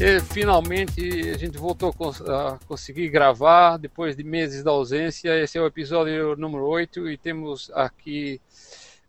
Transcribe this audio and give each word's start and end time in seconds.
E, 0.00 0.20
finalmente 0.20 1.00
a 1.34 1.36
gente 1.36 1.58
voltou 1.58 1.92
a 2.28 2.56
conseguir 2.68 3.08
gravar 3.08 3.76
depois 3.78 4.14
de 4.14 4.22
meses 4.22 4.62
da 4.62 4.70
ausência. 4.70 5.36
Esse 5.42 5.58
é 5.58 5.60
o 5.60 5.66
episódio 5.66 6.36
número 6.36 6.64
8 6.64 7.08
e 7.08 7.18
temos 7.18 7.68
aqui 7.74 8.40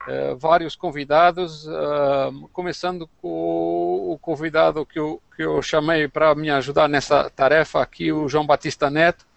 uh, 0.07 0.35
vários 0.35 0.75
convidados, 0.75 1.67
uh, 1.67 2.49
começando 2.51 3.07
com 3.21 4.11
o 4.11 4.17
convidado 4.19 4.83
que 4.83 4.97
eu, 4.97 5.21
que 5.35 5.43
eu 5.43 5.61
chamei 5.61 6.07
para 6.07 6.33
me 6.33 6.49
ajudar 6.49 6.89
nessa 6.89 7.29
tarefa 7.29 7.83
aqui, 7.83 8.11
o 8.11 8.27
João 8.27 8.47
Batista 8.47 8.89
Neto. 8.89 9.27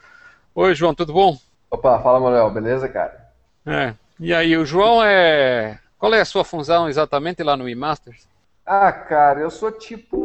Oi, 0.55 0.75
João, 0.75 0.95
tudo 0.95 1.13
bom? 1.13 1.37
Opa, 1.71 2.01
fala, 2.01 2.19
Manuel, 2.19 2.51
beleza, 2.51 2.89
cara? 2.89 3.29
É. 3.67 3.93
E 4.19 4.33
aí, 4.33 4.57
o 4.57 4.65
João 4.65 5.05
é. 5.05 5.79
Qual 5.99 6.15
é 6.15 6.21
a 6.23 6.25
sua 6.25 6.45
função 6.45 6.89
exatamente 6.89 7.43
lá 7.43 7.59
no 7.59 7.69
eMasters? 7.69 8.27
Ah, 8.65 8.93
cara, 8.93 9.41
eu 9.41 9.51
sou 9.51 9.71
tipo 9.71 10.22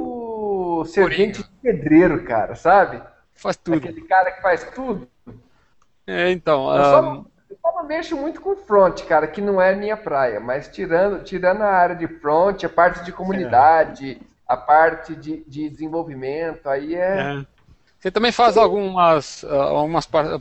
servente 0.86 1.44
de 1.44 1.50
pedreiro, 1.62 2.24
cara, 2.24 2.56
sabe? 2.56 3.02
Faz 3.34 3.56
tudo. 3.56 3.78
Aquele 3.78 4.02
cara 4.02 4.32
que 4.32 4.42
faz 4.42 4.64
tudo. 4.72 5.08
É, 6.06 6.32
então. 6.32 6.74
Eu, 6.76 6.84
só, 6.84 7.02
não, 7.02 7.26
eu 7.50 7.58
só 7.62 7.76
não 7.76 7.88
mexo 7.88 8.16
muito 8.16 8.42
com 8.42 8.56
front, 8.56 9.04
cara, 9.04 9.28
que 9.28 9.42
não 9.42 9.62
é 9.62 9.76
minha 9.76 9.98
praia. 9.98 10.40
Mas 10.40 10.68
tirando, 10.68 11.24
tirando 11.24 11.62
a 11.62 11.70
área 11.70 11.96
de 11.96 12.08
front, 12.08 12.64
a 12.64 12.70
parte 12.70 13.04
de 13.04 13.12
comunidade, 13.12 14.14
é. 14.14 14.26
a 14.48 14.58
parte 14.58 15.16
de, 15.16 15.44
de 15.46 15.70
desenvolvimento, 15.70 16.68
aí 16.68 16.96
é. 16.96 17.42
é. 17.42 17.46
Você 18.00 18.12
também 18.12 18.32
faz 18.32 18.58
algumas, 18.58 19.44
ah, 19.44 19.64
algumas 19.64 20.06
par, 20.06 20.40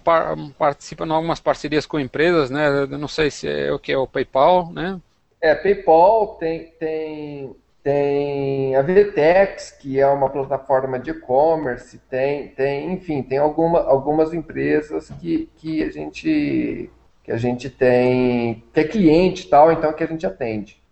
participa 0.59 1.07
em 1.07 1.11
algumas 1.11 1.41
parcerias 1.41 1.87
com 1.87 1.98
empresas, 1.98 2.51
né? 2.51 2.69
Eu 2.69 2.98
não 2.98 3.09
sei 3.09 3.31
se 3.31 3.48
é 3.48 3.73
o 3.73 3.79
que 3.79 3.92
é 3.92 3.98
o 3.98 4.07
PayPal, 4.07 4.70
né? 4.73 5.01
É, 5.41 5.55
PayPal 5.55 6.37
tem 6.39 6.73
tem 6.79 7.57
tem 7.87 8.75
a 8.75 8.83
Vtex, 8.83 9.70
que 9.70 10.01
é 10.01 10.06
uma 10.09 10.29
plataforma 10.29 10.98
de 10.98 11.12
e-commerce, 11.12 12.01
tem 12.11 12.48
tem, 12.48 12.92
enfim, 12.92 13.23
tem 13.23 13.39
alguma, 13.39 13.79
algumas 13.79 14.34
empresas 14.34 15.09
que, 15.20 15.48
que 15.56 15.84
a 15.84 15.91
gente 15.92 16.91
que 17.23 17.31
a 17.31 17.37
gente 17.37 17.70
tem, 17.70 18.64
que 18.75 18.81
é 18.81 18.84
cliente 18.84 19.48
tal, 19.48 19.70
então 19.70 19.92
que 19.92 20.03
a 20.03 20.07
gente 20.09 20.27
atende. 20.27 20.83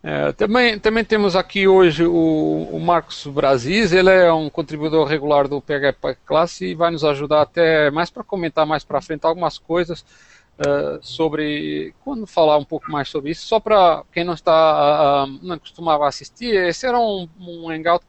É, 0.00 0.30
também, 0.30 0.78
também 0.78 1.04
temos 1.04 1.34
aqui 1.34 1.66
hoje 1.66 2.06
o, 2.06 2.68
o, 2.70 2.78
Marcos 2.78 3.26
Brasis, 3.26 3.92
ele 3.92 4.10
é 4.10 4.32
um 4.32 4.48
contribuidor 4.48 5.08
regular 5.08 5.48
do 5.48 5.60
PHP 5.60 6.18
Classe 6.24 6.66
e 6.66 6.74
vai 6.74 6.92
nos 6.92 7.02
ajudar 7.02 7.42
até 7.42 7.90
mais 7.90 8.10
para 8.10 8.22
comentar 8.22 8.64
mais 8.64 8.84
para 8.84 9.00
frente 9.00 9.24
algumas 9.24 9.58
coisas 9.58 10.04
uh, 10.58 10.98
sobre, 11.02 11.94
quando 12.04 12.26
falar 12.26 12.56
um 12.58 12.64
pouco 12.64 12.90
mais 12.90 13.08
sobre 13.08 13.30
isso, 13.30 13.46
só 13.46 13.60
para 13.60 14.02
quem 14.12 14.24
não 14.24 14.34
está, 14.34 15.24
uh, 15.24 15.38
não 15.42 15.58
costumava 15.58 16.06
assistir, 16.06 16.54
esse 16.54 16.86
era 16.86 16.98
um, 16.98 17.28
um 17.38 17.70
hangout 17.70 18.04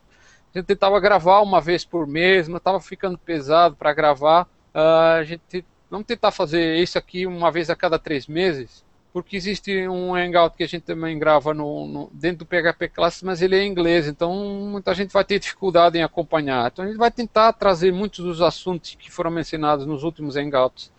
a 0.53 0.59
gente 0.59 0.67
tentava 0.67 0.97
gravar 1.01 1.41
uma 1.41 1.59
vez 1.59 1.83
por 1.83 2.07
mês, 2.07 2.47
não 2.47 2.57
estava 2.57 2.79
ficando 2.79 3.17
pesado 3.17 3.75
para 3.75 3.93
gravar, 3.93 4.43
uh, 4.73 5.17
a 5.19 5.23
gente 5.23 5.65
vamos 5.89 6.07
tentar 6.07 6.31
fazer 6.31 6.77
isso 6.77 6.97
aqui 6.97 7.27
uma 7.27 7.51
vez 7.51 7.69
a 7.69 7.75
cada 7.75 7.99
três 7.99 8.25
meses, 8.25 8.85
porque 9.11 9.35
existe 9.35 9.87
um 9.87 10.15
Hangout 10.15 10.55
que 10.55 10.63
a 10.63 10.67
gente 10.67 10.83
também 10.83 11.17
grava 11.19 11.53
no, 11.53 11.87
no, 11.87 12.09
dentro 12.13 12.39
do 12.39 12.45
PHP 12.45 12.89
Classic, 12.89 13.25
mas 13.25 13.41
ele 13.41 13.55
é 13.55 13.63
em 13.63 13.69
inglês, 13.69 14.07
então 14.07 14.33
muita 14.33 14.93
gente 14.93 15.11
vai 15.11 15.23
ter 15.23 15.39
dificuldade 15.39 15.97
em 15.97 16.03
acompanhar. 16.03 16.69
Então 16.71 16.83
a 16.83 16.87
gente 16.87 16.97
vai 16.97 17.11
tentar 17.11 17.53
trazer 17.53 17.91
muitos 17.93 18.23
dos 18.23 18.41
assuntos 18.41 18.95
que 18.95 19.11
foram 19.11 19.31
mencionados 19.31 19.85
nos 19.85 20.03
últimos 20.03 20.35
Hangouts 20.35 20.91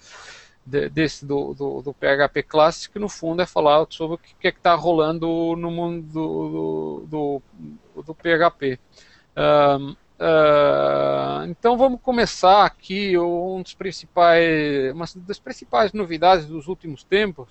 de, 0.67 0.89
desse 0.89 1.25
do, 1.25 1.55
do, 1.55 1.83
do, 1.83 1.95
PHP 1.95 2.43
Classic, 2.43 2.93
que 2.93 2.99
no 2.99 3.09
fundo 3.09 3.41
é 3.41 3.47
falar 3.47 3.87
sobre 3.91 4.17
o 4.17 4.19
que 4.19 4.47
é 4.47 4.51
está 4.51 4.75
rolando 4.75 5.55
no 5.57 5.71
mundo 5.71 6.07
do, 6.13 7.07
do, 7.07 8.03
do 8.03 8.15
PHP. 8.15 8.79
Um, 9.37 9.97
Uh, 10.19 11.45
então 11.51 11.77
vamos 11.77 12.01
começar 12.01 12.65
aqui 12.65 13.19
um 13.19 13.61
dos 13.61 13.75
principais, 13.75 14.91
uma 14.95 15.05
das 15.15 15.39
principais 15.39 15.93
novidades 15.93 16.47
dos 16.47 16.69
últimos 16.69 17.05
tempos 17.05 17.51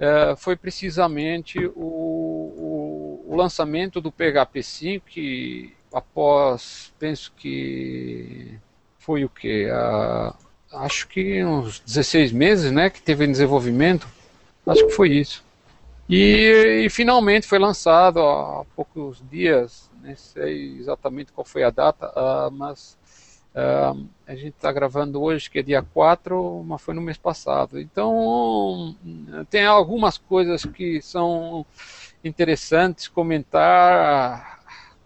é, 0.00 0.34
foi 0.34 0.56
precisamente 0.56 1.58
o, 1.58 1.72
o, 1.76 3.24
o, 3.28 3.36
lançamento 3.36 4.00
do 4.00 4.10
PHP 4.10 4.62
5, 4.62 5.06
que 5.06 5.76
após, 5.92 6.90
penso 6.98 7.30
que 7.36 8.58
foi 8.98 9.26
o 9.26 9.28
que? 9.28 9.66
Uh, 9.66 10.34
acho 10.72 11.08
que 11.08 11.44
uns 11.44 11.80
16 11.80 12.32
meses 12.32 12.70
né, 12.70 12.90
que 12.90 13.02
teve 13.02 13.24
em 13.24 13.30
desenvolvimento, 13.30 14.06
acho 14.66 14.86
que 14.86 14.92
foi 14.92 15.10
isso. 15.10 15.44
E, 16.08 16.84
e 16.86 16.90
finalmente 16.90 17.46
foi 17.46 17.58
lançado 17.58 18.20
há 18.20 18.64
poucos 18.74 19.22
dias, 19.30 19.88
nem 20.02 20.16
sei 20.16 20.76
exatamente 20.78 21.32
qual 21.32 21.44
foi 21.44 21.62
a 21.62 21.70
data, 21.70 22.12
uh, 22.16 22.50
mas 22.50 22.98
Uh, 23.50 24.06
a 24.28 24.34
gente 24.36 24.54
está 24.54 24.70
gravando 24.70 25.20
hoje, 25.20 25.50
que 25.50 25.58
é 25.58 25.62
dia 25.62 25.82
4, 25.82 26.62
mas 26.64 26.80
foi 26.80 26.94
no 26.94 27.00
mês 27.00 27.18
passado. 27.18 27.80
Então, 27.80 28.94
tem 29.50 29.66
algumas 29.66 30.16
coisas 30.18 30.64
que 30.64 31.02
são 31.02 31.66
interessantes 32.22 33.08
comentar. 33.08 34.59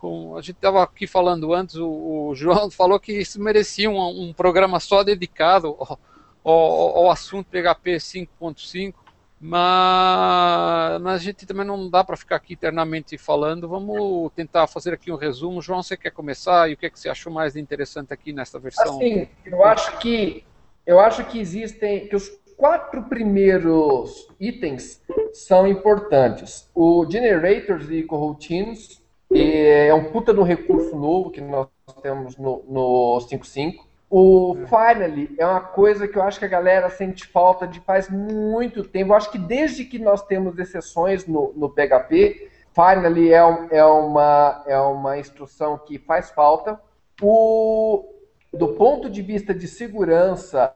Com, 0.05 0.37
a 0.37 0.43
gente 0.43 0.57
estava 0.57 0.83
aqui 0.83 1.07
falando 1.07 1.55
antes, 1.55 1.77
o, 1.77 1.89
o, 1.89 2.35
João 2.35 2.69
falou 2.71 3.01
que 3.01 3.13
isso 3.13 3.41
merecia 3.41 3.89
um, 3.89 4.29
um 4.29 4.35
programa 4.35 4.79
só 4.79 5.03
dedicado 5.03 5.69
ao, 5.69 5.99
ao, 6.45 6.99
ao 6.99 7.11
assunto 7.11 7.47
PHP 7.47 7.97
5.5 7.97 8.93
mas, 9.41 11.05
a 11.05 11.19
gente 11.19 11.45
também 11.45 11.67
não 11.67 11.89
dá 11.91 12.03
para 12.03 12.17
ficar 12.17 12.37
aqui 12.37 12.55
eternamente 12.55 13.19
falando. 13.19 13.69
Vamos 13.69 14.33
tentar 14.35 14.67
fazer 14.67 14.95
aqui 14.95 15.13
um 15.13 15.17
resumo. 15.17 15.61
João, 15.61 15.83
você 15.83 15.99
quer 15.99 16.11
começar? 16.11 16.71
E 16.71 16.73
o 16.73 16.77
que, 16.79 16.87
é 16.87 16.91
que 16.91 16.99
você 16.99 17.11
achou 17.11 17.31
mais 17.31 17.55
interessante 17.55 18.11
aqui 18.11 18.33
nessa 18.33 18.59
versão? 18.59 18.97
Assim, 18.97 19.29
eu 19.45 19.63
acho 19.63 19.99
que 19.99 20.45
eu 20.87 20.99
acho 20.99 21.25
que 21.27 21.39
existem 21.39 22.09
que 22.09 22.17
os 22.17 22.31
quatro 22.57 23.03
primeiros 23.03 24.29
itens 24.41 25.03
são 25.35 25.67
importantes. 25.67 26.71
O 26.75 27.07
generators 27.11 27.91
e 27.91 28.03
coroutines 28.03 29.04
é 29.33 29.93
um 29.95 30.05
puta 30.05 30.33
de 30.33 30.41
um 30.41 30.45
recurso 30.45 30.97
novo 30.97 31.31
que 31.31 31.41
nós 31.41 31.69
temos 32.03 32.37
no, 32.37 32.65
no 32.69 33.19
5.5. 33.21 33.75
O 34.11 34.55
Finally 34.69 35.35
é 35.39 35.47
uma 35.47 35.61
coisa 35.61 36.07
que 36.07 36.17
eu 36.17 36.23
acho 36.23 36.39
que 36.39 36.45
a 36.45 36.49
galera 36.49 36.89
sente 36.89 37.27
falta 37.27 37.67
de 37.67 37.81
faz 37.81 38.09
muito 38.09 38.85
tempo. 38.85 39.12
Eu 39.12 39.17
acho 39.17 39.31
que 39.31 39.39
desde 39.39 39.85
que 39.85 39.99
nós 39.99 40.23
temos 40.23 40.57
exceções 40.59 41.27
no, 41.27 41.53
no 41.57 41.69
PHP, 41.69 42.49
Finally 42.73 43.33
é, 43.33 43.39
é, 43.71 43.85
uma, 43.85 44.62
é 44.67 44.79
uma 44.79 45.19
instrução 45.19 45.79
que 45.79 45.99
faz 45.99 46.31
falta. 46.31 46.79
O, 47.21 48.05
do 48.53 48.69
ponto 48.75 49.09
de 49.11 49.23
vista 49.23 49.55
de 49.55 49.67
segurança, 49.67 50.75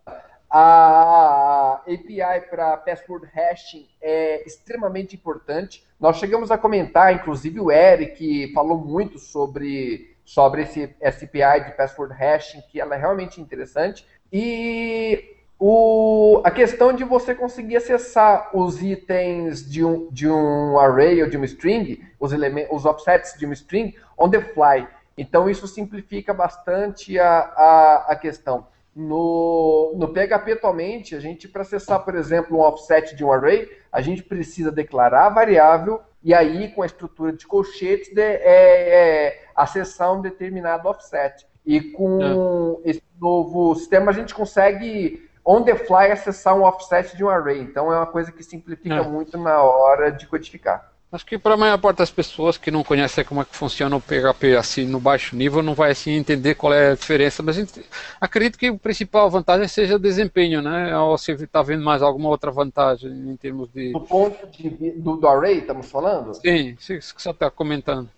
a 0.51 1.83
API 1.87 2.49
para 2.49 2.77
password 2.79 3.27
hashing 3.33 3.87
é 4.01 4.47
extremamente 4.47 5.15
importante. 5.15 5.85
Nós 6.01 6.17
chegamos 6.17 6.51
a 6.51 6.59
comentar, 6.59 7.15
inclusive 7.15 7.61
o 7.61 7.71
Eric 7.71 8.53
falou 8.53 8.79
muito 8.79 9.19
sobre 9.19 10.17
sobre 10.25 10.61
esse 10.61 10.95
SPI 11.01 11.65
de 11.65 11.73
password 11.75 12.13
hashing, 12.13 12.61
que 12.71 12.79
ela 12.79 12.95
é 12.95 12.99
realmente 12.99 13.41
interessante. 13.41 14.07
E 14.31 15.37
o, 15.59 16.43
a 16.45 16.51
questão 16.51 16.93
de 16.93 17.03
você 17.03 17.35
conseguir 17.35 17.79
acessar 17.79 18.51
os 18.55 18.83
itens 18.83 19.69
de 19.69 19.83
um, 19.83 20.11
de 20.11 20.29
um 20.29 20.79
array 20.79 21.23
ou 21.23 21.31
de 21.31 21.39
uma 21.39 21.47
string, 21.47 22.05
os, 22.21 22.31
os 22.71 22.85
offsets 22.85 23.39
de 23.39 23.47
uma 23.47 23.55
string, 23.55 23.95
on 24.19 24.29
the 24.29 24.41
fly. 24.41 24.87
Então, 25.17 25.49
isso 25.49 25.67
simplifica 25.67 26.35
bastante 26.35 27.19
a, 27.19 27.39
a, 27.39 28.07
a 28.11 28.17
questão. 28.17 28.67
No, 28.95 29.95
no 29.97 30.09
PHP 30.09 30.53
atualmente, 30.53 31.15
a 31.15 31.21
gente, 31.21 31.47
para 31.47 31.63
acessar, 31.63 32.05
por 32.05 32.17
exemplo, 32.17 32.57
um 32.57 32.61
offset 32.61 33.15
de 33.15 33.25
um 33.25 33.33
array, 33.33 33.69
a 33.93 34.01
gente 34.01 34.23
precisa 34.23 34.73
declarar 34.73 35.27
a 35.27 35.31
variável 35.31 36.01
e 36.23 36.35
aí, 36.35 36.69
com 36.73 36.83
a 36.83 36.87
estrutura 36.87 37.33
de 37.33 37.47
colchetes, 37.47 38.13
de, 38.13 38.21
é, 38.21 38.41
é, 38.43 39.45
acessar 39.55 40.13
um 40.13 40.21
determinado 40.21 40.89
offset. 40.89 41.47
E 41.65 41.81
com 41.81 42.81
é. 42.85 42.91
esse 42.91 43.03
novo 43.21 43.75
sistema, 43.77 44.11
a 44.11 44.15
gente 44.15 44.35
consegue, 44.35 45.29
on 45.45 45.63
the 45.63 45.77
fly, 45.77 46.11
acessar 46.11 46.57
um 46.57 46.63
offset 46.63 47.17
de 47.17 47.25
um 47.25 47.29
array. 47.29 47.61
Então, 47.61 47.93
é 47.93 47.97
uma 47.97 48.07
coisa 48.07 48.33
que 48.33 48.43
simplifica 48.43 48.97
é. 48.97 49.03
muito 49.03 49.39
na 49.39 49.63
hora 49.63 50.11
de 50.11 50.27
codificar. 50.27 50.93
Acho 51.11 51.25
que 51.25 51.39
para 51.39 51.55
a 51.55 51.57
maior 51.57 51.79
parte 51.79 51.99
das 51.99 52.11
pessoas 52.11 52.59
que 52.59 52.71
não 52.71 52.85
conhecem 52.85 53.25
como 53.25 53.41
é 53.41 53.45
que 53.45 53.57
funciona 53.57 53.97
o 53.97 54.01
PHP 54.01 54.57
assim 54.57 54.85
no 54.85 55.01
baixo 55.01 55.35
nível, 55.35 55.63
não 55.63 55.75
vai 55.75 55.93
assim 55.93 56.11
entender 56.13 56.55
qual 56.55 56.75
é 56.75 56.91
a 56.91 56.95
diferença. 56.95 57.43
Mas 57.43 57.81
acredito 58.21 58.59
que 58.59 58.67
a 58.67 58.75
principal 58.75 59.31
vantagem 59.31 59.67
seja 59.67 59.97
o 59.97 59.99
desempenho, 59.99 60.61
né? 60.61 60.97
Ou 60.99 61.17
se 61.17 61.33
está 61.33 61.63
vendo 61.63 61.83
mais 61.83 62.03
alguma 62.03 62.29
outra 62.29 62.51
vantagem 62.51 63.11
em 63.11 63.37
termos 63.37 63.71
de. 63.73 63.93
Do 63.93 64.03
ponto 64.03 64.47
de, 64.49 64.69
do, 64.69 65.17
do 65.17 65.27
array, 65.27 65.61
estamos 65.61 65.91
falando? 65.91 66.35
Sim, 66.35 66.77
isso 66.79 67.15
que 67.15 67.23
você 67.23 67.31
está 67.31 67.51
comentando. 67.51 68.11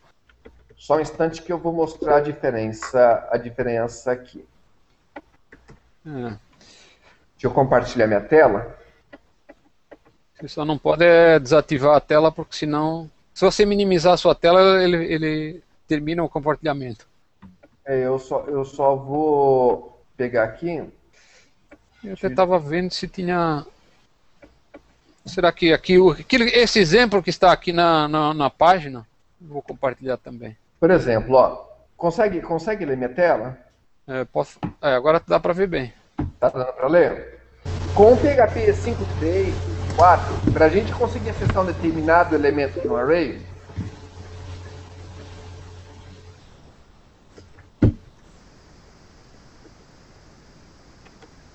Só 0.77 0.97
um 0.97 1.01
instante 1.01 1.43
que 1.43 1.53
eu 1.53 1.59
vou 1.59 1.73
mostrar 1.73 2.17
a 2.17 2.21
diferença, 2.21 3.29
a 3.31 3.37
diferença 3.37 4.11
aqui. 4.11 4.45
É. 6.05 6.11
Deixa 6.11 6.39
eu 7.45 7.51
compartilhar 7.53 8.09
minha 8.09 8.21
tela. 8.21 8.80
Você 10.41 10.49
só 10.49 10.65
não 10.65 10.79
pode 10.79 11.05
é, 11.05 11.39
desativar 11.39 11.97
a 11.97 12.01
tela 12.01 12.33
porque 12.33 12.57
senão 12.57 13.11
se 13.35 13.45
você 13.45 13.65
minimizar 13.65 14.13
a 14.13 14.17
sua 14.17 14.35
tela, 14.35 14.83
ele, 14.83 15.05
ele 15.05 15.63
termina 15.89 16.23
o 16.23 16.29
compartilhamento. 16.29 17.07
É, 17.85 18.05
eu 18.05 18.19
só, 18.19 18.45
eu 18.47 18.65
só 18.65 18.95
vou 18.95 20.05
pegar 20.17 20.45
aqui. 20.45 20.85
Eu 22.05 22.13
até 22.13 22.27
estava 22.27 22.59
vendo 22.59 22.93
se 22.93 23.09
tinha. 23.09 23.65
Será 25.25 25.53
que 25.53 25.73
aqui, 25.73 25.97
aquele, 26.19 26.51
esse 26.51 26.79
exemplo 26.79 27.23
que 27.23 27.31
está 27.31 27.53
aqui 27.53 27.73
na, 27.73 28.09
na, 28.09 28.35
na 28.35 28.51
página, 28.51 29.07
vou 29.41 29.63
compartilhar 29.63 30.17
também. 30.17 30.57
Por 30.79 30.91
exemplo, 30.91 31.35
ó, 31.35 31.65
consegue, 31.97 32.41
consegue 32.41 32.85
ler 32.85 32.97
minha 32.97 33.09
tela? 33.09 33.59
É, 34.07 34.25
posso, 34.25 34.59
é, 34.83 34.95
agora 34.95 35.23
dá 35.27 35.39
para 35.39 35.53
ver 35.53 35.67
bem. 35.67 35.93
Tá 36.39 36.49
dando 36.49 36.73
para 36.73 36.89
ler? 36.89 37.41
Com 37.95 38.13
o 38.13 38.17
PHP 38.17 38.73
5.3, 38.73 39.80
4, 39.95 40.53
para 40.53 40.67
a 40.67 40.69
gente 40.69 40.93
conseguir 40.93 41.31
acessar 41.31 41.63
um 41.63 41.67
determinado 41.67 42.35
elemento 42.35 42.87
no 42.87 42.97
array, 42.97 43.41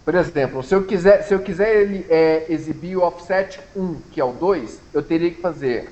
Por 0.06 0.14
exemplo, 0.14 0.62
se 0.62 0.76
eu 0.76 0.84
quiser, 0.84 1.24
se 1.24 1.34
eu 1.34 1.40
quiser 1.40 1.82
ele, 1.82 2.06
é, 2.08 2.46
exibir 2.48 2.96
o 2.96 3.02
offset 3.02 3.60
1, 3.76 3.96
que 4.12 4.22
é 4.22 4.24
o 4.24 4.32
2, 4.32 4.80
eu 4.94 5.02
teria 5.02 5.32
que 5.32 5.42
fazer 5.42 5.92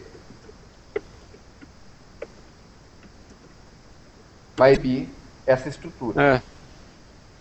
vai 4.55 4.75
vir 4.75 5.09
essa 5.47 5.67
estrutura. 5.67 6.21
É. 6.21 6.41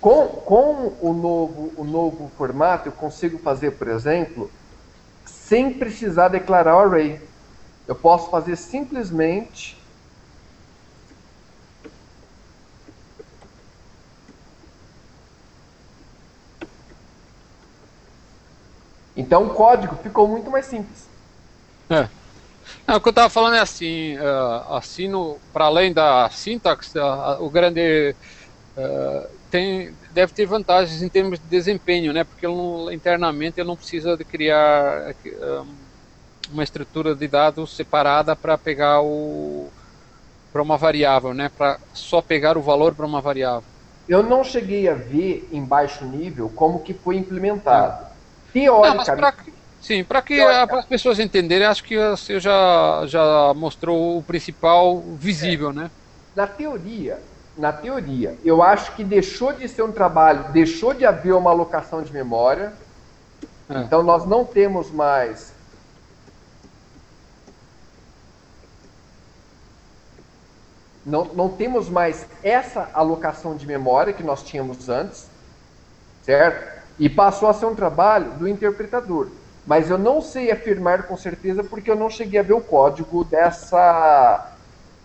Com, 0.01 0.27
com 0.29 0.97
o, 1.01 1.13
novo, 1.13 1.73
o 1.77 1.85
novo 1.85 2.33
formato, 2.37 2.89
eu 2.89 2.93
consigo 2.93 3.39
fazer, 3.39 3.73
por 3.73 3.89
exemplo, 3.89 4.51
sem 5.49 5.75
precisar 5.75 6.29
declarar 6.29 6.77
o 6.77 6.81
array. 6.81 7.21
Eu 7.87 7.94
posso 7.94 8.31
fazer 8.31 8.56
simplesmente 8.56 9.81
Então 19.15 19.47
o 19.47 19.50
código 19.50 19.94
ficou 19.97 20.27
muito 20.27 20.50
mais 20.50 20.67
simples. 20.67 21.06
É. 21.91 22.09
Não, 22.87 22.97
o 22.97 23.00
que 23.00 23.09
eu 23.09 23.11
estava 23.11 23.29
falando 23.29 23.56
é 23.56 23.61
assim, 23.61 24.17
uh, 24.17 24.75
assim 24.75 25.11
para 25.53 25.67
além 25.67 25.93
da 25.93 26.29
sintaxe, 26.31 26.99
uh, 26.99 27.43
o 27.43 27.50
grande 27.50 28.17
uh, 28.77 29.29
tem, 29.50 29.94
deve 30.12 30.32
ter 30.32 30.47
vantagens 30.47 31.03
em 31.03 31.09
termos 31.09 31.38
de 31.38 31.47
desempenho, 31.47 32.12
né? 32.12 32.25
Porque 32.25 32.47
ele 32.47 32.55
não, 32.55 32.93
internamente 32.93 33.61
ele 33.61 33.69
não 33.69 33.76
precisa 33.76 34.17
de 34.17 34.25
criar 34.25 35.14
uma 36.53 36.62
estrutura 36.62 37.14
de 37.14 37.26
dados 37.26 37.75
separada 37.75 38.37
para 38.37 38.56
pegar 38.59 39.00
o 39.00 39.69
para 40.53 40.61
uma 40.61 40.76
variável, 40.76 41.32
né? 41.32 41.50
Para 41.56 41.79
só 41.94 42.20
pegar 42.20 42.59
o 42.59 42.62
valor 42.62 42.94
para 42.94 43.06
uma 43.06 43.23
variável. 43.23 43.64
Eu 44.06 44.23
não 44.23 44.44
cheguei 44.44 44.87
a 44.87 44.94
ver 44.94 45.49
em 45.50 45.64
baixo 45.64 46.05
nível 46.05 46.53
como 46.55 46.81
que 46.81 46.93
foi 46.93 47.17
implementado. 47.17 48.06
Teoricamente. 48.53 49.55
sim, 49.81 50.05
para 50.05 50.20
que 50.20 50.38
as 50.38 50.85
pessoas 50.85 51.19
entenderem, 51.19 51.67
acho 51.67 51.82
que 51.82 51.97
você 51.97 52.38
já, 52.38 53.05
já 53.06 53.55
mostrou 53.55 54.19
o 54.19 54.23
principal 54.23 55.00
visível, 55.00 55.70
é. 55.70 55.73
né? 55.73 55.91
Na 56.37 56.47
teoria, 56.47 57.19
na 57.57 57.73
teoria, 57.73 58.39
eu 58.45 58.63
acho 58.63 58.95
que 58.97 59.05
deixou 59.05 59.53
de 59.53 59.69
ser 59.69 59.83
um 59.83 59.93
trabalho, 59.93 60.53
deixou 60.53 60.95
de 60.95 61.05
haver 61.05 61.35
uma 61.35 61.51
alocação 61.51 62.03
de 62.03 62.13
memória. 62.13 62.73
É. 63.69 63.79
Então 63.81 64.03
nós 64.03 64.25
não 64.27 64.45
temos 64.45 64.91
mais 64.91 65.53
não, 71.05 71.25
não 71.27 71.49
temos 71.49 71.89
mais 71.89 72.27
essa 72.43 72.89
alocação 72.95 73.57
de 73.57 73.67
memória 73.67 74.13
que 74.13 74.23
nós 74.23 74.43
tínhamos 74.43 74.89
antes, 74.89 75.29
certo? 76.23 76.83
E 76.99 77.09
passou 77.09 77.49
a 77.49 77.55
ser 77.55 77.67
um 77.67 77.75
trabalho 77.75 78.31
do 78.33 78.49
interpretador. 78.49 79.29
Mas 79.67 79.91
eu 79.91 79.99
não 79.99 80.21
sei 80.21 80.51
afirmar 80.51 81.05
com 81.05 81.17
certeza 81.17 81.63
porque 81.63 81.91
eu 81.91 81.97
não 81.97 82.11
cheguei 82.11 82.41
a 82.41 82.43
ver 82.43 82.53
o 82.53 82.61
código 82.61 83.25
dessa, 83.25 84.53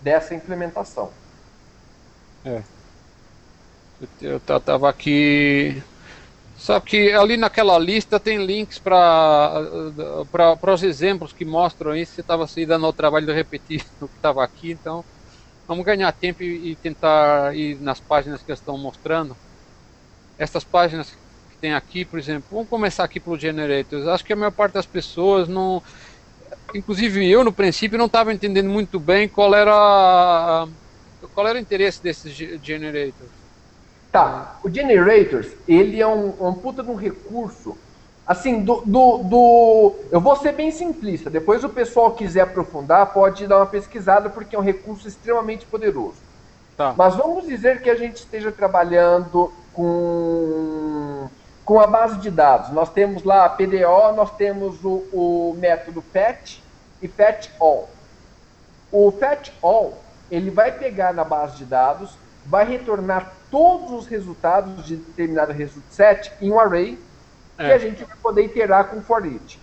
dessa 0.01 0.33
implementação. 0.33 1.11
É. 2.47 2.63
Eu 4.21 4.37
estava 4.37 4.89
aqui. 4.89 5.81
Só 6.55 6.79
que 6.79 7.11
ali 7.11 7.35
naquela 7.35 7.77
lista 7.77 8.19
tem 8.19 8.45
links 8.45 8.79
para 8.79 9.61
os 10.73 10.83
exemplos 10.83 11.33
que 11.33 11.43
mostram 11.43 11.95
isso. 11.95 12.13
Você 12.13 12.21
estava 12.21 12.47
se 12.47 12.65
dando 12.65 12.87
o 12.87 12.93
trabalho 12.93 13.25
de 13.25 13.33
repetir 13.33 13.83
o 14.01 14.07
que 14.07 14.15
estava 14.15 14.43
aqui, 14.43 14.71
então 14.71 15.03
vamos 15.67 15.85
ganhar 15.85 16.11
tempo 16.13 16.41
e, 16.41 16.75
tentar 16.77 17.55
ir 17.55 17.75
nas 17.81 17.99
páginas 17.99 18.41
que 18.41 18.51
estão 18.51 18.77
mostrando. 18.77 19.35
Essas 20.39 20.63
páginas 20.63 21.13
tem 21.59 21.73
aqui, 21.73 22.05
por 22.05 22.17
exemplo, 22.17 22.47
vamos 22.51 22.69
começar 22.69 23.03
aqui 23.03 23.19
pelo 23.19 23.37
Generators. 23.37 24.07
Acho 24.07 24.23
que 24.23 24.31
a 24.31 24.35
maior 24.35 24.51
parte 24.51 24.73
das 24.73 24.85
pessoas 24.85 25.47
não. 25.47 25.83
Inclusive 26.73 27.27
eu 27.29 27.43
no 27.43 27.51
princípio 27.51 27.97
não 27.97 28.05
estava 28.05 28.33
entendendo 28.33 28.69
muito 28.69 28.99
bem 28.99 29.27
qual 29.27 29.53
era 29.53 30.67
qual 31.37 31.47
era 31.47 31.59
o 31.59 31.61
interesse 31.61 32.01
desses 32.01 32.33
generators. 32.63 33.29
Tá, 34.11 34.55
o 34.63 34.71
generators 34.71 35.45
ele 35.67 36.01
é 36.01 36.07
um, 36.07 36.33
um 36.39 36.51
puta 36.51 36.81
de 36.81 36.89
um 36.89 36.95
recurso. 36.95 37.77
Assim, 38.25 38.63
do, 38.63 38.81
do, 38.83 39.19
do. 39.19 39.95
Eu 40.11 40.19
vou 40.19 40.35
ser 40.35 40.53
bem 40.53 40.71
simplista. 40.71 41.29
Depois 41.29 41.63
o 41.63 41.69
pessoal 41.69 42.13
quiser 42.13 42.41
aprofundar, 42.41 43.13
pode 43.13 43.45
dar 43.45 43.57
uma 43.57 43.67
pesquisada, 43.67 44.31
porque 44.31 44.55
é 44.55 44.59
um 44.59 44.63
recurso 44.63 45.07
extremamente 45.07 45.63
poderoso. 45.67 46.15
Tá. 46.75 46.95
Mas 46.97 47.15
vamos 47.15 47.45
dizer 47.45 47.83
que 47.83 47.89
a 47.91 47.95
gente 47.95 48.15
esteja 48.15 48.51
trabalhando 48.51 49.53
com 49.73 51.27
com 51.63 51.79
a 51.79 51.85
base 51.85 52.17
de 52.17 52.31
dados. 52.31 52.71
Nós 52.71 52.89
temos 52.89 53.23
lá 53.23 53.45
a 53.45 53.49
PDO, 53.49 54.15
nós 54.15 54.31
temos 54.35 54.83
o, 54.83 55.03
o 55.13 55.55
método 55.59 56.01
FET 56.01 56.63
e 56.99 57.07
FET-ALL. 57.07 57.87
O 58.91 59.11
FET-ALL, 59.11 60.06
ele 60.29 60.49
vai 60.49 60.71
pegar 60.71 61.13
na 61.13 61.23
base 61.23 61.57
de 61.57 61.65
dados, 61.65 62.17
vai 62.45 62.65
retornar 62.65 63.33
todos 63.51 63.91
os 63.91 64.07
resultados 64.07 64.85
de 64.85 64.95
determinado 64.95 65.51
resultado 65.51 65.91
set 65.91 66.31
em 66.41 66.51
um 66.51 66.59
array 66.59 66.99
é. 67.57 67.65
que 67.65 67.71
a 67.71 67.77
gente 67.77 68.03
vai 68.03 68.17
poder 68.17 68.45
iterar 68.45 68.85
com 68.85 69.01
for 69.01 69.25
each. 69.25 69.59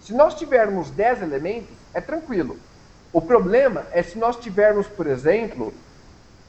Se 0.00 0.14
nós 0.14 0.34
tivermos 0.34 0.90
10 0.90 1.22
elementos, 1.22 1.76
é 1.92 2.00
tranquilo. 2.00 2.58
O 3.12 3.20
problema 3.20 3.86
é 3.92 4.02
se 4.02 4.18
nós 4.18 4.36
tivermos, 4.36 4.86
por 4.86 5.06
exemplo, 5.06 5.72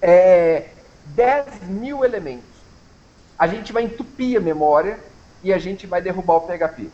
é, 0.01 0.69
10 1.15 1.63
mil 1.67 2.03
elementos 2.05 2.51
a 3.41 3.47
gente 3.47 3.73
vai 3.73 3.81
entupir 3.85 4.37
a 4.37 4.39
memória 4.39 4.99
e 5.43 5.51
a 5.51 5.57
gente 5.57 5.87
vai 5.87 5.99
derrubar 5.99 6.35
o 6.35 6.41
PHP. 6.41 6.91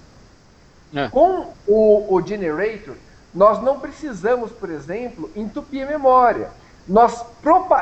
É. 0.95 1.09
Com 1.09 1.53
o, 1.67 2.15
o 2.15 2.25
generator, 2.25 2.95
nós 3.33 3.61
não 3.61 3.79
precisamos, 3.79 4.51
por 4.51 4.69
exemplo, 4.69 5.29
entupir 5.35 5.85
a 5.85 5.89
memória. 5.89 6.49
Nós, 6.87 7.23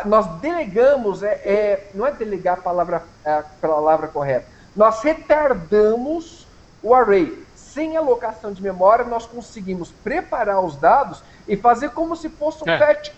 nós 0.06 0.26
delegamos, 0.42 1.22
é, 1.22 1.34
é, 1.46 1.92
não 1.94 2.08
é 2.08 2.12
delegar 2.12 2.58
a 2.58 2.62
palavra, 2.62 3.04
a 3.24 3.44
palavra 3.62 4.08
correta, 4.08 4.48
nós 4.76 5.02
retardamos 5.02 6.48
o 6.82 6.94
array. 6.94 7.46
Sem 7.56 7.98
alocação 7.98 8.54
de 8.54 8.64
memória, 8.64 9.04
nós 9.04 9.26
conseguimos 9.26 9.92
preparar 9.92 10.64
os 10.64 10.78
dados 10.78 11.22
e 11.46 11.58
fazer 11.58 11.90
como 11.90 12.16
se 12.16 12.30
fosse 12.30 12.64
um 12.64 12.70
é. 12.70 12.78
fetch 12.78 13.12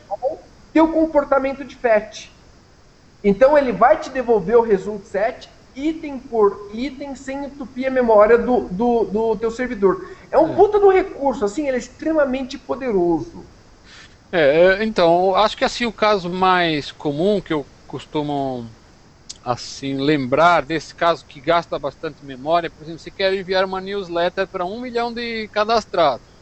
ter 0.77 0.81
o 0.81 0.91
comportamento 0.93 1.63
de 1.63 1.75
fetch. 1.75 2.29
Então 3.23 3.57
ele 3.57 3.71
vai 3.71 3.97
te 3.97 4.09
devolver 4.09 4.57
o 4.57 4.61
result 4.61 5.03
set 5.05 5.49
item 5.77 6.17
por 6.17 6.71
item 6.73 7.15
sem 7.15 7.45
entupir 7.45 7.87
a 7.87 7.91
memória 7.91 8.37
do, 8.37 8.61
do, 8.61 9.03
do 9.05 9.35
teu 9.35 9.51
servidor. 9.51 10.09
É 10.31 10.37
um 10.37 10.51
é. 10.51 10.55
puta 10.55 10.79
do 10.79 10.89
recurso, 10.89 11.45
assim, 11.45 11.67
ele 11.67 11.77
é 11.77 11.79
extremamente 11.79 12.57
poderoso. 12.57 13.45
É, 14.31 14.83
então, 14.83 15.35
acho 15.35 15.55
que 15.55 15.63
assim 15.63 15.85
o 15.85 15.91
caso 15.91 16.29
mais 16.29 16.91
comum 16.91 17.39
que 17.39 17.53
eu 17.53 17.65
costumo 17.87 18.65
assim 19.45 19.95
lembrar 19.95 20.63
desse 20.63 20.93
caso 20.93 21.23
que 21.25 21.39
gasta 21.39 21.79
bastante 21.79 22.17
memória, 22.25 22.69
por 22.69 22.83
exemplo, 22.83 22.99
você 22.99 23.09
quer 23.09 23.33
enviar 23.33 23.63
uma 23.63 23.79
newsletter 23.79 24.45
para 24.45 24.65
um 24.65 24.81
milhão 24.81 25.13
de 25.13 25.47
cadastrados 25.47 26.36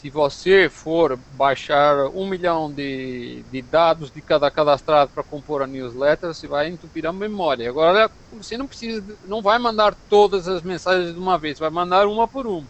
se 0.00 0.08
você 0.08 0.70
for 0.70 1.18
baixar 1.32 2.06
um 2.14 2.26
milhão 2.26 2.72
de, 2.72 3.42
de 3.52 3.60
dados 3.60 4.10
de 4.10 4.22
cada 4.22 4.50
cadastrado 4.50 5.10
para 5.14 5.22
compor 5.22 5.60
a 5.60 5.66
newsletter, 5.66 6.32
você 6.32 6.48
vai 6.48 6.68
entupir 6.68 7.04
a 7.04 7.12
memória. 7.12 7.68
Agora, 7.68 8.10
você 8.32 8.56
não 8.56 8.66
precisa, 8.66 9.04
não 9.26 9.42
vai 9.42 9.58
mandar 9.58 9.94
todas 10.08 10.48
as 10.48 10.62
mensagens 10.62 11.12
de 11.12 11.20
uma 11.20 11.36
vez, 11.36 11.58
vai 11.58 11.68
mandar 11.68 12.06
uma 12.06 12.26
por 12.26 12.46
uma. 12.46 12.66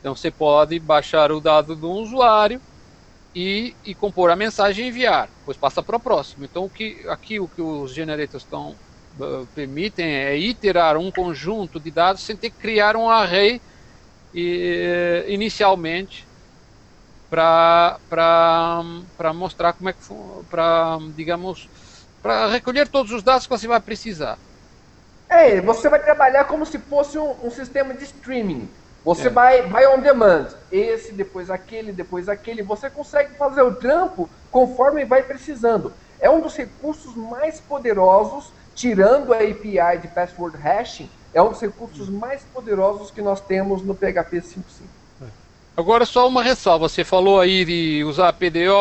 Então, 0.00 0.14
você 0.14 0.30
pode 0.30 0.78
baixar 0.78 1.32
o 1.32 1.40
dado 1.40 1.74
do 1.74 1.90
usuário 1.90 2.60
e, 3.34 3.74
e 3.82 3.94
compor 3.94 4.30
a 4.30 4.36
mensagem 4.36 4.84
e 4.84 4.88
enviar, 4.88 5.30
depois 5.38 5.56
passa 5.56 5.82
para 5.82 5.96
o 5.96 6.00
próximo. 6.00 6.44
Então, 6.44 6.66
o 6.66 6.68
que, 6.68 7.06
aqui 7.08 7.40
o 7.40 7.48
que 7.48 7.62
os 7.62 7.94
generators 7.94 8.42
estão 8.42 8.76
uh, 9.18 9.46
permitem 9.54 10.04
é 10.04 10.36
iterar 10.36 10.98
um 10.98 11.10
conjunto 11.10 11.80
de 11.80 11.90
dados 11.90 12.20
sem 12.20 12.36
ter 12.36 12.50
que 12.50 12.58
criar 12.58 12.96
um 12.96 13.08
array 13.08 13.62
e, 14.34 15.24
inicialmente 15.26 16.28
para 17.30 17.98
mostrar 19.34 19.72
como 19.72 19.88
é 19.88 19.92
que 19.92 20.00
para 20.50 20.98
digamos 21.14 21.68
para 22.20 22.48
recolher 22.48 22.88
todos 22.88 23.12
os 23.12 23.22
dados 23.22 23.46
que 23.46 23.50
você 23.56 23.66
vai 23.66 23.80
precisar. 23.80 24.36
É, 25.28 25.60
você 25.60 25.88
vai 25.88 26.02
trabalhar 26.02 26.44
como 26.44 26.66
se 26.66 26.76
fosse 26.78 27.16
um, 27.18 27.36
um 27.44 27.50
sistema 27.50 27.94
de 27.94 28.04
streaming. 28.04 28.68
Você 29.04 29.28
é. 29.28 29.30
vai, 29.30 29.62
vai 29.62 29.86
on 29.86 30.00
demand. 30.00 30.48
Esse, 30.70 31.12
depois 31.12 31.50
aquele, 31.50 31.92
depois 31.92 32.28
aquele. 32.28 32.62
Você 32.62 32.90
consegue 32.90 33.34
fazer 33.36 33.62
o 33.62 33.74
trampo 33.74 34.28
conforme 34.50 35.04
vai 35.04 35.22
precisando. 35.22 35.92
É 36.20 36.28
um 36.28 36.40
dos 36.40 36.56
recursos 36.56 37.14
mais 37.14 37.60
poderosos, 37.60 38.52
tirando 38.74 39.32
a 39.32 39.38
API 39.38 39.98
de 40.02 40.08
password 40.08 40.56
hashing, 40.58 41.08
é 41.32 41.40
um 41.40 41.48
dos 41.48 41.60
recursos 41.60 42.08
mais 42.10 42.42
poderosos 42.52 43.10
que 43.10 43.22
nós 43.22 43.40
temos 43.40 43.82
no 43.82 43.94
PHP 43.94 44.42
5.5. 44.42 44.99
Agora 45.80 46.04
só 46.04 46.28
uma 46.28 46.42
ressalva, 46.42 46.88
você 46.88 47.02
falou 47.02 47.40
aí 47.40 47.64
de 47.64 48.04
usar 48.04 48.28
a 48.28 48.32
PDO, 48.32 48.76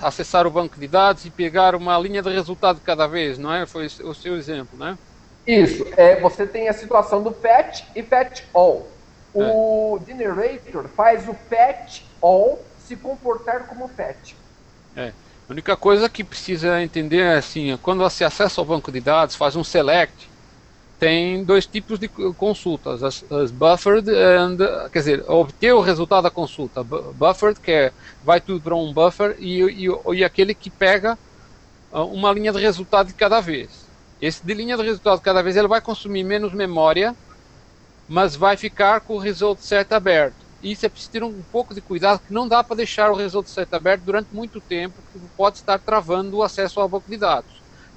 acessar 0.00 0.46
o 0.46 0.50
banco 0.50 0.78
de 0.78 0.86
dados 0.86 1.24
e 1.24 1.30
pegar 1.30 1.74
uma 1.74 1.98
linha 1.98 2.22
de 2.22 2.30
resultado 2.30 2.80
cada 2.80 3.08
vez, 3.08 3.36
não 3.38 3.52
é? 3.52 3.66
Foi 3.66 3.86
o 3.86 4.14
seu 4.14 4.36
exemplo, 4.36 4.78
né? 4.78 4.96
Isso, 5.44 5.84
é, 5.96 6.20
você 6.20 6.46
tem 6.46 6.68
a 6.68 6.72
situação 6.72 7.22
do 7.22 7.32
fetch 7.32 7.82
e 7.94 8.02
fetch 8.04 8.42
all. 8.54 8.88
O 9.34 9.98
é. 10.00 10.06
generator 10.06 10.88
faz 10.88 11.28
o 11.28 11.34
fetch 11.34 12.02
all 12.22 12.62
se 12.78 12.94
comportar 12.94 13.66
como 13.66 13.88
fetch. 13.88 14.34
É. 14.96 15.08
A 15.48 15.52
única 15.52 15.76
coisa 15.76 16.08
que 16.08 16.22
precisa 16.22 16.80
entender 16.80 17.20
é 17.20 17.34
assim, 17.34 17.76
quando 17.82 17.98
você 17.98 18.22
acessa 18.22 18.62
o 18.62 18.64
banco 18.64 18.92
de 18.92 19.00
dados, 19.00 19.34
faz 19.34 19.56
um 19.56 19.64
select, 19.64 20.30
tem 20.98 21.44
dois 21.44 21.66
tipos 21.66 21.98
de 21.98 22.08
consultas, 22.08 23.02
as, 23.02 23.24
as 23.30 23.50
buffered 23.50 24.08
and, 24.10 24.56
quer 24.92 24.98
dizer, 24.98 25.24
obter 25.28 25.72
o 25.72 25.80
resultado 25.80 26.24
da 26.24 26.30
consulta, 26.30 26.82
buffered 26.82 27.60
que 27.60 27.70
é, 27.70 27.92
vai 28.24 28.40
tudo 28.40 28.60
para 28.60 28.74
um 28.74 28.92
buffer 28.92 29.36
e, 29.38 29.86
e, 29.86 30.14
e 30.14 30.24
aquele 30.24 30.54
que 30.54 30.70
pega 30.70 31.18
ah, 31.92 32.04
uma 32.04 32.32
linha 32.32 32.52
de 32.52 32.60
resultado 32.60 33.08
de 33.08 33.14
cada 33.14 33.40
vez. 33.40 33.84
Esse 34.20 34.44
de 34.44 34.54
linha 34.54 34.76
de 34.76 34.82
resultado 34.82 35.20
cada 35.20 35.42
vez 35.42 35.56
ele 35.56 35.68
vai 35.68 35.80
consumir 35.80 36.24
menos 36.24 36.52
memória, 36.52 37.14
mas 38.08 38.36
vai 38.36 38.56
ficar 38.56 39.00
com 39.00 39.14
o 39.14 39.18
result 39.18 39.60
set 39.60 39.92
aberto. 39.92 40.36
Isso 40.62 40.86
é 40.86 40.88
preciso 40.88 41.12
ter 41.12 41.22
um 41.22 41.42
pouco 41.52 41.74
de 41.74 41.80
cuidado, 41.82 42.20
que 42.26 42.32
não 42.32 42.48
dá 42.48 42.64
para 42.64 42.76
deixar 42.76 43.10
o 43.10 43.14
result 43.14 43.46
set 43.48 43.68
aberto 43.74 44.02
durante 44.02 44.28
muito 44.32 44.60
tempo, 44.60 44.94
que 45.12 45.18
pode 45.36 45.58
estar 45.58 45.78
travando 45.78 46.38
o 46.38 46.42
acesso 46.42 46.80
ao 46.80 46.88
banco 46.88 47.10
de 47.10 47.18
dados. 47.18 47.53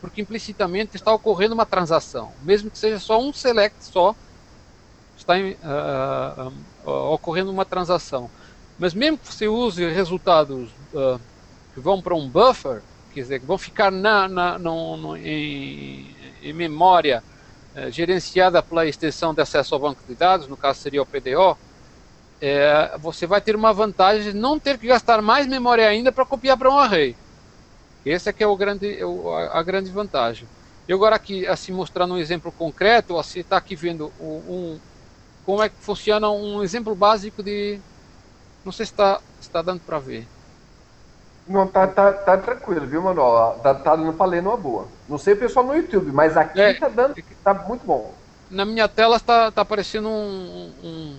Porque 0.07 0.21
implicitamente 0.21 0.95
está 0.95 1.13
ocorrendo 1.13 1.53
uma 1.53 1.65
transação, 1.65 2.31
mesmo 2.43 2.71
que 2.71 2.77
seja 2.77 2.99
só 2.99 3.19
um 3.21 3.33
select 3.33 3.83
só, 3.83 4.15
está 5.17 5.33
uh, 5.35 6.47
uh, 6.47 6.89
uh, 6.89 7.13
ocorrendo 7.13 7.51
uma 7.51 7.65
transação. 7.65 8.29
Mas 8.79 8.93
mesmo 8.93 9.17
que 9.17 9.33
você 9.33 9.47
use 9.47 9.85
resultados 9.89 10.69
que 11.73 11.79
vão 11.79 12.01
para 12.01 12.15
um 12.15 12.29
buffer, 12.29 12.81
quer 13.13 13.21
dizer, 13.21 13.39
que 13.39 13.45
vão 13.45 13.57
ficar 13.57 13.91
na, 13.91 14.27
na 14.27 14.59
no, 14.59 14.95
no, 14.97 15.17
em, 15.17 16.15
em, 16.43 16.53
memória 16.53 17.23
eh, 17.75 17.89
gerenciada 17.89 18.61
pela 18.61 18.85
extensão 18.85 19.33
de 19.33 19.41
acesso 19.41 19.73
ao 19.73 19.81
banco 19.81 20.01
de 20.07 20.13
dados, 20.13 20.47
no 20.47 20.55
caso 20.55 20.79
seria 20.79 21.01
o 21.01 21.05
PDO, 21.05 21.57
é, 22.39 22.95
você 22.99 23.25
vai 23.25 23.41
ter 23.41 23.55
uma 23.55 23.73
vantagem 23.73 24.31
de 24.31 24.37
não 24.37 24.59
ter 24.59 24.77
que 24.77 24.85
gastar 24.85 25.21
mais 25.21 25.47
memória 25.47 25.87
ainda 25.87 26.11
para 26.11 26.25
copiar 26.25 26.55
para 26.55 26.69
um 26.69 26.77
array. 26.77 27.15
Essa 28.11 28.29
é 28.29 28.33
que 28.33 28.43
é 28.43 28.47
o 28.47 28.55
grande, 28.55 28.99
a, 29.01 29.59
a 29.59 29.63
grande 29.63 29.89
vantagem. 29.89 30.47
E 30.87 30.93
agora 30.93 31.15
aqui, 31.15 31.45
assim, 31.47 31.71
mostrando 31.71 32.13
um 32.13 32.17
exemplo 32.17 32.51
concreto, 32.51 33.15
você 33.15 33.39
está 33.41 33.57
aqui 33.57 33.75
vendo 33.75 34.11
um, 34.19 34.25
um, 34.25 34.79
como 35.45 35.61
é 35.61 35.69
que 35.69 35.75
funciona 35.79 36.29
um 36.29 36.63
exemplo 36.63 36.95
básico 36.95 37.43
de... 37.43 37.79
Não 38.63 38.71
sei 38.71 38.85
se 38.85 38.93
está 38.93 39.19
está 39.39 39.61
dando 39.61 39.81
para 39.81 39.99
ver. 39.99 40.27
Não, 41.47 41.67
tá, 41.67 41.87
tá, 41.87 42.11
tá 42.11 42.37
tranquilo, 42.37 42.85
viu, 42.85 43.01
Manuel? 43.01 43.59
Tá, 43.63 43.73
tá 43.73 43.95
dando 43.95 44.13
pra 44.13 44.25
ler 44.25 44.41
numa 44.41 44.57
boa. 44.57 44.87
Não 45.07 45.17
sei 45.17 45.33
o 45.33 45.37
pessoal 45.37 45.65
no 45.65 45.75
YouTube, 45.75 46.11
mas 46.11 46.35
aqui 46.35 46.59
é, 46.59 46.73
tá 46.73 46.89
dando, 46.89 47.15
tá 47.43 47.53
muito 47.53 47.85
bom. 47.85 48.13
Na 48.49 48.65
minha 48.65 48.87
tela 48.87 49.15
está 49.15 49.51
tá 49.51 49.61
aparecendo 49.61 50.09
um, 50.09 50.71
um, 50.83 51.17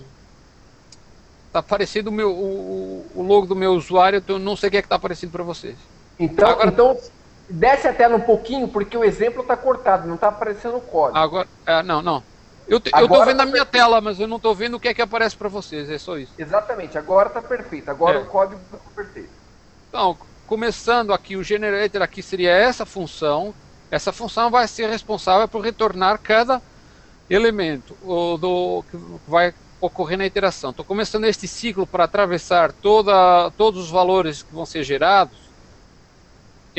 Tá 1.51 1.59
aparecendo 1.59 2.09
o, 2.09 2.11
meu, 2.11 2.31
o, 2.31 3.05
o 3.15 3.23
logo 3.23 3.47
do 3.47 3.55
meu 3.55 3.73
usuário, 3.73 4.23
eu 4.27 4.37
não 4.37 4.55
sei 4.55 4.67
o 4.67 4.71
que 4.71 4.77
é 4.77 4.81
que 4.83 4.87
tá 4.87 4.95
aparecendo 4.95 5.31
para 5.31 5.43
vocês. 5.43 5.75
Então, 6.19 6.49
Agora, 6.49 6.69
então, 6.69 6.97
desce 7.49 7.87
a 7.87 7.93
tela 7.93 8.17
um 8.17 8.21
pouquinho, 8.21 8.67
porque 8.67 8.97
o 8.97 9.03
exemplo 9.03 9.43
tá 9.43 9.55
cortado, 9.55 10.07
não 10.07 10.17
tá 10.17 10.27
aparecendo 10.27 10.77
o 10.77 10.81
código. 10.81 11.17
Agora, 11.17 11.47
é, 11.65 11.81
não, 11.81 12.01
não. 12.01 12.23
Eu, 12.67 12.79
te, 12.79 12.91
eu 12.93 13.07
tô 13.07 13.25
vendo 13.25 13.37
tá 13.37 13.43
a 13.43 13.45
minha 13.45 13.65
perfeito. 13.65 13.71
tela, 13.71 14.01
mas 14.01 14.19
eu 14.19 14.27
não 14.27 14.39
tô 14.39 14.53
vendo 14.53 14.75
o 14.75 14.79
que 14.79 14.89
é 14.89 14.93
que 14.93 15.01
aparece 15.01 15.35
para 15.35 15.49
vocês, 15.49 15.89
é 15.89 15.97
só 15.97 16.17
isso. 16.17 16.33
Exatamente, 16.37 16.97
agora 16.97 17.29
tá 17.29 17.41
perfeito, 17.41 17.89
agora 17.89 18.19
é. 18.19 18.21
o 18.21 18.25
código 18.25 18.59
tá 18.71 18.77
perfeito. 18.95 19.29
Então, 19.87 20.15
começando 20.45 21.11
aqui, 21.11 21.35
o 21.35 21.43
generator 21.43 22.01
aqui 22.01 22.21
seria 22.21 22.51
essa 22.51 22.85
função. 22.85 23.55
Essa 23.89 24.11
função 24.13 24.51
vai 24.51 24.67
ser 24.67 24.87
responsável 24.87 25.47
por 25.47 25.61
retornar 25.61 26.19
cada 26.19 26.61
elemento 27.27 27.97
o, 28.03 28.37
do, 28.37 28.83
que 28.91 28.97
vai 29.27 29.53
ocorrer 29.81 30.17
na 30.17 30.25
iteração. 30.27 30.69
Estou 30.69 30.85
começando 30.85 31.25
este 31.25 31.47
ciclo 31.47 31.87
para 31.87 32.03
atravessar 32.03 32.71
toda, 32.71 33.49
todos 33.57 33.85
os 33.85 33.89
valores 33.89 34.43
que 34.43 34.53
vão 34.53 34.65
ser 34.65 34.83
gerados. 34.83 35.48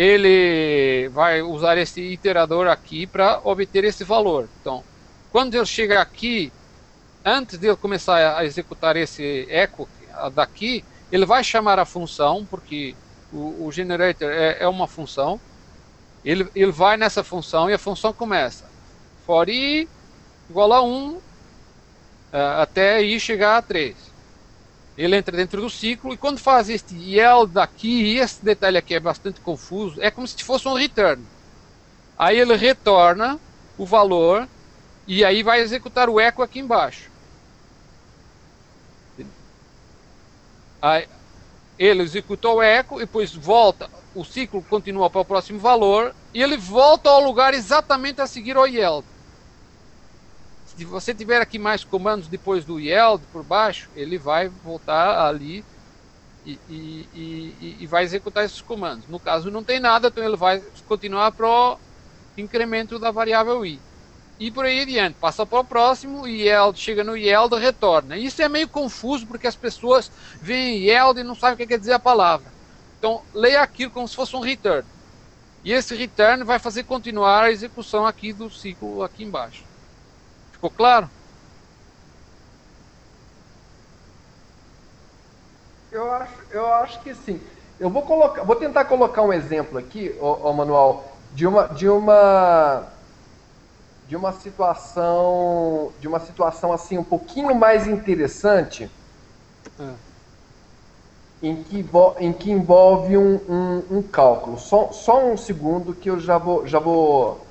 Ele 0.00 1.08
vai 1.08 1.42
usar 1.42 1.76
esse 1.76 2.00
iterador 2.00 2.68
aqui 2.68 3.06
para 3.06 3.40
obter 3.44 3.84
esse 3.84 4.04
valor. 4.04 4.48
Então, 4.60 4.82
quando 5.30 5.54
ele 5.54 5.66
chega 5.66 6.00
aqui, 6.00 6.50
antes 7.24 7.58
de 7.58 7.66
ele 7.66 7.76
começar 7.76 8.38
a 8.38 8.44
executar 8.44 8.96
esse 8.96 9.46
echo 9.50 9.86
daqui, 10.32 10.84
ele 11.12 11.26
vai 11.26 11.44
chamar 11.44 11.78
a 11.78 11.84
função, 11.84 12.46
porque 12.48 12.94
o, 13.32 13.66
o 13.66 13.72
generator 13.72 14.30
é, 14.30 14.58
é, 14.60 14.68
uma 14.68 14.86
função. 14.86 15.38
Ele, 16.24 16.48
ele 16.54 16.72
vai 16.72 16.96
nessa 16.96 17.22
função 17.22 17.68
e 17.68 17.74
a 17.74 17.78
função 17.78 18.12
começa 18.12 18.70
for 19.30 19.48
i 19.48 19.88
igual 20.48 20.72
a 20.72 20.82
1 20.82 21.10
uh, 21.12 21.22
até 22.32 23.00
i 23.00 23.20
chegar 23.20 23.58
a 23.58 23.62
3. 23.62 24.09
Ele 24.96 25.16
entra 25.16 25.36
dentro 25.36 25.60
do 25.60 25.70
ciclo 25.70 26.12
e 26.12 26.16
quando 26.16 26.38
faz 26.38 26.68
este 26.68 26.94
yell 26.94 27.46
daqui, 27.46 28.16
esse 28.16 28.44
detalhe 28.44 28.76
aqui 28.76 28.94
é 28.94 29.00
bastante 29.00 29.40
confuso, 29.40 30.00
é 30.02 30.10
como 30.10 30.26
se 30.26 30.42
fosse 30.42 30.68
um 30.68 30.74
return. 30.74 31.24
Aí 32.18 32.38
ele 32.38 32.56
retorna 32.56 33.40
o 33.78 33.86
valor 33.86 34.46
e 35.06 35.24
aí 35.24 35.42
vai 35.42 35.60
executar 35.60 36.08
o 36.08 36.20
echo 36.20 36.42
aqui 36.42 36.58
embaixo. 36.58 37.10
Aí, 40.82 41.08
ele 41.78 42.02
executou 42.02 42.56
o 42.56 42.62
echo 42.62 42.96
e 42.96 43.00
depois 43.00 43.34
volta, 43.34 43.90
o 44.14 44.24
ciclo 44.24 44.62
continua 44.62 45.08
para 45.08 45.20
o 45.20 45.24
próximo 45.24 45.58
valor 45.58 46.14
e 46.34 46.42
ele 46.42 46.56
volta 46.56 47.08
ao 47.08 47.22
lugar 47.22 47.54
exatamente 47.54 48.20
a 48.20 48.26
seguir 48.26 48.56
ao 48.56 48.66
yield 48.66 49.06
se 50.80 50.86
você 50.86 51.12
tiver 51.12 51.42
aqui 51.42 51.58
mais 51.58 51.84
comandos 51.84 52.26
depois 52.26 52.64
do 52.64 52.80
yield 52.80 53.22
por 53.30 53.44
baixo, 53.44 53.90
ele 53.94 54.16
vai 54.16 54.48
voltar 54.48 55.26
ali 55.26 55.62
e, 56.46 56.58
e, 56.70 57.08
e, 57.14 57.76
e, 57.80 57.86
vai 57.86 58.02
executar 58.02 58.46
esses 58.46 58.62
comandos. 58.62 59.06
No 59.06 59.20
caso 59.20 59.50
não 59.50 59.62
tem 59.62 59.78
nada, 59.78 60.08
então 60.08 60.24
ele 60.24 60.38
vai 60.38 60.62
continuar 60.88 61.32
para 61.32 61.46
o 61.46 61.78
incremento 62.38 62.98
da 62.98 63.10
variável 63.10 63.66
i. 63.66 63.78
E 64.38 64.50
por 64.50 64.64
aí 64.64 64.80
adiante, 64.80 65.18
passa 65.20 65.44
para 65.44 65.60
o 65.60 65.64
próximo, 65.64 66.26
yield 66.26 66.78
chega 66.78 67.04
no 67.04 67.14
yield, 67.14 67.54
retorna. 67.56 68.16
Isso 68.16 68.40
é 68.40 68.48
meio 68.48 68.66
confuso 68.66 69.26
porque 69.26 69.46
as 69.46 69.56
pessoas 69.56 70.10
veem 70.40 70.78
yield 70.78 71.20
e 71.20 71.24
não 71.24 71.34
sabem 71.34 71.56
o 71.56 71.58
que 71.58 71.66
quer 71.66 71.78
dizer 71.78 71.92
a 71.92 71.98
palavra. 71.98 72.50
Então 72.98 73.20
leia 73.34 73.60
aquilo 73.60 73.90
como 73.90 74.08
se 74.08 74.16
fosse 74.16 74.34
um 74.34 74.40
return. 74.40 74.88
E 75.62 75.72
esse 75.72 75.94
return 75.94 76.42
vai 76.42 76.58
fazer 76.58 76.84
continuar 76.84 77.42
a 77.44 77.52
execução 77.52 78.06
aqui 78.06 78.32
do 78.32 78.48
ciclo 78.48 79.02
aqui 79.02 79.24
embaixo. 79.24 79.68
Ficou 80.60 80.70
claro? 80.70 81.08
Eu 85.90 86.12
acho, 86.12 86.34
eu 86.50 86.66
acho 86.74 87.00
que 87.00 87.14
sim. 87.14 87.40
Eu 87.78 87.88
vou 87.88 88.02
colocar, 88.02 88.44
vou 88.44 88.54
tentar 88.54 88.84
colocar 88.84 89.22
um 89.22 89.32
exemplo 89.32 89.78
aqui, 89.78 90.14
o 90.20 90.52
Manuel, 90.52 91.02
de 91.32 91.46
uma, 91.46 91.66
de 91.68 91.88
uma, 91.88 92.88
de 94.06 94.14
uma 94.14 94.32
situação, 94.32 95.94
de 95.98 96.06
uma 96.06 96.20
situação 96.20 96.74
assim 96.74 96.98
um 96.98 97.04
pouquinho 97.04 97.54
mais 97.54 97.86
interessante, 97.86 98.90
é. 99.80 99.94
em, 101.42 101.62
que, 101.64 101.86
em 102.18 102.32
que 102.34 102.50
envolve 102.50 103.16
um, 103.16 103.36
um, 103.48 103.98
um 103.98 104.02
cálculo. 104.02 104.58
Só, 104.58 104.92
só 104.92 105.24
um 105.24 105.38
segundo 105.38 105.94
que 105.94 106.10
eu 106.10 106.20
já 106.20 106.36
vou, 106.36 106.66
já 106.66 106.78
vou 106.78 107.49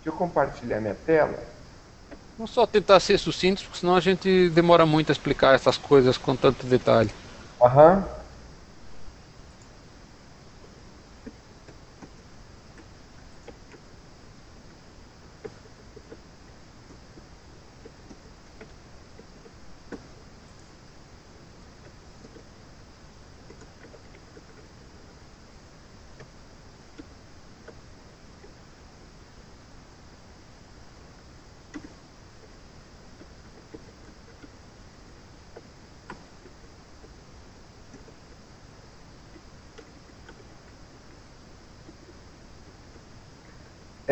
Deixa 0.00 0.08
eu 0.08 0.16
compartilhar 0.16 0.80
minha 0.80 0.94
tela. 0.94 1.38
Vamos 2.36 2.52
só 2.52 2.66
tentar 2.66 2.98
ser 3.00 3.18
sucintos, 3.18 3.62
porque 3.64 3.78
senão 3.78 3.94
a 3.94 4.00
gente 4.00 4.48
demora 4.50 4.86
muito 4.86 5.10
a 5.10 5.12
explicar 5.12 5.54
essas 5.54 5.76
coisas 5.76 6.16
com 6.16 6.34
tanto 6.34 6.66
detalhe. 6.66 7.10
Aham. 7.60 8.19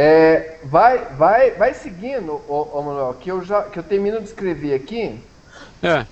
É, 0.01 0.61
vai, 0.63 1.07
vai, 1.17 1.51
vai 1.51 1.75
seguindo, 1.75 2.41
ô, 2.49 2.69
ô, 2.73 2.83
Manuel, 2.83 3.15
que 3.15 3.33
eu 3.33 3.45
já 3.45 3.65
que 3.65 3.81
eu 3.81 3.83
termino 3.83 4.21
de 4.21 4.27
escrever 4.27 4.73
aqui. 4.73 5.21
É. 5.83 6.07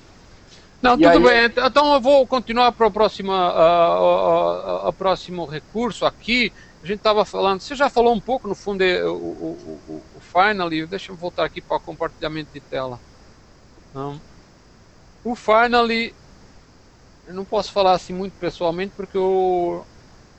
Não, 0.83 0.95
e 0.95 1.03
tudo 1.09 1.29
aí... 1.29 1.49
bem. 1.49 1.65
Então 1.65 1.95
eu 1.95 2.01
vou 2.01 2.27
continuar 2.27 2.73
para 2.73 2.89
o 2.89 2.91
próximo, 2.91 3.31
uh, 3.31 4.87
uh, 4.87 4.89
uh, 4.89 4.93
próximo 4.93 5.47
recurso 5.47 6.05
aqui. 6.05 6.53
A 6.83 6.87
gente 6.87 6.99
estava 6.99 7.25
falando, 7.25 7.61
você 7.61 7.77
já 7.77 7.89
falou 7.89 8.13
um 8.13 8.19
pouco 8.19 8.49
no 8.49 8.57
fundo 8.57 8.83
o, 8.83 9.13
o, 9.13 9.81
o, 9.89 10.03
o 10.17 10.21
Finally. 10.21 10.85
Deixa 10.87 11.13
eu 11.13 11.17
voltar 11.17 11.45
aqui 11.45 11.61
para 11.61 11.77
o 11.77 11.81
compartilhamento 11.81 12.51
de 12.53 12.59
tela. 12.59 12.99
O 15.23 15.37
Finally, 15.37 16.13
eu 17.29 17.35
não 17.35 17.45
posso 17.45 17.71
falar 17.71 17.93
assim 17.93 18.13
muito 18.13 18.33
pessoalmente 18.41 18.93
porque 18.97 19.17
eu, 19.17 19.87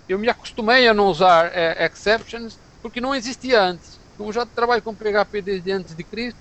eu 0.10 0.20
me 0.20 0.28
acostumei 0.28 0.86
a 0.86 0.94
não 0.94 1.08
usar 1.08 1.50
é, 1.54 1.86
exceptions 1.86 2.60
porque 2.88 3.02
não 3.02 3.14
existia 3.14 3.62
antes. 3.62 4.00
Como 4.18 4.32
já 4.32 4.46
trabalho 4.46 4.82
com 4.82 4.96
PHP 4.96 5.42
desde 5.42 5.72
antes 5.72 5.96
de 5.96 6.04
Cristo, 6.04 6.40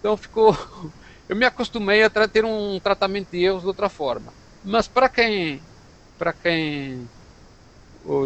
então 0.00 0.16
ficou 0.16 0.56
eu 1.28 1.36
me 1.36 1.46
acostumei 1.46 2.02
a 2.02 2.10
ter 2.10 2.44
um 2.44 2.78
tratamento 2.80 3.30
de 3.30 3.44
erros 3.44 3.62
de 3.62 3.68
outra 3.68 3.88
forma. 3.88 4.32
Mas 4.64 4.88
para 4.88 5.08
quem, 5.08 5.62
para 6.18 6.32
quem 6.32 7.08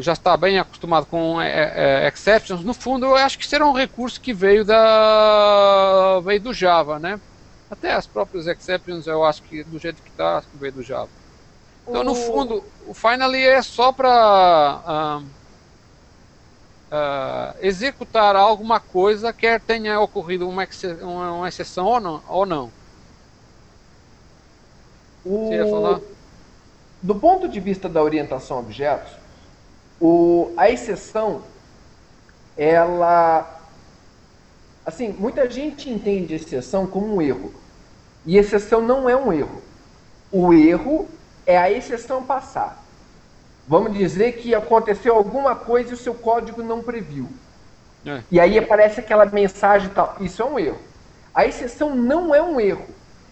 já 0.01 0.13
está 0.13 0.37
bem 0.37 0.59
acostumado 0.59 1.07
com 1.07 1.41
é, 1.41 2.05
é, 2.05 2.09
exceptions, 2.09 2.63
no 2.63 2.75
fundo 2.75 3.07
eu 3.07 3.17
acho 3.17 3.39
que 3.39 3.47
será 3.47 3.67
um 3.67 3.73
recurso 3.73 4.21
que 4.21 4.33
veio 4.33 4.65
da 4.65 6.21
veio 6.21 6.41
do 6.41 6.53
Java, 6.53 6.99
né? 6.99 7.21
Até 7.71 7.93
as 7.93 8.07
próprias 8.07 8.47
exceptions 8.47 9.07
eu 9.07 9.25
acho 9.25 9.43
que 9.43 9.63
do 9.65 9.79
jeito 9.79 10.03
que 10.03 10.11
está 10.11 10.43
veio 10.55 10.73
do 10.73 10.83
Java. 10.83 11.09
Então 11.87 12.03
no 12.03 12.15
fundo 12.15 12.65
o 12.87 12.95
finally 12.95 13.43
é 13.43 13.63
só 13.63 13.93
para 13.93 15.23
uh, 16.91 17.57
executar 17.61 18.35
alguma 18.37 18.81
coisa 18.81 19.33
quer 19.33 19.61
tenha 19.61 20.01
ocorrido 20.01 20.49
uma, 20.49 20.67
uma 21.03 21.49
exceção 21.49 21.87
ou 21.87 22.01
não, 22.01 22.23
ou 22.29 22.47
não. 22.47 22.73
O... 25.25 26.01
Do 27.03 27.15
ponto 27.15 27.49
de 27.49 27.61
vista 27.61 27.89
da 27.89 28.03
orientação 28.03 28.59
a 28.59 28.61
objetos, 28.61 29.13
o... 30.01 30.53
a 30.57 30.69
exceção, 30.71 31.43
ela. 32.57 33.59
Assim, 34.85 35.13
muita 35.13 35.49
gente 35.49 35.89
entende 35.89 36.35
exceção 36.35 36.87
como 36.87 37.15
um 37.15 37.23
erro. 37.23 37.55
E 38.27 38.37
exceção 38.37 38.83
não 38.83 39.09
é 39.09 39.17
um 39.17 39.33
erro. 39.33 39.63
O 40.33 40.53
erro 40.53 41.09
é 41.47 41.57
a 41.57 41.71
exceção 41.71 42.23
passar. 42.23 42.80
Vamos 43.67 43.93
dizer 43.93 44.33
que 44.33 44.55
aconteceu 44.55 45.15
alguma 45.15 45.55
coisa 45.55 45.91
e 45.91 45.95
o 45.95 45.97
seu 45.97 46.15
código 46.15 46.63
não 46.63 46.83
previu. 46.83 47.29
É. 48.05 48.23
E 48.31 48.41
aí 48.41 48.59
aparece 48.59 49.01
aquela 49.01 49.27
mensagem 49.27 49.89
e 49.89 49.93
tal. 49.93 50.17
Isso 50.21 50.43
é 50.43 50.45
um 50.45 50.59
erro. 50.59 50.79
A 51.35 51.47
exceção 51.47 51.95
não 51.95 52.35
é 52.35 52.43
um 52.43 52.61
erro. 52.61 52.87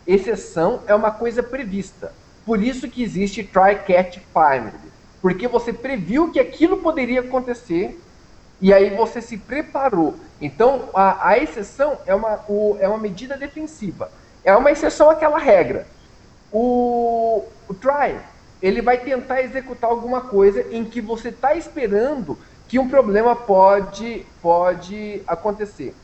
Exceção 0.06 0.82
é 0.86 0.94
uma 0.94 1.10
coisa 1.10 1.42
prevista. 1.42 2.12
Por 2.46 2.62
isso 2.62 2.88
que 2.88 3.02
existe 3.02 3.42
try, 3.42 3.76
catch, 3.86 4.18
find. 4.32 4.72
Porque 5.20 5.48
você 5.48 5.72
previu 5.72 6.30
que 6.30 6.38
aquilo 6.38 6.78
poderia 6.78 7.20
acontecer 7.20 8.00
e 8.60 8.72
aí 8.72 8.94
você 8.94 9.20
se 9.20 9.36
preparou. 9.36 10.14
Então, 10.40 10.88
a, 10.94 11.30
a 11.30 11.38
exceção 11.38 11.98
é 12.06 12.14
uma, 12.14 12.40
o, 12.48 12.76
é 12.80 12.88
uma 12.88 12.98
medida 12.98 13.36
defensiva. 13.36 14.10
É 14.44 14.54
uma 14.56 14.70
exceção 14.70 15.10
àquela 15.10 15.38
regra. 15.38 15.86
O, 16.52 17.44
o 17.68 17.74
try, 17.74 18.18
ele 18.60 18.82
vai 18.82 18.98
tentar 18.98 19.42
executar 19.42 19.90
alguma 19.90 20.20
coisa 20.20 20.66
em 20.70 20.84
que 20.84 21.00
você 21.00 21.28
está 21.28 21.54
esperando 21.54 22.38
que 22.66 22.78
um 22.78 22.88
problema 22.88 23.34
pode, 23.34 24.26
pode 24.42 25.22
acontecer. 25.26 25.94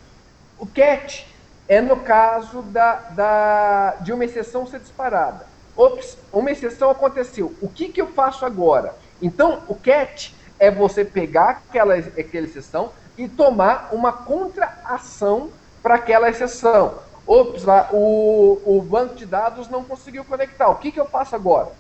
O 0.59 0.67
catch 0.67 1.25
é 1.69 1.81
no 1.81 1.97
caso 1.99 2.63
da, 2.63 2.95
da, 3.11 3.97
de 4.01 4.13
uma 4.13 4.25
exceção 4.25 4.67
ser 4.67 4.81
disparada. 4.81 5.47
Ops, 5.77 6.17
uma 6.33 6.51
exceção 6.51 6.91
aconteceu. 6.91 7.55
O 7.61 7.69
que, 7.69 7.89
que 7.89 8.01
eu 8.01 8.07
faço 8.07 8.47
agora? 8.47 8.95
Então, 9.21 9.63
o 9.69 9.75
catch 9.75 10.33
é 10.59 10.71
você 10.71 11.05
pegar 11.05 11.63
aquela, 11.69 11.95
aquela 11.95 12.47
exceção 12.47 12.93
e 13.19 13.29
tomar 13.29 13.91
uma 13.93 14.13
contra-ação 14.13 15.51
para 15.83 15.97
aquela 15.97 16.31
exceção. 16.31 16.95
Ops, 17.27 17.65
lá, 17.65 17.89
o, 17.93 18.61
o 18.65 18.83
banco 18.83 19.15
de 19.15 19.27
dados 19.27 19.69
não 19.69 19.83
conseguiu 19.83 20.25
conectar. 20.25 20.69
O 20.69 20.77
que, 20.77 20.93
que 20.93 21.01
eu 21.01 21.07
faço 21.07 21.35
agora? 21.35 21.73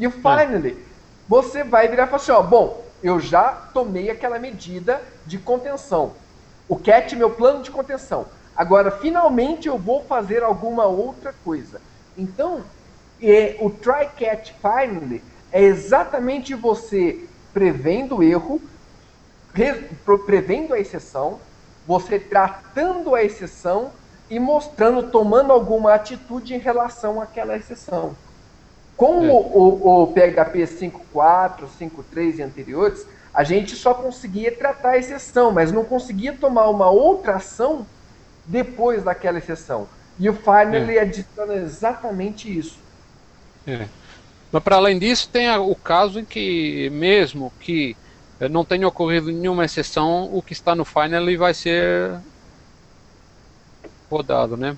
E 0.00 0.06
o 0.06 0.10
finally, 0.10 0.82
você 1.28 1.62
vai 1.62 1.86
virar 1.86 2.04
e 2.04 2.06
falar 2.06 2.16
assim, 2.16 2.32
ó, 2.32 2.42
bom, 2.42 2.82
eu 3.02 3.20
já 3.20 3.52
tomei 3.52 4.10
aquela 4.10 4.38
medida 4.38 5.02
de 5.26 5.36
contenção. 5.36 6.14
O 6.66 6.74
CAT 6.74 7.14
é 7.14 7.18
meu 7.18 7.28
plano 7.28 7.62
de 7.62 7.70
contenção. 7.70 8.26
Agora, 8.56 8.90
finalmente 8.90 9.68
eu 9.68 9.76
vou 9.76 10.02
fazer 10.04 10.42
alguma 10.42 10.86
outra 10.86 11.34
coisa. 11.44 11.82
Então, 12.16 12.64
é, 13.22 13.58
o 13.60 13.68
try 13.68 14.08
catch 14.18 14.52
finally 14.62 15.22
é 15.52 15.62
exatamente 15.62 16.54
você 16.54 17.28
prevendo 17.52 18.16
o 18.16 18.22
erro, 18.22 18.58
prevendo 20.24 20.72
a 20.72 20.80
exceção, 20.80 21.38
você 21.86 22.18
tratando 22.18 23.14
a 23.14 23.22
exceção 23.22 23.92
e 24.30 24.38
mostrando, 24.38 25.10
tomando 25.10 25.52
alguma 25.52 25.92
atitude 25.92 26.54
em 26.54 26.58
relação 26.58 27.20
àquela 27.20 27.54
exceção. 27.54 28.16
Com 29.00 29.24
é. 29.24 29.28
o, 29.30 29.34
o, 29.34 30.02
o 30.02 30.06
PHP 30.08 30.58
5.4, 30.66 31.64
5.3 31.80 32.36
e 32.36 32.42
anteriores, 32.42 33.06
a 33.32 33.42
gente 33.42 33.74
só 33.74 33.94
conseguia 33.94 34.54
tratar 34.54 34.90
a 34.90 34.98
exceção, 34.98 35.50
mas 35.50 35.72
não 35.72 35.84
conseguia 35.84 36.34
tomar 36.34 36.68
uma 36.68 36.90
outra 36.90 37.36
ação 37.36 37.86
depois 38.44 39.02
daquela 39.02 39.38
exceção. 39.38 39.88
E 40.18 40.28
o 40.28 40.34
Finally 40.34 40.98
é. 40.98 41.00
adiciona 41.00 41.54
exatamente 41.54 42.58
isso. 42.58 42.78
É. 43.66 43.88
Mas 44.52 44.62
para 44.62 44.76
além 44.76 44.98
disso, 44.98 45.30
tem 45.32 45.48
o 45.48 45.74
caso 45.74 46.20
em 46.20 46.24
que, 46.26 46.90
mesmo 46.90 47.50
que 47.58 47.96
eh, 48.38 48.50
não 48.50 48.66
tenha 48.66 48.86
ocorrido 48.86 49.32
nenhuma 49.32 49.64
exceção, 49.64 50.28
o 50.30 50.42
que 50.42 50.52
está 50.52 50.74
no 50.74 50.84
Finally 50.84 51.38
vai 51.38 51.54
ser 51.54 52.20
rodado, 54.10 54.58
né? 54.58 54.76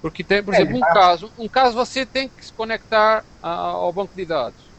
Porque 0.00 0.24
tem, 0.24 0.42
por 0.42 0.54
é, 0.54 0.58
exemplo, 0.58 0.76
um 0.76 0.80
tá. 0.80 0.92
caso, 0.92 1.32
um 1.38 1.48
caso 1.48 1.74
você 1.74 2.06
tem 2.06 2.28
que 2.28 2.44
se 2.44 2.52
conectar 2.52 3.24
ao 3.42 3.92
banco 3.92 4.14
de 4.14 4.24
dados 4.24 4.70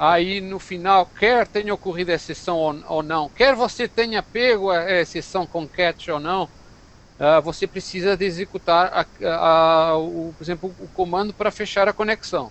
aí 0.00 0.40
no 0.40 0.58
final, 0.58 1.04
quer 1.04 1.46
tenha 1.46 1.74
ocorrido 1.74 2.10
a 2.10 2.14
exceção 2.14 2.56
ou, 2.88 3.02
não, 3.02 3.28
quer 3.28 3.54
você 3.54 3.86
tenha 3.86 4.22
pego 4.22 4.70
a 4.70 4.90
exceção 4.90 5.46
com 5.46 5.68
catch 5.68 6.08
ou 6.08 6.18
não, 6.18 6.44
uh, 6.44 7.42
você 7.42 7.66
precisa 7.66 8.16
de 8.16 8.24
executar, 8.24 8.90
a, 8.94 9.90
a, 9.90 9.98
o, 9.98 10.32
por 10.36 10.42
exemplo, 10.42 10.74
o 10.78 10.88
comando 10.88 11.34
para 11.34 11.50
fechar 11.50 11.86
a 11.86 11.92
conexão. 11.92 12.50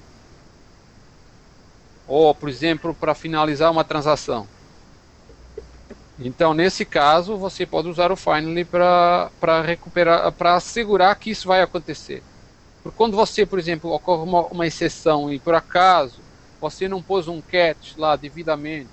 Ou, 2.08 2.34
por 2.36 2.50
exemplo, 2.50 2.94
para 2.94 3.16
finalizar 3.16 3.72
uma 3.72 3.84
transação. 3.84 4.48
Então, 6.22 6.54
nesse 6.54 6.84
caso, 6.84 7.38
você 7.38 7.66
pode 7.66 7.88
usar 7.88 8.12
o 8.12 8.16
finally 8.16 8.66
para 8.66 9.62
recuperar, 9.66 10.30
para 10.34 10.56
assegurar 10.56 11.16
que 11.18 11.32
isso 11.32 11.48
vai 11.48 11.62
acontecer. 11.62 12.22
Porque 12.84 12.98
quando 12.98 13.16
você, 13.16 13.46
por 13.46 13.58
exemplo, 13.58 13.92
ocorre 13.92 14.24
uma, 14.24 14.42
uma 14.48 14.68
exceção 14.68 15.32
e 15.32 15.40
por 15.40 15.56
acaso 15.56 16.20
você 16.60 16.90
não 16.90 17.02
pôs 17.02 17.30
um 17.30 17.42
catch 17.42 17.96
lá 17.98 18.18
devidamente, 18.18 18.90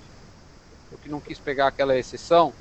porque 0.89 1.09
não 1.09 1.19
quis 1.19 1.37
pegar 1.37 1.67
aquela 1.67 1.97
exceção, 1.97 2.53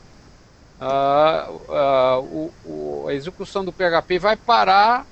uh, 0.81 1.53
uh, 1.53 2.21
o, 2.25 2.53
o, 2.65 3.09
a 3.09 3.15
execução 3.15 3.65
do 3.65 3.73
PHP 3.73 4.19
vai 4.19 4.37
parar 4.37 5.07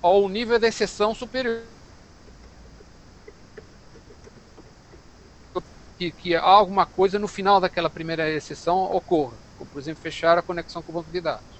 ao 0.00 0.26
nível 0.30 0.58
da 0.58 0.66
exceção 0.66 1.14
superior. 1.14 1.77
Que, 5.98 6.12
que 6.12 6.34
alguma 6.36 6.86
coisa 6.86 7.18
no 7.18 7.26
final 7.26 7.60
daquela 7.60 7.90
primeira 7.90 8.30
exceção 8.30 8.76
ocorra, 8.78 9.36
como 9.56 9.68
por 9.68 9.80
exemplo 9.80 10.00
fechar 10.00 10.38
a 10.38 10.42
conexão 10.42 10.80
com 10.82 10.92
o 10.92 10.94
banco 10.94 11.10
de 11.10 11.20
dados. 11.20 11.58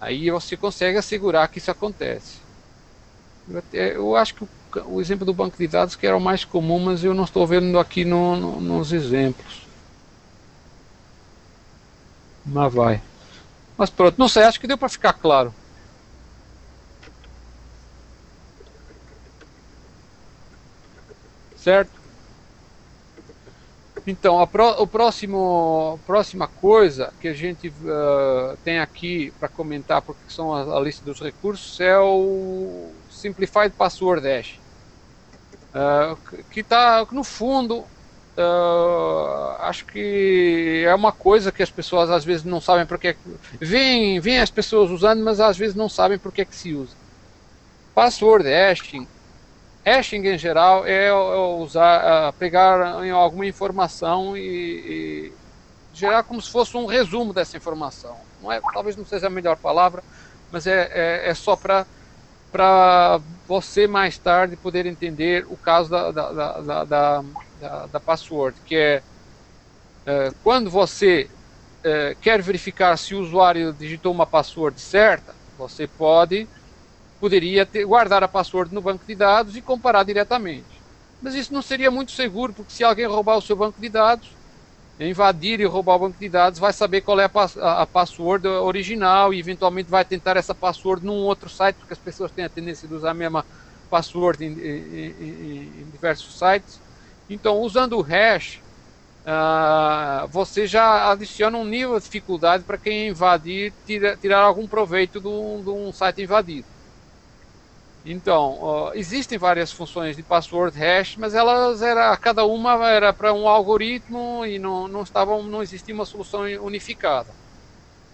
Aí 0.00 0.30
você 0.30 0.56
consegue 0.56 0.96
assegurar 0.96 1.48
que 1.48 1.58
isso 1.58 1.70
acontece. 1.70 2.38
Eu, 3.48 3.62
eu 3.80 4.16
acho 4.16 4.34
que 4.34 4.44
o 4.44 4.48
o 4.86 5.00
exemplo 5.00 5.24
do 5.24 5.32
banco 5.32 5.56
de 5.56 5.66
dados 5.66 5.96
que 5.96 6.06
era 6.06 6.14
o 6.14 6.20
mais 6.20 6.44
comum, 6.44 6.78
mas 6.78 7.02
eu 7.02 7.14
não 7.14 7.24
estou 7.24 7.46
vendo 7.46 7.78
aqui 7.78 8.04
no, 8.04 8.36
no, 8.36 8.60
nos 8.60 8.92
exemplos. 8.92 9.66
Mas 12.44 12.72
vai. 12.74 13.00
Mas 13.76 13.90
pronto, 13.90 14.18
não 14.18 14.28
sei, 14.28 14.44
acho 14.44 14.60
que 14.60 14.66
deu 14.66 14.78
para 14.78 14.88
ficar 14.88 15.12
claro. 15.14 15.54
Certo? 21.56 21.97
Então, 24.10 24.40
a, 24.40 24.46
pro, 24.46 24.70
o 24.80 24.86
próximo, 24.86 26.00
próxima 26.06 26.48
coisa 26.48 27.12
que 27.20 27.28
a 27.28 27.34
gente 27.34 27.68
uh, 27.68 28.56
tem 28.64 28.78
aqui 28.78 29.30
para 29.38 29.50
comentar, 29.50 30.00
porque 30.00 30.22
são 30.28 30.54
a, 30.54 30.78
a, 30.78 30.80
lista 30.80 31.04
dos 31.04 31.20
recursos, 31.20 31.78
é 31.78 31.98
o 31.98 32.90
Simplified 33.10 33.70
Password 33.76 34.26
Hash. 34.26 34.58
Uh, 35.74 36.42
que 36.50 36.60
está, 36.60 37.06
no 37.12 37.22
fundo, 37.22 37.80
uh, 37.80 39.56
acho 39.58 39.84
que 39.84 40.84
é 40.86 40.94
uma 40.94 41.12
coisa 41.12 41.52
que 41.52 41.62
as 41.62 41.70
pessoas 41.70 42.08
às 42.08 42.24
vezes 42.24 42.44
não 42.44 42.62
sabem 42.62 42.86
porque 42.86 43.14
vem 43.60 44.18
vem 44.20 44.40
as 44.40 44.50
pessoas 44.50 44.90
usando, 44.90 45.22
mas 45.22 45.38
às 45.38 45.58
vezes 45.58 45.76
não 45.76 45.90
sabem 45.90 46.16
porque 46.18 46.46
que 46.46 46.56
se 46.56 46.72
usa. 46.72 46.96
Password 47.94 48.48
hashing, 48.48 49.06
hashing 49.88 50.26
em 50.26 50.38
geral 50.38 50.86
é, 50.86 51.12
usar, 51.12 52.28
uh, 52.28 52.32
pegar 52.34 52.80
alguma 53.12 53.46
informação 53.46 54.36
e, 54.36 54.42
e 54.42 55.32
gerar 55.94 56.22
como 56.22 56.40
se 56.40 56.50
fosse 56.50 56.76
um 56.76 56.86
resumo 56.86 57.32
dessa 57.32 57.56
informação. 57.56 58.16
Não 58.42 58.52
é, 58.52 58.60
talvez 58.72 58.96
não 58.96 59.04
seja 59.04 59.26
a 59.26 59.30
melhor 59.30 59.56
palavra, 59.56 60.02
mas 60.52 60.66
é, 60.66 60.90
é, 60.92 61.30
é 61.30 61.34
só 61.34 61.56
para 61.56 61.86
para 62.50 63.20
você 63.46 63.86
mais 63.86 64.16
tarde 64.16 64.56
poder 64.56 64.86
entender 64.86 65.44
o 65.50 65.56
caso 65.56 65.90
da, 65.90 66.10
da, 66.10 66.32
da, 66.32 66.84
da, 66.84 67.24
da, 67.60 67.86
da 67.86 68.00
password, 68.00 68.58
que 68.64 68.74
é, 68.74 69.02
é 70.06 70.32
quando 70.42 70.70
você 70.70 71.28
é, 71.84 72.16
quer 72.18 72.40
verificar 72.40 72.96
se 72.96 73.14
o 73.14 73.20
usuário 73.20 73.74
digitou 73.74 74.12
uma 74.12 74.26
password 74.26 74.80
certa, 74.80 75.34
você 75.58 75.86
pode 75.86 76.48
poderia 77.20 77.66
ter, 77.66 77.84
guardar 77.84 78.22
a 78.22 78.28
password 78.28 78.74
no 78.74 78.82
banco 78.82 79.04
de 79.06 79.14
dados 79.14 79.56
e 79.56 79.62
comparar 79.62 80.04
diretamente. 80.04 80.84
Mas 81.20 81.34
isso 81.34 81.52
não 81.52 81.62
seria 81.62 81.90
muito 81.90 82.12
seguro, 82.12 82.54
porque 82.54 82.72
se 82.72 82.84
alguém 82.84 83.06
roubar 83.06 83.36
o 83.36 83.42
seu 83.42 83.56
banco 83.56 83.80
de 83.80 83.88
dados, 83.88 84.38
invadir 85.00 85.60
e 85.60 85.64
roubar 85.64 85.96
o 85.96 85.98
banco 86.00 86.18
de 86.18 86.28
dados, 86.28 86.58
vai 86.58 86.72
saber 86.72 87.02
qual 87.02 87.20
é 87.20 87.26
a, 87.26 87.30
a, 87.60 87.82
a 87.82 87.86
password 87.86 88.46
original 88.48 89.32
e 89.32 89.38
eventualmente 89.38 89.90
vai 89.90 90.04
tentar 90.04 90.36
essa 90.36 90.54
password 90.54 91.04
num 91.04 91.14
outro 91.24 91.48
site, 91.48 91.76
porque 91.76 91.92
as 91.92 92.00
pessoas 92.00 92.32
têm 92.32 92.44
a 92.44 92.50
tendência 92.50 92.88
de 92.88 92.94
usar 92.94 93.10
a 93.10 93.14
mesma 93.14 93.46
password 93.88 94.44
em, 94.44 94.52
em, 94.58 95.10
em, 95.18 95.82
em 95.82 95.90
diversos 95.90 96.38
sites. 96.38 96.82
Então, 97.28 97.58
usando 97.60 97.96
o 97.98 98.02
hash, 98.02 98.62
uh, 99.26 100.28
você 100.28 100.66
já 100.66 101.10
adiciona 101.12 101.58
um 101.58 101.64
nível 101.64 101.98
de 101.98 102.04
dificuldade 102.04 102.64
para 102.64 102.78
quem 102.78 103.08
invadir 103.08 103.74
tira, 103.84 104.16
tirar 104.16 104.40
algum 104.42 104.68
proveito 104.68 105.20
de 105.20 105.28
um, 105.28 105.62
de 105.64 105.70
um 105.70 105.92
site 105.92 106.22
invadido. 106.22 106.68
Então, 108.04 108.60
uh, 108.90 108.92
existem 108.94 109.36
várias 109.38 109.72
funções 109.72 110.16
de 110.16 110.22
password 110.22 110.78
hash, 110.78 111.16
mas 111.16 111.34
elas 111.34 111.82
era 111.82 112.16
cada 112.16 112.44
uma 112.46 112.88
era 112.88 113.12
para 113.12 113.34
um 113.34 113.48
algoritmo 113.48 114.46
e 114.46 114.58
não, 114.58 114.88
não 114.88 115.02
estavam 115.02 115.42
não 115.42 115.62
existia 115.62 115.94
uma 115.94 116.06
solução 116.06 116.42
unificada. 116.62 117.36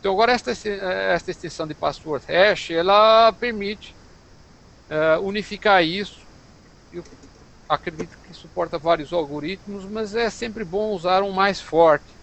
Então 0.01 0.13
agora 0.13 0.33
esta 0.33 0.53
esta 0.53 1.31
extensão 1.31 1.67
de 1.67 1.75
password 1.75 2.25
hash 2.29 2.71
ela 2.71 3.33
permite 3.35 3.97
uh, 4.91 5.21
unificar 5.23 5.85
isso. 5.85 6.29
Eu 6.93 7.05
acredito 7.69 8.19
que 8.21 8.35
suporta 8.35 8.79
vários 8.79 9.13
algoritmos, 9.13 9.87
mas 9.87 10.15
é 10.15 10.31
sempre 10.31 10.65
bom 10.65 10.93
usar 10.93 11.23
um 11.23 11.33
mais 11.33 11.61
forte 11.61 12.14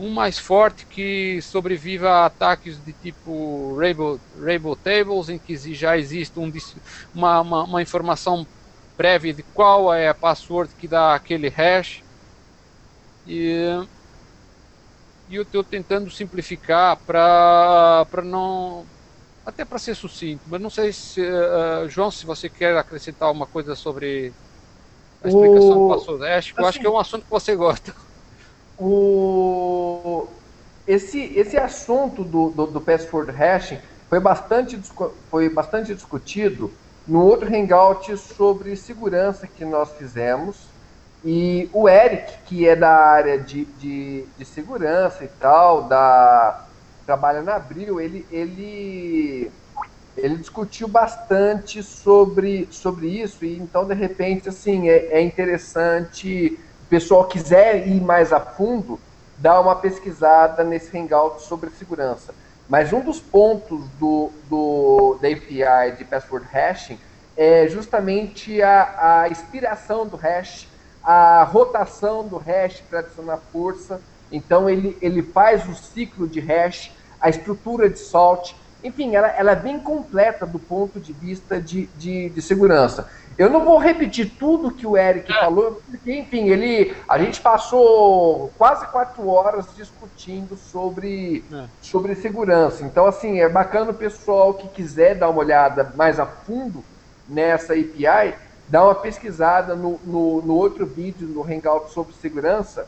um 0.00 0.08
mais 0.08 0.38
forte 0.38 0.86
que 0.86 1.42
sobreviva 1.42 2.08
a 2.08 2.26
ataques 2.26 2.82
de 2.82 2.92
tipo 2.94 3.76
Rainbow, 3.78 4.18
Rainbow 4.40 4.74
Tables, 4.74 5.28
em 5.28 5.38
que 5.38 5.54
já 5.74 5.98
existe 5.98 6.38
um, 6.38 6.50
uma, 7.14 7.40
uma, 7.42 7.64
uma, 7.64 7.82
informação 7.82 8.46
prévia 8.96 9.34
de 9.34 9.42
qual 9.42 9.92
é 9.92 10.08
a 10.08 10.14
password 10.14 10.72
que 10.78 10.88
dá 10.88 11.14
aquele 11.14 11.50
hash. 11.50 12.02
E, 13.26 13.84
e 15.28 15.36
eu 15.36 15.42
estou 15.42 15.62
tentando 15.62 16.10
simplificar 16.10 16.96
para 16.96 18.06
não. 18.24 18.86
Até 19.44 19.66
para 19.66 19.78
ser 19.78 19.94
sucinto, 19.94 20.42
mas 20.46 20.62
não 20.62 20.70
sei 20.70 20.94
se. 20.94 21.20
Uh, 21.20 21.88
João, 21.90 22.10
se 22.10 22.24
você 22.24 22.48
quer 22.48 22.74
acrescentar 22.76 23.28
alguma 23.28 23.46
coisa 23.46 23.74
sobre 23.74 24.32
a 25.22 25.28
explicação 25.28 25.72
o... 25.72 25.88
do 25.88 25.94
password 25.94 26.24
hash, 26.24 26.46
assim, 26.46 26.54
eu 26.56 26.66
acho 26.66 26.80
que 26.80 26.86
é 26.86 26.90
um 26.90 26.98
assunto 26.98 27.24
que 27.24 27.30
você 27.30 27.54
gosta 27.54 27.94
o, 28.80 30.26
esse, 30.88 31.20
esse 31.36 31.56
assunto 31.56 32.24
do, 32.24 32.50
do, 32.50 32.66
do 32.66 32.80
password 32.80 33.30
hashing 33.30 33.78
foi 34.08 34.18
bastante, 34.18 34.80
foi 35.30 35.48
bastante 35.48 35.94
discutido 35.94 36.72
no 37.06 37.22
outro 37.22 37.54
hangout 37.54 38.16
sobre 38.16 38.74
segurança 38.74 39.46
que 39.46 39.64
nós 39.64 39.92
fizemos. 39.92 40.56
E 41.24 41.68
o 41.72 41.88
Eric, 41.88 42.32
que 42.46 42.66
é 42.66 42.74
da 42.74 42.90
área 42.90 43.38
de, 43.38 43.66
de, 43.66 44.24
de 44.38 44.44
segurança 44.44 45.22
e 45.22 45.28
tal, 45.28 45.82
da, 45.82 46.64
trabalha 47.04 47.42
na 47.42 47.56
Abril, 47.56 48.00
ele, 48.00 48.26
ele, 48.30 49.50
ele 50.16 50.36
discutiu 50.36 50.88
bastante 50.88 51.82
sobre, 51.82 52.66
sobre 52.70 53.08
isso. 53.08 53.44
E 53.44 53.58
então, 53.58 53.86
de 53.86 53.94
repente, 53.94 54.48
assim, 54.48 54.88
é, 54.88 55.18
é 55.18 55.20
interessante 55.20 56.58
pessoal 56.90 57.24
quiser 57.24 57.86
ir 57.86 58.00
mais 58.00 58.32
a 58.32 58.40
fundo, 58.40 58.98
dá 59.38 59.60
uma 59.60 59.76
pesquisada 59.76 60.64
nesse 60.64 60.98
Hangout 60.98 61.42
sobre 61.42 61.70
segurança. 61.70 62.34
Mas 62.68 62.92
um 62.92 63.00
dos 63.00 63.20
pontos 63.20 63.88
do, 63.98 64.30
do, 64.48 65.16
da 65.22 65.28
API 65.28 65.96
de 65.96 66.04
password 66.04 66.46
hashing 66.50 66.98
é 67.36 67.68
justamente 67.68 68.60
a, 68.60 69.22
a 69.22 69.28
inspiração 69.28 70.06
do 70.06 70.16
hash, 70.16 70.68
a 71.02 71.44
rotação 71.44 72.26
do 72.26 72.36
hash 72.36 72.82
para 72.90 72.98
adicionar 72.98 73.38
força. 73.52 74.00
Então 74.30 74.68
ele, 74.68 74.98
ele 75.00 75.22
faz 75.22 75.68
o 75.68 75.74
ciclo 75.74 76.26
de 76.26 76.40
hash, 76.40 76.92
a 77.20 77.28
estrutura 77.28 77.88
de 77.88 77.98
salt, 77.98 78.52
enfim, 78.82 79.14
ela, 79.14 79.28
ela 79.28 79.52
é 79.52 79.56
bem 79.56 79.78
completa 79.78 80.46
do 80.46 80.58
ponto 80.58 80.98
de 80.98 81.12
vista 81.12 81.60
de, 81.60 81.86
de, 81.96 82.30
de 82.30 82.42
segurança. 82.42 83.08
Eu 83.40 83.48
não 83.48 83.64
vou 83.64 83.78
repetir 83.78 84.32
tudo 84.38 84.70
que 84.70 84.86
o 84.86 84.98
Eric 84.98 85.32
é. 85.32 85.40
falou, 85.40 85.80
porque, 85.90 86.12
enfim, 86.12 86.50
ele, 86.50 86.94
a 87.08 87.16
gente 87.16 87.40
passou 87.40 88.52
quase 88.58 88.86
quatro 88.88 89.26
horas 89.30 89.64
discutindo 89.74 90.58
sobre, 90.58 91.42
é. 91.50 91.64
sobre 91.80 92.14
segurança. 92.14 92.84
Então, 92.84 93.06
assim, 93.06 93.40
é 93.40 93.48
bacana 93.48 93.92
o 93.92 93.94
pessoal 93.94 94.52
que 94.52 94.68
quiser 94.68 95.14
dar 95.14 95.30
uma 95.30 95.40
olhada 95.40 95.90
mais 95.96 96.20
a 96.20 96.26
fundo 96.26 96.84
nessa 97.26 97.72
API, 97.72 98.34
dar 98.68 98.84
uma 98.84 98.94
pesquisada 98.94 99.74
no, 99.74 99.98
no, 100.04 100.42
no 100.42 100.54
outro 100.54 100.84
vídeo, 100.84 101.26
no 101.26 101.42
Hangout 101.42 101.94
sobre 101.94 102.12
segurança, 102.20 102.86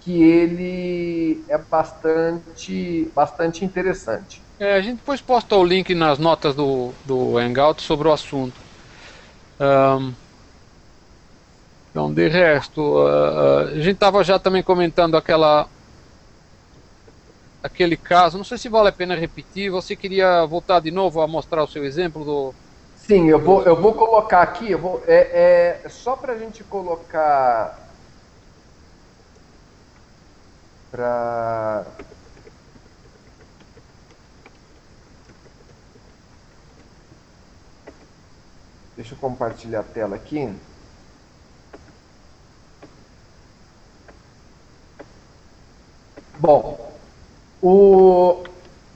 que 0.00 0.22
ele 0.22 1.44
é 1.46 1.58
bastante, 1.58 3.12
bastante 3.14 3.66
interessante. 3.66 4.40
É, 4.58 4.76
a 4.76 4.80
gente 4.80 4.96
depois 4.96 5.20
posta 5.20 5.54
o 5.56 5.62
link 5.62 5.94
nas 5.94 6.18
notas 6.18 6.54
do, 6.54 6.90
do 7.04 7.36
Hangout 7.36 7.82
sobre 7.82 8.08
o 8.08 8.12
assunto. 8.12 8.69
Um, 9.60 10.14
então, 11.90 12.12
de 12.12 12.28
resto, 12.28 12.80
uh, 12.80 13.68
a 13.68 13.74
gente 13.74 13.90
estava 13.90 14.24
já 14.24 14.38
também 14.38 14.62
comentando 14.62 15.16
aquela 15.16 15.68
aquele 17.62 17.96
caso. 17.96 18.38
Não 18.38 18.44
sei 18.44 18.56
se 18.56 18.68
vale 18.68 18.88
a 18.88 18.92
pena 18.92 19.14
repetir. 19.14 19.70
Você 19.70 19.94
queria 19.94 20.46
voltar 20.46 20.80
de 20.80 20.90
novo 20.90 21.20
a 21.20 21.26
mostrar 21.26 21.62
o 21.62 21.68
seu 21.68 21.84
exemplo 21.84 22.24
do? 22.24 22.54
Sim, 22.96 23.28
eu 23.28 23.38
vou 23.38 23.62
eu 23.64 23.76
vou 23.76 23.92
colocar 23.92 24.40
aqui. 24.40 24.70
Eu 24.70 24.78
vou 24.78 25.02
é, 25.06 25.82
é 25.84 25.88
só 25.88 26.16
para 26.16 26.32
a 26.32 26.38
gente 26.38 26.64
colocar 26.64 27.78
para 30.90 31.86
Deixa 39.00 39.14
eu 39.14 39.18
compartilhar 39.18 39.80
a 39.80 39.82
tela 39.82 40.14
aqui. 40.14 40.54
Bom, 46.38 46.92
o, 47.62 48.44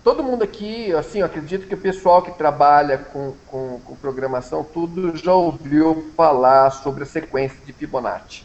todo 0.02 0.22
mundo 0.22 0.44
aqui, 0.44 0.92
assim, 0.92 1.22
acredito 1.22 1.66
que 1.66 1.74
o 1.74 1.80
pessoal 1.80 2.20
que 2.20 2.32
trabalha 2.32 2.98
com, 2.98 3.32
com, 3.46 3.80
com, 3.80 3.96
programação, 3.96 4.62
tudo 4.62 5.16
já 5.16 5.32
ouviu 5.32 6.12
falar 6.14 6.70
sobre 6.70 7.04
a 7.04 7.06
sequência 7.06 7.58
de 7.64 7.72
Fibonacci. 7.72 8.44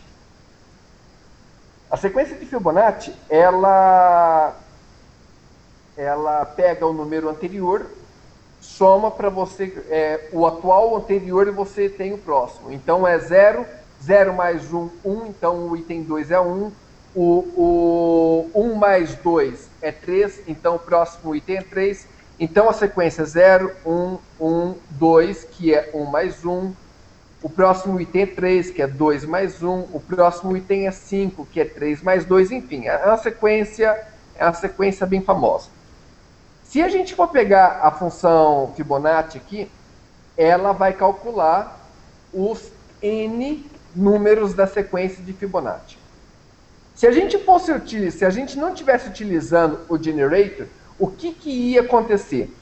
A 1.91 1.97
sequência 1.97 2.37
de 2.37 2.45
Fibonacci, 2.45 3.13
ela, 3.29 4.55
ela 5.97 6.45
pega 6.45 6.87
o 6.87 6.93
número 6.93 7.27
anterior 7.27 7.98
soma 8.59 9.11
para 9.11 9.29
você 9.29 9.73
é, 9.89 10.29
o 10.31 10.45
atual, 10.45 10.91
o 10.91 10.97
anterior 10.97 11.47
e 11.47 11.51
você 11.51 11.89
tem 11.89 12.13
o 12.13 12.17
próximo. 12.17 12.71
Então 12.71 13.07
é 13.07 13.17
0, 13.17 13.65
0 14.03 14.33
mais 14.33 14.73
1, 14.73 14.77
um, 14.77 14.89
1, 15.03 15.11
um, 15.11 15.25
então 15.27 15.67
o 15.69 15.77
item 15.77 16.03
2 16.03 16.31
é 16.31 16.39
1. 16.39 16.43
Um, 16.45 16.71
o 17.15 18.49
1 18.53 18.61
um 18.61 18.75
mais 18.75 19.15
2 19.15 19.69
é 19.81 19.91
3, 19.91 20.43
então 20.47 20.75
o 20.75 20.79
próximo 20.79 21.35
item 21.35 21.57
é 21.57 21.61
3. 21.61 22.07
Então 22.39 22.69
a 22.69 22.73
sequência 22.73 23.25
0, 23.25 23.71
1, 23.85 24.17
1, 24.39 24.75
2, 24.91 25.43
que 25.43 25.73
é 25.73 25.91
1 25.93 26.05
mais 26.05 26.45
1. 26.45 26.73
O 27.41 27.49
próximo 27.49 27.99
item 27.99 28.23
é 28.23 28.25
3, 28.25 28.71
que 28.71 28.81
é 28.81 28.87
2 28.87 29.25
mais 29.25 29.63
1. 29.63 29.67
O 29.93 29.99
próximo 29.99 30.55
item 30.55 30.87
é 30.87 30.91
5, 30.91 31.45
que 31.45 31.59
é 31.59 31.65
3 31.65 32.01
mais 32.01 32.25
2. 32.25 32.51
Enfim, 32.51 32.87
é 32.87 32.97
uma 33.05 33.17
sequência, 33.17 33.97
é 34.35 34.45
uma 34.45 34.53
sequência 34.53 35.05
bem 35.05 35.21
famosa. 35.21 35.69
Se 36.69 36.83
a 36.83 36.87
gente 36.87 37.15
for 37.15 37.29
pegar 37.29 37.79
a 37.81 37.89
função 37.89 38.71
Fibonacci 38.75 39.39
aqui, 39.39 39.71
ela 40.37 40.71
vai 40.71 40.93
calcular 40.93 41.79
os 42.31 42.71
n 43.01 43.65
números 43.95 44.53
da 44.53 44.67
sequência 44.67 45.23
de 45.23 45.33
Fibonacci. 45.33 45.97
Se 46.93 47.07
a 47.07 47.11
gente 47.11 47.39
fosse 47.39 47.71
utilizar, 47.71 48.19
se 48.19 48.25
a 48.25 48.29
gente 48.29 48.55
não 48.55 48.71
tivesse 48.71 49.09
utilizando 49.09 49.79
o 49.89 49.97
generator, 49.97 50.67
o 50.99 51.07
que, 51.07 51.33
que 51.33 51.49
ia 51.49 51.81
acontecer? 51.81 52.55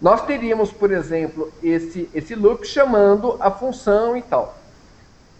Nós 0.00 0.26
teríamos, 0.26 0.72
por 0.72 0.90
exemplo, 0.90 1.52
esse, 1.62 2.10
esse 2.12 2.34
loop 2.34 2.66
chamando 2.66 3.36
a 3.38 3.48
função 3.48 4.16
e 4.16 4.22
tal. 4.22 4.58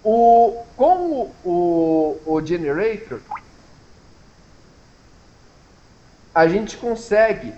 O, 0.04 0.62
com 0.76 0.94
o, 0.94 1.34
o, 1.44 2.20
o 2.24 2.46
generator, 2.46 3.18
a 6.32 6.46
gente 6.46 6.76
consegue 6.76 7.52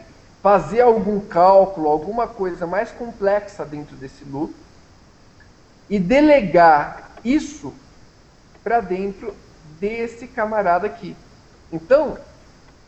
fazer 0.45 0.83
algum 0.83 1.21
cálculo, 1.21 1.89
alguma 1.89 2.29
coisa 2.29 2.67
mais 2.67 2.91
complexa 2.91 3.65
dentro 3.65 3.97
desse 3.97 4.27
loop 4.27 4.55
e 5.89 5.99
delegar 5.99 7.13
isso 7.25 7.73
para 8.63 8.79
dentro 8.83 9.35
desse 9.81 10.27
camarada 10.27 10.87
aqui. 10.87 11.17
Então, 11.73 12.19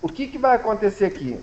o 0.03 0.09
que, 0.11 0.29
que 0.29 0.37
vai 0.37 0.55
acontecer 0.55 1.07
aqui? 1.07 1.43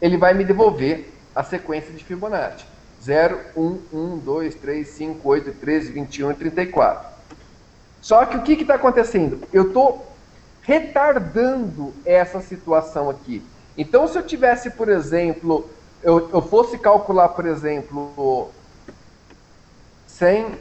Ele 0.00 0.16
vai 0.16 0.34
me 0.34 0.44
devolver 0.44 1.12
a 1.34 1.42
sequência 1.42 1.92
de 1.92 2.04
Fibonacci. 2.04 2.77
0, 3.08 3.40
1, 3.56 3.78
1, 3.90 4.18
2, 4.18 4.54
3, 4.56 4.86
5, 4.86 5.26
8, 5.26 5.52
13, 5.52 5.92
21 5.92 6.30
e 6.30 6.34
34. 6.34 7.08
Só 8.02 8.26
que 8.26 8.36
o 8.36 8.42
que 8.42 8.52
está 8.52 8.74
acontecendo? 8.74 9.40
Eu 9.50 9.68
estou 9.68 10.06
retardando 10.60 11.94
essa 12.04 12.42
situação 12.42 13.08
aqui. 13.08 13.42
Então, 13.78 14.06
se 14.06 14.18
eu 14.18 14.22
tivesse, 14.22 14.72
por 14.72 14.90
exemplo, 14.90 15.70
eu, 16.02 16.28
eu 16.30 16.42
fosse 16.42 16.76
calcular, 16.76 17.30
por 17.30 17.46
exemplo, 17.46 18.50
100 20.06 20.58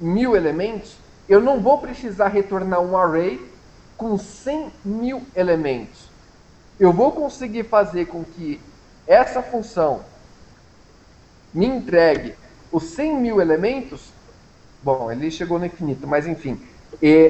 mil 0.00 0.34
elementos, 0.34 0.96
eu 1.28 1.40
não 1.40 1.60
vou 1.60 1.78
precisar 1.78 2.26
retornar 2.26 2.80
um 2.80 2.98
array 2.98 3.40
com 3.96 4.18
100 4.18 4.72
mil 4.84 5.22
elementos. 5.36 6.08
Eu 6.80 6.92
vou 6.92 7.12
conseguir 7.12 7.62
fazer 7.62 8.06
com 8.06 8.24
que 8.24 8.60
essa 9.06 9.40
função 9.40 10.02
me 11.54 11.66
entregue 11.66 12.34
os 12.74 12.82
100 12.90 13.16
mil 13.18 13.40
elementos, 13.40 14.12
bom, 14.82 15.10
ele 15.12 15.30
chegou 15.30 15.58
no 15.60 15.66
infinito, 15.66 16.08
mas 16.08 16.26
enfim, 16.26 16.60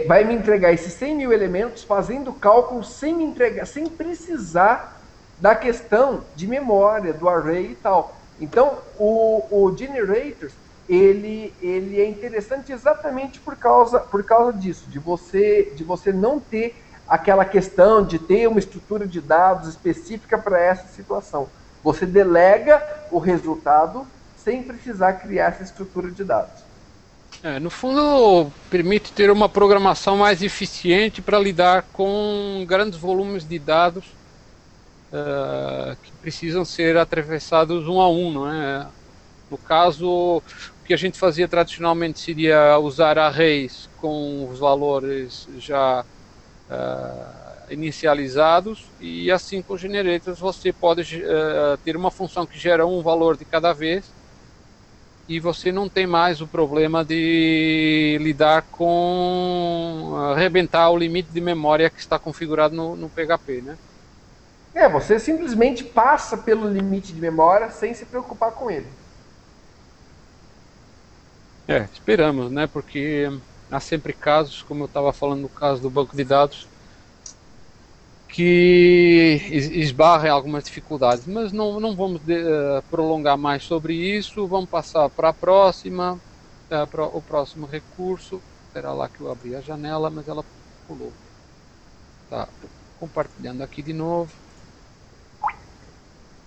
vai 0.06 0.24
me 0.24 0.34
entregar 0.34 0.72
esses 0.72 0.94
100 0.94 1.16
mil 1.16 1.32
elementos 1.32 1.84
fazendo 1.84 2.32
cálculo 2.32 2.82
sem 2.82 3.14
me 3.14 3.24
entregar, 3.24 3.66
sem 3.66 3.87
precisar 3.87 5.00
da 5.38 5.54
questão 5.54 6.24
de 6.34 6.46
memória, 6.46 7.12
do 7.12 7.28
array 7.28 7.72
e 7.72 7.74
tal. 7.74 8.16
Então, 8.40 8.78
o, 8.98 9.44
o 9.50 9.76
generators, 9.76 10.54
ele, 10.88 11.52
ele 11.60 12.00
é 12.00 12.08
interessante 12.08 12.72
exatamente 12.72 13.38
por 13.40 13.56
causa, 13.56 14.00
por 14.00 14.24
causa 14.24 14.56
disso, 14.56 14.88
de 14.88 14.98
você, 14.98 15.72
de 15.76 15.84
você 15.84 16.12
não 16.12 16.40
ter 16.40 16.74
aquela 17.06 17.44
questão 17.44 18.02
de 18.02 18.18
ter 18.18 18.46
uma 18.46 18.58
estrutura 18.58 19.06
de 19.06 19.20
dados 19.20 19.68
específica 19.68 20.38
para 20.38 20.58
essa 20.58 20.88
situação. 20.88 21.48
Você 21.82 22.06
delega 22.06 22.82
o 23.10 23.18
resultado 23.18 24.06
sem 24.44 24.62
precisar 24.62 25.14
criar 25.14 25.46
essa 25.46 25.62
estrutura 25.62 26.11
de 26.11 26.22
dados. 26.22 26.62
É, 27.42 27.59
no 27.59 27.70
fundo, 27.70 28.50
permite 28.70 29.12
ter 29.12 29.30
uma 29.30 29.48
programação 29.48 30.18
mais 30.18 30.42
eficiente 30.42 31.22
para 31.22 31.38
lidar 31.38 31.83
com 31.92 32.64
grandes 32.66 32.98
volumes 32.98 33.46
de 33.46 33.59
dados 33.59 34.04
uh, 35.12 35.96
que 36.02 36.12
precisam 36.22 36.64
ser 36.64 36.96
atravessados 36.96 37.88
um 37.88 38.00
a 38.00 38.09
um. 38.09 38.33
Não 38.33 38.50
é? 38.50 38.87
No 39.50 39.59
caso, 39.59 40.09
o 40.38 40.42
que 40.87 40.94
a 40.94 40.96
gente 40.96 41.18
fazia 41.18 41.48
tradicionalmente 41.48 42.20
seria 42.20 42.78
usar 42.78 43.18
arrays 43.18 43.88
com 44.00 44.48
os 44.50 44.59
valores 44.59 45.48
já 45.59 46.04
uh, 46.70 47.72
inicializados 47.72 48.85
e 49.00 49.30
assim 49.30 49.62
com 49.62 49.76
generators 49.76 50.38
você 50.38 50.72
pode 50.72 51.22
uh, 51.22 51.76
ter 51.85 51.96
uma 51.96 52.11
função 52.11 52.44
que 52.44 52.59
gera 52.59 52.87
um 52.87 53.00
valor 53.00 53.37
de 53.37 53.44
cada 53.44 53.72
vez 53.72 54.04
e 55.28 55.40
você 55.40 55.72
não 55.72 55.88
tem 55.88 56.06
mais 56.06 56.40
o 56.40 56.46
problema 56.46 57.04
de 57.04 58.18
lidar 58.20 58.62
com 58.70 60.14
arrebentar 60.32 60.90
o 60.90 60.98
limite 60.98 61.30
de 61.30 61.40
memória 61.40 61.88
que 61.88 61.98
está 61.98 62.18
configurado 62.18 62.74
no, 62.74 62.94
no 62.94 63.08
PHP, 63.08 63.62
né? 63.62 63.78
É, 64.74 64.88
você 64.88 65.18
simplesmente 65.18 65.84
passa 65.84 66.37
pelo 66.37 66.68
limite 66.68 67.12
de 67.12 67.20
memória 67.20 67.70
sem 67.70 67.94
se 67.94 68.04
preocupar 68.04 68.52
com 68.52 68.70
ele. 68.70 68.88
É, 71.66 71.88
esperamos, 71.92 72.50
né? 72.50 72.66
Porque 72.66 73.28
há 73.70 73.80
sempre 73.80 74.12
casos, 74.12 74.62
como 74.62 74.82
eu 74.82 74.87
estava 74.87 75.12
falando 75.12 75.42
no 75.42 75.48
caso 75.48 75.80
do 75.80 75.88
banco 75.88 76.14
de 76.14 76.24
dados, 76.24 76.68
que 78.34 79.40
esbarra 79.76 80.26
em 80.26 80.30
algumas 80.30 80.64
dificuldades, 80.64 81.24
mas 81.24 81.52
não, 81.52 81.78
não 81.78 81.94
vamos 81.94 82.20
de, 82.20 82.34
uh, 82.34 82.82
prolongar 82.90 83.38
mais 83.38 83.62
sobre 83.62 83.94
isso, 83.94 84.44
vamos 84.48 84.68
passar 84.68 85.08
para 85.08 85.28
a 85.28 85.32
próxima, 85.32 86.18
uh, 86.68 86.86
para 86.88 87.04
o 87.04 87.22
próximo 87.22 87.64
recurso, 87.64 88.42
será 88.72 88.92
lá 88.92 89.08
que 89.08 89.20
eu 89.20 89.30
abri 89.30 89.54
a 89.54 89.60
janela, 89.60 90.10
mas 90.10 90.26
ela 90.26 90.44
pulou. 90.88 91.12
Tá, 92.28 92.48
compartilhando 92.98 93.62
aqui 93.62 93.80
de 93.82 93.92
novo. 93.92 94.32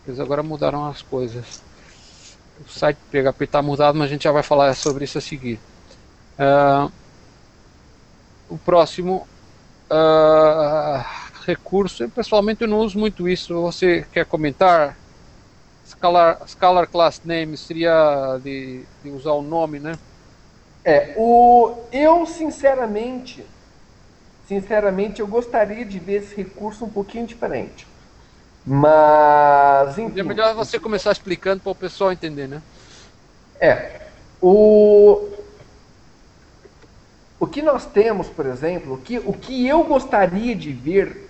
Eles 0.05 0.19
agora 0.19 0.43
mudaram 0.43 0.85
as 0.87 1.01
coisas. 1.01 1.63
O 2.65 2.69
site 2.69 2.97
PHP 3.09 3.45
está 3.45 3.61
mudado, 3.61 3.97
mas 3.97 4.07
a 4.07 4.11
gente 4.11 4.25
já 4.25 4.31
vai 4.33 4.43
falar 4.43 4.75
sobre 4.75 5.05
isso 5.05 5.19
a 5.19 5.21
seguir. 5.21 5.57
Uh, 6.37 6.91
o 8.49 8.57
próximo... 8.57 9.25
Uh, 9.89 11.26
recurso. 11.47 12.03
Eu, 12.03 12.09
pessoalmente 12.09 12.61
eu 12.61 12.67
não 12.67 12.79
uso 12.79 12.97
muito 12.97 13.27
isso. 13.27 13.61
Você 13.61 14.05
quer 14.11 14.25
comentar? 14.25 14.97
Scalar, 15.85 16.41
Scalar 16.47 16.87
Class 16.87 17.21
Name 17.23 17.55
seria 17.55 18.39
de, 18.43 18.83
de 19.03 19.09
usar 19.09 19.31
o 19.31 19.41
nome, 19.41 19.79
né? 19.79 19.97
É, 20.83 21.13
o, 21.17 21.75
eu 21.91 22.25
sinceramente, 22.25 23.45
sinceramente, 24.47 25.21
eu 25.21 25.27
gostaria 25.27 25.85
de 25.85 25.99
ver 25.99 26.23
esse 26.23 26.35
recurso 26.35 26.85
um 26.85 26.89
pouquinho 26.89 27.25
diferente. 27.25 27.87
Mas, 28.65 29.97
enfim. 29.97 30.19
É 30.19 30.23
melhor 30.23 30.53
você 30.53 30.77
começar 30.77 31.11
explicando 31.11 31.61
para 31.61 31.71
o 31.71 31.75
pessoal 31.75 32.11
entender, 32.11 32.47
né? 32.47 32.61
É. 33.59 34.01
O, 34.41 35.29
o 37.39 37.47
que 37.47 37.61
nós 37.61 37.85
temos, 37.85 38.27
por 38.27 38.45
exemplo, 38.45 38.95
o 38.95 38.97
que, 38.97 39.19
o 39.19 39.31
que 39.31 39.65
eu 39.65 39.83
gostaria 39.83 40.53
de 40.53 40.71
ver 40.73 41.26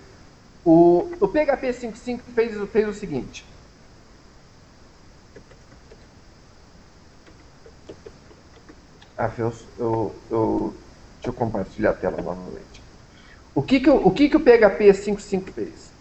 o, 0.67 1.09
o 1.21 1.27
PHP 1.29 1.69
5.5 1.69 2.19
fez, 2.35 2.69
fez 2.71 2.89
o 2.89 2.93
seguinte. 2.93 3.45
Ah, 9.17 9.31
eu, 9.37 9.53
eu, 9.79 10.15
eu, 10.29 10.73
deixa 11.15 11.29
eu 11.29 11.33
compartilhar 11.33 11.91
a 11.91 11.93
tela 11.93 12.21
novamente. 12.21 12.81
O 13.55 13.63
que, 13.63 13.79
que, 13.79 13.89
o, 13.89 14.11
que, 14.11 14.27
que 14.27 14.35
o 14.35 14.41
PHP 14.41 14.91
5.5 14.91 15.53
fez? 15.53 15.93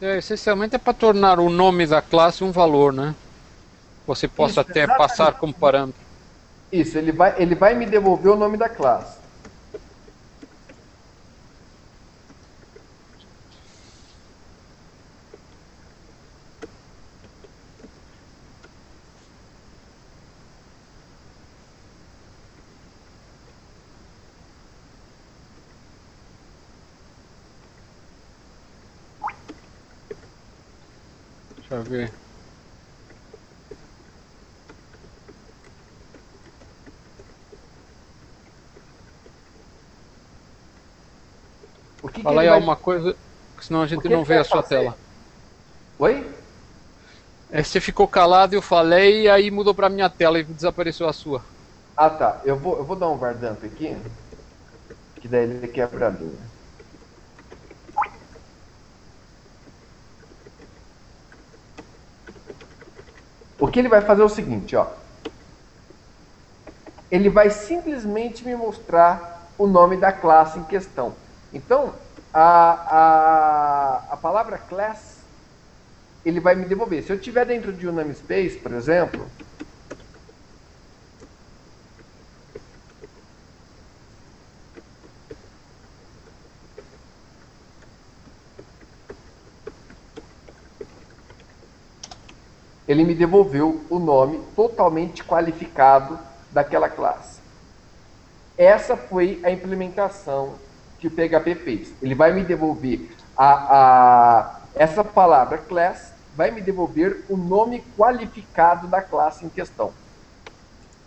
É, 0.00 0.18
essencialmente 0.18 0.74
é 0.74 0.78
para 0.80 0.92
tornar 0.92 1.38
o 1.38 1.48
nome 1.48 1.86
da 1.86 2.02
classe 2.02 2.42
um 2.42 2.50
valor, 2.50 2.92
né? 2.92 3.14
Você 4.06 4.26
possa 4.28 4.60
Isso, 4.60 4.60
até 4.60 4.80
exatamente. 4.80 4.98
passar 4.98 5.32
como 5.34 5.54
parâmetro. 5.54 6.02
Isso, 6.70 6.98
ele 6.98 7.12
vai, 7.12 7.40
ele 7.40 7.54
vai 7.54 7.74
me 7.74 7.86
devolver 7.86 8.32
o 8.32 8.36
nome 8.36 8.56
da 8.56 8.68
classe. 8.68 9.20
Deixa 31.56 31.74
eu 31.74 31.82
ver. 31.84 32.21
Que 42.08 42.22
Fala 42.22 42.42
que 42.42 42.48
aí 42.48 42.50
vai... 42.50 42.60
uma 42.60 42.76
coisa, 42.76 43.16
senão 43.60 43.82
a 43.82 43.86
gente 43.86 44.08
não 44.08 44.24
vê 44.24 44.38
a 44.38 44.44
sua 44.44 44.62
fazer? 44.62 44.76
tela. 44.80 44.98
Oi? 45.98 46.30
É, 47.50 47.62
você 47.62 47.80
ficou 47.80 48.08
calado, 48.08 48.54
eu 48.54 48.62
falei, 48.62 49.22
e 49.22 49.28
aí 49.28 49.50
mudou 49.50 49.74
pra 49.74 49.88
minha 49.88 50.08
tela 50.08 50.38
e 50.38 50.42
desapareceu 50.42 51.08
a 51.08 51.12
sua. 51.12 51.44
Ah 51.96 52.10
tá, 52.10 52.40
eu 52.44 52.56
vou, 52.56 52.78
eu 52.78 52.84
vou 52.84 52.96
dar 52.96 53.08
um 53.08 53.16
vardamp 53.16 53.62
aqui, 53.62 53.96
que 55.16 55.28
daí 55.28 55.44
ele 55.44 55.68
quebra 55.68 56.06
a 56.06 56.10
linha. 56.10 56.52
O 63.60 63.68
que 63.68 63.78
ele 63.78 63.88
vai 63.88 64.00
fazer 64.00 64.22
é 64.22 64.24
o 64.24 64.28
seguinte, 64.28 64.74
ó. 64.74 64.86
Ele 67.08 67.28
vai 67.28 67.48
simplesmente 67.48 68.44
me 68.44 68.56
mostrar 68.56 69.48
o 69.56 69.68
nome 69.68 69.96
da 69.96 70.10
classe 70.10 70.58
em 70.58 70.64
questão. 70.64 71.14
Então, 71.52 71.94
a, 72.32 72.72
a, 72.96 73.96
a 74.14 74.16
palavra 74.16 74.58
class, 74.58 75.22
ele 76.24 76.40
vai 76.40 76.54
me 76.54 76.64
devolver. 76.64 77.02
Se 77.02 77.12
eu 77.12 77.16
estiver 77.16 77.44
dentro 77.44 77.72
de 77.72 77.86
um 77.86 77.92
namespace, 77.92 78.58
por 78.58 78.72
exemplo, 78.72 79.26
ele 92.88 93.04
me 93.04 93.14
devolveu 93.14 93.84
o 93.90 93.98
nome 93.98 94.40
totalmente 94.56 95.22
qualificado 95.24 96.18
daquela 96.50 96.88
classe. 96.88 97.40
Essa 98.56 98.96
foi 98.96 99.40
a 99.44 99.50
implementação 99.50 100.58
que 101.02 101.08
o 101.08 101.10
PHP 101.10 101.56
fez. 101.56 101.92
Ele 102.00 102.14
vai 102.14 102.32
me 102.32 102.44
devolver 102.44 103.10
a, 103.36 103.48
a, 103.76 104.60
essa 104.72 105.02
palavra 105.02 105.58
class, 105.58 106.12
vai 106.36 106.52
me 106.52 106.60
devolver 106.60 107.24
o 107.28 107.36
nome 107.36 107.82
qualificado 107.98 108.86
da 108.86 109.02
classe 109.02 109.44
em 109.44 109.48
questão. 109.48 109.92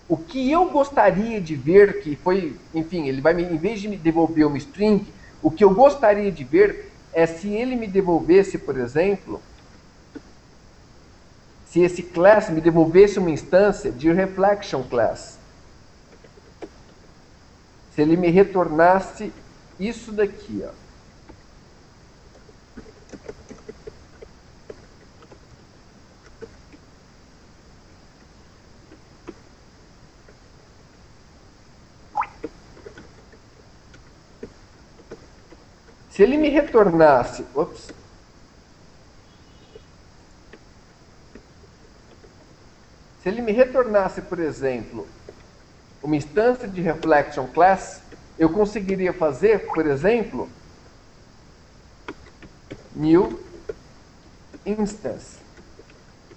O 0.08 0.18
que 0.18 0.52
eu 0.52 0.70
gostaria 0.70 1.40
de 1.40 1.56
ver, 1.56 2.02
que 2.02 2.16
foi, 2.18 2.58
enfim, 2.74 3.08
ele 3.08 3.22
vai 3.22 3.34
me, 3.34 3.44
em 3.44 3.58
vez 3.58 3.80
de 3.80 3.88
me 3.88 3.96
devolver 3.96 4.46
uma 4.46 4.58
string, 4.58 5.08
o 5.42 5.50
que 5.50 5.64
eu 5.64 5.74
gostaria 5.74 6.32
de 6.32 6.44
ver 6.44 6.92
é 7.14 7.26
se 7.26 7.48
ele 7.48 7.76
me 7.76 7.88
devolvesse, 7.88 8.58
por 8.58 8.78
exemplo, 8.78 9.42
se 11.68 11.80
esse 11.80 12.04
class 12.04 12.50
me 12.50 12.60
devolvesse 12.60 13.18
uma 13.18 13.32
instância 13.32 13.92
de 13.92 14.12
reflection 14.12 14.84
class. 14.84 15.40
Se 17.96 18.02
ele 18.02 18.18
me 18.18 18.30
retornasse 18.30 19.32
isso 19.80 20.12
daqui, 20.12 20.64
ó. 20.66 20.72
Se 36.10 36.24
ele 36.24 36.38
me 36.38 36.48
retornasse, 36.48 37.46
ops, 37.54 37.92
Se 43.26 43.30
ele 43.30 43.42
me 43.42 43.52
retornasse, 43.52 44.22
por 44.22 44.38
exemplo, 44.38 45.08
uma 46.04 46.16
instância 46.16 46.68
de 46.68 46.80
reflection 46.80 47.48
class, 47.48 48.04
eu 48.38 48.50
conseguiria 48.50 49.14
fazer, 49.14 49.68
por 49.68 49.86
exemplo, 49.86 50.50
new 52.96 53.40
instance. 54.66 55.38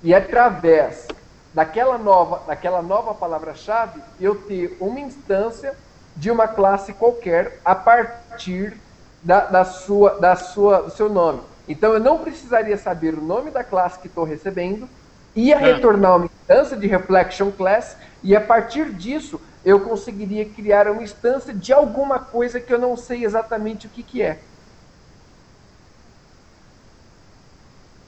E 0.02 0.14
através 0.14 1.08
daquela 1.52 1.98
nova, 1.98 2.42
daquela 2.46 2.82
nova 2.82 3.14
palavra-chave, 3.14 4.00
eu 4.20 4.34
ter 4.34 4.76
uma 4.80 5.00
instância 5.00 5.74
de 6.16 6.30
uma 6.30 6.46
classe 6.46 6.92
qualquer 6.92 7.60
a 7.64 7.74
partir 7.74 8.76
da, 9.22 9.40
da 9.46 9.64
sua, 9.64 10.18
da 10.18 10.36
sua, 10.36 10.82
do 10.82 10.90
seu 10.90 11.08
nome. 11.08 11.40
Então 11.68 11.92
eu 11.92 12.00
não 12.00 12.18
precisaria 12.18 12.76
saber 12.76 13.14
o 13.14 13.20
nome 13.22 13.50
da 13.50 13.62
classe 13.62 13.98
que 13.98 14.06
estou 14.06 14.24
recebendo, 14.24 14.88
ia 15.34 15.56
é. 15.56 15.58
retornar 15.58 16.16
uma 16.16 16.26
instância 16.26 16.76
de 16.76 16.86
reflection 16.86 17.50
class 17.50 17.96
e 18.22 18.34
a 18.34 18.40
partir 18.40 18.92
disso 18.92 19.40
eu 19.68 19.80
conseguiria 19.80 20.48
criar 20.48 20.90
uma 20.90 21.02
instância 21.02 21.52
de 21.52 21.74
alguma 21.74 22.18
coisa 22.18 22.58
que 22.58 22.72
eu 22.72 22.78
não 22.78 22.96
sei 22.96 23.22
exatamente 23.22 23.86
o 23.86 23.90
que, 23.90 24.02
que 24.02 24.22
é. 24.22 24.40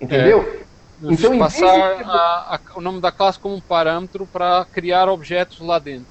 Entendeu? 0.01 0.41
É. 0.41 1.13
Então, 1.13 1.39
passar 1.39 1.99
de... 1.99 2.05
a, 2.05 2.09
a, 2.09 2.61
o 2.77 2.81
nome 2.81 2.99
da 3.03 3.13
classe 3.13 3.39
como 3.39 3.55
um 3.55 3.61
parâmetro 3.61 4.27
para 4.27 4.65
criar 4.73 5.07
objetos 5.11 5.61
lá 5.61 5.79
dentro. 5.79 6.07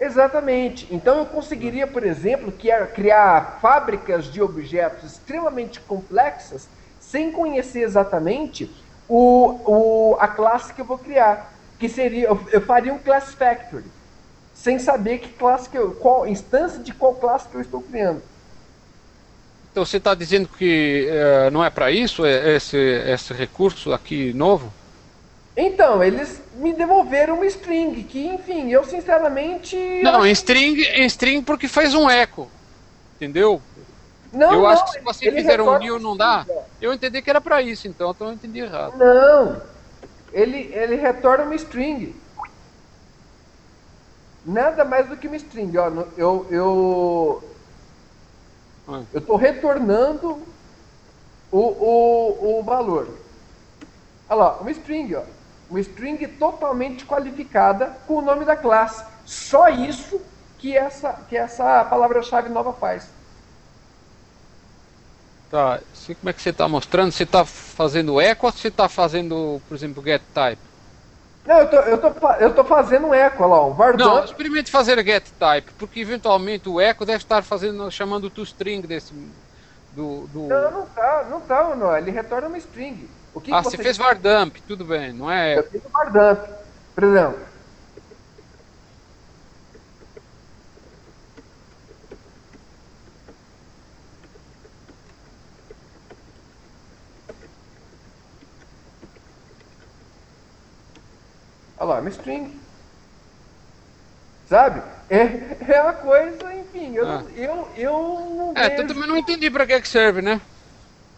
Exatamente. 0.00 0.88
Então 0.90 1.18
eu 1.18 1.26
conseguiria, 1.26 1.86
por 1.86 2.02
exemplo, 2.02 2.50
criar 2.94 3.58
fábricas 3.60 4.32
de 4.32 4.40
objetos 4.40 5.12
extremamente 5.12 5.78
complexas 5.78 6.70
sem 6.98 7.32
conhecer 7.32 7.80
exatamente 7.80 8.74
o, 9.06 9.60
o, 9.66 10.16
a 10.18 10.28
classe 10.28 10.72
que 10.72 10.80
eu 10.80 10.86
vou 10.86 10.98
criar. 10.98 11.52
Que 11.78 11.86
seria, 11.86 12.28
eu, 12.28 12.48
eu 12.50 12.62
faria 12.62 12.94
um 12.94 12.98
class 12.98 13.34
factory, 13.34 13.84
sem 14.56 14.78
saber 14.78 15.18
que 15.18 15.28
classe 15.28 15.68
que 15.68 15.76
eu, 15.76 15.92
qual 15.92 16.26
instância 16.26 16.80
de 16.80 16.92
qual 16.92 17.14
classe 17.14 17.46
que 17.46 17.54
eu 17.54 17.60
estou 17.60 17.82
criando. 17.82 18.22
Então 19.70 19.84
você 19.84 19.98
está 19.98 20.14
dizendo 20.14 20.48
que 20.48 21.06
uh, 21.10 21.50
não 21.50 21.62
é 21.62 21.68
para 21.68 21.90
isso 21.90 22.24
é, 22.24 22.56
esse, 22.56 22.78
esse 22.78 23.34
recurso 23.34 23.92
aqui 23.92 24.32
novo? 24.32 24.72
Então, 25.54 26.02
eles 26.02 26.42
me 26.56 26.72
devolveram 26.72 27.36
uma 27.36 27.46
string, 27.46 28.02
que 28.02 28.26
enfim, 28.26 28.70
eu 28.70 28.84
sinceramente. 28.84 29.76
Não, 30.02 30.26
em 30.26 30.32
string, 30.32 30.80
string 31.06 31.42
porque 31.42 31.68
faz 31.68 31.94
um 31.94 32.08
eco. 32.10 32.50
Entendeu? 33.16 33.60
Não, 34.32 34.52
eu 34.52 34.58
não, 34.60 34.66
acho 34.66 34.84
que 34.86 34.92
se 34.92 35.00
você 35.00 35.32
fizer 35.32 35.60
um 35.60 35.78
new 35.78 35.98
não 35.98 36.16
dá. 36.16 36.44
Eu 36.80 36.92
entendi 36.92 37.22
que 37.22 37.30
era 37.30 37.40
para 37.40 37.62
isso, 37.62 37.88
então, 37.88 38.10
então 38.10 38.26
eu 38.28 38.34
entendi 38.34 38.60
errado. 38.60 38.96
Não. 38.98 39.62
Ele, 40.32 40.70
ele 40.74 40.96
retorna 40.96 41.44
uma 41.44 41.54
string. 41.54 42.14
Nada 44.46 44.84
mais 44.84 45.08
do 45.08 45.16
que 45.16 45.26
uma 45.26 45.36
string. 45.36 45.76
Ó, 45.76 45.88
eu 46.16 46.46
eu 46.48 47.44
eu 49.12 49.18
estou 49.18 49.36
retornando 49.36 50.40
o, 51.50 51.58
o, 51.58 52.58
o 52.58 52.62
valor. 52.62 53.08
Olha 54.28 54.38
lá, 54.38 54.56
uma 54.58 54.70
string, 54.70 55.16
ó. 55.16 55.22
Uma 55.68 55.80
string 55.80 56.24
totalmente 56.28 57.04
qualificada 57.04 57.96
com 58.06 58.18
o 58.18 58.22
nome 58.22 58.44
da 58.44 58.56
classe. 58.56 59.04
Só 59.24 59.68
isso 59.68 60.20
que 60.58 60.76
essa, 60.76 61.12
que 61.28 61.36
essa 61.36 61.84
palavra-chave 61.84 62.48
nova 62.48 62.72
faz. 62.72 63.08
Tá, 65.50 65.80
como 66.20 66.28
é 66.28 66.32
que 66.32 66.42
você 66.42 66.50
está 66.50 66.68
mostrando? 66.68 67.10
Você 67.10 67.24
está 67.24 67.44
fazendo 67.44 68.20
eco 68.20 68.46
ou 68.46 68.52
você 68.52 68.68
está 68.68 68.88
fazendo, 68.88 69.60
por 69.68 69.74
exemplo, 69.74 70.02
get 70.04 70.22
type? 70.32 70.62
Não, 71.46 71.60
eu 71.60 71.68
tô, 71.68 71.76
eu 71.76 71.98
tô, 71.98 72.32
eu 72.40 72.54
tô 72.54 72.64
fazendo 72.64 73.06
um 73.06 73.14
eco, 73.14 73.46
lá, 73.46 73.64
um 73.64 73.72
var 73.72 73.96
Não, 73.96 74.24
experimente 74.24 74.70
fazer 74.70 75.02
get 75.04 75.24
type, 75.38 75.70
porque 75.78 76.00
eventualmente 76.00 76.68
o 76.68 76.80
eco 76.80 77.06
deve 77.06 77.22
estar 77.22 77.42
fazendo, 77.42 77.90
chamando 77.90 78.24
o 78.24 78.30
toString 78.30 78.80
desse. 78.80 79.14
Do, 79.94 80.26
do... 80.26 80.48
Não, 80.48 80.70
não 80.70 80.86
tá, 80.86 81.26
não 81.30 81.40
tá, 81.40 81.74
não, 81.76 81.96
ele 81.96 82.10
retorna 82.10 82.48
uma 82.48 82.58
string. 82.58 83.08
O 83.32 83.40
que 83.40 83.52
ah, 83.52 83.62
que 83.62 83.70
você, 83.70 83.76
fez 83.76 83.96
var 83.96 84.16
dump, 84.16 84.56
tudo 84.66 84.84
bem, 84.84 85.12
não 85.12 85.30
é? 85.30 85.58
Eu 85.58 85.62
fiz 85.64 85.80
var 85.92 86.10
dump, 86.10 86.48
por 86.94 87.04
exemplo. 87.04 87.55
Lá, 101.86 102.00
uma 102.00 102.10
string. 102.10 102.52
Sabe? 104.48 104.82
É, 105.08 105.56
é 105.68 105.82
uma 105.82 105.92
coisa, 105.92 106.54
enfim, 106.54 106.94
eu, 106.94 107.08
ah. 107.08 107.22
eu, 107.36 107.68
eu 107.76 107.92
não 108.36 108.52
É, 108.56 108.70
vejo... 108.70 108.82
tu 108.82 108.94
também 108.94 109.08
não 109.08 109.16
entendi 109.16 109.50
para 109.50 109.66
que, 109.66 109.80
que 109.80 109.88
serve, 109.88 110.20
né? 110.20 110.40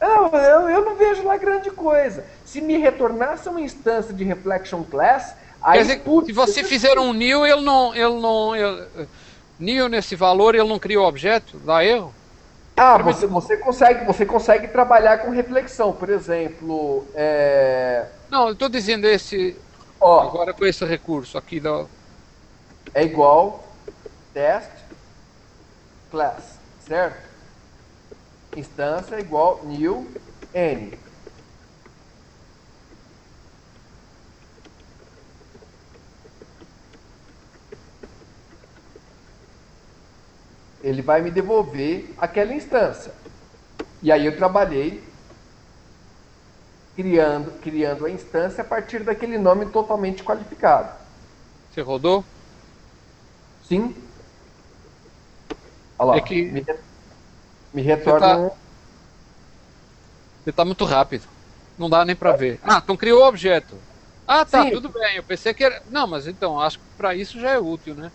Não, 0.01 0.29
eu, 0.35 0.69
eu 0.69 0.85
não 0.85 0.95
vejo 0.95 1.25
lá 1.25 1.37
grande 1.37 1.71
coisa. 1.71 2.25
Se 2.45 2.61
me 2.61 2.77
retornasse 2.77 3.49
uma 3.49 3.61
instância 3.61 4.13
de 4.15 4.23
reflection 4.25 4.85
class, 4.85 5.35
aí. 5.63 5.79
Quer 5.79 5.85
dizer, 5.85 6.01
putz, 6.01 6.27
se 6.27 6.33
você 6.33 6.63
fizer 6.63 6.99
um 6.99 7.13
new, 7.13 7.47
ele 7.47 7.63
não. 7.63 7.95
Ele 7.95 8.21
não 8.21 8.55
ele, 8.55 8.87
new 9.59 9.89
nesse 9.89 10.15
valor, 10.15 10.55
ele 10.55 10.69
não 10.69 10.79
cria 10.79 11.01
o 11.01 11.05
objeto, 11.05 11.59
dá 11.59 11.85
erro? 11.85 12.15
Ah, 12.77 12.97
você, 12.99 13.27
você, 13.27 13.57
consegue, 13.57 14.05
você 14.05 14.25
consegue 14.25 14.69
trabalhar 14.69 15.19
com 15.19 15.31
reflexão, 15.31 15.93
por 15.93 16.09
exemplo. 16.11 17.05
É... 17.13 18.05
Não, 18.31 18.47
eu 18.47 18.53
estou 18.53 18.69
dizendo 18.69 19.05
esse. 19.07 19.57
Ó, 20.01 20.21
Agora 20.21 20.53
com 20.53 20.65
esse 20.65 20.85
recurso 20.85 21.37
aqui 21.37 21.59
da. 21.61 21.87
É 22.95 23.03
igual 23.03 23.65
test 24.33 24.71
class, 26.11 26.59
certo? 26.81 27.29
Instância 28.57 29.17
é 29.17 29.21
igual 29.21 29.61
new 29.65 30.07
n. 30.55 30.99
ele 40.83 41.03
vai 41.03 41.21
me 41.21 41.31
devolver 41.31 42.15
aquela 42.17 42.55
instância. 42.55 43.13
E 44.03 44.13
aí 44.13 44.25
eu 44.25 44.37
trabalhei 44.37 45.03
criando, 46.99 47.53
criando 47.61 48.07
a 48.07 48.11
instância 48.11 48.61
a 48.61 48.67
partir 48.67 49.05
daquele 49.05 49.39
nome 49.39 49.67
totalmente 49.67 50.25
qualificado. 50.25 50.93
Você 51.71 51.81
rodou? 51.81 52.25
Sim. 53.63 53.95
Olha 55.97 56.11
lá, 56.11 56.17
é 56.17 56.21
que... 56.21 56.43
me, 56.43 56.67
me 57.73 57.83
retorna. 57.83 58.51
Você 60.43 60.51
está 60.51 60.63
tá 60.63 60.65
muito 60.65 60.85
rápido. 60.85 61.23
Não 61.79 61.89
dá 61.89 62.05
nem 62.05 62.17
para 62.17 62.33
ver. 62.33 62.59
Ah, 62.65 62.81
então 62.83 62.97
criou 62.97 63.23
o 63.23 63.29
objeto. 63.29 63.77
Ah, 64.27 64.45
tá, 64.45 64.65
Sim. 64.65 64.73
tudo 64.73 64.89
bem. 64.89 65.19
Eu 65.19 65.23
pensei 65.23 65.55
que 65.55 65.63
era. 65.63 65.81
Não, 65.89 66.09
mas 66.09 66.27
então, 66.27 66.59
acho 66.59 66.79
que 66.79 66.85
para 66.97 67.15
isso 67.15 67.39
já 67.39 67.51
é 67.51 67.61
útil, 67.61 67.95
né? 67.95 68.11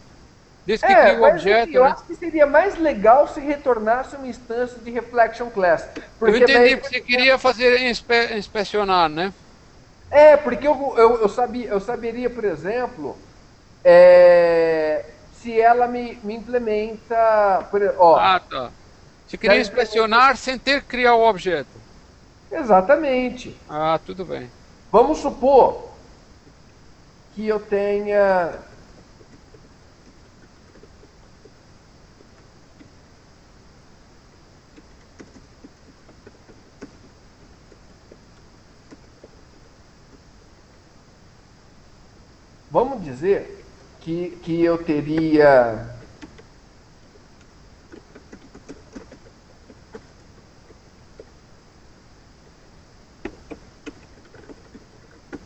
Desde 0.65 0.85
que 0.85 0.91
é, 0.93 1.01
cria 1.01 1.19
o 1.19 1.29
objeto. 1.29 1.73
Eu 1.73 1.83
né? 1.83 1.89
acho 1.91 2.03
que 2.05 2.15
seria 2.15 2.45
mais 2.45 2.77
legal 2.77 3.27
se 3.27 3.39
retornasse 3.39 4.15
uma 4.15 4.27
instância 4.27 4.77
de 4.79 4.91
Reflection 4.91 5.49
Class. 5.49 5.87
eu 6.21 6.37
entendi, 6.37 6.77
porque 6.77 6.95
você 6.95 7.01
queria 7.01 7.37
fazer 7.37 7.81
inspe... 7.89 8.33
inspecionar, 8.35 9.09
né? 9.09 9.33
É, 10.09 10.37
porque 10.37 10.67
eu, 10.67 10.93
eu, 10.95 11.21
eu, 11.21 11.29
sabia, 11.29 11.67
eu 11.67 11.79
saberia, 11.79 12.29
por 12.29 12.45
exemplo, 12.45 13.17
é, 13.83 15.05
se 15.41 15.59
ela 15.59 15.87
me, 15.87 16.17
me 16.23 16.35
implementa. 16.35 17.67
Por, 17.69 17.81
ó, 17.97 18.15
ah, 18.15 18.39
tá. 18.39 18.71
Você 19.27 19.37
queria 19.37 19.59
inspecionar 19.59 20.37
sem 20.37 20.57
ter 20.57 20.81
que 20.81 20.87
criar 20.87 21.15
o 21.15 21.27
objeto. 21.27 21.81
Exatamente. 22.51 23.57
Ah, 23.67 23.99
tudo 24.05 24.23
bem. 24.23 24.49
Vamos 24.91 25.17
supor 25.17 25.89
que 27.33 27.47
eu 27.47 27.59
tenha 27.59 28.53
Vamos 42.73 43.03
dizer 43.03 43.63
que, 44.01 44.35
que 44.41 44.63
eu 44.63 44.83
teria 44.83 45.93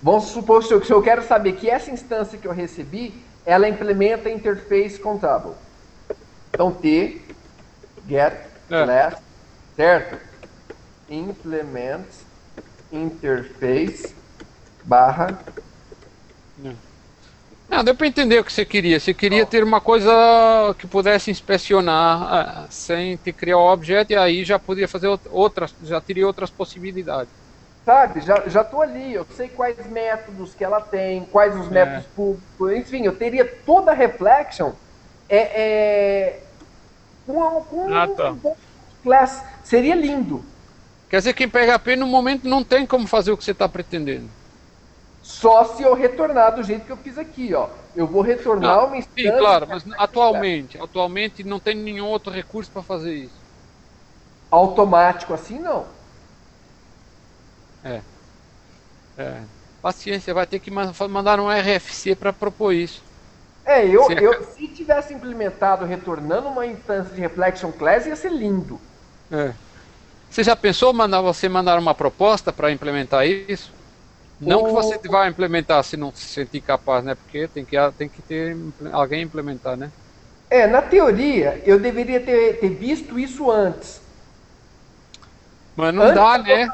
Vamos 0.02 0.30
supor 0.30 0.66
que 0.66 0.94
eu 0.94 1.02
quero 1.02 1.22
saber 1.22 1.58
que 1.58 1.70
essa 1.70 1.92
instância 1.92 2.38
que 2.38 2.48
eu 2.48 2.54
recebi, 2.54 3.14
ela 3.46 3.68
implementa 3.68 4.30
interface 4.30 4.98
contable. 4.98 5.52
Então, 6.54 6.72
T, 6.72 7.22
get, 8.08 8.36
é. 8.72 9.18
certo? 9.76 10.18
Implement 11.10 12.06
interface 12.90 14.16
barra. 14.86 15.38
Não, 17.70 17.84
deu 17.84 17.94
para 17.94 18.08
entender 18.08 18.40
o 18.40 18.44
que 18.44 18.54
você 18.54 18.64
queria. 18.64 19.00
Você 19.00 19.14
queria 19.14 19.46
ter 19.46 19.64
uma 19.64 19.82
coisa 19.82 20.10
que 20.80 20.88
pudesse 20.88 21.30
inspecionar 21.30 22.66
uh, 22.66 22.68
sem 22.70 23.18
ter 23.18 23.34
criar 23.34 23.58
o 23.58 23.72
objeto 23.72 24.14
e 24.14 24.16
aí 24.16 24.46
já 24.46 24.58
poderia 24.58 24.88
fazer 24.88 25.08
outras, 25.30 25.76
já 25.84 26.00
teria 26.00 26.26
outras 26.26 26.50
possibilidades. 26.50 27.32
Sabe, 27.84 28.20
já, 28.20 28.44
já 28.48 28.64
tô 28.64 28.82
ali, 28.82 29.14
eu 29.14 29.26
sei 29.36 29.48
quais 29.48 29.78
métodos 29.90 30.54
que 30.54 30.62
ela 30.62 30.82
tem, 30.82 31.24
quais 31.26 31.56
os 31.56 31.68
é. 31.68 31.72
métodos 31.72 32.06
públicos, 32.08 32.72
enfim, 32.74 33.04
eu 33.04 33.16
teria 33.16 33.46
toda 33.46 33.92
a 33.92 33.94
reflection 33.94 34.74
é, 35.30 35.38
é, 35.38 36.40
com, 37.26 37.62
com 37.62 37.94
ah, 37.94 38.08
tá. 38.08 38.32
um 38.32 38.56
class. 39.04 39.44
Seria 39.64 39.96
lindo. 39.96 40.44
Quer 41.10 41.18
dizer 41.18 41.34
que 41.34 41.46
em 41.46 41.50
PHP 41.50 41.96
no 41.96 42.08
momento 42.08 42.48
não 42.48 42.64
tem 42.64 42.86
como 42.86 43.08
fazer 43.08 43.32
o 43.32 43.38
que 43.38 43.44
você 43.44 43.52
está 43.52 43.70
pretendendo. 43.70 44.30
Só 45.28 45.66
se 45.66 45.84
eu 45.84 45.94
retornar 45.94 46.56
do 46.56 46.64
jeito 46.64 46.86
que 46.86 46.92
eu 46.92 46.96
fiz 46.96 47.18
aqui, 47.18 47.54
ó. 47.54 47.68
Eu 47.94 48.08
vou 48.08 48.22
retornar 48.22 48.78
não, 48.78 48.88
uma 48.88 48.98
instância. 48.98 49.30
Sim, 49.34 49.38
claro, 49.38 49.68
mas 49.68 49.84
atualmente, 49.98 50.82
atualmente 50.82 51.44
não 51.44 51.60
tem 51.60 51.76
nenhum 51.76 52.06
outro 52.08 52.32
recurso 52.32 52.72
para 52.72 52.82
fazer 52.82 53.14
isso. 53.14 53.36
Automático 54.50 55.34
assim 55.34 55.60
não. 55.60 55.86
É. 57.84 58.02
é. 59.18 59.42
Paciência, 59.82 60.34
vai 60.34 60.48
ter 60.48 60.60
que 60.60 60.72
mandar 60.72 61.42
um 61.42 61.50
RFC 61.50 62.16
para 62.16 62.32
propor 62.32 62.72
isso. 62.72 63.04
É, 63.66 63.86
eu, 63.86 64.10
eu 64.10 64.46
se 64.46 64.66
tivesse 64.70 65.14
implementado 65.14 65.84
retornando 65.84 66.48
uma 66.48 66.66
instância 66.66 67.14
de 67.14 67.20
Reflection 67.20 67.74
Class, 67.74 68.06
ia 68.06 68.16
ser 68.16 68.32
lindo. 68.32 68.80
É. 69.30 69.52
Você 70.30 70.42
já 70.42 70.56
pensou 70.56 70.94
mandar 70.94 71.20
você 71.20 71.50
mandar 71.50 71.78
uma 71.78 71.94
proposta 71.94 72.54
para 72.54 72.72
implementar 72.72 73.28
isso? 73.28 73.76
Não 74.40 74.66
que 74.66 74.72
você 74.72 75.00
vá 75.10 75.28
implementar 75.28 75.84
se 75.84 75.98
não 75.98 76.12
se 76.14 76.26
sentir 76.26 76.62
capaz, 76.62 77.04
né? 77.04 77.16
Porque 77.16 77.48
tem 77.48 77.66
que, 77.66 77.76
tem 77.98 78.08
que 78.08 78.22
ter 78.22 78.56
alguém 78.92 79.24
implementar, 79.24 79.76
né? 79.76 79.92
É, 80.50 80.66
na 80.68 80.82
teoria, 80.82 81.62
eu 81.66 81.80
deveria 81.80 82.20
ter, 82.20 82.60
ter 82.60 82.70
visto 82.70 83.20
isso 83.20 83.52
antes. 83.52 84.02
Mas 85.76 85.94
não 85.94 86.04
antes 86.04 86.16
dá, 86.16 86.38
né? 86.38 86.68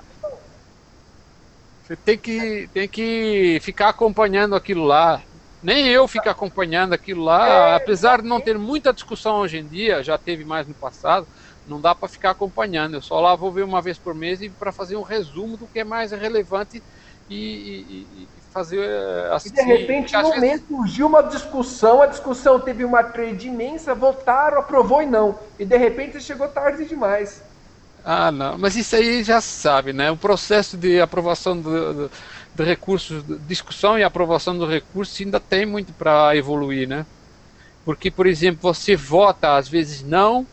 Você 1.82 1.98
tem 1.98 2.18
que, 2.18 2.70
tem 2.74 2.88
que 2.88 3.60
ficar 3.62 3.90
acompanhando 3.90 4.56
aquilo 4.56 4.86
lá. 4.86 5.22
Nem 5.62 5.88
eu 5.88 6.08
fico 6.10 6.30
acompanhando 6.30 6.94
aquilo 6.94 7.24
lá, 7.24 7.48
é, 7.48 7.76
apesar 7.76 8.22
de 8.22 8.28
não 8.28 8.42
ter 8.42 8.58
muita 8.58 8.94
discussão 8.94 9.38
hoje 9.38 9.58
em 9.58 9.68
dia, 9.68 10.04
já 10.04 10.18
teve 10.18 10.44
mais 10.44 10.68
no 10.68 10.76
passado, 10.76 11.26
não 11.66 11.80
dá 11.80 11.96
para 11.96 12.10
ficar 12.10 12.32
acompanhando. 12.32 12.96
Eu 12.96 13.02
só 13.02 13.20
lá 13.22 13.34
vou 13.34 13.52
ver 13.52 13.64
uma 13.64 13.82
vez 13.82 13.98
por 13.98 14.14
mês 14.14 14.42
e 14.42 14.50
para 14.50 14.74
fazer 14.74 14.98
um 14.98 15.04
resumo 15.04 15.56
do 15.56 15.68
que 15.68 15.80
é 15.80 15.84
mais 15.86 16.12
relevante 16.12 16.84
e, 17.30 17.36
e, 17.36 18.08
e 18.24 18.28
fazer 18.54 18.88
assim. 19.32 19.50
E 19.50 19.52
de 19.52 19.62
repente, 19.62 20.14
no 20.16 20.24
vezes... 20.24 20.40
mês 20.40 20.62
surgiu 20.68 21.08
uma 21.08 21.24
discussão, 21.24 22.02
a 22.02 22.06
discussão 22.06 22.60
teve 22.60 22.86
uma 22.86 23.04
trade 23.04 23.48
imensa, 23.48 23.96
votaram, 23.96 24.60
aprovou 24.60 25.02
e 25.02 25.06
não. 25.06 25.38
E 25.58 25.66
de 25.66 25.78
repente 25.78 26.22
chegou 26.22 26.48
tarde 26.48 26.86
demais. 26.86 27.42
Ah, 28.06 28.32
não, 28.32 28.58
mas 28.58 28.76
isso 28.76 28.96
aí 28.96 29.24
já 29.24 29.40
sabe, 29.40 29.94
né? 29.94 30.12
O 30.12 30.18
processo 30.18 30.78
de 30.78 31.00
aprovação 31.00 31.58
do, 31.60 31.94
do, 31.94 32.12
do 32.54 32.64
recurso, 32.64 33.24
discussão 33.48 33.98
e 33.98 34.04
aprovação 34.04 34.58
do 34.58 34.68
recurso 34.68 35.24
ainda 35.24 35.40
tem 35.40 35.66
muito 35.66 35.94
para 35.94 36.36
evoluir, 36.36 36.88
né? 36.88 37.06
Porque, 37.86 38.12
por 38.12 38.28
exemplo, 38.28 38.60
você 38.62 38.96
vota 38.96 39.56
às 39.56 39.68
vezes 39.68 40.04
não, 40.04 40.46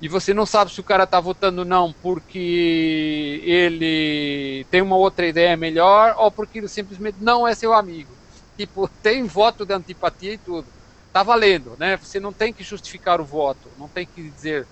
e 0.00 0.08
você 0.08 0.32
não 0.32 0.46
sabe 0.46 0.72
se 0.72 0.80
o 0.80 0.84
cara 0.84 1.04
está 1.04 1.18
votando 1.18 1.64
não 1.64 1.92
porque 1.92 3.42
ele 3.44 4.64
tem 4.70 4.80
uma 4.80 4.96
outra 4.96 5.26
ideia 5.26 5.56
melhor 5.56 6.14
ou 6.18 6.30
porque 6.30 6.58
ele 6.58 6.68
simplesmente 6.68 7.18
não 7.20 7.46
é 7.46 7.54
seu 7.54 7.72
amigo. 7.72 8.12
Tipo, 8.56 8.88
tem 9.02 9.24
voto 9.24 9.66
de 9.66 9.74
antipatia 9.74 10.34
e 10.34 10.38
tudo. 10.38 10.66
Tá 11.12 11.22
valendo, 11.22 11.76
né? 11.78 11.96
Você 11.96 12.20
não 12.20 12.32
tem 12.32 12.52
que 12.52 12.62
justificar 12.62 13.20
o 13.20 13.24
voto, 13.24 13.70
não 13.78 13.88
tem 13.88 14.06
que 14.06 14.22
dizer 14.22 14.66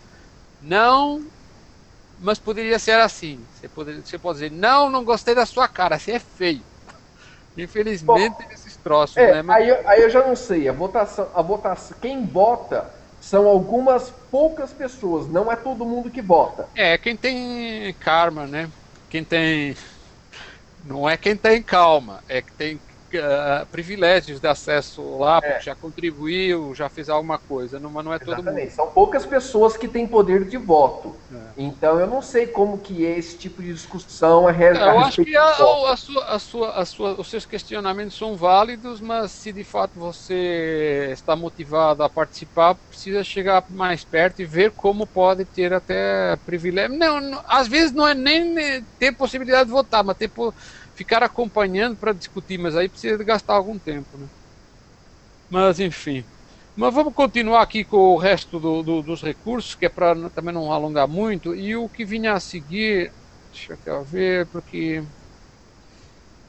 não 0.62 1.22
mas 2.18 2.38
poderia 2.38 2.78
ser 2.78 2.92
assim. 2.92 3.38
Você 3.54 3.68
pode, 3.68 4.00
você 4.00 4.18
pode 4.18 4.38
dizer, 4.38 4.50
não, 4.50 4.88
não 4.88 5.04
gostei 5.04 5.34
da 5.34 5.44
sua 5.44 5.68
cara, 5.68 5.98
você 5.98 6.12
é 6.12 6.18
feio. 6.18 6.62
Infelizmente, 7.56 8.36
Bom, 8.36 8.52
esses 8.52 8.76
troços, 8.76 9.16
é, 9.16 9.34
né? 9.34 9.42
Mas... 9.42 9.62
Aí, 9.62 9.86
aí 9.86 10.02
eu 10.02 10.10
já 10.10 10.26
não 10.26 10.36
sei. 10.36 10.68
A 10.68 10.72
votação, 10.72 11.28
a 11.34 11.42
votação, 11.42 11.96
quem 12.00 12.24
vota 12.24 12.90
são 13.26 13.48
algumas 13.48 14.08
poucas 14.30 14.72
pessoas, 14.72 15.26
não 15.28 15.50
é 15.50 15.56
todo 15.56 15.84
mundo 15.84 16.08
que 16.08 16.22
vota. 16.22 16.68
É, 16.76 16.96
quem 16.96 17.16
tem 17.16 17.92
karma, 17.94 18.46
né? 18.46 18.70
Quem 19.10 19.24
tem. 19.24 19.76
Não 20.84 21.10
é 21.10 21.16
quem 21.16 21.34
tem 21.34 21.60
calma, 21.60 22.22
é 22.28 22.40
que 22.40 22.52
tem 22.52 22.78
uh, 23.14 23.66
privilégios 23.66 24.40
de 24.40 24.48
acesso 24.48 25.18
lá, 25.18 25.40
é. 25.42 25.60
já 25.60 25.74
contribuiu, 25.74 26.74
já 26.74 26.88
fez 26.88 27.08
alguma 27.08 27.38
coisa, 27.38 27.78
não, 27.78 27.90
mas 27.90 28.04
não 28.04 28.12
é 28.12 28.16
Exatamente. 28.16 28.44
todo 28.44 28.54
mundo. 28.54 28.70
São 28.70 28.86
poucas 28.88 29.24
pessoas 29.24 29.76
que 29.76 29.86
têm 29.86 30.06
poder 30.06 30.44
de 30.44 30.56
voto. 30.56 31.14
É. 31.32 31.36
Então 31.56 32.00
eu 32.00 32.06
não 32.06 32.20
sei 32.20 32.46
como 32.46 32.78
que 32.78 33.06
é 33.06 33.18
esse 33.18 33.36
tipo 33.38 33.62
de 33.62 33.72
discussão 33.72 34.48
a, 34.48 34.52
é, 34.52 34.72
Eu 34.72 34.98
acho 35.00 35.24
que 35.24 35.36
a, 35.36 35.48
a, 35.48 35.96
sua, 35.96 36.24
a, 36.24 36.38
sua, 36.38 36.70
a 36.70 36.84
sua, 36.84 37.20
os 37.20 37.28
seus 37.28 37.46
questionamentos 37.46 38.16
são 38.16 38.36
válidos, 38.36 39.00
mas 39.00 39.30
se 39.30 39.52
de 39.52 39.64
fato 39.64 39.98
você 39.98 41.10
está 41.12 41.36
motivado 41.36 42.02
a 42.02 42.08
participar, 42.08 42.74
precisa 42.74 43.22
chegar 43.22 43.64
mais 43.70 44.04
perto 44.04 44.40
e 44.40 44.44
ver 44.44 44.72
como 44.72 45.06
pode 45.06 45.44
ter 45.44 45.72
até 45.72 46.36
privilégio. 46.44 46.96
Não, 46.96 47.20
não 47.20 47.42
às 47.46 47.68
vezes 47.68 47.92
não 47.92 48.06
é 48.06 48.14
nem 48.14 48.82
ter 48.98 49.12
possibilidade 49.12 49.66
de 49.66 49.70
votar, 49.70 50.02
mas 50.02 50.16
ter 50.16 50.30
ficar 50.96 51.22
acompanhando 51.22 51.96
para 51.96 52.12
discutir, 52.12 52.58
mas 52.58 52.74
aí 52.74 52.88
precisa 52.88 53.22
gastar 53.22 53.54
algum 53.54 53.78
tempo. 53.78 54.16
Né? 54.16 54.26
Mas 55.48 55.78
enfim. 55.78 56.24
Mas 56.74 56.92
vamos 56.92 57.14
continuar 57.14 57.62
aqui 57.62 57.84
com 57.84 58.14
o 58.14 58.16
resto 58.16 58.58
do, 58.58 58.82
do, 58.82 59.02
dos 59.02 59.22
recursos, 59.22 59.74
que 59.74 59.86
é 59.86 59.88
para 59.88 60.14
também 60.30 60.52
não 60.52 60.72
alongar 60.72 61.06
muito. 61.06 61.54
E 61.54 61.76
o 61.76 61.88
que 61.88 62.04
vinha 62.04 62.32
a 62.32 62.40
seguir, 62.40 63.12
deixa 63.52 63.78
eu 63.86 64.02
ver, 64.02 64.46
porque 64.46 65.02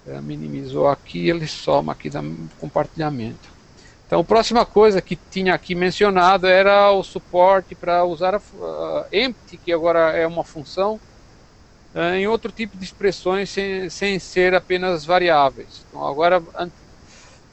é, 0.06 0.20
minimizou 0.22 0.88
aqui, 0.88 1.30
ele 1.30 1.48
soma 1.48 1.92
aqui 1.92 2.10
no 2.10 2.50
compartilhamento. 2.60 3.58
Então, 4.06 4.22
a 4.22 4.24
próxima 4.24 4.66
coisa 4.66 5.02
que 5.02 5.18
tinha 5.30 5.54
aqui 5.54 5.76
mencionado 5.76 6.48
era 6.48 6.92
o 6.92 7.04
suporte 7.04 7.76
para 7.76 8.06
usar 8.06 8.36
a 8.36 8.38
uh, 8.38 9.06
empty, 9.12 9.58
que 9.58 9.72
agora 9.74 10.12
é 10.14 10.26
uma 10.26 10.46
função, 10.46 10.98
em 12.16 12.28
outro 12.28 12.52
tipo 12.52 12.78
de 12.78 12.84
expressões 12.84 13.50
sem, 13.50 13.90
sem 13.90 14.20
ser 14.20 14.54
apenas 14.54 15.06
variáveis. 15.06 15.86
Então, 15.88 16.06
agora, 16.06 16.44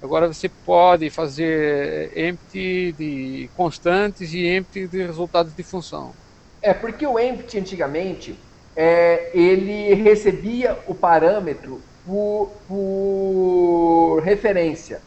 agora 0.03 0.33
você 0.33 0.49
pode 0.49 1.09
fazer 1.09 2.13
empty 2.17 2.93
de 2.93 3.51
constantes 3.57 4.33
e 4.35 4.47
empty 4.47 4.87
de 4.87 5.03
resultados 5.07 5.55
de 5.55 5.63
função. 5.63 6.13
É, 6.61 6.75
porque 6.75 7.07
o 7.07 7.19
empty 7.19 7.59
antigamente, 7.59 8.39
é, 8.77 9.31
ele 9.35 9.95
recebia 9.95 10.79
o 10.87 10.95
parâmetro 10.95 11.81
por, 12.05 12.51
por 12.69 14.21
referência. 14.23 15.01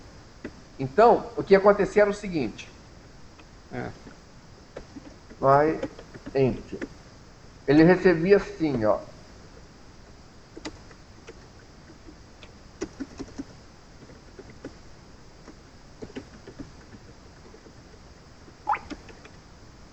Então, 0.80 1.26
o 1.36 1.44
que 1.44 1.56
acontecia 1.56 2.04
era 2.04 2.12
o 2.12 2.14
seguinte. 2.14 2.68
É. 3.74 3.88
Vai, 5.40 5.80
enter. 6.34 6.80
Ele 7.68 7.84
recebia 7.84 8.38
assim, 8.38 8.86
ó. 8.86 9.00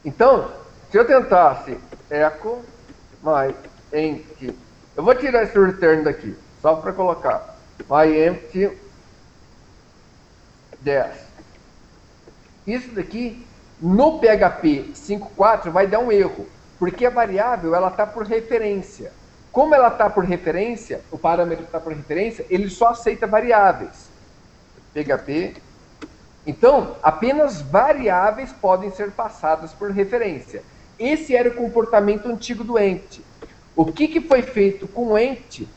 Então, 0.05 0.53
se 0.91 0.99
eu 0.99 1.07
tentasse 1.07 1.79
echo 2.11 2.63
my 3.23 3.55
empty, 3.93 4.55
eu 4.97 5.03
vou 5.03 5.15
tirar 5.15 5.45
esse 5.45 5.59
return 5.59 6.05
daqui, 6.05 6.37
só 6.61 6.77
para 6.77 6.93
colocar 6.93 7.57
my 7.89 8.27
empty 8.29 8.71
10. 10.81 11.25
Isso 12.67 12.95
daqui, 12.95 13.47
no 13.81 14.19
PHP 14.21 14.93
5.4, 14.95 15.71
vai 15.71 15.87
dar 15.87 16.01
um 16.01 16.13
erro, 16.13 16.47
porque 16.79 17.07
a 17.07 17.11
variável 17.11 17.75
ela 17.75 17.89
está 17.89 18.07
por 18.07 18.25
referência. 18.25 19.13
Como 19.51 19.75
ela 19.75 19.89
está 19.89 20.11
por 20.11 20.25
referência, 20.25 21.01
o 21.11 21.19
parâmetro 21.19 21.65
está 21.65 21.79
por 21.81 21.93
referência, 21.93 22.45
ele 22.51 22.69
só 22.69 22.89
aceita 22.89 23.27
variáveis. 23.27 24.11
PHP. 24.93 25.57
Então, 26.47 26.97
apenas 27.03 27.61
variáveis 27.61 28.53
podem 28.53 28.91
ser 28.91 29.13
passadas 29.13 29.73
por 29.73 29.91
referência. 29.91 30.63
Esse 30.99 31.35
era 31.35 31.49
o 31.49 31.55
comportamento 31.55 32.29
antigo 32.29 32.63
do 32.63 32.79
empty. 32.79 33.25
O 33.75 33.87
que, 33.91 34.07
que 34.07 34.21
foi 34.21 34.43
feito 34.43 34.87
com 34.87 35.13
o 35.13 35.19
empty 35.19 35.69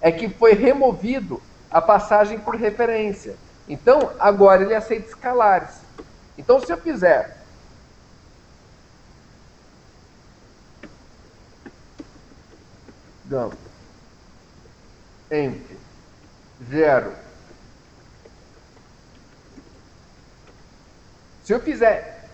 é 0.00 0.12
que 0.12 0.28
foi 0.28 0.54
removido 0.54 1.42
a 1.70 1.80
passagem 1.80 2.38
por 2.38 2.54
referência. 2.54 3.36
Então, 3.68 4.12
agora 4.20 4.62
ele 4.62 4.74
aceita 4.74 5.08
escalares. 5.08 5.80
Então, 6.38 6.60
se 6.60 6.72
eu 6.72 6.76
fizer 6.76 7.38
dump 13.24 13.54
empty 15.30 15.76
zero 16.70 17.23
se 21.44 21.52
eu 21.52 21.60
fizer 21.60 22.28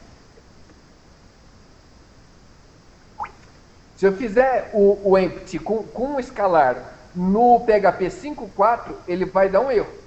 se 3.96 4.06
eu 4.06 4.16
fizer 4.16 4.70
o, 4.72 5.10
o 5.10 5.18
empty 5.18 5.58
com, 5.58 5.82
com 5.82 6.14
um 6.14 6.20
escalar 6.20 6.94
no 7.14 7.60
PHP 7.60 8.06
5.4 8.06 8.94
ele 9.06 9.26
vai 9.26 9.48
dar 9.48 9.60
um 9.60 9.70
erro 9.70 10.00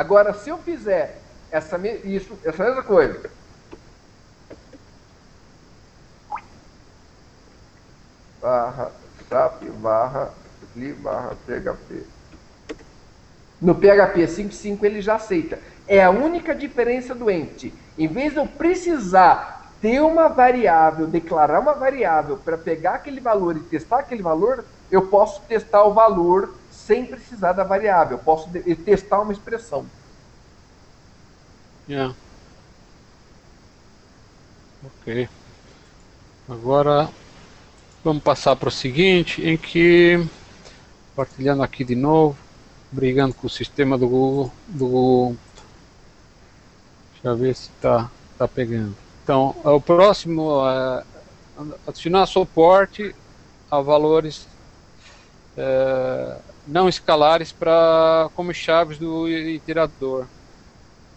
Agora, 0.00 0.32
se 0.32 0.48
eu 0.48 0.56
fizer 0.56 1.20
essa, 1.50 1.76
isso, 2.04 2.38
essa 2.42 2.64
mesma 2.64 2.82
coisa, 2.82 3.30
barra 8.40 8.90
SAP 9.28 9.64
barra 9.82 10.32
li 10.74 10.94
barra 10.94 11.36
PHP. 11.46 12.06
No 13.60 13.74
PHP 13.74 14.26
5.5 14.26 14.84
ele 14.84 15.02
já 15.02 15.16
aceita. 15.16 15.58
É 15.90 16.04
a 16.04 16.10
única 16.10 16.54
diferença 16.54 17.16
do 17.16 17.28
empty. 17.28 17.74
Em 17.98 18.06
vez 18.06 18.32
de 18.32 18.38
eu 18.38 18.46
precisar 18.46 19.72
ter 19.82 20.00
uma 20.00 20.28
variável, 20.28 21.08
declarar 21.08 21.58
uma 21.58 21.74
variável 21.74 22.36
para 22.36 22.56
pegar 22.56 22.94
aquele 22.94 23.18
valor 23.18 23.56
e 23.56 23.60
testar 23.60 23.98
aquele 23.98 24.22
valor, 24.22 24.64
eu 24.88 25.08
posso 25.08 25.40
testar 25.48 25.82
o 25.82 25.92
valor 25.92 26.54
sem 26.70 27.04
precisar 27.04 27.54
da 27.54 27.64
variável. 27.64 28.18
Eu 28.18 28.22
posso 28.22 28.48
testar 28.84 29.20
uma 29.20 29.32
expressão. 29.32 29.84
Yeah. 31.88 32.14
Ok. 34.84 35.28
Agora 36.48 37.08
vamos 38.04 38.22
passar 38.22 38.54
para 38.54 38.68
o 38.68 38.72
seguinte, 38.72 39.44
em 39.44 39.56
que 39.56 40.24
partilhando 41.16 41.64
aqui 41.64 41.82
de 41.82 41.96
novo, 41.96 42.38
brigando 42.92 43.34
com 43.34 43.48
o 43.48 43.50
sistema 43.50 43.98
do 43.98 44.08
Google, 44.08 44.52
do 44.68 44.86
Google. 44.86 45.36
Deixa 47.22 47.28
eu 47.28 47.36
ver 47.36 47.54
se 47.54 47.70
está 47.76 48.10
tá 48.38 48.48
pegando. 48.48 48.96
Então, 49.22 49.54
o 49.62 49.80
próximo 49.80 50.66
é 50.66 51.04
adicionar 51.86 52.26
suporte 52.26 53.14
a 53.70 53.80
valores 53.80 54.48
é, 55.56 56.36
não 56.66 56.88
escalares 56.88 57.52
para 57.52 58.30
como 58.34 58.54
chaves 58.54 58.98
do 58.98 59.28
iterador. 59.28 60.26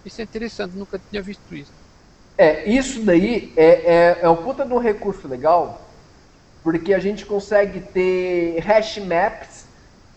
Isso 0.06 0.20
é 0.20 0.24
interessante, 0.26 0.76
nunca 0.76 1.00
tinha 1.10 1.22
visto 1.22 1.56
isso. 1.56 1.72
É, 2.38 2.70
isso 2.70 3.02
daí 3.04 3.54
é, 3.56 3.66
é, 3.66 4.20
é 4.24 4.30
um 4.30 4.36
puta 4.36 4.66
de 4.66 4.74
um 4.74 4.80
recurso 4.80 5.28
legal, 5.28 5.82
porque 6.62 6.94
a 6.94 7.00
gente 7.00 7.26
consegue 7.26 7.80
ter 7.80 8.60
hash 8.60 8.98
maps 8.98 9.66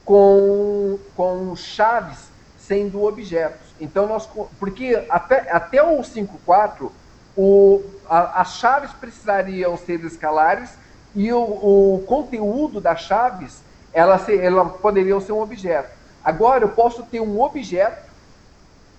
com, 0.04 0.98
com 1.14 1.54
chaves 1.54 2.28
sendo 2.58 3.04
objetos. 3.04 3.65
Então 3.80 4.06
nós, 4.06 4.28
porque 4.58 5.06
até, 5.08 5.50
até 5.50 5.82
o 5.82 6.00
5.4 6.00 6.90
o, 7.36 7.82
as 8.08 8.56
chaves 8.56 8.90
precisariam 8.92 9.76
ser 9.76 10.02
escalares 10.04 10.70
e 11.14 11.32
o, 11.32 11.40
o 11.40 12.04
conteúdo 12.06 12.80
das 12.80 13.02
chaves 13.02 13.60
ela, 13.92 14.18
se, 14.18 14.38
ela 14.38 14.64
poderiam 14.64 15.20
ser 15.20 15.32
um 15.32 15.40
objeto. 15.40 15.90
Agora 16.24 16.64
eu 16.64 16.68
posso 16.68 17.02
ter 17.04 17.20
um 17.20 17.40
objeto 17.40 18.06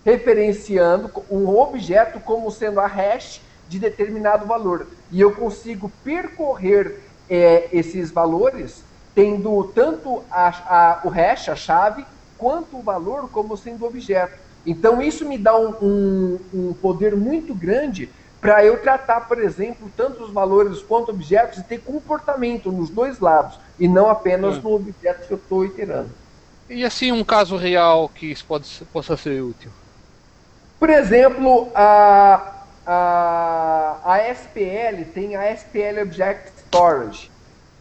referenciando 0.05 1.11
um 1.29 1.47
objeto 1.49 2.19
como 2.19 2.49
sendo 2.49 2.79
a 2.79 2.87
hash 2.87 3.41
de 3.67 3.77
determinado 3.77 4.45
valor. 4.45 4.87
E 5.11 5.19
eu 5.19 5.33
consigo 5.33 5.91
percorrer 6.03 7.01
é, 7.29 7.67
esses 7.71 8.11
valores 8.11 8.83
tendo 9.13 9.63
tanto 9.75 10.23
a, 10.29 10.47
a, 10.47 11.01
o 11.03 11.09
hash, 11.09 11.49
a 11.49 11.55
chave, 11.55 12.05
quanto 12.37 12.77
o 12.77 12.83
valor 12.83 13.29
como 13.29 13.57
sendo 13.57 13.85
objeto. 13.85 14.46
Então 14.67 15.01
isso 15.01 15.25
me 15.25 15.37
dá 15.37 15.57
um, 15.57 15.73
um, 15.81 16.39
um 16.53 16.73
poder 16.73 17.15
muito 17.15 17.55
grande 17.55 18.09
para 18.41 18.63
eu 18.65 18.77
tratar, 18.81 19.21
por 19.21 19.41
exemplo, 19.41 19.89
tanto 19.95 20.25
os 20.25 20.31
valores 20.31 20.81
quanto 20.81 21.09
objetos 21.09 21.59
e 21.59 21.63
ter 21.63 21.79
comportamento 21.79 22.69
nos 22.69 22.89
dois 22.89 23.19
lados 23.19 23.57
e 23.79 23.87
não 23.87 24.09
apenas 24.09 24.57
é. 24.57 24.61
no 24.61 24.75
objeto 24.75 25.25
que 25.25 25.33
eu 25.33 25.37
estou 25.37 25.65
iterando. 25.65 26.09
E 26.69 26.83
assim 26.83 27.13
um 27.13 27.23
caso 27.23 27.55
real 27.55 28.09
que 28.09 28.25
isso 28.25 28.43
pode, 28.45 28.67
possa 28.91 29.15
ser 29.15 29.41
útil? 29.41 29.71
Por 30.77 30.89
exemplo, 30.89 31.71
a, 31.73 32.63
a, 32.85 33.97
a 34.03 34.31
SPL 34.33 35.05
tem 35.13 35.37
a 35.37 35.49
SPL 35.53 36.01
Object 36.03 36.51
Storage, 36.65 37.31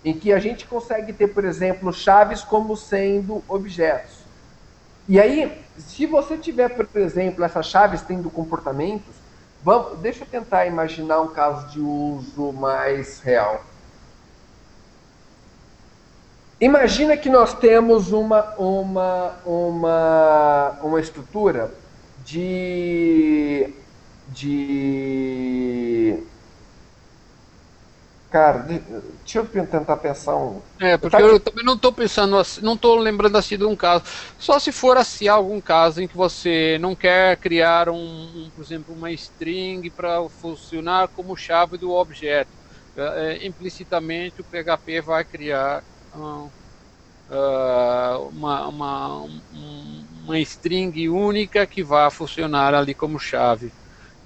em 0.04 0.14
que 0.14 0.32
a 0.32 0.38
gente 0.38 0.66
consegue 0.66 1.12
ter, 1.12 1.26
por 1.26 1.44
exemplo, 1.44 1.92
chaves 1.92 2.42
como 2.42 2.76
sendo 2.76 3.42
objetos. 3.48 4.24
E 5.08 5.20
aí, 5.20 5.65
se 5.78 6.06
você 6.06 6.36
tiver, 6.36 6.70
por 6.70 6.88
exemplo, 6.94 7.44
essas 7.44 7.66
chaves 7.66 8.02
tendo 8.02 8.30
comportamentos, 8.30 9.14
vamos, 9.62 9.98
deixa 9.98 10.24
eu 10.24 10.28
tentar 10.28 10.66
imaginar 10.66 11.20
um 11.20 11.28
caso 11.28 11.68
de 11.68 11.80
uso 11.80 12.52
mais 12.52 13.20
real. 13.20 13.62
Imagina 16.60 17.16
que 17.16 17.28
nós 17.28 17.52
temos 17.52 18.12
uma, 18.12 18.54
uma, 18.56 19.34
uma, 19.44 20.78
uma 20.82 21.00
estrutura 21.00 21.70
de. 22.24 23.74
de. 24.28 26.22
Cara, 28.36 28.58
deixa 28.58 29.38
eu 29.38 29.46
tentar 29.66 29.96
pensar 29.96 30.36
um. 30.36 30.60
É, 30.78 30.98
porque 30.98 31.16
eu, 31.16 31.40
também 31.40 31.64
não 31.64 31.72
estou 31.72 31.90
pensando 31.90 32.36
assim, 32.36 32.60
não 32.60 32.74
estou 32.74 32.98
lembrando 32.98 33.38
assim 33.38 33.56
de 33.56 33.64
um 33.64 33.74
caso. 33.74 34.04
Só 34.38 34.58
se 34.58 34.70
for 34.72 34.98
assim 34.98 35.26
algum 35.26 35.58
caso 35.58 36.02
em 36.02 36.06
que 36.06 36.14
você 36.14 36.76
não 36.78 36.94
quer 36.94 37.38
criar 37.38 37.88
um, 37.88 37.94
um 37.96 38.50
por 38.54 38.62
exemplo, 38.62 38.94
uma 38.94 39.10
string 39.12 39.90
para 39.90 40.28
funcionar 40.28 41.08
como 41.08 41.34
chave 41.34 41.78
do 41.78 41.90
objeto. 41.90 42.50
É, 42.94 43.36
é 43.38 43.46
implicitamente 43.46 44.42
o 44.42 44.44
PHP 44.44 45.00
vai 45.00 45.24
criar 45.24 45.82
uh, 46.12 46.52
uma, 48.28 48.68
uma, 48.68 49.22
um, 49.22 50.06
uma 50.10 50.38
string 50.40 51.08
única 51.08 51.66
que 51.66 51.82
vai 51.82 52.10
funcionar 52.10 52.74
ali 52.74 52.94
como 52.94 53.18
chave. 53.18 53.72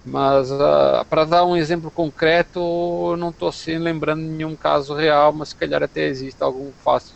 Mas 0.05 0.51
uh, 0.51 1.05
para 1.09 1.25
dar 1.25 1.45
um 1.45 1.57
exemplo 1.57 1.91
concreto, 1.91 3.17
não 3.19 3.29
estou 3.29 3.49
assim 3.49 3.77
lembrando 3.77 4.23
nenhum 4.23 4.57
caso 4.57 4.95
real, 4.95 5.33
mas 5.33 5.51
se 5.51 5.57
calhar 5.57 5.83
até 5.83 6.03
existe 6.03 6.43
algum 6.43 6.73
fácil. 6.83 7.15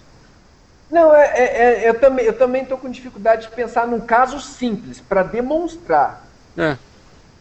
Não, 0.90 1.14
é, 1.14 1.24
é, 1.34 1.84
é 1.84 1.88
eu 1.88 1.98
também 1.98 2.26
eu 2.26 2.36
também 2.36 2.62
estou 2.62 2.76
com 2.76 2.90
dificuldade 2.90 3.48
de 3.48 3.54
pensar 3.54 3.86
num 3.86 4.00
caso 4.00 4.38
simples 4.38 5.00
para 5.00 5.22
demonstrar. 5.22 6.24
É. 6.56 6.76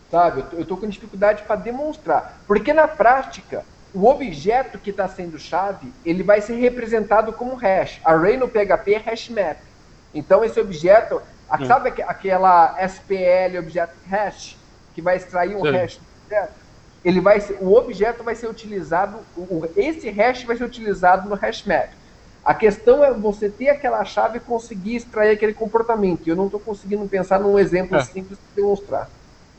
Sabe, 0.09 0.45
eu 0.53 0.61
estou 0.61 0.77
com 0.77 0.87
dificuldade 0.87 1.43
para 1.43 1.55
demonstrar, 1.55 2.41
porque 2.47 2.71
na 2.71 2.87
prática 2.87 3.65
o 3.93 4.07
objeto 4.07 4.79
que 4.79 4.91
está 4.91 5.07
sendo 5.07 5.37
chave 5.37 5.91
ele 6.05 6.23
vai 6.23 6.39
ser 6.39 6.55
representado 6.55 7.33
como 7.33 7.55
hash. 7.55 7.99
Array 8.05 8.37
no 8.37 8.47
PHP 8.47 8.93
é 8.93 8.97
hash 8.97 9.29
map. 9.29 9.57
Então 10.13 10.43
esse 10.43 10.59
objeto, 10.59 11.21
hum. 11.51 11.65
sabe 11.65 11.89
aquela 11.89 12.77
SPL 12.87 13.59
objeto 13.59 13.93
hash? 14.09 14.62
Que 14.93 15.01
vai 15.01 15.17
extrair 15.17 15.55
um 15.55 15.61
Sim. 15.61 15.71
hash 15.71 15.99
ele 17.03 17.19
vai 17.19 17.39
ser, 17.41 17.57
o 17.59 17.73
objeto 17.73 18.23
vai 18.23 18.35
ser 18.35 18.47
utilizado, 18.47 19.19
esse 19.75 20.09
hash 20.09 20.43
vai 20.43 20.55
ser 20.55 20.63
utilizado 20.63 21.27
no 21.27 21.35
hash 21.35 21.63
map. 21.65 21.89
A 22.45 22.53
questão 22.53 23.03
é 23.03 23.11
você 23.11 23.49
ter 23.49 23.69
aquela 23.69 24.03
chave 24.05 24.37
e 24.37 24.41
conseguir 24.41 24.95
extrair 24.95 25.31
aquele 25.31 25.53
comportamento. 25.53 26.27
Eu 26.27 26.35
não 26.35 26.45
estou 26.45 26.59
conseguindo 26.59 27.07
pensar 27.07 27.39
num 27.39 27.57
exemplo 27.57 27.97
é. 27.97 28.03
simples 28.03 28.37
de 28.37 28.61
demonstrar. 28.61 29.09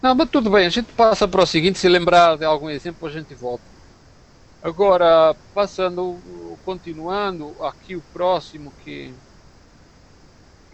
Não, 0.03 0.15
mas 0.15 0.29
tudo 0.29 0.51
bem, 0.51 0.67
a 0.67 0.71
gente 0.71 0.93
passa 0.93 1.27
para 1.27 1.43
o 1.43 1.47
seguinte, 1.47 1.79
se 1.79 1.89
lembrar 1.89 2.37
de 2.37 2.45
algum 2.45 2.69
exemplo, 2.69 3.09
a 3.09 3.11
gente 3.11 3.35
volta. 3.35 3.65
Agora, 4.63 5.35
passando, 5.55 6.19
continuando, 6.65 7.55
aqui 7.63 7.97
o 7.97 8.03
próximo 8.13 8.73
que, 8.83 9.15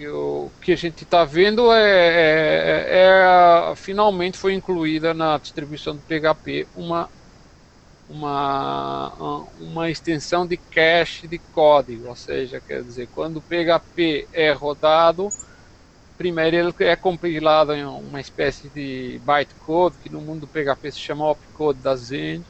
o, 0.08 0.50
que 0.60 0.72
a 0.72 0.76
gente 0.76 1.04
está 1.04 1.24
vendo 1.24 1.72
é, 1.72 1.80
é, 1.80 2.86
é, 2.88 3.70
é, 3.72 3.74
finalmente 3.76 4.38
foi 4.38 4.54
incluída 4.54 5.12
na 5.14 5.38
distribuição 5.38 5.94
do 5.94 6.02
PHP 6.02 6.66
uma 6.76 7.08
uma 8.08 9.44
uma 9.60 9.90
extensão 9.90 10.46
de 10.46 10.56
cache 10.56 11.28
de 11.28 11.38
código, 11.38 12.08
ou 12.08 12.16
seja, 12.16 12.60
quer 12.60 12.82
dizer, 12.82 13.08
quando 13.14 13.36
o 13.36 13.42
PHP 13.42 14.28
é 14.32 14.52
rodado, 14.52 15.28
primeiro 16.18 16.56
ele 16.56 16.74
é 16.80 16.96
compilado 16.96 17.72
em 17.72 17.84
uma 17.84 18.20
espécie 18.20 18.68
de 18.68 19.20
bytecode 19.24 19.96
que 20.02 20.10
no 20.10 20.20
mundo 20.20 20.40
do 20.40 20.48
PHP 20.48 20.90
se 20.90 20.98
chama 20.98 21.30
opcode 21.30 21.78
da 21.78 21.94
Zend, 21.94 22.44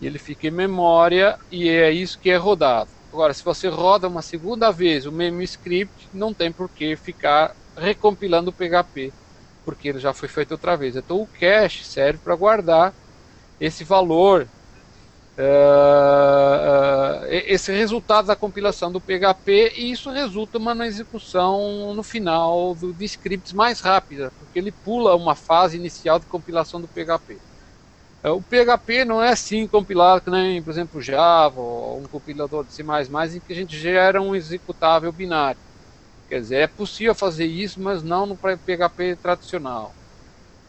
e 0.00 0.06
ele 0.06 0.18
fica 0.18 0.48
em 0.48 0.50
memória 0.50 1.38
e 1.50 1.68
é 1.68 1.90
isso 1.90 2.18
que 2.18 2.30
é 2.30 2.36
rodado. 2.36 2.97
Agora, 3.12 3.32
se 3.32 3.42
você 3.44 3.68
roda 3.68 4.08
uma 4.08 4.22
segunda 4.22 4.70
vez 4.70 5.06
o 5.06 5.12
mesmo 5.12 5.40
script, 5.42 6.08
não 6.12 6.34
tem 6.34 6.52
por 6.52 6.68
que 6.70 6.94
ficar 6.96 7.54
recompilando 7.76 8.50
o 8.50 8.52
PHP, 8.52 9.12
porque 9.64 9.88
ele 9.88 9.98
já 9.98 10.12
foi 10.12 10.28
feito 10.28 10.52
outra 10.52 10.76
vez. 10.76 10.94
Então, 10.96 11.20
o 11.20 11.26
cache 11.28 11.84
serve 11.84 12.18
para 12.18 12.36
guardar 12.36 12.94
esse 13.58 13.82
valor, 13.84 14.50
uh, 15.38 17.22
uh, 17.22 17.26
esse 17.30 17.72
resultado 17.72 18.26
da 18.26 18.36
compilação 18.36 18.92
do 18.92 19.00
PHP, 19.00 19.72
e 19.76 19.90
isso 19.92 20.10
resulta 20.10 20.58
numa 20.58 20.86
execução 20.86 21.94
no 21.94 22.02
final 22.02 22.74
do, 22.74 22.92
de 22.94 23.04
scripts 23.06 23.52
mais 23.52 23.80
rápida, 23.80 24.32
porque 24.38 24.58
ele 24.58 24.72
pula 24.72 25.16
uma 25.16 25.34
fase 25.34 25.76
inicial 25.78 26.18
de 26.18 26.26
compilação 26.26 26.80
do 26.80 26.88
PHP. 26.88 27.40
É, 28.22 28.30
o 28.30 28.42
PHP 28.42 29.04
não 29.04 29.22
é 29.22 29.30
assim 29.30 29.66
compilado 29.68 30.22
que 30.22 30.30
nem, 30.30 30.62
por 30.62 30.70
exemplo, 30.70 31.00
Java 31.00 31.60
ou 31.60 32.00
um 32.02 32.08
compilador 32.08 32.64
de 32.64 32.72
C++ 32.72 32.82
em 32.82 33.40
que 33.40 33.52
a 33.52 33.56
gente 33.56 33.76
gera 33.78 34.20
um 34.20 34.34
executável 34.34 35.12
binário. 35.12 35.60
Quer 36.28 36.40
dizer, 36.40 36.56
é 36.56 36.66
possível 36.68 37.14
fazer 37.14 37.46
isso, 37.46 37.80
mas 37.80 38.02
não 38.02 38.26
no 38.26 38.38
PHP 38.38 39.16
tradicional. 39.16 39.96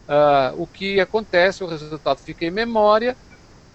Uh, 0.08 0.54
o 0.56 0.66
que 0.66 1.00
acontece, 1.00 1.62
o 1.64 1.68
resultado 1.68 2.18
fica 2.20 2.44
em 2.44 2.50
memória 2.50 3.16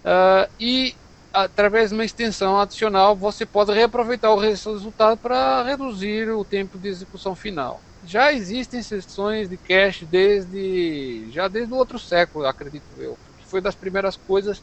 uh, 0.04 0.50
e 0.60 0.94
através 1.32 1.90
de 1.90 1.96
uma 1.96 2.04
extensão 2.04 2.58
adicional 2.60 3.16
você 3.16 3.46
pode 3.46 3.72
reaproveitar 3.72 4.30
o 4.32 4.38
resultado 4.38 5.18
para 5.18 5.62
reduzir 5.64 6.30
o 6.30 6.44
tempo 6.44 6.78
de 6.78 6.88
execução 6.88 7.36
final. 7.36 7.84
Já 8.02 8.32
existem 8.32 8.82
sessões 8.82 9.48
de 9.48 9.58
cache 9.58 10.06
desde 10.06 11.30
já 11.32 11.48
desde 11.48 11.72
o 11.74 11.76
outro 11.76 11.98
século, 11.98 12.46
acredito 12.46 13.00
eu 13.00 13.18
foi 13.46 13.60
das 13.60 13.74
primeiras 13.74 14.16
coisas 14.16 14.58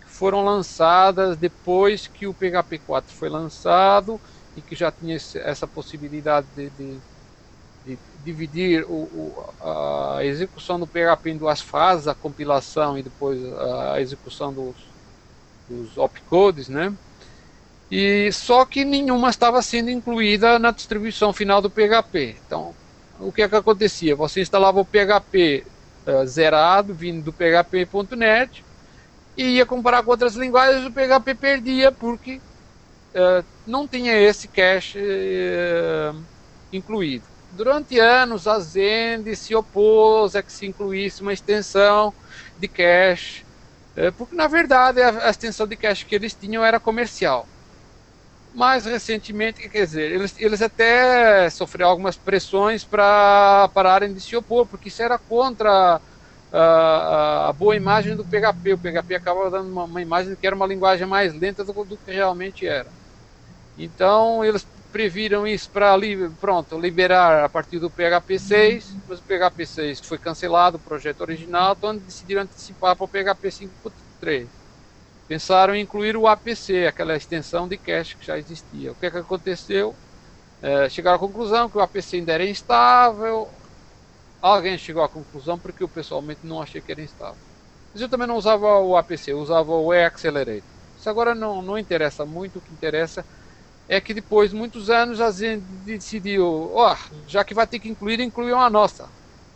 que 0.00 0.08
foram 0.08 0.44
lançadas 0.44 1.36
depois 1.36 2.06
que 2.06 2.26
o 2.26 2.34
PHP 2.34 2.78
4 2.86 3.14
foi 3.14 3.28
lançado 3.28 4.20
e 4.56 4.60
que 4.60 4.74
já 4.74 4.90
tinha 4.90 5.16
essa 5.16 5.66
possibilidade 5.66 6.46
de, 6.56 6.70
de, 6.70 6.98
de 7.86 7.98
dividir 8.24 8.84
o, 8.84 8.94
o, 8.94 9.54
a 9.60 10.24
execução 10.24 10.78
do 10.78 10.86
PHP 10.86 11.30
em 11.30 11.36
duas 11.36 11.60
fases, 11.60 12.08
a 12.08 12.14
compilação 12.14 12.98
e 12.98 13.02
depois 13.02 13.40
a 13.92 14.00
execução 14.00 14.52
dos, 14.52 14.76
dos 15.68 15.96
opcodes, 15.96 16.68
né? 16.68 16.92
E 17.90 18.30
só 18.32 18.66
que 18.66 18.84
nenhuma 18.84 19.30
estava 19.30 19.62
sendo 19.62 19.90
incluída 19.90 20.58
na 20.58 20.70
distribuição 20.70 21.32
final 21.32 21.62
do 21.62 21.70
PHP. 21.70 22.36
Então, 22.46 22.74
o 23.18 23.32
que 23.32 23.42
é 23.42 23.48
que 23.48 23.56
acontecia? 23.56 24.14
Você 24.14 24.40
instalava 24.42 24.80
o 24.80 24.84
PHP 24.84 25.64
uh, 26.08 26.26
zerado, 26.26 26.94
vindo 26.94 27.22
do 27.22 27.32
PHP.net, 27.32 28.64
e 29.36 29.56
ia 29.56 29.66
comparar 29.66 30.02
com 30.02 30.10
outras 30.10 30.34
linguagens, 30.34 30.84
o 30.86 30.92
PHP 30.92 31.34
perdia 31.34 31.92
porque 31.92 32.40
uh, 33.14 33.44
não 33.66 33.86
tinha 33.86 34.16
esse 34.16 34.48
cache 34.48 34.98
uh, 34.98 36.24
incluído. 36.72 37.24
Durante 37.50 37.98
anos, 37.98 38.46
a 38.46 38.58
Zend 38.58 39.34
se 39.36 39.54
opôs 39.54 40.34
a 40.34 40.42
que 40.42 40.52
se 40.52 40.66
incluísse 40.66 41.22
uma 41.22 41.32
extensão 41.32 42.12
de 42.58 42.68
cache, 42.68 43.46
porque 44.16 44.36
na 44.36 44.46
verdade 44.46 45.00
a, 45.02 45.26
a 45.26 45.30
extensão 45.30 45.66
de 45.66 45.76
cache 45.76 46.04
que 46.04 46.14
eles 46.14 46.34
tinham 46.34 46.62
era 46.64 46.78
comercial 46.78 47.48
mais 48.58 48.84
recentemente, 48.84 49.68
quer 49.68 49.84
dizer, 49.84 50.10
eles, 50.10 50.34
eles 50.36 50.60
até 50.60 51.48
sofreram 51.48 51.90
algumas 51.90 52.16
pressões 52.16 52.84
para 52.84 53.70
pararem 53.72 54.12
de 54.12 54.20
se 54.20 54.34
opor, 54.34 54.66
porque 54.66 54.88
isso 54.88 55.00
era 55.00 55.16
contra 55.16 56.00
a, 56.52 57.48
a, 57.48 57.52
boa 57.52 57.76
imagem 57.76 58.16
do 58.16 58.24
PHP. 58.24 58.72
O 58.72 58.78
PHP 58.78 59.14
acaba 59.14 59.48
dando 59.48 59.70
uma, 59.70 59.84
uma, 59.84 60.02
imagem 60.02 60.34
que 60.34 60.44
era 60.44 60.56
uma 60.56 60.66
linguagem 60.66 61.06
mais 61.06 61.32
lenta 61.32 61.62
do, 61.62 61.72
do 61.84 61.96
que 61.96 62.10
realmente 62.10 62.66
era. 62.66 62.88
Então, 63.78 64.44
eles 64.44 64.66
previram 64.90 65.46
isso 65.46 65.70
para 65.70 65.96
li, 65.96 66.28
pronto, 66.40 66.80
liberar 66.80 67.44
a 67.44 67.48
partir 67.48 67.78
do 67.78 67.88
PHP 67.88 68.40
6, 68.40 68.96
mas 69.06 69.20
o 69.20 69.22
PHP 69.22 69.66
6 69.66 70.00
foi 70.00 70.18
cancelado, 70.18 70.78
o 70.78 70.80
projeto 70.80 71.20
original, 71.20 71.76
então 71.78 71.96
decidiram 71.96 72.42
antecipar 72.42 72.96
para 72.96 73.04
o 73.04 73.08
PHP 73.08 73.48
5.3 73.50 74.57
pensaram 75.28 75.74
em 75.74 75.82
incluir 75.82 76.16
o 76.16 76.26
APC, 76.26 76.86
aquela 76.86 77.14
extensão 77.14 77.68
de 77.68 77.76
cache 77.76 78.16
que 78.16 78.26
já 78.26 78.38
existia. 78.38 78.90
O 78.90 78.94
que, 78.94 79.06
é 79.06 79.10
que 79.10 79.18
aconteceu? 79.18 79.94
É, 80.62 80.88
chegaram 80.88 81.16
à 81.16 81.20
conclusão 81.20 81.68
que 81.68 81.76
o 81.76 81.80
APC 81.80 82.16
ainda 82.16 82.32
era 82.32 82.48
instável. 82.48 83.48
Alguém 84.40 84.78
chegou 84.78 85.02
à 85.02 85.08
conclusão 85.08 85.58
porque 85.58 85.82
eu 85.82 85.88
pessoalmente 85.88 86.40
não 86.42 86.62
achei 86.62 86.80
que 86.80 86.90
era 86.90 87.02
instável. 87.02 87.36
Mas 87.92 88.00
eu 88.00 88.08
também 88.08 88.26
não 88.26 88.36
usava 88.36 88.78
o 88.78 88.96
APC, 88.96 89.32
eu 89.32 89.38
usava 89.38 89.70
o 89.72 89.92
E-Accelerator. 89.92 90.62
Isso 90.98 91.10
agora 91.10 91.34
não, 91.34 91.62
não 91.62 91.78
interessa 91.78 92.24
muito, 92.24 92.58
o 92.58 92.62
que 92.62 92.72
interessa 92.72 93.24
é 93.88 94.00
que 94.00 94.14
depois 94.14 94.50
de 94.50 94.56
muitos 94.56 94.90
anos 94.90 95.20
a 95.20 95.30
gente 95.30 95.64
decidiu, 95.84 96.72
ó, 96.74 96.92
oh, 96.92 97.14
já 97.26 97.44
que 97.44 97.54
vai 97.54 97.66
ter 97.66 97.78
que 97.78 97.88
incluir, 97.88 98.20
incluam 98.20 98.60
a 98.60 98.68
nossa. 98.68 99.08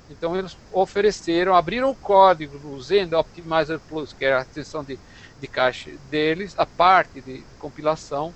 Então 0.08 0.36
eles 0.36 0.56
ofereceram, 0.70 1.54
abriram 1.54 1.90
o 1.90 1.96
código 1.96 2.58
do 2.58 2.80
Zend 2.80 3.14
Optimizer 3.14 3.80
Plus, 3.88 4.12
que 4.12 4.24
era 4.24 4.38
a 4.38 4.42
extensão 4.42 4.84
de 4.84 4.98
de 5.42 5.48
cache 5.48 5.98
deles, 6.08 6.54
a 6.56 6.64
parte 6.64 7.20
de 7.20 7.42
compilação, 7.58 8.32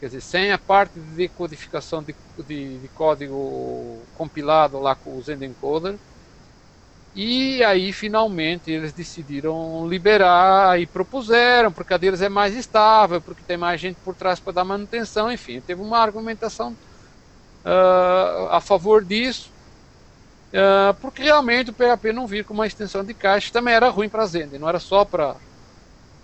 quer 0.00 0.06
dizer, 0.06 0.20
sem 0.20 0.50
a 0.50 0.58
parte 0.58 0.98
de 0.98 1.10
decodificação 1.12 2.02
de, 2.02 2.12
de, 2.44 2.78
de 2.78 2.88
código 2.88 4.02
compilado 4.16 4.80
lá 4.80 4.96
com 4.96 5.16
o 5.16 5.22
Zendencoder. 5.22 5.94
E 7.14 7.62
aí 7.62 7.92
finalmente 7.92 8.70
eles 8.70 8.92
decidiram 8.92 9.88
liberar 9.88 10.80
e 10.80 10.86
propuseram, 10.86 11.70
porque 11.70 11.94
a 11.94 11.96
deles 11.96 12.20
é 12.20 12.28
mais 12.28 12.56
estável, 12.56 13.20
porque 13.20 13.42
tem 13.46 13.56
mais 13.56 13.80
gente 13.80 13.96
por 14.04 14.14
trás 14.14 14.40
para 14.40 14.52
dar 14.52 14.64
manutenção, 14.64 15.30
enfim, 15.30 15.60
teve 15.60 15.80
uma 15.80 15.98
argumentação 15.98 16.72
uh, 17.64 18.48
a 18.50 18.60
favor 18.60 19.04
disso. 19.04 19.50
Uh, 20.48 20.94
porque 21.00 21.22
realmente 21.22 21.70
o 21.70 21.74
PHP 21.74 22.12
não 22.12 22.26
vir 22.26 22.44
com 22.44 22.54
uma 22.54 22.66
extensão 22.66 23.04
de 23.04 23.14
caixa 23.14 23.52
também 23.52 23.74
era 23.74 23.88
ruim 23.88 24.08
para 24.08 24.22
a 24.22 24.26
Zend, 24.26 24.58
não 24.58 24.68
era 24.68 24.80
só 24.80 25.04
para 25.04 25.36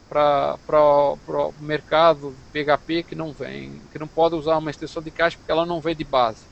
para 0.09 0.59
o 0.81 1.55
mercado 1.61 2.35
PHP 2.53 3.03
que 3.05 3.15
não 3.15 3.33
vem, 3.33 3.81
que 3.93 3.99
não 3.99 4.07
pode 4.07 4.35
usar 4.35 4.59
uma 4.59 4.71
extensão 4.71 5.03
de 5.03 5.11
caixa 5.11 5.37
porque 5.37 5.51
ela 5.51 5.67
não 5.67 5.81
vem 5.81 5.95
de 5.95 6.05
base. 6.05 6.45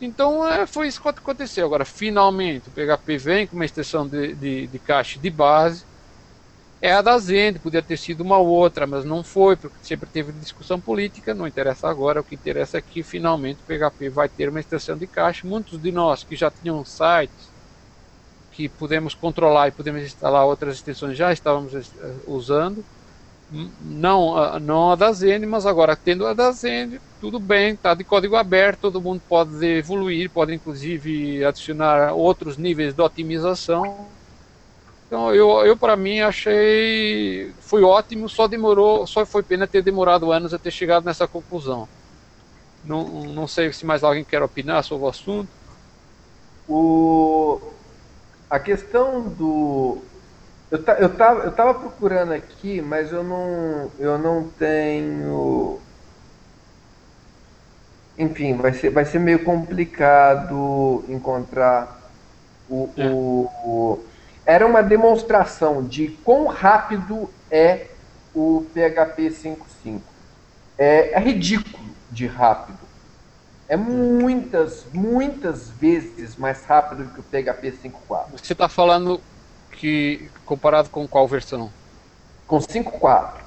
então 0.00 0.46
é, 0.46 0.66
foi 0.66 0.88
isso 0.88 1.00
que 1.00 1.08
aconteceu. 1.08 1.66
Agora, 1.66 1.84
finalmente, 1.84 2.68
o 2.68 2.72
PHP 2.72 3.18
vem 3.18 3.46
com 3.46 3.56
uma 3.56 3.64
extensão 3.64 4.06
de, 4.06 4.34
de, 4.34 4.66
de 4.66 4.78
caixa 4.78 5.18
de 5.18 5.30
base 5.30 5.84
é 6.82 6.92
a 6.92 7.00
da 7.00 7.16
Zend, 7.16 7.60
podia 7.60 7.80
ter 7.80 7.96
sido 7.96 8.22
uma 8.22 8.38
outra, 8.38 8.88
mas 8.88 9.04
não 9.04 9.22
foi, 9.22 9.54
porque 9.54 9.76
sempre 9.82 10.10
teve 10.10 10.32
discussão 10.32 10.80
política, 10.80 11.32
não 11.32 11.46
interessa 11.46 11.88
agora, 11.88 12.20
o 12.20 12.24
que 12.24 12.34
interessa 12.34 12.78
é 12.78 12.82
que 12.82 13.04
finalmente 13.04 13.60
o 13.62 13.64
PHP 13.64 14.08
vai 14.08 14.28
ter 14.28 14.48
uma 14.48 14.58
extensão 14.58 14.98
de 14.98 15.06
cache. 15.06 15.46
Muitos 15.46 15.80
de 15.80 15.92
nós 15.92 16.24
que 16.24 16.34
já 16.34 16.50
tinham 16.50 16.84
sites 16.84 17.51
que 18.52 18.68
podemos 18.68 19.14
controlar 19.14 19.68
e 19.68 19.72
podemos 19.72 20.02
instalar 20.02 20.44
outras 20.44 20.76
extensões 20.76 21.16
já 21.16 21.32
estávamos 21.32 21.74
eh, 21.74 21.80
usando, 22.26 22.84
não, 23.82 24.58
não 24.60 24.92
a 24.92 24.96
da 24.96 25.12
Zend, 25.12 25.44
mas 25.46 25.66
agora 25.66 25.96
tendo 25.96 26.26
a 26.26 26.32
da 26.32 26.52
Zend, 26.52 27.00
tudo 27.20 27.38
bem, 27.38 27.74
está 27.74 27.94
de 27.94 28.04
código 28.04 28.36
aberto, 28.36 28.80
todo 28.80 29.00
mundo 29.00 29.20
pode 29.28 29.64
evoluir, 29.64 30.30
pode 30.30 30.54
inclusive 30.54 31.44
adicionar 31.44 32.14
outros 32.14 32.56
níveis 32.56 32.94
de 32.94 33.02
otimização 33.02 34.08
então 35.12 35.34
eu, 35.34 35.50
eu 35.66 35.76
para 35.76 35.94
mim 35.94 36.20
achei 36.20 37.52
foi 37.60 37.82
ótimo, 37.82 38.30
só 38.30 38.48
demorou, 38.48 39.06
só 39.06 39.26
foi 39.26 39.42
pena 39.42 39.66
ter 39.66 39.82
demorado 39.82 40.32
anos 40.32 40.54
a 40.54 40.58
ter 40.58 40.70
chegado 40.70 41.04
nessa 41.04 41.28
conclusão. 41.28 41.86
Não, 42.82 43.04
não 43.24 43.46
sei 43.46 43.70
se 43.74 43.84
mais 43.84 44.02
alguém 44.02 44.24
quer 44.24 44.42
opinar 44.42 44.82
sobre 44.82 45.04
o 45.04 45.10
assunto. 45.10 45.50
O 46.66 47.60
a 48.52 48.58
questão 48.58 49.22
do 49.22 49.96
eu, 50.70 50.82
ta, 50.82 50.92
eu, 50.94 51.08
tava, 51.08 51.40
eu 51.40 51.52
tava 51.52 51.72
procurando 51.72 52.32
aqui, 52.32 52.82
mas 52.82 53.10
eu 53.10 53.24
não 53.24 53.90
eu 53.98 54.18
não 54.18 54.46
tenho 54.58 55.80
enfim, 58.18 58.54
vai 58.54 58.74
ser, 58.74 58.90
vai 58.90 59.06
ser 59.06 59.18
meio 59.18 59.42
complicado 59.42 61.02
encontrar 61.08 61.98
o, 62.68 62.90
é. 62.94 63.08
o, 63.08 64.04
era 64.44 64.66
uma 64.66 64.82
demonstração 64.82 65.82
de 65.82 66.08
quão 66.22 66.46
rápido 66.46 67.30
é 67.50 67.86
o 68.34 68.66
PHP 68.74 69.30
5.5. 69.30 70.00
É, 70.76 71.12
é 71.14 71.18
ridículo 71.20 71.82
de 72.10 72.26
rápido. 72.26 72.81
É 73.68 73.76
muitas, 73.76 74.84
muitas 74.92 75.70
vezes 75.70 76.36
mais 76.36 76.64
rápido 76.64 77.12
que 77.12 77.20
o 77.20 77.22
PHP 77.22 77.72
5.4. 77.84 78.26
Você 78.36 78.52
está 78.52 78.68
falando 78.68 79.20
que 79.70 80.30
comparado 80.44 80.90
com 80.90 81.06
qual 81.08 81.26
versão? 81.26 81.70
Com 82.46 82.58
5.4. 82.58 83.42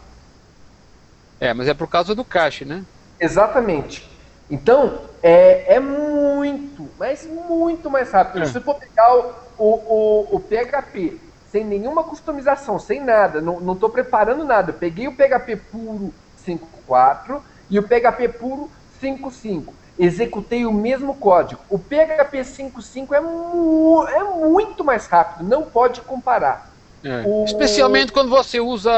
É, 1.39 1.53
mas 1.53 1.67
é 1.67 1.73
por 1.73 1.87
causa 1.87 2.15
do 2.15 2.23
cache, 2.23 2.65
né? 2.65 2.83
Exatamente. 3.19 4.09
Então, 4.49 5.01
é, 5.21 5.75
é 5.75 5.79
muito, 5.79 6.89
mas 6.97 7.25
muito 7.25 7.89
mais 7.89 8.11
rápido. 8.11 8.43
É. 8.43 8.45
Se 8.45 8.53
você 8.53 8.61
for 8.61 8.75
pegar 8.75 9.15
o, 9.15 9.33
o, 9.57 9.65
o, 9.65 10.35
o 10.35 10.39
PHP 10.39 11.19
sem 11.51 11.63
nenhuma 11.63 12.03
customização, 12.03 12.77
sem 12.77 12.99
nada, 12.99 13.39
não 13.39 13.73
estou 13.73 13.89
preparando 13.89 14.43
nada. 14.43 14.71
Eu 14.71 14.75
peguei 14.75 15.07
o 15.07 15.15
PHP 15.15 15.55
puro 15.71 16.13
5.4 16.45 17.41
e 17.69 17.79
o 17.79 17.83
PHP 17.83 18.27
puro 18.27 18.69
5.5. 19.01 19.73
Executei 19.97 20.65
o 20.65 20.73
mesmo 20.73 21.15
código. 21.15 21.61
O 21.69 21.79
PHP 21.79 22.41
5.5 22.41 23.13
é, 23.13 23.21
mu 23.21 24.05
é 24.07 24.23
muito 24.23 24.83
mais 24.83 25.07
rápido, 25.07 25.47
não 25.47 25.63
pode 25.63 26.01
comparar. 26.01 26.73
É. 27.03 27.23
O... 27.25 27.45
Especialmente 27.45 28.11
quando 28.11 28.29
você 28.29 28.59
usa 28.59 28.91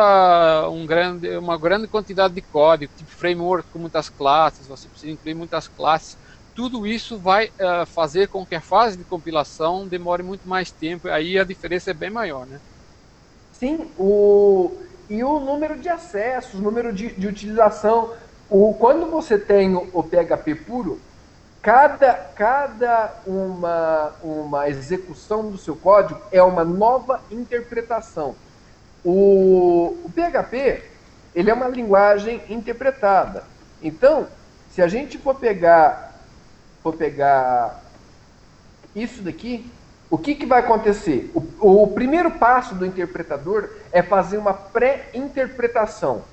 um 0.70 0.86
grande, 0.86 1.38
uma 1.38 1.58
grande 1.58 1.88
quantidade 1.88 2.34
de 2.34 2.42
código, 2.42 2.92
tipo 2.96 3.12
framework 3.12 3.70
com 3.72 3.80
muitas 3.80 4.10
classes, 4.10 4.66
você 4.66 4.88
precisa 4.88 5.12
incluir 5.12 5.36
muitas 5.36 5.68
classes 5.68 6.18
tudo 6.58 6.88
isso 6.88 7.20
vai 7.20 7.50
uh, 7.50 7.86
fazer 7.86 8.30
com 8.30 8.44
que 8.44 8.56
a 8.56 8.62
fase 8.62 8.98
de 8.98 9.04
compilação 9.04 9.88
demore 9.88 10.24
muito 10.24 10.50
mais 10.50 10.72
tempo, 10.72 11.08
aí 11.08 11.38
a 11.38 11.44
diferença 11.44 11.92
é 11.92 11.94
bem 11.94 12.10
maior, 12.10 12.48
né? 12.48 12.60
Sim, 13.52 13.92
o... 13.96 14.72
e 15.08 15.24
o 15.24 15.40
número 15.40 15.78
de 15.78 15.88
acessos, 15.88 16.56
o 16.56 16.64
número 16.64 16.92
de, 16.92 17.10
de 17.10 17.28
utilização. 17.28 18.12
O... 18.50 18.74
Quando 18.74 19.10
você 19.10 19.38
tem 19.38 19.76
o 19.76 20.04
PHP 20.04 20.56
puro, 20.56 21.00
cada, 21.62 22.14
cada 22.14 23.14
uma, 23.26 24.14
uma 24.24 24.70
execução 24.70 25.50
do 25.50 25.58
seu 25.58 25.76
código 25.76 26.20
é 26.32 26.42
uma 26.42 26.64
nova 26.64 27.22
interpretação. 27.32 28.36
O, 29.04 29.98
o 30.04 30.12
PHP 30.14 30.84
ele 31.36 31.52
é 31.52 31.54
uma 31.54 31.68
linguagem 31.68 32.42
interpretada. 32.50 33.44
Então, 33.82 34.28
se 34.72 34.82
a 34.82 34.88
gente 34.88 35.18
for 35.18 35.36
pegar 35.36 36.08
for 36.82 36.94
pegar 36.94 37.84
isso 38.96 39.22
daqui, 39.22 39.70
o 40.10 40.18
que, 40.18 40.36
que 40.36 40.46
vai 40.46 40.60
acontecer? 40.60 41.30
O, 41.36 41.84
o 41.84 41.88
primeiro 41.88 42.32
passo 42.32 42.74
do 42.74 42.86
interpretador 42.86 43.70
é 43.92 44.02
fazer 44.02 44.38
uma 44.38 44.54
pré-interpretação. 44.54 46.24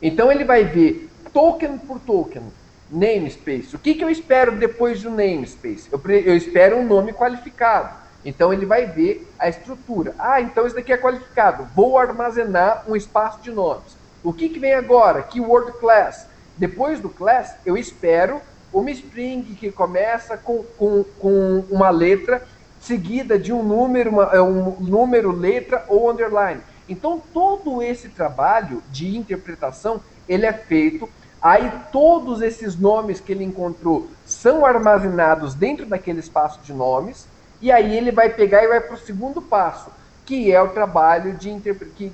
Então 0.00 0.32
ele 0.32 0.44
vai 0.44 0.64
ver 0.64 1.10
token 1.32 1.78
por 1.78 1.98
token, 2.00 2.42
namespace. 2.90 3.74
O 3.74 3.78
que, 3.78 3.94
que 3.94 4.04
eu 4.04 4.10
espero 4.10 4.56
depois 4.56 5.02
do 5.02 5.10
namespace? 5.10 5.88
Eu, 5.90 6.00
eu 6.10 6.36
espero 6.36 6.76
um 6.76 6.86
nome 6.86 7.12
qualificado. 7.12 8.02
Então 8.24 8.52
ele 8.52 8.66
vai 8.66 8.86
ver 8.86 9.28
a 9.38 9.48
estrutura. 9.48 10.14
Ah, 10.18 10.40
então 10.40 10.66
isso 10.66 10.76
daqui 10.76 10.92
é 10.92 10.96
qualificado. 10.96 11.66
Vou 11.74 11.98
armazenar 11.98 12.84
um 12.88 12.94
espaço 12.94 13.40
de 13.40 13.50
nomes. 13.50 13.96
O 14.22 14.32
que, 14.32 14.48
que 14.48 14.58
vem 14.58 14.74
agora? 14.74 15.22
Keyword 15.22 15.72
class. 15.78 16.26
Depois 16.56 17.00
do 17.00 17.08
class, 17.08 17.56
eu 17.66 17.76
espero 17.76 18.40
uma 18.72 18.90
string 18.90 19.42
que 19.54 19.72
começa 19.72 20.36
com, 20.36 20.62
com, 20.78 21.04
com 21.18 21.64
uma 21.70 21.90
letra 21.90 22.46
seguida 22.80 23.38
de 23.38 23.52
um 23.52 23.62
número, 23.62 24.10
uma, 24.10 24.24
é, 24.32 24.40
um 24.40 24.76
número, 24.80 25.32
letra 25.32 25.84
ou 25.88 26.10
underline. 26.10 26.60
Então 26.88 27.20
todo 27.32 27.82
esse 27.82 28.08
trabalho 28.08 28.82
de 28.90 29.16
interpretação 29.16 30.00
ele 30.28 30.46
é 30.46 30.52
feito. 30.52 31.08
Aí 31.42 31.72
todos 31.90 32.40
esses 32.40 32.78
nomes 32.78 33.20
que 33.20 33.32
ele 33.32 33.42
encontrou 33.42 34.08
são 34.24 34.64
armazenados 34.64 35.54
dentro 35.54 35.84
daquele 35.84 36.20
espaço 36.20 36.60
de 36.62 36.72
nomes. 36.72 37.26
E 37.60 37.70
aí 37.70 37.96
ele 37.96 38.12
vai 38.12 38.28
pegar 38.28 38.62
e 38.62 38.68
vai 38.68 38.80
para 38.80 38.94
o 38.94 38.98
segundo 38.98 39.42
passo, 39.42 39.90
que 40.24 40.52
é 40.52 40.62
o 40.62 40.68
trabalho 40.68 41.34
de, 41.34 41.52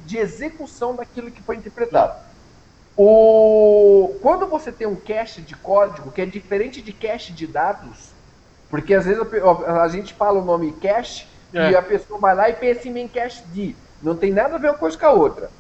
de 0.06 0.18
execução 0.18 0.94
daquilo 0.94 1.30
que 1.30 1.42
foi 1.42 1.56
interpretado. 1.56 2.14
O... 2.96 4.16
Quando 4.22 4.46
você 4.46 4.72
tem 4.72 4.86
um 4.86 4.96
cache 4.96 5.40
de 5.42 5.54
código, 5.54 6.10
que 6.10 6.22
é 6.22 6.26
diferente 6.26 6.82
de 6.82 6.92
cache 6.92 7.32
de 7.32 7.46
dados, 7.46 8.10
porque 8.70 8.94
às 8.94 9.04
vezes 9.04 9.22
a, 9.22 9.82
a 9.82 9.88
gente 9.88 10.14
fala 10.14 10.40
o 10.40 10.44
nome 10.44 10.72
cache 10.72 11.26
é. 11.54 11.70
e 11.70 11.76
a 11.76 11.82
pessoa 11.82 12.18
vai 12.18 12.34
lá 12.34 12.50
e 12.50 12.54
pensa 12.54 12.88
em 12.88 13.08
cache 13.08 13.42
de. 13.52 13.76
Não 14.02 14.16
tem 14.16 14.32
nada 14.32 14.56
a 14.56 14.58
ver 14.58 14.70
uma 14.70 14.78
coisa 14.78 14.96
com 14.96 15.06
a 15.06 15.12
outra. 15.12 15.50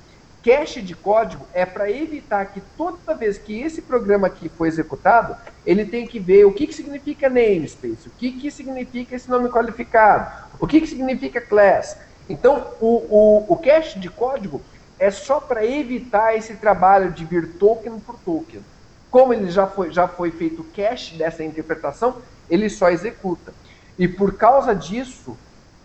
Cache 0.48 0.80
de 0.80 0.96
código 0.96 1.44
é 1.52 1.66
para 1.66 1.90
evitar 1.90 2.46
que 2.46 2.62
toda 2.74 3.14
vez 3.14 3.36
que 3.36 3.60
esse 3.60 3.82
programa 3.82 4.28
aqui 4.28 4.48
for 4.48 4.64
executado, 4.64 5.36
ele 5.66 5.84
tem 5.84 6.06
que 6.06 6.18
ver 6.18 6.46
o 6.46 6.52
que, 6.54 6.66
que 6.66 6.74
significa 6.74 7.28
namespace, 7.28 8.08
o 8.08 8.10
que, 8.12 8.32
que 8.32 8.50
significa 8.50 9.14
esse 9.14 9.28
nome 9.28 9.50
qualificado, 9.50 10.48
o 10.58 10.66
que, 10.66 10.80
que 10.80 10.86
significa 10.86 11.38
class. 11.38 11.98
Então, 12.30 12.66
o, 12.80 12.86
o, 12.86 13.52
o 13.52 13.56
cache 13.58 13.98
de 13.98 14.08
código 14.08 14.62
é 14.98 15.10
só 15.10 15.38
para 15.38 15.66
evitar 15.66 16.34
esse 16.34 16.54
trabalho 16.54 17.12
de 17.12 17.26
vir 17.26 17.58
token 17.58 18.00
por 18.00 18.18
token. 18.20 18.62
Como 19.10 19.34
ele 19.34 19.50
já 19.50 19.66
foi, 19.66 19.92
já 19.92 20.08
foi 20.08 20.30
feito 20.30 20.64
cache 20.74 21.14
dessa 21.14 21.44
interpretação, 21.44 22.22
ele 22.48 22.70
só 22.70 22.88
executa. 22.88 23.52
E 23.98 24.08
por 24.08 24.32
causa 24.38 24.74
disso, 24.74 25.36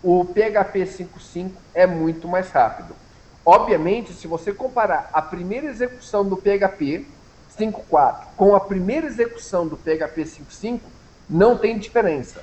o 0.01 0.23
PHP 0.23 0.85
5.5 0.85 1.51
é 1.73 1.85
muito 1.85 2.29
mais 2.29 2.49
rápido. 2.49 3.02
Obviamente, 3.45 4.13
se 4.13 4.27
você 4.27 4.53
comparar 4.53 5.09
a 5.13 5.21
primeira 5.21 5.67
execução 5.67 6.27
do 6.27 6.37
PHP 6.37 7.05
5.4 7.59 8.15
com 8.35 8.55
a 8.55 8.59
primeira 8.59 9.07
execução 9.07 9.67
do 9.67 9.77
PHP 9.77 10.23
5.5, 10.23 10.79
não 11.29 11.57
tem 11.57 11.77
diferença. 11.77 12.41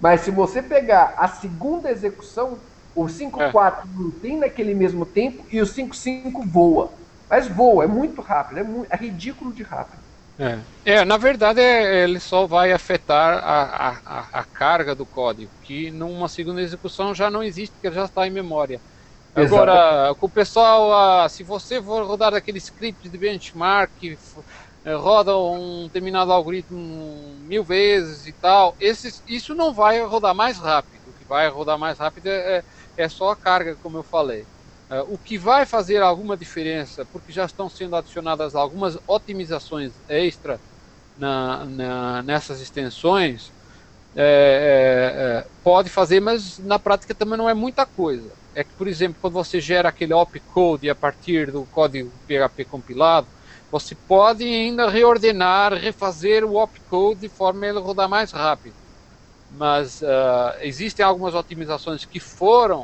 Mas 0.00 0.22
se 0.22 0.30
você 0.30 0.60
pegar 0.60 1.14
a 1.16 1.28
segunda 1.28 1.90
execução, 1.90 2.58
o 2.94 3.04
5.4 3.04 3.72
é. 3.72 3.82
não 3.96 4.10
tem 4.10 4.36
naquele 4.36 4.74
mesmo 4.74 5.06
tempo 5.06 5.44
e 5.50 5.60
o 5.60 5.64
5.5 5.64 6.46
voa. 6.46 6.90
Mas 7.28 7.48
voa, 7.48 7.84
é 7.84 7.86
muito 7.86 8.20
rápido, 8.20 8.58
é, 8.58 8.62
muito, 8.62 8.92
é 8.92 8.96
ridículo 8.96 9.52
de 9.52 9.62
rápido. 9.62 10.04
É. 10.36 10.58
é, 10.84 11.04
na 11.04 11.16
verdade 11.16 11.60
é, 11.60 12.02
ele 12.02 12.18
só 12.18 12.44
vai 12.44 12.72
afetar 12.72 13.38
a, 13.38 13.96
a, 14.04 14.40
a, 14.40 14.44
carga 14.44 14.92
do 14.92 15.06
código, 15.06 15.48
que 15.62 15.92
numa 15.92 16.28
segunda 16.28 16.60
execução 16.60 17.14
já 17.14 17.30
não 17.30 17.40
existe, 17.40 17.72
porque 17.72 17.94
já 17.94 18.04
está 18.04 18.26
em 18.26 18.30
memória. 18.30 18.80
Agora, 19.34 20.14
com 20.16 20.26
o 20.26 20.30
pessoal, 20.30 20.92
ah, 21.24 21.28
se 21.28 21.42
você 21.42 21.82
for 21.82 22.06
rodar 22.06 22.34
aquele 22.34 22.58
script 22.58 23.08
de 23.08 23.18
benchmark, 23.18 23.92
eh, 24.84 24.94
roda 24.94 25.36
um 25.36 25.84
determinado 25.86 26.30
algoritmo 26.32 27.36
mil 27.40 27.64
vezes 27.64 28.26
e 28.26 28.32
tal, 28.32 28.76
esse, 28.78 29.22
isso 29.26 29.54
não 29.54 29.74
vai 29.74 30.00
rodar 30.04 30.34
mais 30.34 30.58
rápido. 30.58 31.10
O 31.10 31.14
que 31.14 31.24
vai 31.24 31.48
rodar 31.48 31.76
mais 31.78 31.98
rápido 31.98 32.26
é, 32.28 32.58
é 32.58 32.64
é 32.96 33.08
só 33.08 33.30
a 33.30 33.36
carga, 33.36 33.76
como 33.76 33.98
eu 33.98 34.04
falei. 34.04 34.44
Uh, 34.90 35.02
o 35.14 35.18
que 35.18 35.36
vai 35.38 35.66
fazer 35.66 36.00
alguma 36.02 36.36
diferença, 36.36 37.04
porque 37.06 37.32
já 37.32 37.44
estão 37.44 37.68
sendo 37.68 37.96
adicionadas 37.96 38.54
algumas 38.54 38.96
otimizações 39.06 40.00
extra 40.08 40.60
na, 41.16 41.66
na, 41.66 42.22
nessas 42.24 42.60
extensões, 42.60 43.52
é, 44.16 45.44
é, 45.46 45.50
pode 45.62 45.90
fazer, 45.90 46.20
mas 46.20 46.58
na 46.58 46.78
prática 46.78 47.14
também 47.14 47.38
não 47.38 47.48
é 47.48 47.54
muita 47.54 47.86
coisa. 47.86 48.36
É 48.54 48.62
que, 48.62 48.72
por 48.74 48.86
exemplo, 48.86 49.18
quando 49.20 49.34
você 49.34 49.60
gera 49.60 49.88
aquele 49.88 50.14
opcode 50.14 50.88
a 50.88 50.94
partir 50.94 51.50
do 51.50 51.66
código 51.66 52.10
PHP 52.26 52.64
compilado, 52.64 53.28
você 53.70 53.94
pode 53.94 54.44
ainda 54.44 54.88
reordenar, 54.88 55.74
refazer 55.74 56.44
o 56.44 56.54
opcode 56.62 57.20
de 57.20 57.28
forma 57.28 57.66
a 57.66 57.68
ele 57.68 57.80
rodar 57.80 58.08
mais 58.08 58.30
rápido. 58.30 58.76
Mas 59.50 60.00
uh, 60.02 60.06
existem 60.60 61.04
algumas 61.04 61.34
otimizações 61.34 62.04
que 62.04 62.20
foram 62.20 62.82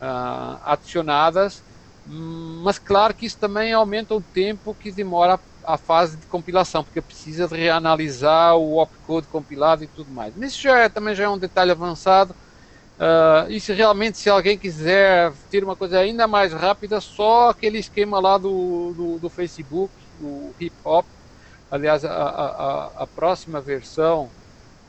uh, 0.00 0.60
adicionadas, 0.64 1.64
mas 2.06 2.78
claro 2.78 3.14
que 3.14 3.26
isso 3.26 3.38
também 3.38 3.72
aumenta 3.72 4.14
o 4.14 4.22
tempo 4.22 4.74
que 4.74 4.90
demora 4.92 5.38
a 5.64 5.76
fase 5.76 6.16
de 6.16 6.26
compilação, 6.26 6.82
porque 6.82 7.02
precisa 7.02 7.46
reanalisar 7.46 8.56
o 8.56 8.80
opcode 8.80 9.28
compilado 9.28 9.84
e 9.84 9.88
tudo 9.88 10.10
mais. 10.10 10.34
Mas 10.34 10.52
isso 10.52 10.62
já 10.62 10.78
é, 10.78 10.88
também 10.88 11.14
já 11.14 11.24
é 11.24 11.28
um 11.28 11.38
detalhe 11.38 11.70
avançado. 11.70 12.34
Uh, 12.98 13.50
e 13.50 13.60
se 13.60 13.72
realmente 13.72 14.18
se 14.18 14.28
alguém 14.28 14.58
quiser 14.58 15.32
ter 15.50 15.62
uma 15.62 15.76
coisa 15.76 16.00
ainda 16.00 16.26
mais 16.26 16.52
rápida, 16.52 17.00
só 17.00 17.50
aquele 17.50 17.78
esquema 17.78 18.18
lá 18.18 18.36
do, 18.36 18.92
do, 18.92 19.18
do 19.18 19.30
Facebook, 19.30 19.92
o 20.20 20.52
Hip 20.58 20.74
Hop. 20.84 21.06
Aliás, 21.70 22.04
a, 22.04 22.10
a, 22.12 22.90
a 23.02 23.06
próxima 23.06 23.60
versão 23.60 24.28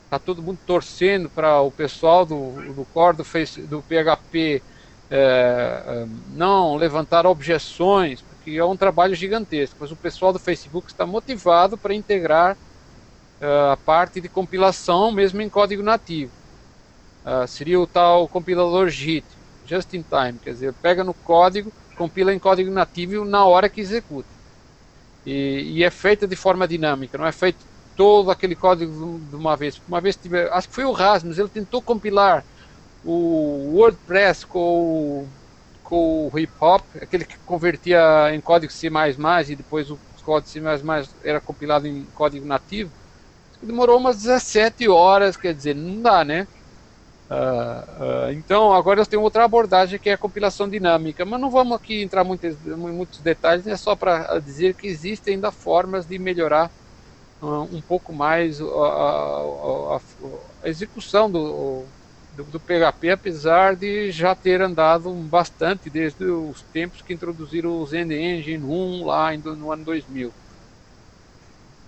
está 0.05 0.17
todo 0.17 0.41
mundo 0.41 0.57
torcendo 0.65 1.29
para 1.29 1.61
o 1.61 1.69
pessoal 1.69 2.25
do, 2.25 2.73
do 2.73 2.85
core 2.85 3.17
do, 3.17 3.23
face, 3.23 3.61
do 3.61 3.83
PHP 3.83 4.63
é, 5.11 5.83
é, 5.85 6.05
não 6.33 6.75
levantar 6.75 7.25
objeções 7.25 8.23
que 8.43 8.57
é 8.57 8.65
um 8.65 8.77
trabalho 8.77 9.13
gigantesco, 9.13 9.77
mas 9.79 9.91
o 9.91 9.95
pessoal 9.95 10.31
do 10.31 10.39
Facebook 10.39 10.87
está 10.87 11.05
motivado 11.05 11.77
para 11.77 11.93
integrar 11.93 12.55
uh, 13.41 13.71
a 13.71 13.77
parte 13.77 14.21
de 14.21 14.29
compilação 14.29 15.11
mesmo 15.11 15.41
em 15.41 15.49
código 15.49 15.83
nativo. 15.83 16.31
Uh, 17.25 17.47
seria 17.47 17.79
o 17.79 17.85
tal 17.85 18.27
compilador 18.27 18.89
JIT, 18.89 19.25
Just 19.65 19.93
in 19.93 20.03
Time, 20.03 20.39
quer 20.39 20.51
dizer, 20.51 20.73
pega 20.73 21.03
no 21.03 21.13
código, 21.13 21.71
compila 21.97 22.33
em 22.33 22.39
código 22.39 22.71
nativo 22.71 23.25
na 23.25 23.45
hora 23.45 23.69
que 23.69 23.81
executa. 23.81 24.29
E, 25.25 25.73
e 25.75 25.83
é 25.83 25.89
feita 25.91 26.27
de 26.27 26.35
forma 26.35 26.67
dinâmica, 26.67 27.17
não 27.17 27.25
é 27.25 27.31
feito 27.31 27.65
todo 27.95 28.31
aquele 28.31 28.55
código 28.55 29.19
de 29.29 29.35
uma 29.35 29.55
vez. 29.57 29.81
Uma 29.87 29.99
vez 29.99 30.15
tiver, 30.15 30.51
acho 30.53 30.69
que 30.69 30.75
foi 30.75 30.85
o 30.85 30.91
Rasmus, 30.91 31.37
ele 31.37 31.49
tentou 31.49 31.81
compilar 31.81 32.45
o 33.03 33.75
WordPress 33.75 34.45
com 34.45 35.27
com 35.89 36.29
o 36.31 36.39
hip 36.39 36.53
hop, 36.61 36.83
aquele 37.01 37.25
que 37.25 37.35
convertia 37.39 37.99
em 38.31 38.39
código 38.39 38.71
C++ 38.71 38.87
e 39.49 39.55
depois 39.55 39.89
o 39.89 39.99
código 40.23 40.47
C++ 40.47 40.61
era 41.23 41.41
compilado 41.41 41.87
em 41.87 42.05
código 42.13 42.45
nativo, 42.45 42.91
demorou 43.61 43.97
umas 43.97 44.17
17 44.17 44.87
horas, 44.87 45.35
quer 45.35 45.53
dizer, 45.53 45.75
não 45.75 45.99
dá, 46.01 46.23
né? 46.23 46.47
Uh, 47.29 48.31
uh, 48.31 48.31
então 48.31 48.73
agora 48.73 49.01
eu 49.01 49.05
tenho 49.05 49.21
outra 49.21 49.45
abordagem 49.45 49.99
que 49.99 50.09
é 50.09 50.13
a 50.13 50.17
compilação 50.17 50.67
dinâmica, 50.67 51.23
mas 51.25 51.39
não 51.39 51.51
vamos 51.51 51.77
aqui 51.77 52.01
entrar 52.01 52.23
muitos, 52.23 52.57
em 52.65 52.75
muitos 52.75 53.19
detalhes, 53.19 53.67
é 53.67 53.77
só 53.77 53.95
para 53.95 54.39
dizer 54.39 54.73
que 54.73 54.87
existem 54.87 55.35
ainda 55.35 55.51
formas 55.51 56.07
de 56.07 56.17
melhorar 56.17 56.71
uh, 57.39 57.67
um 57.71 57.81
pouco 57.81 58.11
mais 58.11 58.59
a, 58.59 58.65
a, 58.65 59.95
a, 59.95 59.99
a 60.63 60.69
execução 60.69 61.29
do, 61.29 61.85
do, 62.35 62.43
do, 62.45 62.59
PHP, 62.59 63.11
apesar 63.11 63.75
de 63.75 64.11
já 64.11 64.33
ter 64.33 64.59
andado 64.59 65.13
bastante 65.13 65.87
desde 65.87 66.23
os 66.25 66.63
tempos 66.73 67.03
que 67.03 67.13
introduziram 67.13 67.79
o 67.79 67.85
Zen 67.85 68.11
Engine 68.11 68.63
1 68.63 69.05
lá 69.05 69.37
no 69.37 69.71
ano 69.71 69.85
2000. 69.85 70.33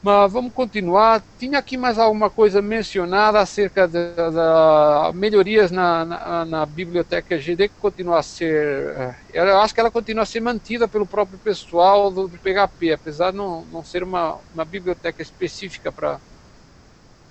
Mas 0.03 0.31
vamos 0.33 0.51
continuar. 0.53 1.21
Tinha 1.37 1.59
aqui 1.59 1.77
mais 1.77 1.99
alguma 1.99 2.29
coisa 2.29 2.61
mencionada 2.61 3.39
acerca 3.39 3.87
das 3.87 5.13
melhorias 5.13 5.69
na, 5.69 6.03
na, 6.05 6.45
na, 6.45 6.65
biblioteca 6.65 7.37
GD 7.37 7.69
que 7.69 7.75
continua 7.79 8.19
a 8.19 8.23
ser. 8.23 8.95
Eh, 8.97 9.15
eu 9.33 9.59
acho 9.59 9.73
que 9.73 9.79
ela 9.79 9.91
continua 9.91 10.23
a 10.23 10.25
ser 10.25 10.39
mantida 10.39 10.87
pelo 10.87 11.05
próprio 11.05 11.37
pessoal 11.37 12.09
do, 12.09 12.27
do 12.27 12.37
PHP, 12.37 12.93
apesar 12.93 13.31
de 13.31 13.37
não, 13.37 13.63
não 13.65 13.83
ser 13.83 14.01
uma, 14.03 14.39
uma 14.53 14.65
biblioteca 14.65 15.21
específica 15.21 15.91
para 15.91 16.19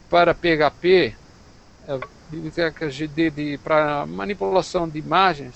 para 0.09 0.35
PHP 0.35 1.15
bibliotecas 2.31 2.95
GD 2.95 3.59
para 3.59 4.07
manipulação 4.07 4.89
de 4.89 4.99
imagens, 4.99 5.55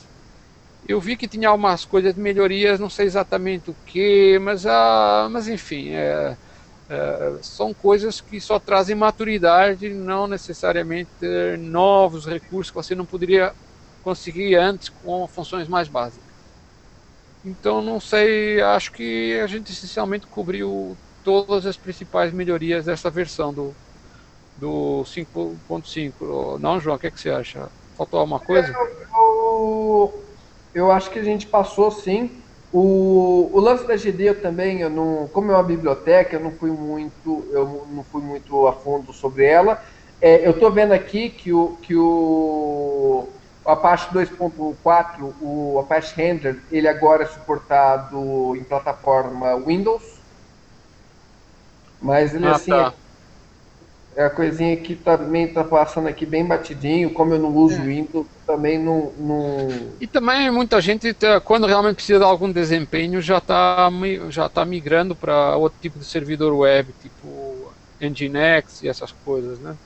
eu 0.87 1.01
vi 1.01 1.17
que 1.17 1.29
tinha 1.29 1.49
algumas 1.49 1.85
coisas 1.85 2.15
de 2.15 2.21
melhorias, 2.21 2.81
não 2.81 2.91
sei 2.91 3.07
exatamente 3.07 3.71
o 3.71 3.77
que, 3.87 4.39
mas, 4.41 4.67
ah, 4.67 5.29
mas 5.31 5.49
enfim, 5.49 5.91
é, 5.91 6.37
é, 6.95 7.38
são 7.42 7.74
coisas 7.74 8.20
que 8.20 8.40
só 8.40 8.59
trazem 8.59 8.95
maturidade, 8.95 9.92
não 9.92 10.26
necessariamente 10.26 11.09
novos 11.59 12.26
recursos 12.26 12.70
que 12.70 12.76
você 12.76 12.95
não 12.95 13.05
poderia 13.05 13.53
conseguir 14.03 14.55
antes 14.57 14.88
com 14.88 15.26
funções 15.26 15.68
mais 15.68 15.88
básicas. 15.88 16.34
Então, 17.45 17.82
não 17.82 18.01
sei, 18.01 18.61
acho 18.62 18.92
que 18.92 19.38
a 19.40 19.47
gente 19.47 19.70
essencialmente 19.70 20.26
cobriu 20.26 20.97
todas 21.22 21.66
as 21.66 21.76
principais 21.76 22.32
melhorias 22.32 22.84
dessa 22.84 23.11
versão 23.11 23.53
do, 23.53 23.74
do 24.57 25.03
5.5. 25.05 26.59
Não, 26.59 26.78
João, 26.80 26.97
o 26.97 26.99
que, 26.99 27.07
é 27.07 27.11
que 27.11 27.20
você 27.20 27.30
acha? 27.30 27.68
Faltou 27.97 28.20
alguma 28.20 28.40
coisa? 28.40 28.72
Eu, 29.12 30.24
eu, 30.74 30.90
acho 30.90 31.11
que 31.11 31.18
a 31.18 31.24
gente 31.24 31.47
passou 31.47 31.90
sim. 31.90 32.43
O, 32.77 33.51
o 33.53 33.61
lance 33.61 33.87
da 33.87 33.97
GD 33.97 34.31
eu 34.31 34.43
também, 34.43 34.81
eu 34.81 34.91
não, 34.91 35.29
como 35.29 35.53
é 35.53 35.55
uma 35.55 35.62
biblioteca, 35.62 36.35
eu 36.35 36.41
não 36.41 36.51
fui 36.51 36.72
muito, 36.72 37.47
eu 37.53 37.87
não 37.89 38.03
fui 38.03 38.20
muito 38.20 38.66
a 38.66 38.72
fundo 38.72 39.12
sobre 39.12 39.45
ela. 39.45 39.81
É, 40.20 40.45
eu 40.45 40.51
estou 40.51 40.72
vendo 40.72 40.91
aqui 40.91 41.31
que 41.31 41.53
o, 41.53 41.79
que 41.81 41.95
o 41.95 43.29
Apache 43.64 44.12
2.4, 44.12 45.35
o 45.41 45.79
Apache 45.79 46.20
Handler, 46.20 46.61
ele 46.68 46.89
agora 46.89 47.22
é 47.22 47.27
suportado 47.27 48.57
em 48.57 48.64
plataforma 48.64 49.55
Windows. 49.55 50.18
Mas 52.03 52.35
ele 52.35 52.49
ah, 52.49 52.57
assim, 52.57 52.72
tá. 52.72 52.93
É 54.17 54.25
a 54.25 54.31
coisinha 54.31 54.77
que 54.77 54.95
também 54.95 55.53
tá 55.53 55.65
passando 55.65 56.07
aqui 56.07 56.25
bem 56.25 56.47
batidinho, 56.47 57.12
como 57.12 57.35
eu 57.35 57.39
não 57.39 57.53
uso 57.53 57.81
é. 57.81 57.85
Windows, 57.85 58.27
também 58.47 58.79
não, 58.79 59.12
não, 59.19 59.69
E 60.01 60.07
também 60.07 60.51
muita 60.53 60.81
gente, 60.81 61.12
tá, 61.12 61.41
quando 61.41 61.67
realmente 61.67 61.97
precisa 61.97 62.21
de 62.21 62.25
algum 62.25 62.53
desempenho, 62.53 63.21
já 63.21 63.39
está 63.39 63.91
já 64.29 64.49
tá 64.49 64.65
migrando 64.65 65.17
para 65.17 65.57
outro 65.57 65.79
tipo 65.81 65.99
de 65.99 66.05
servidor 66.05 66.53
web, 66.55 66.95
tipo 67.03 67.73
Nginx 68.01 68.83
e 68.83 68.89
essas 68.89 69.11
coisas, 69.25 69.59
né? 69.59 69.77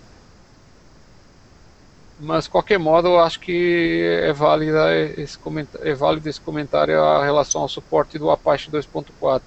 Mas 2.21 2.45
de 2.45 2.51
qualquer 2.51 2.79
modo, 2.79 3.09
eu 3.09 3.21
acho 3.21 3.39
que 3.41 4.03
é 4.23 4.33
válida 4.33 4.95
esse 5.17 5.39
é 5.81 5.95
válido 5.95 6.29
esse 6.29 6.41
comentário 6.41 7.01
a 7.01 7.25
relação 7.25 7.63
ao 7.63 7.69
suporte 7.69 8.19
do 8.19 8.31
Apache 8.31 8.71
2.4. 8.71 9.41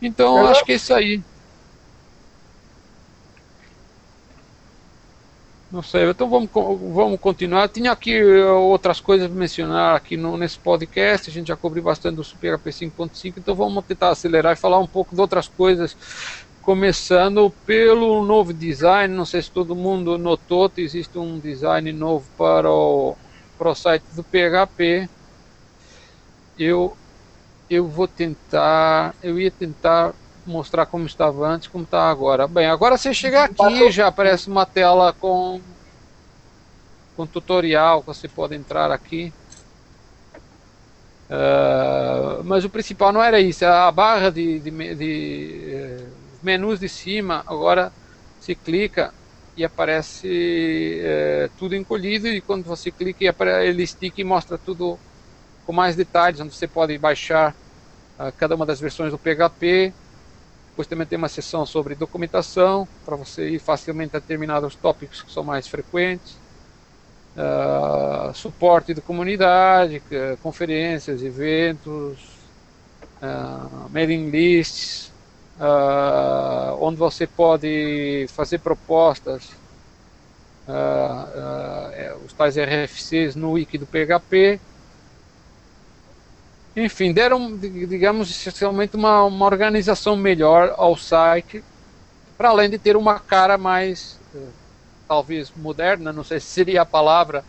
Então, 0.00 0.38
eu 0.38 0.46
acho 0.48 0.64
que 0.64 0.72
é 0.72 0.76
isso 0.76 0.94
aí. 0.94 1.20
Não 5.74 5.82
sei, 5.82 6.08
então 6.08 6.30
vamos, 6.30 6.48
vamos 6.52 7.18
continuar. 7.18 7.68
Tinha 7.68 7.90
aqui 7.90 8.14
eh, 8.14 8.44
outras 8.44 9.00
coisas 9.00 9.26
para 9.26 9.36
mencionar 9.36 9.96
aqui 9.96 10.16
no, 10.16 10.36
nesse 10.36 10.56
podcast. 10.56 11.28
A 11.28 11.32
gente 11.32 11.48
já 11.48 11.56
cobriu 11.56 11.82
bastante 11.82 12.14
do 12.14 12.22
Super 12.22 12.54
AP 12.54 12.66
5.5, 12.66 13.34
então 13.38 13.56
vamos 13.56 13.84
tentar 13.84 14.10
acelerar 14.10 14.52
e 14.52 14.56
falar 14.56 14.78
um 14.78 14.86
pouco 14.86 15.16
de 15.16 15.20
outras 15.20 15.48
coisas. 15.48 15.96
Começando 16.62 17.52
pelo 17.66 18.24
novo 18.24 18.52
design. 18.52 19.12
Não 19.12 19.24
sei 19.24 19.42
se 19.42 19.50
todo 19.50 19.74
mundo 19.74 20.16
notou, 20.16 20.70
existe 20.76 21.18
um 21.18 21.40
design 21.40 21.92
novo 21.92 22.24
para 22.38 22.70
o, 22.70 23.16
para 23.58 23.70
o 23.70 23.74
site 23.74 24.04
do 24.14 24.22
PHP. 24.22 25.08
Eu, 26.56 26.96
eu 27.68 27.88
vou 27.88 28.06
tentar, 28.06 29.12
eu 29.20 29.40
ia 29.40 29.50
tentar 29.50 30.14
mostrar 30.46 30.86
como 30.86 31.06
estava 31.06 31.46
antes, 31.46 31.68
como 31.68 31.84
está 31.84 32.10
agora. 32.10 32.46
Bem, 32.46 32.66
agora 32.66 32.96
você 32.96 33.14
chega 33.14 33.44
aqui 33.44 33.90
já 33.90 34.08
aparece 34.08 34.48
uma 34.48 34.66
tela 34.66 35.12
com 35.12 35.60
com 37.16 37.26
tutorial, 37.26 38.02
você 38.02 38.28
pode 38.28 38.54
entrar 38.54 38.90
aqui. 38.90 39.32
Uh, 41.30 42.44
mas 42.44 42.64
o 42.64 42.70
principal 42.70 43.12
não 43.12 43.22
era 43.22 43.40
isso, 43.40 43.64
a 43.64 43.90
barra 43.90 44.30
de, 44.30 44.58
de, 44.60 44.70
de, 44.70 44.94
de 44.94 45.60
eh, 45.72 46.06
menus 46.42 46.80
de 46.80 46.88
cima, 46.88 47.42
agora 47.46 47.90
se 48.40 48.54
clica 48.54 49.12
e 49.56 49.64
aparece 49.64 51.00
uh, 51.00 51.50
tudo 51.58 51.74
encolhido 51.74 52.28
e 52.28 52.42
quando 52.42 52.64
você 52.64 52.90
clica 52.90 53.24
ele 53.62 53.82
estica 53.82 54.20
e 54.20 54.24
mostra 54.24 54.58
tudo 54.58 54.98
com 55.64 55.72
mais 55.72 55.96
detalhes, 55.96 56.40
onde 56.40 56.54
você 56.54 56.68
pode 56.68 56.96
baixar 56.98 57.54
uh, 58.18 58.30
cada 58.36 58.54
uma 58.54 58.66
das 58.66 58.78
versões 58.78 59.10
do 59.10 59.18
PHP, 59.18 59.94
depois 60.74 60.88
também 60.88 61.06
tem 61.06 61.16
uma 61.16 61.28
seção 61.28 61.64
sobre 61.64 61.94
documentação, 61.94 62.88
para 63.06 63.14
você 63.14 63.50
ir 63.50 63.60
facilmente 63.60 64.16
a 64.16 64.18
determinados 64.18 64.74
tópicos 64.74 65.22
que 65.22 65.30
são 65.30 65.44
mais 65.44 65.68
frequentes. 65.68 66.36
Uh, 67.36 68.34
suporte 68.34 68.92
de 68.92 69.00
comunidade, 69.00 70.02
conferências, 70.42 71.22
eventos, 71.22 72.18
uh, 73.22 73.88
mailing 73.92 74.30
lists, 74.30 75.12
uh, 75.60 76.76
onde 76.80 76.96
você 76.96 77.24
pode 77.24 78.26
fazer 78.30 78.58
propostas, 78.58 79.52
uh, 80.66 82.24
os 82.26 82.32
tais 82.32 82.56
RFCs 82.56 83.36
no 83.36 83.52
wiki 83.52 83.78
do 83.78 83.86
PHP. 83.86 84.60
Enfim, 86.76 87.12
deram, 87.12 87.56
digamos, 87.56 88.30
essencialmente 88.30 88.96
uma, 88.96 89.24
uma 89.24 89.46
organização 89.46 90.16
melhor 90.16 90.74
ao 90.76 90.96
site, 90.96 91.62
para 92.36 92.48
além 92.48 92.68
de 92.68 92.78
ter 92.78 92.96
uma 92.96 93.20
cara 93.20 93.56
mais, 93.56 94.18
talvez 95.06 95.52
moderna, 95.56 96.12
não 96.12 96.24
sei 96.24 96.40
se 96.40 96.46
seria 96.46 96.82
a 96.82 96.86
palavra. 96.86 97.44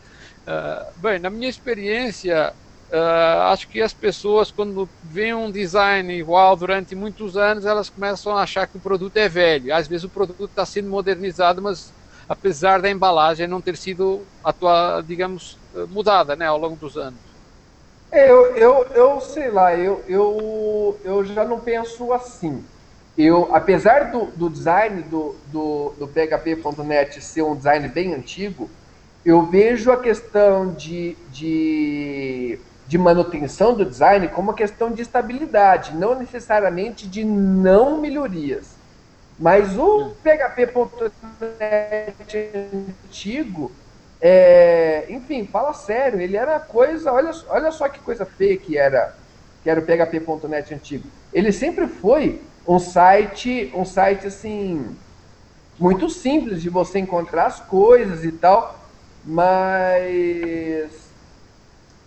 bem, 0.97 1.19
na 1.19 1.29
minha 1.29 1.49
experiência, 1.49 2.53
Uh, 2.87 3.51
acho 3.51 3.67
que 3.67 3.81
as 3.81 3.93
pessoas, 3.93 4.51
quando 4.51 4.87
veem 5.03 5.33
um 5.33 5.49
design 5.49 6.13
igual 6.13 6.55
durante 6.55 6.93
muitos 6.93 7.35
anos, 7.35 7.65
elas 7.65 7.89
começam 7.89 8.37
a 8.37 8.43
achar 8.43 8.67
que 8.67 8.77
o 8.77 8.79
produto 8.79 9.17
é 9.17 9.27
velho. 9.27 9.73
Às 9.73 9.87
vezes 9.87 10.03
o 10.03 10.09
produto 10.09 10.45
está 10.45 10.65
sendo 10.65 10.89
modernizado, 10.89 11.61
mas 11.61 11.91
apesar 12.29 12.81
da 12.81 12.89
embalagem 12.89 13.47
não 13.47 13.59
ter 13.59 13.75
sido, 13.75 14.25
atua, 14.43 15.03
digamos, 15.05 15.57
mudada 15.89 16.35
né, 16.35 16.45
ao 16.45 16.59
longo 16.59 16.75
dos 16.75 16.95
anos. 16.95 17.34
Eu, 18.17 18.55
eu, 18.55 18.83
eu 18.93 19.21
sei 19.21 19.49
lá, 19.51 19.75
eu, 19.75 20.03
eu, 20.07 20.99
eu 21.03 21.25
já 21.25 21.43
não 21.45 21.59
penso 21.59 22.13
assim. 22.13 22.63
Eu, 23.17 23.53
apesar 23.55 24.11
do, 24.11 24.27
do 24.31 24.49
design 24.49 25.03
do, 25.03 25.41
do, 25.45 25.95
do 25.97 26.07
PHP.net 26.07 27.21
ser 27.21 27.43
um 27.43 27.55
design 27.55 27.87
bem 27.89 28.13
antigo, 28.13 28.69
eu 29.23 29.45
vejo 29.49 29.91
a 29.91 30.01
questão 30.01 30.73
de, 30.73 31.15
de 31.27 32.59
de 32.87 32.97
manutenção 32.99 33.75
do 33.75 33.83
design 33.85 34.27
como 34.29 34.49
uma 34.49 34.55
questão 34.55 34.91
de 34.91 35.01
estabilidade, 35.01 35.95
não 35.95 36.17
necessariamente 36.19 37.07
de 37.09 37.23
não 37.23 37.99
melhorias. 37.99 38.79
Mas 39.37 39.77
o 39.77 40.15
PHP.net 40.23 40.93
antigo, 43.03 43.75
é, 44.21 45.05
enfim, 45.09 45.45
fala 45.45 45.73
sério, 45.73 46.19
ele 46.19 46.37
era 46.37 46.59
coisa, 46.59 47.11
olha, 47.11 47.31
olha 47.49 47.71
só 47.71 47.89
que 47.89 47.99
coisa 47.99 48.25
feia 48.25 48.57
que 48.57 48.77
era, 48.77 49.17
que 49.61 49.69
era 49.69 49.79
o 49.79 49.85
PHP.net 49.85 50.73
antigo. 50.73 51.09
Ele 51.31 51.51
sempre 51.51 51.87
foi 51.87 52.41
um 52.67 52.79
site, 52.79 53.71
um 53.75 53.85
site 53.85 54.27
assim, 54.27 54.97
muito 55.77 56.09
simples 56.09 56.61
de 56.61 56.69
você 56.69 56.99
encontrar 56.99 57.47
as 57.47 57.59
coisas 57.59 58.23
e 58.23 58.31
tal, 58.31 58.89
mas 59.23 61.13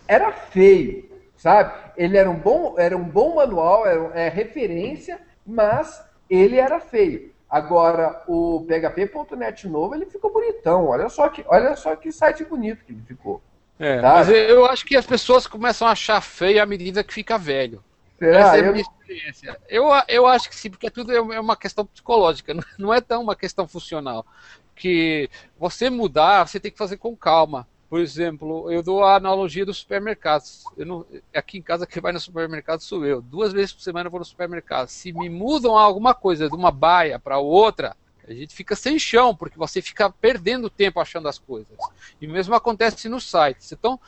era 0.06 0.32
feio, 0.32 1.04
sabe? 1.36 1.72
Ele 1.96 2.16
era 2.16 2.30
um 2.30 2.38
bom, 2.38 2.74
era 2.78 2.96
um 2.96 3.04
bom 3.04 3.36
manual, 3.36 3.86
era 3.86 4.18
é, 4.18 4.28
referência, 4.28 5.20
mas 5.46 6.02
ele 6.28 6.56
era 6.56 6.80
feio. 6.80 7.32
Agora, 7.48 8.22
o 8.28 8.66
PHP.net 8.66 9.66
novo, 9.66 9.94
ele 9.94 10.04
ficou 10.06 10.32
bonitão. 10.32 10.88
Olha 10.88 11.08
só 11.08 11.28
que, 11.28 11.44
olha 11.48 11.74
só 11.76 11.96
que 11.96 12.12
site 12.12 12.44
bonito 12.44 12.84
que 12.84 12.92
ele 12.92 13.02
ficou. 13.06 13.42
É, 13.78 14.00
tá? 14.00 14.14
mas 14.14 14.28
eu 14.28 14.66
acho 14.66 14.84
que 14.84 14.96
as 14.96 15.06
pessoas 15.06 15.46
começam 15.46 15.86
a 15.86 15.92
achar 15.92 16.20
feio 16.20 16.62
à 16.62 16.66
medida 16.66 17.02
que 17.02 17.14
fica 17.14 17.38
velho. 17.38 17.82
Será? 18.18 18.38
Essa 18.38 18.56
é 18.56 18.60
a 18.60 18.64
eu... 18.64 18.72
minha 18.72 18.82
experiência. 18.82 19.60
Eu, 19.68 19.86
eu 20.08 20.26
acho 20.26 20.48
que 20.48 20.56
sim, 20.56 20.68
porque 20.68 20.90
tudo 20.90 21.12
é, 21.12 21.16
é 21.36 21.40
uma 21.40 21.56
questão 21.56 21.86
psicológica, 21.86 22.54
não 22.78 22.92
é 22.92 23.00
tão 23.00 23.22
uma 23.22 23.36
questão 23.36 23.66
funcional. 23.66 24.26
Que 24.74 25.30
você 25.58 25.88
mudar, 25.88 26.46
você 26.46 26.60
tem 26.60 26.70
que 26.70 26.78
fazer 26.78 26.98
com 26.98 27.16
calma. 27.16 27.66
Por 27.88 28.00
exemplo, 28.00 28.70
eu 28.70 28.82
dou 28.82 29.02
a 29.02 29.16
analogia 29.16 29.64
dos 29.64 29.78
supermercados. 29.78 30.64
Eu 30.76 30.84
não, 30.84 31.06
aqui 31.34 31.56
em 31.56 31.62
casa, 31.62 31.86
quem 31.86 32.02
vai 32.02 32.12
no 32.12 32.20
supermercado 32.20 32.80
sou 32.80 33.04
eu. 33.06 33.22
Duas 33.22 33.52
vezes 33.52 33.72
por 33.72 33.80
semana 33.80 34.08
eu 34.08 34.10
vou 34.10 34.20
no 34.20 34.26
supermercado. 34.26 34.88
Se 34.88 35.10
me 35.10 35.30
mudam 35.30 35.76
alguma 35.76 36.14
coisa 36.14 36.48
de 36.48 36.54
uma 36.54 36.70
baia 36.70 37.18
para 37.18 37.38
outra, 37.38 37.96
a 38.26 38.32
gente 38.32 38.54
fica 38.54 38.76
sem 38.76 38.98
chão, 38.98 39.34
porque 39.34 39.56
você 39.56 39.80
fica 39.80 40.10
perdendo 40.10 40.68
tempo 40.68 41.00
achando 41.00 41.28
as 41.28 41.38
coisas. 41.38 41.78
E 42.20 42.26
o 42.26 42.30
mesmo 42.30 42.54
acontece 42.54 43.08
nos 43.08 43.24
sites. 43.24 43.72
Então, 43.72 43.98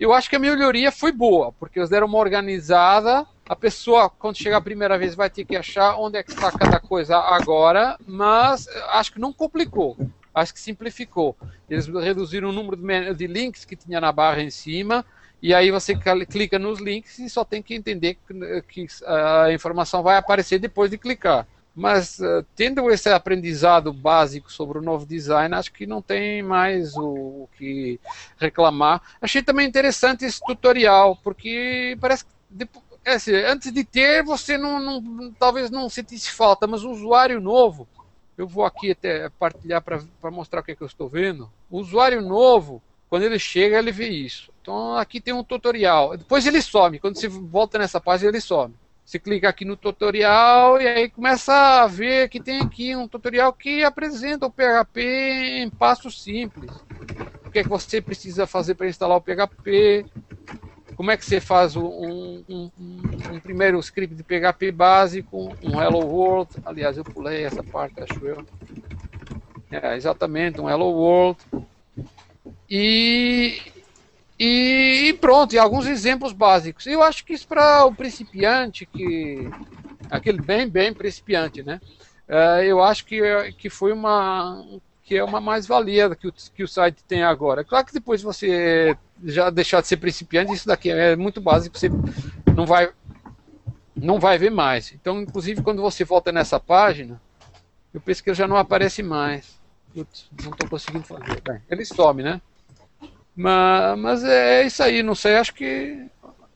eu 0.00 0.12
acho 0.12 0.28
que 0.28 0.34
a 0.34 0.40
melhoria 0.40 0.90
foi 0.90 1.12
boa, 1.12 1.52
porque 1.52 1.78
eles 1.78 1.88
deram 1.88 2.08
uma 2.08 2.18
organizada. 2.18 3.24
A 3.48 3.54
pessoa, 3.54 4.10
quando 4.10 4.36
chegar 4.36 4.56
a 4.56 4.60
primeira 4.60 4.98
vez, 4.98 5.14
vai 5.14 5.30
ter 5.30 5.44
que 5.44 5.54
achar 5.54 5.96
onde 5.96 6.18
é 6.18 6.24
que 6.24 6.32
está 6.32 6.50
cada 6.50 6.80
coisa 6.80 7.16
agora, 7.16 7.96
mas 8.04 8.66
acho 8.88 9.12
que 9.12 9.20
não 9.20 9.32
complicou 9.32 9.96
acho 10.34 10.52
que 10.52 10.60
simplificou. 10.60 11.36
Eles 11.68 11.86
reduziram 11.86 12.50
o 12.50 12.52
número 12.52 12.76
de, 12.76 13.14
de 13.14 13.26
links 13.26 13.64
que 13.64 13.76
tinha 13.76 14.00
na 14.00 14.12
barra 14.12 14.42
em 14.42 14.50
cima, 14.50 15.04
e 15.40 15.54
aí 15.54 15.70
você 15.70 15.94
clica 16.28 16.58
nos 16.58 16.80
links 16.80 17.18
e 17.18 17.28
só 17.28 17.44
tem 17.44 17.62
que 17.62 17.74
entender 17.74 18.18
que, 18.26 18.86
que 18.86 18.86
a 19.06 19.52
informação 19.52 20.02
vai 20.02 20.16
aparecer 20.16 20.58
depois 20.58 20.90
de 20.90 20.98
clicar. 20.98 21.46
Mas 21.74 22.18
uh, 22.18 22.44
tendo 22.56 22.90
esse 22.90 23.08
aprendizado 23.08 23.92
básico 23.92 24.50
sobre 24.50 24.78
o 24.78 24.82
novo 24.82 25.06
design, 25.06 25.54
acho 25.54 25.72
que 25.72 25.86
não 25.86 26.02
tem 26.02 26.42
mais 26.42 26.96
o, 26.96 27.06
o, 27.06 27.48
que 27.56 28.00
reclamar. 28.36 29.00
Achei 29.22 29.44
também 29.44 29.68
interessante 29.68 30.24
esse 30.24 30.40
tutorial, 30.44 31.16
porque 31.22 31.96
parece 32.00 32.24
que 32.24 32.30
depois, 32.50 32.84
é 33.04 33.12
assim, 33.12 33.32
antes 33.32 33.72
de 33.72 33.84
ter 33.84 34.24
você 34.24 34.58
não, 34.58 34.80
não, 34.80 35.32
talvez 35.38 35.70
não 35.70 35.88
sentisse 35.88 36.32
falta, 36.32 36.66
mas 36.66 36.82
o 36.82 36.90
usuário 36.90 37.40
novo 37.40 37.86
eu 38.38 38.46
vou 38.46 38.64
aqui 38.64 38.92
até 38.92 39.28
partilhar 39.28 39.82
para 39.82 40.30
mostrar 40.30 40.60
o 40.60 40.62
que, 40.62 40.70
é 40.70 40.74
que 40.76 40.82
eu 40.82 40.86
estou 40.86 41.08
vendo. 41.08 41.50
O 41.68 41.78
usuário 41.78 42.22
novo, 42.22 42.80
quando 43.10 43.24
ele 43.24 43.38
chega, 43.38 43.78
ele 43.78 43.90
vê 43.90 44.08
isso. 44.08 44.52
Então 44.62 44.96
aqui 44.96 45.20
tem 45.20 45.34
um 45.34 45.42
tutorial. 45.42 46.16
Depois 46.16 46.46
ele 46.46 46.62
some. 46.62 47.00
Quando 47.00 47.18
você 47.18 47.26
volta 47.26 47.78
nessa 47.78 48.00
página, 48.00 48.30
ele 48.30 48.40
some. 48.40 48.74
Você 49.04 49.18
clica 49.18 49.48
aqui 49.48 49.64
no 49.64 49.76
tutorial 49.76 50.80
e 50.80 50.86
aí 50.86 51.10
começa 51.10 51.82
a 51.82 51.86
ver 51.86 52.28
que 52.28 52.38
tem 52.38 52.60
aqui 52.60 52.94
um 52.94 53.08
tutorial 53.08 53.52
que 53.52 53.82
apresenta 53.82 54.46
o 54.46 54.50
PHP 54.50 55.00
em 55.62 55.70
passos 55.70 56.22
simples. 56.22 56.70
O 57.44 57.50
que 57.50 57.58
é 57.58 57.62
que 57.62 57.68
você 57.68 58.00
precisa 58.00 58.46
fazer 58.46 58.74
para 58.74 58.86
instalar 58.86 59.16
o 59.16 59.22
PHP, 59.22 60.04
como 60.98 61.12
é 61.12 61.16
que 61.16 61.24
você 61.24 61.40
faz 61.40 61.76
um, 61.76 62.42
um, 62.48 62.70
um, 62.76 63.38
primeiro 63.40 63.78
script 63.78 64.16
de 64.16 64.24
PHP 64.24 64.72
básico, 64.72 65.56
um 65.62 65.80
Hello 65.80 66.04
World, 66.04 66.50
aliás 66.64 66.98
eu 66.98 67.04
pulei 67.04 67.44
essa 67.44 67.62
parte, 67.62 68.02
acho 68.02 68.26
eu. 68.26 68.44
É, 69.70 69.94
exatamente, 69.94 70.60
um 70.60 70.68
Hello 70.68 70.90
World. 70.90 71.38
E, 72.68 73.62
e, 74.36 75.16
pronto, 75.20 75.54
e 75.54 75.58
alguns 75.60 75.86
exemplos 75.86 76.32
básicos. 76.32 76.84
Eu 76.84 77.00
acho 77.00 77.24
que 77.24 77.32
isso 77.32 77.46
para 77.46 77.84
o 77.84 77.94
principiante, 77.94 78.84
que 78.84 79.48
aquele 80.10 80.42
bem, 80.42 80.68
bem 80.68 80.92
principiante, 80.92 81.62
né? 81.62 81.80
Uh, 82.28 82.62
eu 82.64 82.82
acho 82.82 83.06
que, 83.06 83.20
que 83.56 83.70
foi 83.70 83.92
uma 83.92 84.66
que 85.08 85.16
é 85.16 85.24
uma 85.24 85.40
mais-valia 85.40 86.14
que 86.14 86.28
o, 86.28 86.32
que 86.32 86.62
o 86.62 86.68
site 86.68 87.02
tem 87.02 87.22
agora. 87.22 87.64
Claro 87.64 87.86
que 87.86 87.94
depois 87.94 88.20
você 88.20 88.94
já 89.24 89.48
deixar 89.48 89.80
de 89.80 89.88
ser 89.88 89.96
principiante, 89.96 90.52
isso 90.52 90.66
daqui 90.66 90.90
é 90.90 91.16
muito 91.16 91.40
básico, 91.40 91.78
você 91.78 91.88
não 92.54 92.66
vai 92.66 92.90
não 93.96 94.20
vai 94.20 94.36
ver 94.36 94.50
mais. 94.50 94.92
Então, 94.92 95.22
inclusive, 95.22 95.62
quando 95.62 95.80
você 95.80 96.04
volta 96.04 96.30
nessa 96.30 96.60
página, 96.60 97.18
eu 97.92 98.02
penso 98.02 98.22
que 98.22 98.28
ele 98.28 98.36
já 98.36 98.46
não 98.46 98.58
aparece 98.58 99.02
mais. 99.02 99.58
Putz, 99.94 100.28
não 100.44 100.50
estou 100.50 100.68
conseguindo 100.68 101.04
fazer. 101.04 101.40
Bem, 101.40 101.62
ele 101.70 101.86
some, 101.86 102.22
né? 102.22 102.38
Mas, 103.34 103.98
mas 103.98 104.24
é 104.24 104.66
isso 104.66 104.82
aí, 104.82 105.02
não 105.02 105.14
sei, 105.14 105.36
acho 105.36 105.54
que 105.54 106.06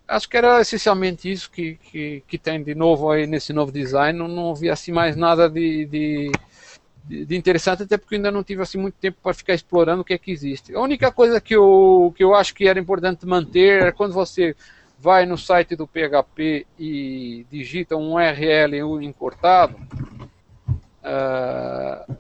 acho 0.07 0.29
que 0.29 0.37
era 0.37 0.61
essencialmente 0.61 1.33
isso 1.33 1.51
que, 1.51 1.77
que, 1.77 2.23
que 2.29 2.37
tem 2.37 2.63
de 2.63 2.75
novo 2.75 3.11
aí 3.11 3.27
nesse 3.27 3.51
novo 3.55 3.73
design. 3.73 4.19
Não, 4.19 4.29
não 4.29 4.55
vi 4.55 4.69
assim 4.69 4.93
mais 4.93 5.17
nada 5.17 5.49
de, 5.49 5.87
de 5.87 6.31
de, 7.05 7.37
interessante, 7.37 7.83
até 7.83 7.97
porque 7.97 8.15
ainda 8.17 8.31
não 8.31 8.45
tive 8.45 8.63
assim 8.63 8.79
muito 8.79 8.95
tempo 8.95 9.19
para 9.23 9.35
ficar 9.35 9.55
explorando 9.55 10.03
o 10.03 10.05
que 10.05 10.15
é 10.15 10.19
que 10.19 10.31
existe. 10.31 10.75
A 10.75 10.81
única 10.81 11.11
coisa 11.11 11.41
que 11.41 11.55
eu, 11.55 12.13
que 12.17 12.23
eu 12.23 12.35
acho 12.35 12.55
que 12.55 12.69
era 12.69 12.79
importante 12.79 13.27
manter 13.27 13.83
é 13.83 13.93
quando 13.93 14.13
você 14.13 14.55
vai 14.99 15.27
no 15.27 15.37
site 15.37 15.75
do 15.75 15.87
PHP 15.87 16.65
e 16.79 17.45
digita 17.51 17.97
um 17.97 18.15
URL 18.15 19.03
encurtado, 19.03 19.77
uh, 21.03 22.17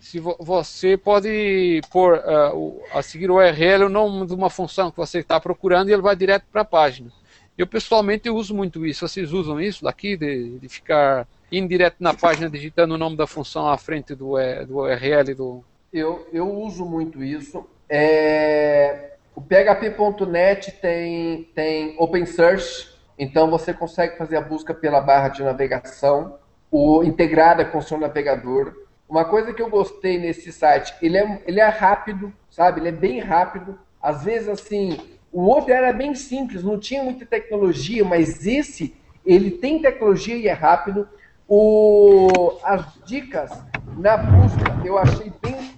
se 0.00 0.18
vo 0.18 0.36
você 0.40 0.96
pode 0.96 1.80
pôr 1.92 2.18
uh, 2.18 2.82
a 2.92 3.00
seguir 3.00 3.30
o 3.30 3.36
URL 3.36 3.84
o 3.84 3.88
nome 3.88 4.26
de 4.26 4.34
uma 4.34 4.50
função 4.50 4.90
que 4.90 4.96
você 4.96 5.20
está 5.20 5.38
procurando 5.38 5.88
e 5.88 5.92
ele 5.92 6.02
vai 6.02 6.16
direto 6.16 6.46
para 6.50 6.62
a 6.62 6.64
página. 6.64 7.12
Eu 7.56 7.66
pessoalmente 7.66 8.26
eu 8.26 8.34
uso 8.34 8.54
muito 8.54 8.84
isso. 8.84 9.06
Vocês 9.06 9.32
usam 9.32 9.60
isso 9.60 9.84
daqui 9.84 10.16
de, 10.16 10.58
de 10.58 10.68
ficar 10.68 11.26
indo 11.50 11.68
direto 11.68 11.96
na 12.00 12.14
página 12.14 12.50
digitando 12.50 12.94
o 12.94 12.98
nome 12.98 13.16
da 13.16 13.26
função 13.26 13.68
à 13.68 13.78
frente 13.78 14.14
do, 14.14 14.34
do 14.66 14.78
URL 14.78 15.34
do. 15.34 15.64
Eu, 15.92 16.28
eu 16.32 16.50
uso 16.50 16.84
muito 16.84 17.22
isso. 17.22 17.64
É, 17.88 19.12
o 19.34 19.40
PHP.net 19.40 20.72
tem, 20.80 21.44
tem 21.54 21.94
Open 21.98 22.26
Search, 22.26 22.90
então 23.18 23.50
você 23.50 23.72
consegue 23.72 24.16
fazer 24.16 24.36
a 24.36 24.40
busca 24.40 24.74
pela 24.74 25.00
barra 25.00 25.28
de 25.28 25.42
navegação, 25.42 26.38
o, 26.70 27.04
integrada 27.04 27.64
com 27.64 27.78
o 27.78 27.82
seu 27.82 27.98
navegador. 27.98 28.74
Uma 29.08 29.24
coisa 29.24 29.52
que 29.52 29.62
eu 29.62 29.70
gostei 29.70 30.18
nesse 30.18 30.50
site, 30.50 30.94
ele 31.00 31.16
é, 31.16 31.42
ele 31.46 31.60
é 31.60 31.68
rápido, 31.68 32.32
sabe? 32.50 32.80
Ele 32.80 32.88
é 32.88 32.92
bem 32.92 33.20
rápido. 33.20 33.78
Às 34.02 34.24
vezes, 34.24 34.48
assim, 34.48 34.98
o 35.32 35.42
outro 35.42 35.72
era 35.72 35.92
bem 35.92 36.14
simples, 36.14 36.64
não 36.64 36.78
tinha 36.78 37.02
muita 37.02 37.24
tecnologia, 37.26 38.04
mas 38.04 38.46
esse, 38.46 38.96
ele 39.24 39.50
tem 39.50 39.80
tecnologia 39.82 40.36
e 40.36 40.48
é 40.48 40.52
rápido. 40.52 41.08
O, 41.48 42.58
as 42.64 42.84
dicas 43.04 43.50
na 43.96 44.16
busca 44.16 44.80
eu 44.84 44.98
achei 44.98 45.32
bem 45.40 45.72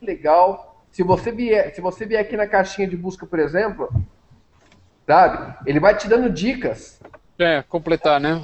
legal. 0.00 0.84
Se 0.90 1.02
você 1.02 1.32
vier, 1.32 1.74
se 1.74 1.80
você 1.80 2.04
vier 2.06 2.20
aqui 2.20 2.36
na 2.36 2.46
caixinha 2.46 2.86
de 2.86 2.96
busca, 2.96 3.26
por 3.26 3.38
exemplo, 3.38 3.88
sabe? 5.06 5.54
Ele 5.66 5.80
vai 5.80 5.96
te 5.96 6.08
dando 6.08 6.30
dicas. 6.30 7.00
É, 7.38 7.62
completar, 7.62 8.20
né? 8.20 8.42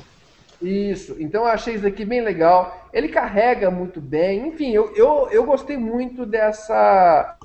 Isso. 0.61 1.17
Então 1.19 1.43
eu 1.43 1.49
achei 1.49 1.75
isso 1.75 1.87
aqui 1.87 2.05
bem 2.05 2.21
legal. 2.21 2.89
Ele 2.93 3.09
carrega 3.09 3.71
muito 3.71 4.01
bem. 4.01 4.49
Enfim, 4.49 4.71
eu, 4.71 4.95
eu, 4.95 5.29
eu 5.31 5.45
gostei 5.45 5.77
muito 5.77 6.25
dessa 6.25 7.37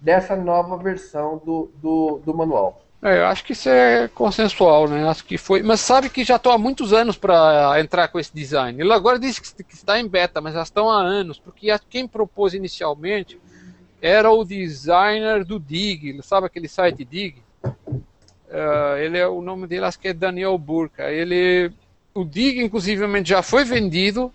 dessa 0.00 0.34
nova 0.34 0.76
versão 0.76 1.40
do, 1.44 1.70
do, 1.76 2.20
do 2.24 2.34
manual. 2.34 2.82
É, 3.02 3.18
eu 3.18 3.26
acho 3.26 3.44
que 3.44 3.52
isso 3.52 3.68
é 3.68 4.06
consensual, 4.06 4.88
né? 4.88 5.08
Acho 5.08 5.24
que 5.24 5.36
foi. 5.36 5.60
Mas 5.60 5.80
sabe 5.80 6.08
que 6.08 6.22
já 6.22 6.36
estou 6.36 6.52
há 6.52 6.58
muitos 6.58 6.92
anos 6.92 7.16
para 7.16 7.74
entrar 7.80 8.06
com 8.06 8.20
esse 8.20 8.32
design. 8.32 8.80
Ele 8.80 8.92
agora 8.92 9.18
diz 9.18 9.40
que 9.40 9.74
está 9.74 9.98
em 9.98 10.06
beta, 10.06 10.40
mas 10.40 10.54
já 10.54 10.62
estão 10.62 10.88
há 10.88 11.02
anos, 11.02 11.36
porque 11.36 11.66
quem 11.90 12.06
propôs 12.06 12.54
inicialmente 12.54 13.40
era 14.00 14.30
o 14.30 14.44
designer 14.44 15.44
do 15.44 15.58
Dig. 15.58 16.22
Sabe 16.22 16.46
aquele 16.46 16.68
site 16.68 17.04
Dig? 17.04 17.42
Uh, 17.64 18.96
ele 19.00 19.18
é 19.18 19.26
o 19.26 19.42
nome 19.42 19.66
dele, 19.66 19.86
acho 19.86 19.98
que 19.98 20.08
é 20.08 20.12
Daniel 20.12 20.56
Burka. 20.56 21.10
Ele, 21.10 21.72
o 22.14 22.24
Dig, 22.24 22.62
inclusive, 22.62 23.04
já 23.24 23.42
foi 23.42 23.64
vendido. 23.64 24.32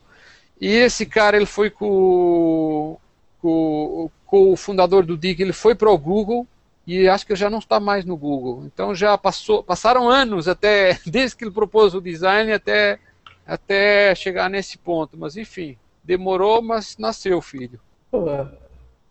E 0.60 0.68
esse 0.68 1.06
cara, 1.06 1.38
ele 1.38 1.46
foi 1.46 1.70
com, 1.70 2.98
com, 3.42 4.10
com 4.26 4.52
o 4.52 4.58
fundador 4.58 5.06
do 5.06 5.18
Dig, 5.18 5.42
ele 5.42 5.54
foi 5.54 5.74
para 5.74 5.90
o 5.90 5.98
Google 5.98 6.46
e 6.88 7.10
acho 7.10 7.28
que 7.28 7.36
já 7.36 7.50
não 7.50 7.60
está 7.60 7.82
mais 7.82 8.06
no 8.06 8.16
Google. 8.16 8.64
Então 8.66 8.96
já 8.96 9.18
passou, 9.18 9.62
passaram 9.62 10.08
anos 10.08 10.48
até 10.48 10.98
desde 11.06 11.36
que 11.36 11.44
ele 11.44 11.52
propôs 11.52 11.94
o 11.94 12.00
design 12.00 12.52
até 12.54 12.98
até 13.46 14.16
chegar 14.16 14.50
nesse 14.50 14.78
ponto. 14.78 15.18
Mas 15.18 15.36
enfim, 15.36 15.78
demorou, 16.02 16.62
mas 16.62 16.98
nasceu, 16.98 17.42
filho. 17.42 17.80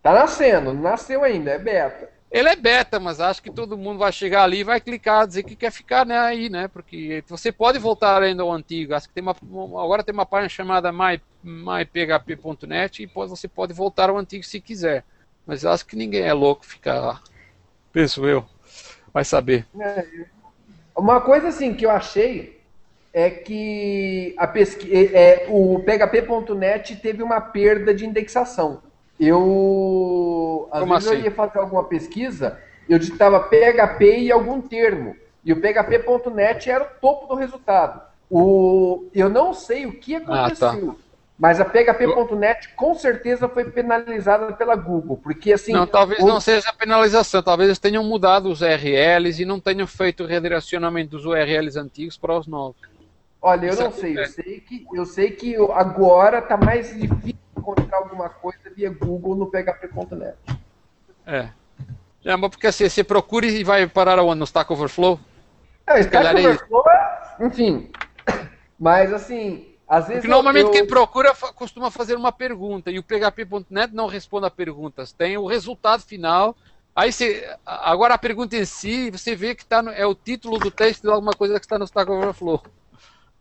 Tá 0.03 0.15
nascendo, 0.15 0.73
não 0.73 0.83
nasceu 0.83 1.23
ainda, 1.23 1.51
é 1.51 1.59
beta. 1.59 2.17
Ele 2.31 2.49
é 2.49 2.57
beta, 2.57 2.99
mas 2.99 3.21
acho 3.21 3.43
que 3.43 3.51
todo 3.51 3.79
mundo 3.79 3.99
vai 3.99 4.11
chegar 4.11 4.43
ali 4.43 4.59
e 4.59 4.65
vai 4.65 4.81
clicar, 4.81 5.27
dizer 5.27 5.43
que 5.43 5.55
quer 5.55 5.71
ficar 5.71 6.05
né, 6.05 6.19
aí, 6.19 6.49
né? 6.49 6.69
Porque 6.69 7.23
você 7.29 7.53
pode 7.53 7.79
voltar 7.79 8.23
ainda 8.23 8.43
ao 8.43 8.53
antigo. 8.53 8.95
Acho 8.95 9.09
que 9.09 9.15
tem 9.15 9.23
uma, 9.23 9.35
agora 9.83 10.03
tem 10.03 10.13
uma 10.13 10.27
página 10.27 10.49
chamada 10.49 10.93
my, 10.93 11.21
myphp.net 11.43 13.03
e 13.03 13.07
você 13.07 13.47
pode 13.47 13.73
voltar 13.73 14.11
ao 14.11 14.19
antigo 14.19 14.45
se 14.45 14.61
quiser. 14.61 15.05
Mas 15.47 15.65
acho 15.65 15.87
que 15.87 15.95
ninguém 15.95 16.23
é 16.23 16.33
louco 16.33 16.67
ficar 16.67 17.01
lá. 17.01 17.23
Penso 17.97 18.27
eu. 18.27 18.45
Vai 19.11 19.25
saber. 19.25 19.65
É, 19.81 20.05
uma 20.95 21.19
coisa 21.19 21.49
assim 21.49 21.73
que 21.73 21.87
eu 21.87 21.91
achei 21.91 22.61
é 23.11 23.31
que 23.31 24.35
a 24.37 24.47
pesqu... 24.47 24.87
É, 24.93 25.05
é, 25.15 25.47
o 25.49 25.81
PHP.net 25.81 26.97
teve 26.97 27.23
uma 27.23 27.41
perda 27.41 27.95
de 27.95 28.05
indexação. 28.05 28.83
Eu, 29.19 30.69
às 30.71 30.81
Como 30.81 30.93
vezes 30.93 31.09
assim? 31.09 31.19
eu 31.21 31.25
ia 31.25 31.31
fazer 31.31 31.59
alguma 31.59 31.85
pesquisa, 31.85 32.61
eu 32.87 32.99
digitava 32.99 33.41
PHP 33.41 34.19
e 34.19 34.31
algum 34.31 34.61
termo. 34.61 35.17
E 35.43 35.55
o 35.55 35.57
PHP.net 35.59 36.71
era 36.71 36.85
o 36.85 37.01
topo 37.01 37.27
do 37.29 37.35
resultado. 37.35 38.03
O, 38.29 39.07
eu 39.15 39.31
não 39.31 39.55
sei 39.55 39.87
o 39.87 39.99
que 39.99 40.17
aconteceu. 40.17 40.69
Ah, 40.69 40.93
tá. 40.93 41.06
Mas 41.39 41.61
a 41.61 41.65
PHP.net 41.67 42.71
com 42.75 42.95
certeza 42.95 43.47
foi 43.47 43.71
penalizada 43.71 44.53
pela 44.55 44.75
Google, 44.75 45.19
porque 45.23 45.53
assim. 45.53 45.73
Não, 45.73 45.87
talvez 45.87 46.23
o... 46.23 46.27
não 46.27 46.41
seja 46.41 46.73
penalização, 46.73 47.43
talvez 47.43 47.69
eles 47.69 47.79
tenham 47.79 48.03
mudado 48.03 48.49
os 48.49 48.63
URLs 48.63 49.43
e 49.43 49.45
não 49.45 49.61
tenham 49.61 49.87
feito 49.87 50.25
o 50.25 50.27
redirecionamento 50.27 51.11
dos 51.11 51.27
URLs 51.27 51.79
antigos 51.79 52.17
para 52.17 52.39
os 52.39 52.47
novos. 52.47 52.81
Olha, 53.43 53.67
eu 53.67 53.77
não 53.77 53.93
sei, 53.93 54.19
eu 54.19 54.27
sei 54.27 54.61
que 54.61 54.87
eu 54.95 55.05
sei 55.05 55.31
que 55.31 55.55
agora 55.73 56.39
está 56.39 56.57
mais 56.57 56.89
difícil 56.89 57.37
encontrar 57.57 57.99
alguma 57.99 58.31
coisa 58.31 58.59
via 58.75 58.91
Google 58.91 59.37
no 59.37 59.51
PHP.net. 59.51 60.37
É. 61.27 61.51
É, 62.25 62.35
mas 62.35 62.51
porque 62.51 62.67
assim, 62.67 62.89
você 62.89 63.05
procura 63.05 63.47
e 63.47 63.63
vai 63.63 63.87
parar 63.87 64.21
onde? 64.21 64.39
No 64.39 64.45
Stack 64.45 64.73
Overflow? 64.73 65.21
É, 65.87 66.01
Stack 66.01 66.27
é 66.27 66.33
Overflow 66.33 66.85
é, 66.89 67.47
enfim. 67.47 67.91
Mas 68.79 69.13
assim, 69.13 69.76
às 69.89 70.09
vezes. 70.09 70.23
Porque 70.23 70.35
normalmente 70.35 70.67
eu... 70.67 70.73
quem 70.73 70.87
procura 70.87 71.35
costuma 71.55 71.91
fazer 71.91 72.17
uma 72.17 72.33
pergunta 72.33 72.91
e 72.91 72.99
o 72.99 73.03
PHP.net 73.03 73.95
não 73.95 74.07
responde 74.07 74.47
a 74.47 74.51
perguntas. 74.51 75.13
Tem 75.13 75.37
o 75.37 75.47
resultado 75.47 76.03
final. 76.03 76.57
Aí 76.95 77.13
você, 77.13 77.47
agora 77.65 78.15
a 78.15 78.19
pergunta 78.19 78.57
em 78.57 78.65
si, 78.65 79.11
você 79.11 79.37
vê 79.37 79.55
que 79.55 79.65
tá 79.65 79.83
no, 79.83 79.91
é 79.91 80.07
o 80.07 80.15
título 80.15 80.59
do 80.59 80.71
texto 80.71 81.03
de 81.03 81.11
alguma 81.11 81.33
coisa 81.33 81.61
que 81.61 81.67
está 81.67 81.79
no 81.79 81.85
Stack 81.85 82.11
Overflow. 82.11 82.63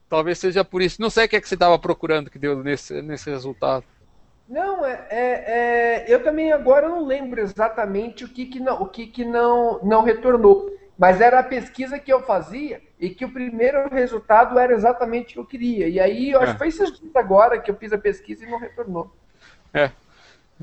Talvez 0.10 0.38
seja 0.38 0.64
por 0.64 0.82
isso. 0.82 1.02
Não 1.02 1.10
sei 1.10 1.26
o 1.26 1.30
que, 1.30 1.38
é 1.38 1.42
que 1.42 1.48
você 1.48 1.56
estava 1.56 1.80
procurando 1.80 2.30
que 2.30 2.38
deu 2.38 2.62
nesse, 2.64 3.02
nesse 3.02 3.30
resultado. 3.30 3.84
Não, 4.48 4.86
é, 4.86 5.08
é, 5.10 5.44
é, 5.48 6.06
eu 6.08 6.24
também 6.24 6.52
agora 6.52 6.88
não 6.88 7.06
lembro 7.06 7.42
exatamente 7.42 8.24
o 8.24 8.28
que, 8.28 8.46
que, 8.46 8.60
não, 8.60 8.82
o 8.82 8.86
que, 8.88 9.08
que 9.08 9.26
não, 9.26 9.80
não 9.82 10.04
retornou. 10.04 10.70
Mas 10.98 11.20
era 11.20 11.40
a 11.40 11.44
pesquisa 11.44 12.00
que 12.00 12.12
eu 12.12 12.22
fazia 12.22 12.82
e 13.00 13.10
que 13.10 13.26
o 13.26 13.32
primeiro 13.32 13.90
resultado 13.90 14.58
era 14.58 14.74
exatamente 14.74 15.32
o 15.32 15.34
que 15.34 15.40
eu 15.40 15.46
queria. 15.46 15.88
E 15.88 16.00
aí, 16.00 16.32
eu 16.32 16.40
acho 16.40 16.52
é. 16.52 16.54
que 16.54 16.58
foi 16.58 16.68
esses 16.70 17.00
dias 17.00 17.16
agora 17.16 17.60
que 17.60 17.70
eu 17.70 17.76
fiz 17.76 17.92
a 17.92 17.98
pesquisa 17.98 18.46
e 18.46 18.50
não 18.50 18.60
retornou. 18.60 19.14
É. 19.74 19.92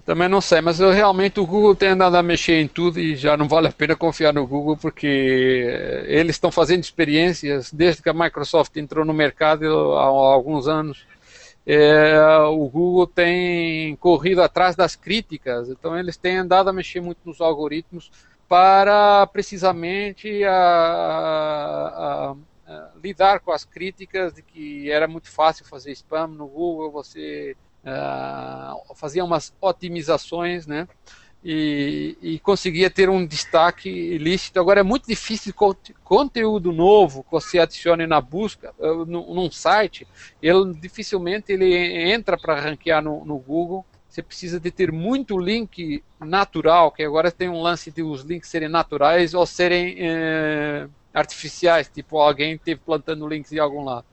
também 0.07 0.26
não 0.26 0.41
sei, 0.41 0.62
mas 0.62 0.80
eu, 0.80 0.91
realmente 0.91 1.39
o 1.39 1.47
Google 1.47 1.74
tem 1.74 1.91
andado 1.91 2.16
a 2.16 2.22
mexer 2.22 2.61
em 2.61 2.66
tudo 2.66 2.99
e 2.99 3.14
já 3.14 3.37
não 3.37 3.47
vale 3.47 3.68
a 3.68 3.72
pena 3.72 3.95
confiar 3.95 4.33
no 4.33 4.47
Google 4.47 4.74
porque 4.74 5.66
eh, 5.68 6.05
eles 6.09 6.37
estão 6.37 6.51
fazendo 6.51 6.83
experiências 6.83 7.70
desde 7.70 8.01
que 8.01 8.09
a 8.09 8.14
Microsoft 8.14 8.74
entrou 8.76 9.05
no 9.05 9.12
mercado 9.12 9.93
há, 9.93 10.05
há 10.05 10.33
alguns 10.33 10.66
anos 10.66 11.05
é, 11.64 12.18
o 12.49 12.68
Google 12.68 13.07
tem 13.07 13.95
corrido 13.96 14.42
atrás 14.42 14.75
das 14.75 14.96
críticas, 14.96 15.68
então 15.68 15.96
eles 15.96 16.17
têm 16.17 16.38
andado 16.38 16.68
a 16.68 16.72
mexer 16.72 17.00
muito 17.00 17.18
nos 17.25 17.41
algoritmos 17.41 18.11
para 18.53 19.26
precisamente 19.29 20.45
a, 20.45 20.53
a, 20.53 22.37
a, 22.68 22.91
lidar 23.03 23.41
com 23.41 23.50
as 23.50 23.64
críticas 23.64 24.34
de 24.34 24.42
que 24.42 24.91
era 24.91 25.08
muito 25.08 25.30
fácil 25.30 25.64
fazer 25.64 25.91
spam 25.92 26.26
no 26.26 26.46
Google, 26.46 26.91
você 26.91 27.57
uh, 27.83 28.95
fazia 28.95 29.24
umas 29.24 29.54
otimizações, 29.58 30.66
né? 30.66 30.87
e, 31.45 32.16
e, 32.22 32.38
conseguia 32.38 32.88
ter 32.88 33.08
um 33.08 33.26
destaque 33.26 33.88
ilícito. 33.88 34.61
Agora 34.61 34.80
é 34.80 34.83
muito 34.83 35.07
difícil 35.08 35.53
conteúdo 36.04 36.72
novo 36.72 37.24
que 37.24 37.33
você 37.33 37.58
adicione 37.58 38.07
na 38.07 38.20
busca 38.20 38.72
uh, 38.79 39.04
num 39.07 39.50
site, 39.50 40.07
ele 40.41 40.74
dificilmente 40.74 41.53
ele 41.53 41.74
entra 42.12 42.37
para 42.37 42.61
ranquear 42.61 43.03
no, 43.03 43.24
no, 43.24 43.38
Google. 43.38 43.84
Você 44.13 44.22
precisa 44.22 44.61
de 44.61 44.71
ter 44.71 44.93
muito 44.93 45.39
link 45.39 46.05
natural, 46.21 46.93
que 46.93 47.03
agora 47.03 47.33
tem 47.33 47.49
um 47.49 47.63
lance 47.63 47.91
de 47.91 48.03
os 48.03 48.21
links 48.21 48.51
serem 48.51 48.68
naturais 48.68 49.33
ou 49.33 49.47
serem 49.47 49.97
eh, 49.99 50.87
artificiais, 51.14 51.89
tipo 51.89 52.18
alguém 52.18 52.59
teve 52.59 52.79
plantando 52.84 53.26
links 53.26 53.51
em 53.53 53.59
algum 53.59 53.83
lado. 53.83 54.05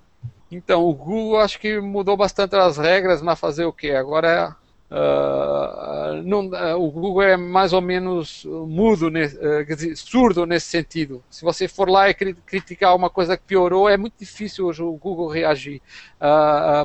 Então 0.50 0.86
o 0.86 0.94
Google 0.94 1.42
acho 1.42 1.60
que 1.60 1.82
mudou 1.82 2.16
bastante 2.16 2.56
as 2.56 2.78
regras, 2.78 3.22
mas 3.22 3.38
fazer 3.38 3.66
o 3.66 3.74
que? 3.74 3.92
Agora 3.92 4.56
Uh, 4.92 6.24
não, 6.24 6.48
uh, 6.48 6.82
o 6.82 6.90
Google 6.90 7.22
é 7.22 7.38
mais 7.38 7.74
ou 7.74 7.82
menos 7.82 8.44
mudo, 8.44 9.08
uh, 9.08 9.12
quer 9.12 9.76
dizer, 9.76 9.96
surdo 9.96 10.48
nesse 10.48 10.66
sentido. 10.66 11.24
Se 11.30 11.44
você 11.44 11.68
for 11.68 11.88
lá 11.88 12.10
e 12.10 12.14
criticar 12.14 12.96
uma 12.96 13.10
coisa 13.10 13.38
que 13.38 13.44
piorou, 13.44 13.88
é 13.88 13.98
muito 13.98 14.16
difícil 14.18 14.66
hoje 14.66 14.82
o 14.82 14.92
Google 14.94 15.28
reagir 15.30 15.82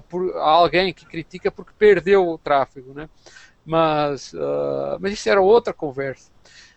por 0.09 0.37
alguém 0.37 0.93
que 0.93 1.07
critica 1.07 1.51
porque 1.51 1.73
perdeu 1.79 2.29
o 2.29 2.39
tráfego, 2.39 2.93
né? 2.93 3.09
Mas, 3.65 4.35
mas 5.01 5.15
isso 5.15 5.29
era 5.31 5.41
outra 5.41 5.73
conversa. 5.73 6.31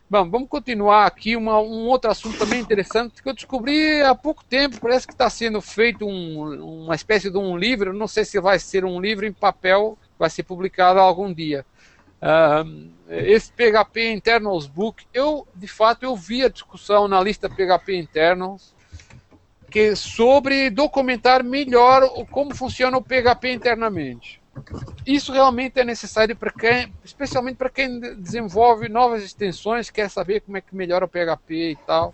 Bom, 0.10 0.30
vamos 0.30 0.48
continuar 0.48 1.06
aqui. 1.06 1.36
Uma, 1.36 1.60
um 1.60 1.88
outro 1.88 2.10
assunto 2.10 2.38
também 2.38 2.62
interessante 2.62 3.22
que 3.22 3.28
eu 3.28 3.34
descobri 3.34 4.02
há 4.02 4.16
pouco 4.16 4.46
tempo. 4.46 4.80
Parece 4.80 5.06
que 5.06 5.12
está 5.12 5.30
sendo 5.30 5.60
feito 5.60 6.06
um, 6.06 6.86
uma 6.86 6.96
espécie 6.96 7.30
de 7.30 7.38
um 7.38 7.58
livro. 7.58 7.94
Não 7.94 8.08
sei 8.08 8.24
se 8.24 8.40
vai 8.40 8.58
ser 8.58 8.86
um 8.86 9.02
livro 9.02 9.26
em 9.26 9.34
papel 9.34 9.98
vai 10.18 10.30
ser 10.30 10.44
publicado 10.44 11.00
algum 11.00 11.34
dia. 11.34 11.66
Esse 13.10 13.52
PHP 13.52 14.12
Internals 14.12 14.68
Book, 14.68 15.06
eu 15.14 15.48
de 15.54 15.68
fato 15.68 16.04
eu 16.04 16.16
vi 16.16 16.44
a 16.44 16.50
discussão 16.50 17.08
na 17.08 17.22
lista 17.22 17.50
PHP 17.50 17.96
Internals 17.96 18.76
que 19.70 19.96
sobre 19.96 20.70
documentar 20.70 21.44
melhor 21.44 22.08
como 22.32 22.56
funciona 22.56 22.98
o 22.98 23.02
PHP 23.02 23.52
internamente. 23.52 24.42
Isso 25.06 25.32
realmente 25.32 25.80
é 25.80 25.84
necessário 25.84 26.36
para 26.36 26.52
quem, 26.52 26.92
especialmente 27.04 27.58
para 27.58 27.70
quem 27.70 28.00
desenvolve 28.00 28.90
novas 28.90 29.24
extensões, 29.24 29.90
quer 29.92 30.10
saber 30.10 30.42
como 30.42 30.58
é 30.58 30.62
que 30.62 30.76
melhora 30.76 31.06
o 31.06 31.08
PHP 31.08 31.72
e 31.72 31.76
tal. 31.86 32.14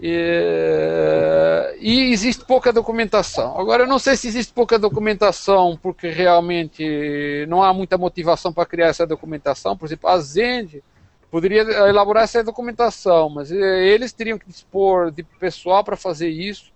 E, 0.00 1.76
e, 1.80 2.12
existe 2.12 2.44
pouca 2.44 2.72
documentação. 2.72 3.58
Agora, 3.58 3.84
eu 3.84 3.86
não 3.86 3.98
sei 3.98 4.16
se 4.16 4.28
existe 4.28 4.52
pouca 4.52 4.78
documentação 4.78 5.78
porque 5.82 6.08
realmente 6.08 7.46
não 7.48 7.62
há 7.62 7.72
muita 7.72 7.96
motivação 7.96 8.52
para 8.52 8.66
criar 8.66 8.88
essa 8.88 9.06
documentação. 9.06 9.76
Por 9.76 9.86
exemplo, 9.86 10.08
a 10.08 10.18
Zend 10.18 10.82
poderia 11.30 11.62
elaborar 11.88 12.24
essa 12.24 12.44
documentação, 12.44 13.30
mas 13.30 13.50
eles 13.50 14.12
teriam 14.12 14.38
que 14.38 14.46
dispor 14.46 15.10
de 15.10 15.22
pessoal 15.22 15.82
para 15.82 15.96
fazer 15.96 16.28
isso. 16.28 16.72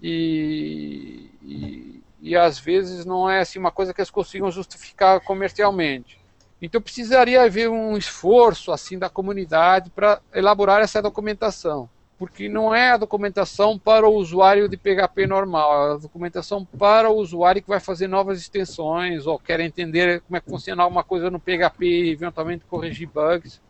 E, 0.00 1.30
e, 1.42 2.02
e 2.20 2.36
às 2.36 2.58
vezes 2.58 3.04
não 3.04 3.28
é 3.28 3.40
assim 3.40 3.58
uma 3.58 3.72
coisa 3.72 3.92
que 3.92 4.00
eles 4.00 4.10
consigam 4.10 4.50
justificar 4.50 5.20
comercialmente. 5.20 6.18
Então 6.60 6.80
precisaria 6.80 7.42
haver 7.42 7.68
um 7.68 7.96
esforço 7.96 8.72
assim 8.72 8.98
da 8.98 9.08
comunidade 9.08 9.90
para 9.90 10.20
elaborar 10.34 10.80
essa 10.80 11.00
documentação, 11.00 11.88
porque 12.18 12.48
não 12.48 12.74
é 12.74 12.90
a 12.90 12.96
documentação 12.96 13.78
para 13.78 14.08
o 14.08 14.14
usuário 14.14 14.68
de 14.68 14.76
PHP 14.76 15.26
normal, 15.26 15.90
é 15.90 15.92
a 15.92 15.96
documentação 15.98 16.64
para 16.64 17.08
o 17.08 17.16
usuário 17.16 17.62
que 17.62 17.68
vai 17.68 17.78
fazer 17.78 18.08
novas 18.08 18.40
extensões 18.40 19.26
ou 19.26 19.38
quer 19.38 19.60
entender 19.60 20.20
como 20.22 20.36
é 20.36 20.40
que 20.40 20.50
funciona 20.50 20.82
alguma 20.82 21.04
coisa 21.04 21.30
no 21.30 21.38
PHP 21.38 21.86
e 21.86 22.10
eventualmente 22.10 22.64
corrigir 22.64 23.08
bugs. 23.08 23.60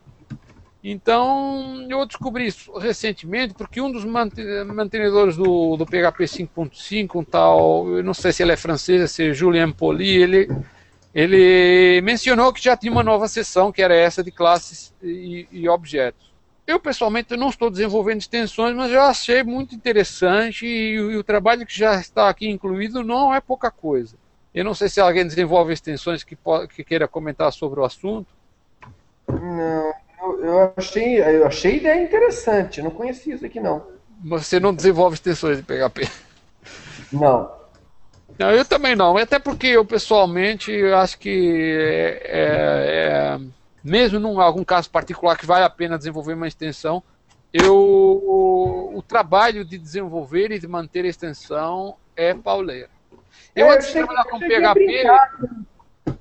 Então, 0.83 1.85
eu 1.89 2.05
descobri 2.05 2.47
isso 2.47 2.71
recentemente 2.77 3.53
porque 3.53 3.81
um 3.81 3.91
dos 3.91 4.05
mantenedores 4.05 5.35
do, 5.35 5.75
do 5.75 5.85
PHP 5.85 6.23
5.5, 6.23 7.19
um 7.19 7.23
tal, 7.23 7.87
eu 7.89 8.03
não 8.03 8.13
sei 8.13 8.31
se 8.31 8.41
ele 8.41 8.53
é 8.53 8.57
francês, 8.57 9.11
se 9.11 9.29
é 9.29 9.33
Julien 9.33 9.71
Poli, 9.71 10.09
ele, 10.09 10.49
ele 11.13 12.01
mencionou 12.01 12.51
que 12.53 12.63
já 12.63 12.77
tinha 12.77 12.91
uma 12.91 13.03
nova 13.03 13.27
seção, 13.27 13.71
que 13.71 13.81
era 13.81 13.93
essa 13.93 14.23
de 14.23 14.31
classes 14.31 14.93
e, 15.03 15.47
e 15.51 15.69
objetos. 15.69 16.28
Eu, 16.69 16.79
pessoalmente, 16.79 17.35
não 17.35 17.49
estou 17.49 17.67
desenvolvendo 17.71 18.21
extensões, 18.21 18.75
mas 18.75 18.91
eu 18.91 19.01
achei 19.01 19.41
muito 19.41 19.73
interessante 19.73 20.67
e, 20.67 20.91
e 20.93 21.17
o 21.17 21.23
trabalho 21.23 21.65
que 21.65 21.75
já 21.75 21.95
está 21.95 22.29
aqui 22.29 22.47
incluído 22.47 23.03
não 23.03 23.33
é 23.33 23.41
pouca 23.41 23.71
coisa. 23.71 24.15
Eu 24.53 24.63
não 24.63 24.75
sei 24.75 24.87
se 24.87 25.01
alguém 25.01 25.25
desenvolve 25.25 25.73
extensões 25.73 26.23
que, 26.23 26.37
que 26.75 26.83
queira 26.83 27.07
comentar 27.07 27.51
sobre 27.51 27.79
o 27.79 27.83
assunto. 27.83 28.27
Não, 29.27 29.93
eu, 30.43 30.73
achei, 30.77 31.19
eu 31.19 31.47
achei 31.47 31.71
a 31.71 31.77
ideia 31.77 32.03
interessante, 32.03 32.83
não 32.83 32.91
conhecia 32.91 33.33
isso 33.33 33.47
aqui 33.47 33.59
não. 33.59 33.87
Você 34.23 34.59
não 34.59 34.71
desenvolve 34.71 35.15
extensões 35.15 35.57
de 35.57 35.63
PHP? 35.63 36.07
Não. 37.11 37.51
Não, 38.37 38.51
eu 38.51 38.63
também 38.63 38.95
não. 38.95 39.17
Até 39.17 39.39
porque 39.39 39.65
eu 39.65 39.83
pessoalmente 39.83 40.71
eu 40.71 40.95
acho 40.95 41.17
que 41.17 41.75
é, 41.79 42.21
é, 42.25 43.39
é, 43.39 43.39
mesmo 43.83 44.19
num 44.19 44.39
algum 44.39 44.63
caso 44.63 44.89
particular 44.89 45.37
que 45.37 45.45
vale 45.45 45.65
a 45.65 45.69
pena 45.69 45.97
desenvolver 45.97 46.33
uma 46.33 46.47
extensão, 46.47 47.03
eu 47.51 47.75
o, 47.75 48.97
o 48.97 49.01
trabalho 49.01 49.65
de 49.65 49.77
desenvolver 49.77 50.51
e 50.51 50.59
de 50.59 50.67
manter 50.67 51.05
a 51.05 51.07
extensão 51.07 51.95
é 52.15 52.33
pauleiro. 52.33 52.89
Eu, 53.55 53.67
é, 53.67 53.75
antes 53.75 53.87
de 53.87 53.93
trabalhar 53.93 54.25
com 54.25 54.39
PHP. 54.39 55.03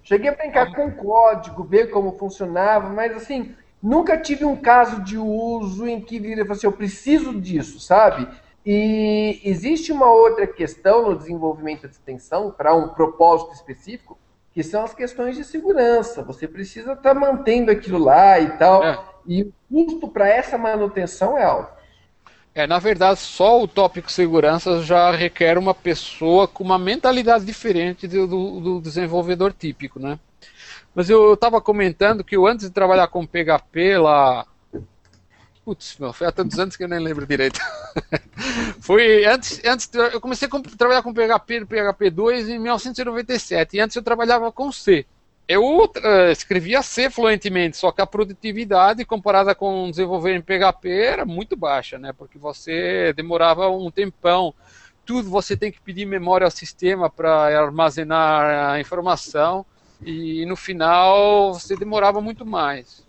cheguei 0.03 0.31
a 0.31 0.35
brincar 0.35 0.75
com 0.75 0.91
código, 0.91 1.65
ver 1.65 1.91
como 1.91 2.13
funcionava, 2.13 2.89
mas 2.89 3.17
assim, 3.17 3.55
Nunca 3.83 4.19
tive 4.19 4.45
um 4.45 4.57
caso 4.57 5.03
de 5.03 5.17
uso 5.17 5.87
em 5.87 6.01
que 6.01 6.19
vira 6.19 6.51
assim, 6.51 6.67
eu 6.67 6.73
preciso 6.73 7.41
disso, 7.41 7.79
sabe? 7.79 8.29
E 8.67 9.41
existe 9.45 9.93
uma 9.93 10.11
outra 10.11 10.47
questão 10.47 11.09
no 11.09 11.17
desenvolvimento 11.17 11.87
de 11.87 11.95
extensão 11.95 12.51
para 12.51 12.75
um 12.75 12.89
propósito 12.89 13.55
específico, 13.55 14.19
que 14.59 14.65
são 14.65 14.83
as 14.83 14.93
questões 14.93 15.37
de 15.37 15.45
segurança. 15.45 16.21
Você 16.25 16.49
precisa 16.49 16.95
estar 16.95 17.15
tá 17.15 17.15
mantendo 17.15 17.71
aquilo 17.71 17.97
lá 17.97 18.41
e 18.41 18.51
tal. 18.59 18.83
É. 18.83 18.99
E 19.25 19.43
o 19.45 19.53
custo 19.71 20.09
para 20.09 20.29
essa 20.29 20.59
manutenção 20.59 21.39
é 21.39 21.45
alto. 21.45 21.79
É, 22.53 22.67
na 22.67 22.81
verdade, 22.81 23.21
só 23.21 23.63
o 23.63 23.69
tópico 23.69 24.11
segurança 24.11 24.83
já 24.83 25.13
requer 25.13 25.57
uma 25.59 25.73
pessoa 25.73 26.49
com 26.49 26.65
uma 26.65 26.77
mentalidade 26.77 27.45
diferente 27.45 28.09
do, 28.09 28.27
do, 28.27 28.61
do 28.61 28.81
desenvolvedor 28.81 29.53
típico, 29.53 30.01
né? 30.01 30.19
Mas 30.93 31.09
eu 31.09 31.35
estava 31.35 31.61
comentando 31.61 32.25
que 32.25 32.37
eu, 32.37 32.45
antes 32.45 32.67
de 32.67 32.73
trabalhar 32.73 33.07
com 33.07 33.25
PHP 33.25 33.97
lá. 33.97 34.45
Putz, 35.69 35.99
meu, 35.99 36.15
foi 36.15 36.27
há 36.27 36.33
tantos 36.33 36.59
anos 36.59 36.77
que 36.77 36.83
eu 36.83 36.89
nem 36.89 36.99
lembro 36.99 37.27
direito. 37.27 37.61
foi 38.81 39.27
antes, 39.27 39.61
antes 39.63 39.91
eu 39.93 40.19
comecei 40.19 40.49
a 40.49 40.77
trabalhar 40.79 41.03
com 41.03 41.13
PHP 41.13 41.67
PHP 41.67 42.09
2 42.09 42.49
em 42.49 42.59
1997 42.59 43.77
e 43.77 43.81
antes 43.81 43.95
eu 43.95 44.03
trabalhava 44.03 44.51
com 44.51 44.73
C. 44.73 45.05
Eu 45.47 45.63
uh, 45.63 46.31
escrevia 46.33 46.81
C 46.81 47.11
fluentemente, 47.11 47.77
só 47.77 47.93
que 47.93 48.01
a 48.01 48.07
produtividade 48.07 49.05
comparada 49.05 49.55
com 49.55 49.91
desenvolver 49.91 50.35
em 50.35 50.41
PHP 50.41 50.89
era 50.89 51.27
muito 51.27 51.55
baixa, 51.55 51.99
né? 51.99 52.15
Porque 52.15 52.39
você 52.39 53.13
demorava 53.13 53.69
um 53.69 53.91
tempão. 53.91 54.55
Tudo 55.05 55.29
você 55.29 55.55
tem 55.55 55.71
que 55.71 55.83
pedir 55.83 56.07
memória 56.07 56.47
ao 56.47 56.51
sistema 56.51 57.11
para 57.11 57.61
armazenar 57.61 58.71
a 58.71 58.81
informação 58.81 59.67
e 60.01 60.47
no 60.47 60.57
final 60.57 61.53
você 61.53 61.77
demorava 61.77 62.23
muito 62.23 62.47
mais. 62.47 63.07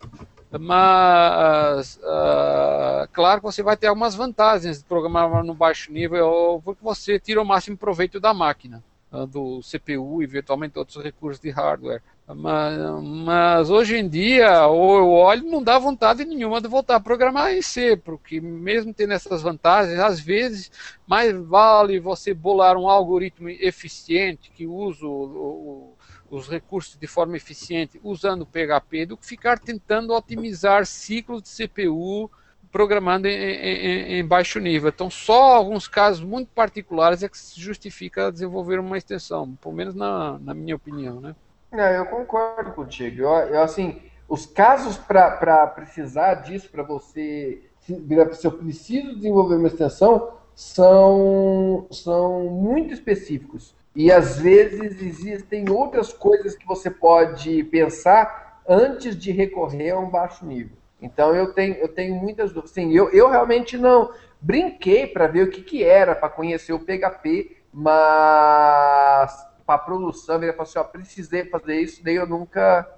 Mas, 0.51 1.97
uh, 1.97 3.07
claro 3.13 3.39
que 3.39 3.45
você 3.45 3.61
vai 3.61 3.77
ter 3.77 3.87
algumas 3.87 4.15
vantagens 4.15 4.79
de 4.79 4.85
programar 4.85 5.43
no 5.43 5.53
baixo 5.53 5.91
nível, 5.91 6.59
porque 6.65 6.83
você 6.83 7.19
tira 7.19 7.41
o 7.41 7.45
máximo 7.45 7.77
proveito 7.77 8.19
da 8.19 8.33
máquina, 8.33 8.83
uh, 9.11 9.27
do 9.27 9.59
CPU 9.61 10.21
e 10.21 10.25
eventualmente 10.25 10.79
outros 10.79 11.03
recursos 11.03 11.39
de 11.39 11.51
hardware. 11.51 12.01
Mas, 12.27 12.79
mas, 13.03 13.69
hoje 13.69 13.97
em 13.97 14.07
dia, 14.07 14.67
o 14.67 15.11
olho 15.11 15.43
não 15.43 15.63
dá 15.63 15.79
vontade 15.79 16.25
nenhuma 16.25 16.61
de 16.61 16.67
voltar 16.67 16.95
a 16.95 16.99
programar 16.99 17.53
em 17.53 17.61
C, 17.61 17.97
porque 17.97 18.39
mesmo 18.39 18.93
tendo 18.93 19.13
essas 19.13 19.41
vantagens, 19.41 19.99
às 19.99 20.19
vezes 20.19 20.71
mais 21.07 21.35
vale 21.35 21.99
você 21.99 22.33
bolar 22.33 22.77
um 22.77 22.87
algoritmo 22.87 23.49
eficiente 23.49 24.51
que 24.51 24.67
usa 24.67 25.07
o, 25.07 25.09
o 25.09 25.93
os 26.29 26.47
recursos 26.47 26.97
de 26.97 27.07
forma 27.07 27.37
eficiente 27.37 27.99
usando 28.03 28.45
PHP 28.45 29.05
do 29.05 29.17
que 29.17 29.25
ficar 29.25 29.59
tentando 29.59 30.13
otimizar 30.13 30.85
ciclos 30.85 31.43
de 31.43 31.49
CPU 31.49 32.29
programando 32.71 33.27
em, 33.27 33.33
em, 33.33 34.19
em, 34.19 34.25
baixo 34.25 34.59
nível. 34.59 34.89
Então, 34.89 35.09
só 35.09 35.55
alguns 35.55 35.87
casos 35.87 36.23
muito 36.23 36.49
particulares 36.49 37.23
é 37.23 37.29
que 37.29 37.37
se 37.37 37.59
justifica 37.59 38.31
desenvolver 38.31 38.79
uma 38.79 38.97
extensão, 38.97 39.55
pelo 39.55 39.73
menos 39.73 39.95
na, 39.95 40.37
na 40.39 40.53
minha 40.53 40.75
opinião, 40.75 41.19
né? 41.19 41.35
Não, 41.71 41.83
eu 41.83 42.05
concordo 42.05 42.71
contigo. 42.71 43.21
Eu, 43.21 43.29
eu 43.29 43.61
assim, 43.61 43.99
os 44.27 44.45
casos 44.45 44.97
para 44.97 45.67
precisar 45.67 46.35
disso, 46.35 46.69
para 46.69 46.83
você, 46.83 47.63
se 47.79 48.45
eu 48.45 48.51
preciso 48.51 49.15
desenvolver 49.15 49.55
uma 49.55 49.67
extensão, 49.67 50.33
são, 50.53 51.87
são 51.89 52.43
muito 52.45 52.93
específicos. 52.93 53.73
E 53.95 54.11
às 54.11 54.39
vezes 54.39 55.01
existem 55.01 55.69
outras 55.69 56.13
coisas 56.13 56.55
que 56.55 56.65
você 56.65 56.89
pode 56.89 57.63
pensar 57.65 58.61
antes 58.67 59.17
de 59.17 59.31
recorrer 59.31 59.91
a 59.91 59.99
um 59.99 60.09
baixo 60.09 60.45
nível. 60.45 60.77
Então 61.01 61.35
eu 61.35 61.53
tenho, 61.53 61.75
eu 61.75 61.87
tenho 61.87 62.15
muitas 62.15 62.51
dúvidas. 62.51 62.71
Sim, 62.71 62.93
eu, 62.93 63.09
eu 63.09 63.29
realmente 63.29 63.77
não 63.77 64.11
brinquei 64.39 65.07
para 65.07 65.27
ver 65.27 65.43
o 65.43 65.49
que, 65.49 65.61
que 65.61 65.83
era, 65.83 66.15
para 66.15 66.29
conhecer 66.29 66.73
o 66.73 66.79
PHP, 66.79 67.57
mas 67.73 69.47
para 69.65 69.77
produção, 69.77 70.41
ele 70.41 70.51
falou 70.51 70.63
assim, 70.63 70.79
ó, 70.79 70.83
precisei 70.83 71.45
fazer 71.45 71.79
isso, 71.79 72.03
daí 72.03 72.15
eu 72.15 72.25
nunca, 72.25 72.89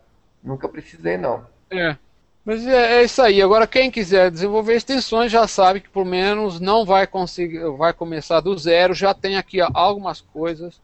nunca 0.41 0.69
precisei 0.69 1.18
não. 1.18 1.45
É, 1.69 1.97
mas 2.43 2.65
é, 2.65 2.99
é, 2.99 3.03
isso 3.03 3.22
aí. 3.22 3.41
Agora, 3.41 3.68
quem 3.68 3.91
quiser 3.91 4.31
desenvolver 4.31 4.76
extensões 4.76 5.31
já 5.31 5.47
sabe 5.47 5.81
que, 5.81 5.89
por 5.89 6.05
menos, 6.05 6.59
não 6.59 6.85
vai 6.85 7.05
conseguir, 7.05 7.59
vai 7.77 7.93
começar 7.93 8.39
do 8.39 8.57
zero. 8.57 8.93
Já 8.93 9.13
tem 9.13 9.38
aqui 9.38 9.59
algumas 9.61 10.22
coisas 10.22 10.81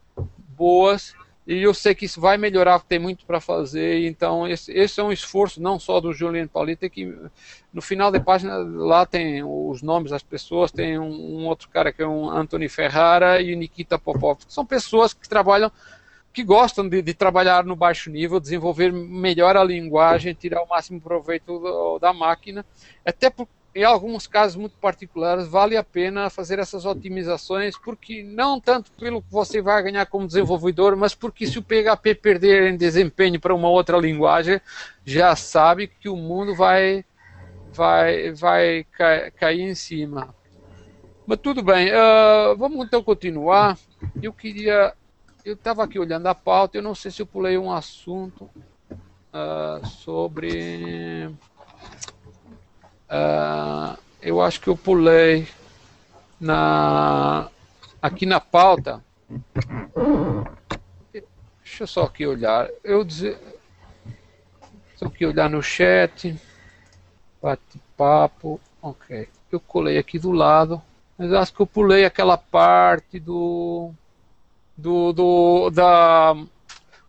boas 0.56 1.14
e 1.48 1.62
eu 1.62 1.72
sei 1.72 1.94
que 1.94 2.04
isso 2.04 2.20
vai 2.20 2.36
melhorar, 2.36 2.78
tem 2.80 2.98
muito 2.98 3.24
para 3.24 3.40
fazer. 3.40 4.06
Então, 4.06 4.46
esse, 4.46 4.70
esse, 4.70 5.00
é 5.00 5.02
um 5.02 5.10
esforço 5.10 5.62
não 5.62 5.80
só 5.80 5.98
do 5.98 6.12
Juliano 6.12 6.46
Paulita, 6.46 6.90
que 6.90 7.10
no 7.72 7.80
final 7.80 8.12
da 8.12 8.20
página 8.20 8.58
lá 8.58 9.06
tem 9.06 9.42
os 9.42 9.80
nomes 9.80 10.10
das 10.10 10.22
pessoas. 10.22 10.70
Tem 10.70 10.98
um, 10.98 11.08
um 11.10 11.46
outro 11.46 11.70
cara 11.70 11.90
que 11.90 12.02
é 12.02 12.06
um 12.06 12.28
Anthony 12.28 12.68
Ferrara 12.68 13.40
e 13.40 13.56
Nikita 13.56 13.98
Popov, 13.98 14.40
são 14.46 14.66
pessoas 14.66 15.14
que 15.14 15.26
trabalham 15.26 15.72
que 16.38 16.44
gostam 16.44 16.88
de, 16.88 17.02
de, 17.02 17.14
trabalhar 17.14 17.64
no 17.64 17.74
baixo 17.74 18.08
nível, 18.08 18.38
desenvolver 18.38 18.92
melhor 18.92 19.56
a 19.56 19.64
linguagem, 19.64 20.32
tirar 20.34 20.62
o 20.62 20.68
máximo 20.68 21.00
proveito 21.00 21.58
do, 21.58 21.98
da 21.98 22.12
máquina, 22.12 22.64
até 23.04 23.28
em 23.74 23.82
alguns 23.82 24.28
casos 24.28 24.54
muito 24.54 24.76
particulares 24.78 25.48
vale 25.48 25.76
a 25.76 25.82
pena 25.82 26.30
fazer 26.30 26.60
essas 26.60 26.86
otimizações, 26.86 27.76
porque 27.76 28.22
não 28.22 28.60
tanto 28.60 28.92
pelo 28.92 29.20
que 29.20 29.32
você 29.32 29.60
vai 29.60 29.82
ganhar 29.82 30.06
como 30.06 30.28
desenvolvedor, 30.28 30.94
mas 30.94 31.12
porque 31.12 31.44
se 31.44 31.58
o 31.58 31.62
PHP 31.62 32.14
perder 32.14 32.72
em 32.72 32.76
desempenho 32.76 33.40
para 33.40 33.52
uma 33.52 33.68
outra 33.68 33.98
linguagem, 33.98 34.60
já 35.04 35.34
sabe 35.34 35.88
que 35.88 36.08
o 36.08 36.14
mundo 36.14 36.54
vai 36.54 37.04
vai 37.72 38.30
vai 38.30 38.86
cair 39.36 39.62
em 39.62 39.74
cima. 39.74 40.32
Mas 41.26 41.40
tudo 41.42 41.64
bem, 41.64 41.90
uh, 41.90 42.56
vamos 42.56 42.86
então 42.86 43.02
continuar. 43.02 43.76
Eu 44.22 44.32
queria 44.32 44.94
eu 45.48 45.54
estava 45.54 45.82
aqui 45.82 45.98
olhando 45.98 46.26
a 46.26 46.34
pauta, 46.34 46.76
eu 46.76 46.82
não 46.82 46.94
sei 46.94 47.10
se 47.10 47.22
eu 47.22 47.26
pulei 47.26 47.56
um 47.56 47.72
assunto 47.72 48.50
uh, 49.32 49.86
sobre. 49.86 51.26
Uh, 53.08 53.98
eu 54.20 54.42
acho 54.42 54.60
que 54.60 54.68
eu 54.68 54.76
pulei 54.76 55.48
na 56.38 57.48
aqui 58.02 58.26
na 58.26 58.38
pauta. 58.38 59.02
Deixa 61.12 61.84
eu 61.84 61.86
só 61.86 62.02
aqui 62.04 62.26
olhar. 62.26 62.68
Eu 62.84 63.02
dizer, 63.02 63.38
só 64.96 65.06
aqui 65.06 65.24
olhar 65.24 65.48
no 65.48 65.62
chat. 65.62 66.36
Bate-papo. 67.40 68.60
Ok. 68.82 69.28
Eu 69.50 69.60
colei 69.60 69.96
aqui 69.96 70.18
do 70.18 70.30
lado. 70.30 70.82
Mas 71.16 71.32
acho 71.32 71.54
que 71.54 71.60
eu 71.60 71.66
pulei 71.66 72.04
aquela 72.04 72.36
parte 72.36 73.18
do 73.18 73.94
do, 74.78 75.12
do 75.12 75.70
da 75.70 76.36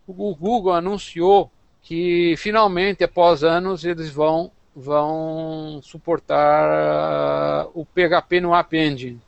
o 0.07 0.35
Google 0.35 0.73
anunciou 0.73 1.51
que 1.83 2.33
finalmente 2.37 3.03
após 3.03 3.43
anos 3.43 3.85
eles 3.85 4.09
vão 4.09 4.51
vão 4.75 5.79
suportar 5.83 7.65
uh, 7.65 7.71
o 7.73 7.85
PHP 7.85 8.41
no 8.41 8.55
App 8.55 8.75
Engine. 8.75 9.19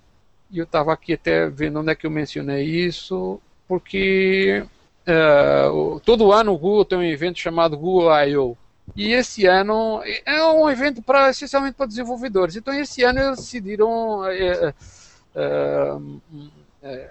E 0.49 0.57
eu 0.57 0.63
estava 0.63 0.93
aqui 0.93 1.13
até 1.13 1.49
vendo 1.49 1.79
onde 1.79 1.91
é 1.91 1.95
que 1.95 2.05
eu 2.05 2.11
mencionei 2.11 2.63
isso, 2.65 3.39
porque 3.67 4.65
uh, 5.07 5.99
todo 6.01 6.31
ano 6.31 6.53
o 6.53 6.57
Google 6.57 6.85
tem 6.85 6.97
um 6.97 7.03
evento 7.03 7.39
chamado 7.39 7.77
Google 7.77 8.11
I.O. 8.23 8.57
E 8.95 9.13
esse 9.13 9.45
ano 9.45 10.01
é 10.25 10.43
um 10.45 10.69
evento 10.69 11.01
para 11.01 11.29
essencialmente 11.29 11.75
para 11.75 11.85
desenvolvedores. 11.85 12.55
Então 12.55 12.73
esse 12.73 13.03
ano 13.03 13.19
eles 13.19 13.39
decidiram 13.39 14.21
uh, 14.21 14.73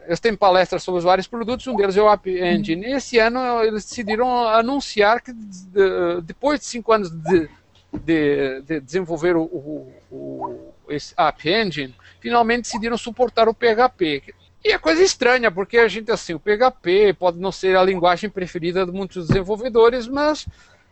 eles 0.07 0.19
têm 0.19 0.35
palestras 0.35 0.83
sobre 0.83 0.99
os 0.99 1.05
vários 1.05 1.29
produtos, 1.29 1.67
um 1.67 1.77
deles 1.77 1.97
é 1.97 2.03
o 2.03 2.11
App 2.11 2.29
Engine. 2.29 2.87
Esse 2.87 3.19
ano 3.19 3.63
eles 3.63 3.85
decidiram 3.85 4.49
anunciar 4.49 5.21
que 5.21 5.33
depois 6.25 6.61
de 6.61 6.67
cinco 6.67 6.93
anos 6.93 7.11
de, 7.11 7.49
de, 7.93 8.63
de 8.63 8.81
desenvolver 8.81 9.37
o, 9.37 9.43
o, 9.43 9.93
o, 10.11 10.73
esse 10.89 11.15
App 11.17 11.49
Engine, 11.49 11.95
finalmente 12.21 12.63
decidiram 12.63 12.99
suportar 12.99 13.49
o 13.49 13.55
PHP. 13.55 14.35
E 14.65 14.73
é 14.73 14.79
coisa 14.79 15.03
estranha, 15.03 15.51
porque 15.51 15.79
a 15.79 15.89
gente, 15.89 16.11
assim, 16.11 16.35
o 16.35 16.41
PHP 16.41 17.15
pode 17.19 17.39
não 17.39 17.51
ser 17.51 17.77
a 17.77 17.83
linguagem 17.83 18.29
preferida 18.29 18.85
de 18.85 18.93
muitos 18.93 19.29
desenvolvedores, 19.29 20.07
mas, 20.07 20.47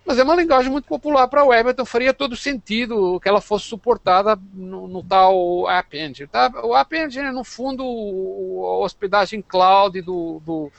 mas 0.08 0.18
é 0.18 0.22
uma 0.22 0.34
linguagem 0.34 0.72
muito 0.72 0.88
popular 0.88 1.28
para 1.28 1.42
a 1.42 1.44
web, 1.44 1.68
então 1.68 1.84
faria 1.84 2.14
todo 2.14 2.34
sentido 2.34 3.20
que 3.20 3.28
ela 3.28 3.42
fosse 3.42 3.66
suportada 3.66 4.40
no, 4.54 4.88
no 4.88 5.02
tal 5.04 5.68
App 5.68 5.94
Engine. 5.94 6.26
Tá? 6.26 6.50
O 6.64 6.74
App 6.74 6.96
Engine 6.96 7.26
é, 7.26 7.30
no 7.30 7.44
fundo, 7.44 7.82
a 7.84 8.78
hospedagem 8.78 9.42
cloud 9.42 10.00
do, 10.00 10.40
do 10.46 10.72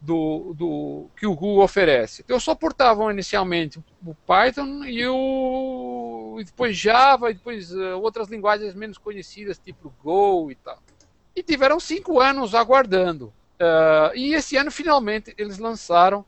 do, 0.00 0.54
do, 0.56 1.10
que 1.14 1.26
o 1.26 1.34
Google 1.34 1.62
oferece. 1.62 2.22
Então 2.22 2.40
suportavam 2.40 3.10
inicialmente 3.10 3.78
o 4.02 4.14
Python 4.14 4.82
e, 4.86 5.06
o, 5.06 6.38
e 6.40 6.44
depois 6.44 6.74
Java, 6.74 7.30
e 7.30 7.34
depois 7.34 7.70
uh, 7.70 8.00
outras 8.00 8.28
linguagens 8.28 8.74
menos 8.74 8.96
conhecidas, 8.96 9.58
tipo 9.58 9.92
Go 10.02 10.50
e 10.50 10.54
tal. 10.54 10.78
E 11.36 11.42
tiveram 11.42 11.78
cinco 11.78 12.18
anos 12.18 12.54
aguardando. 12.54 13.26
Uh, 13.60 14.16
e 14.16 14.32
esse 14.32 14.56
ano, 14.56 14.70
finalmente, 14.70 15.34
eles 15.36 15.58
lançaram 15.58 16.24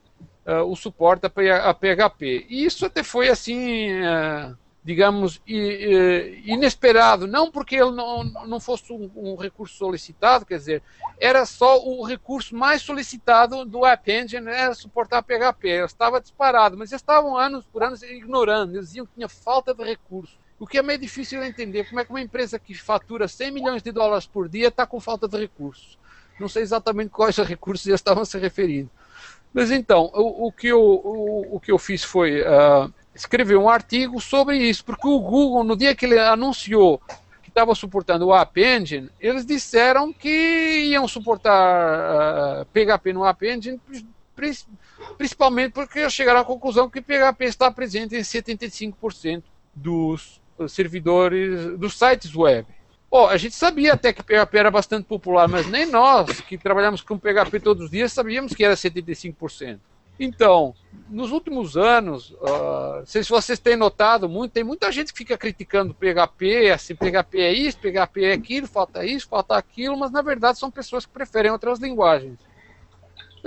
uh, 0.46 0.62
o 0.64 0.76
suporte 0.76 1.26
a 1.26 1.74
PHP. 1.74 2.46
E 2.48 2.64
isso 2.64 2.86
até 2.86 3.02
foi 3.02 3.28
assim 3.28 3.88
digamos, 4.84 5.40
inesperado, 5.46 7.26
não 7.28 7.52
porque 7.52 7.76
ele 7.76 7.92
não, 7.92 8.24
não 8.24 8.58
fosse 8.58 8.92
um, 8.92 9.08
um, 9.14 9.36
recurso 9.36 9.76
solicitado, 9.76 10.44
quer 10.44 10.56
dizer, 10.56 10.82
era 11.20 11.46
só 11.46 11.80
o 11.80 12.04
recurso 12.04 12.56
mais 12.56 12.82
solicitado 12.82 13.64
do 13.64 13.86
App 13.86 14.10
Engine, 14.10 14.48
era 14.48 14.74
suportar 14.74 15.22
PHP, 15.22 15.68
ele 15.68 15.84
estava 15.84 16.20
disparado, 16.20 16.76
mas 16.76 16.90
eles 16.90 17.00
estavam 17.00 17.36
anos 17.36 17.64
por 17.64 17.84
anos 17.84 18.02
ignorando, 18.02 18.74
eles 18.74 18.88
diziam 18.88 19.06
que 19.06 19.14
tinha 19.14 19.28
falta 19.28 19.72
de 19.72 19.84
recurso, 19.84 20.36
o 20.58 20.66
que 20.66 20.78
é 20.78 20.82
meio 20.82 20.98
difícil 20.98 21.40
de 21.40 21.46
entender, 21.46 21.88
como 21.88 22.00
é 22.00 22.04
que 22.04 22.10
uma 22.10 22.20
empresa 22.20 22.58
que 22.58 22.74
fatura 22.74 23.28
100 23.28 23.52
milhões 23.52 23.82
de 23.84 23.92
dólares 23.92 24.26
por 24.26 24.48
dia 24.48 24.66
está 24.66 24.84
com 24.84 24.98
falta 24.98 25.28
de 25.28 25.38
recursos, 25.38 25.96
não 26.40 26.48
sei 26.48 26.62
exatamente 26.62 27.10
quais 27.10 27.36
recursos 27.36 27.86
eles 27.86 28.00
estavam 28.00 28.24
se 28.24 28.36
referindo. 28.36 28.90
Mas 29.52 29.70
então, 29.70 30.10
o, 30.14 30.46
o 30.46 30.52
que, 30.52 30.68
eu, 30.68 30.80
o, 30.80 31.56
o 31.56 31.60
que 31.60 31.70
eu 31.72 31.78
fiz 31.78 32.02
foi... 32.02 32.42
Uh, 32.42 32.92
escreveu 33.14 33.62
um 33.62 33.68
artigo 33.68 34.20
sobre 34.20 34.56
isso, 34.56 34.84
porque 34.84 35.06
o 35.06 35.20
Google, 35.20 35.64
no 35.64 35.76
dia 35.76 35.94
que 35.94 36.06
ele 36.06 36.18
anunciou 36.18 37.00
que 37.42 37.48
estava 37.48 37.74
suportando 37.74 38.26
o 38.26 38.34
App 38.34 38.58
Engine, 38.60 39.10
eles 39.20 39.44
disseram 39.44 40.12
que 40.12 40.84
iam 40.86 41.06
suportar 41.06 42.62
uh, 42.62 42.66
PHP 42.66 43.12
no 43.12 43.26
App 43.26 43.46
Engine, 43.46 43.80
principalmente 45.16 45.72
porque 45.72 46.08
chegaram 46.08 46.40
à 46.40 46.44
conclusão 46.44 46.88
que 46.88 47.02
PHP 47.02 47.44
está 47.44 47.70
presente 47.70 48.16
em 48.16 48.20
75% 48.20 49.42
dos 49.74 50.40
servidores, 50.68 51.78
dos 51.78 51.98
sites 51.98 52.34
web. 52.34 52.66
Oh, 53.14 53.26
a 53.26 53.36
gente 53.36 53.54
sabia 53.54 53.92
até 53.92 54.10
que 54.10 54.22
PHP 54.22 54.56
era 54.56 54.70
bastante 54.70 55.04
popular, 55.04 55.46
mas 55.46 55.66
nem 55.66 55.84
nós, 55.84 56.40
que 56.40 56.56
trabalhamos 56.56 57.02
com 57.02 57.18
PHP 57.18 57.60
todos 57.60 57.84
os 57.84 57.90
dias, 57.90 58.10
sabíamos 58.10 58.54
que 58.54 58.64
era 58.64 58.72
75%. 58.72 59.78
Então, 60.18 60.74
nos 61.10 61.30
últimos 61.30 61.76
anos, 61.76 62.30
uh, 62.30 63.00
não 63.00 63.06
sei 63.06 63.22
se 63.22 63.28
vocês 63.28 63.58
têm 63.58 63.76
notado 63.76 64.30
muito, 64.30 64.52
tem 64.52 64.64
muita 64.64 64.90
gente 64.90 65.12
que 65.12 65.18
fica 65.18 65.36
criticando 65.36 65.92
PHP, 65.92 66.70
assim, 66.70 66.94
PHP 66.94 67.38
é 67.38 67.52
isso, 67.52 67.76
PHP 67.80 68.24
é 68.24 68.32
aquilo, 68.32 68.66
falta 68.66 69.04
isso, 69.04 69.28
falta 69.28 69.56
aquilo, 69.56 69.94
mas 69.94 70.10
na 70.10 70.22
verdade 70.22 70.58
são 70.58 70.70
pessoas 70.70 71.04
que 71.04 71.12
preferem 71.12 71.52
outras 71.52 71.78
linguagens. 71.78 72.38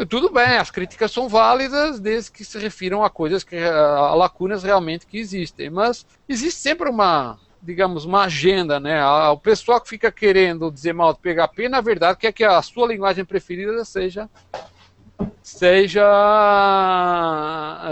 Tudo 0.08 0.32
bem, 0.32 0.58
as 0.58 0.70
críticas 0.70 1.12
são 1.12 1.28
válidas 1.28 2.00
desde 2.00 2.30
que 2.30 2.46
se 2.46 2.60
refiram 2.60 3.04
a 3.04 3.10
coisas 3.10 3.44
que 3.44 3.58
a 3.58 4.14
lacunas 4.14 4.62
realmente 4.62 5.08
que 5.08 5.18
existem, 5.18 5.72
mas 5.72 6.06
existe 6.30 6.60
sempre 6.60 6.88
uma, 6.88 7.40
digamos, 7.66 8.06
uma 8.06 8.26
agenda, 8.26 8.80
né? 8.80 9.04
O 9.30 9.38
pessoal 9.38 9.82
que 9.82 9.90
fica 9.90 10.12
querendo 10.12 10.72
dizer 10.72 10.94
mal 10.94 11.14
do 11.14 11.20
PHP, 11.20 11.68
na 11.68 11.82
verdade, 11.82 12.20
quer 12.20 12.32
que 12.32 12.44
a 12.44 12.62
sua 12.62 12.88
linguagem 12.88 13.26
preferida 13.26 13.84
seja 13.84 14.30
seja 15.42 16.06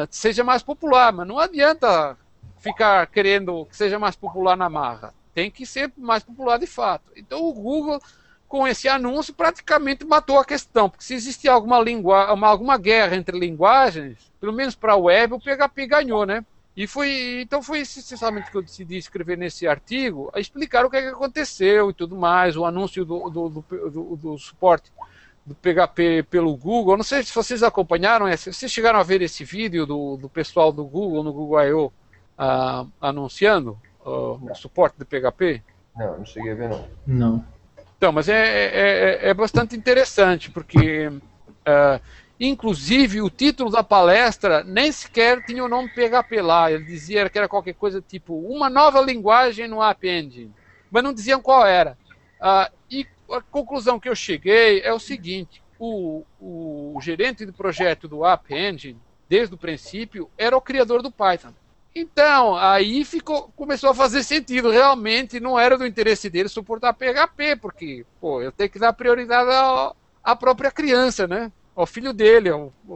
seja 0.09 0.43
mais 0.43 0.61
popular, 0.61 1.11
mas 1.11 1.27
não 1.27 1.39
adianta 1.39 2.17
ficar 2.59 3.07
querendo 3.07 3.65
que 3.65 3.75
seja 3.75 3.97
mais 3.97 4.15
popular 4.15 4.55
na 4.55 4.69
marra. 4.69 5.13
Tem 5.33 5.49
que 5.49 5.65
ser 5.65 5.91
mais 5.97 6.23
popular 6.23 6.59
de 6.59 6.67
fato. 6.67 7.11
Então 7.15 7.43
o 7.43 7.53
Google 7.53 7.99
com 8.47 8.67
esse 8.67 8.87
anúncio 8.87 9.33
praticamente 9.33 10.05
matou 10.05 10.37
a 10.37 10.45
questão, 10.45 10.87
porque 10.87 11.03
se 11.03 11.15
existia 11.15 11.51
alguma 11.51 11.79
língua, 11.79 12.25
alguma 12.25 12.77
guerra 12.77 13.15
entre 13.15 13.39
linguagens, 13.39 14.31
pelo 14.39 14.53
menos 14.53 14.75
para 14.75 14.93
a 14.93 14.97
web, 14.97 15.33
o 15.33 15.39
PHP 15.39 15.87
ganhou, 15.87 16.23
né? 16.23 16.45
E 16.75 16.87
foi, 16.87 17.41
então 17.41 17.61
foi 17.61 17.81
essencialmente 17.81 18.49
que 18.49 18.57
eu 18.57 18.61
decidi 18.61 18.97
escrever 18.97 19.37
nesse 19.37 19.67
artigo, 19.67 20.31
a 20.33 20.39
explicar 20.39 20.83
o 20.83 20.89
que, 20.89 20.97
é 20.97 21.01
que 21.03 21.07
aconteceu 21.09 21.91
e 21.91 21.93
tudo 21.93 22.15
mais, 22.15 22.57
o 22.57 22.65
anúncio 22.65 23.05
do, 23.05 23.29
do, 23.29 23.49
do, 23.49 24.15
do 24.15 24.37
suporte 24.39 24.91
do 25.45 25.53
PHP 25.53 26.23
pelo 26.23 26.55
Google. 26.55 26.97
Não 26.97 27.03
sei 27.03 27.21
se 27.21 27.33
vocês 27.33 27.61
acompanharam, 27.61 28.25
vocês 28.25 28.71
chegaram 28.71 28.99
a 28.99 29.03
ver 29.03 29.21
esse 29.21 29.43
vídeo 29.43 29.85
do, 29.85 30.17
do 30.17 30.29
pessoal 30.29 30.71
do 30.71 30.83
Google, 30.83 31.23
no 31.23 31.31
Google 31.31 31.61
I.O., 31.61 31.85
uh, 31.87 32.89
anunciando 32.99 33.77
uh, 34.03 34.51
o 34.51 34.55
suporte 34.55 34.97
do 34.97 35.05
PHP? 35.05 35.61
Não, 35.95 36.17
não 36.17 36.25
cheguei 36.25 36.53
a 36.53 36.55
ver 36.55 36.69
não. 36.69 36.87
Não. 37.05 37.45
Então, 37.97 38.11
mas 38.11 38.27
é, 38.27 38.33
é, 38.33 39.27
é, 39.27 39.29
é 39.29 39.33
bastante 39.33 39.75
interessante, 39.75 40.49
porque 40.49 41.07
uh, 41.07 42.01
inclusive 42.47 43.21
o 43.21 43.29
título 43.29 43.69
da 43.69 43.83
palestra 43.83 44.63
nem 44.63 44.91
sequer 44.91 45.43
tinha 45.45 45.63
o 45.63 45.69
nome 45.69 45.89
PHP 45.89 46.41
lá, 46.41 46.71
ele 46.71 46.83
dizia 46.83 47.29
que 47.29 47.37
era 47.37 47.47
qualquer 47.47 47.73
coisa 47.73 48.01
tipo 48.01 48.35
uma 48.35 48.69
nova 48.69 49.01
linguagem 49.01 49.67
no 49.67 49.81
App 49.81 50.07
Engine, 50.07 50.53
mas 50.91 51.03
não 51.03 51.13
diziam 51.13 51.41
qual 51.41 51.65
era. 51.65 51.97
Uh, 52.39 52.73
e 52.89 53.07
a 53.31 53.41
conclusão 53.41 53.99
que 53.99 54.09
eu 54.09 54.15
cheguei 54.15 54.81
é 54.81 54.91
o 54.91 54.99
seguinte: 54.99 55.63
o, 55.79 56.23
o 56.39 56.99
gerente 57.01 57.45
de 57.45 57.51
projeto 57.51 58.07
do 58.07 58.25
App 58.25 58.53
Engine, 58.53 58.99
desde 59.29 59.55
o 59.55 59.57
princípio, 59.57 60.29
era 60.37 60.55
o 60.55 60.61
criador 60.61 61.01
do 61.01 61.11
Python. 61.11 61.53
Então, 61.95 62.55
aí 62.55 63.05
ficou, 63.05 63.51
começou 63.55 63.91
a 63.91 63.95
fazer 63.95 64.23
sentido. 64.23 64.71
Realmente 64.71 65.39
não 65.39 65.59
era 65.59 65.77
do 65.77 65.85
interesse 65.85 66.29
dele 66.29 66.49
suportar 66.49 66.93
PHP, 66.93 67.55
porque, 67.61 68.05
pô, 68.19 68.41
eu 68.41 68.51
tenho 68.51 68.69
que 68.69 68.79
dar 68.79 68.93
prioridade 68.93 69.49
à 70.23 70.35
própria 70.35 70.71
criança, 70.71 71.27
né? 71.27 71.51
Ao 71.75 71.85
filho 71.85 72.13
dele, 72.13 72.49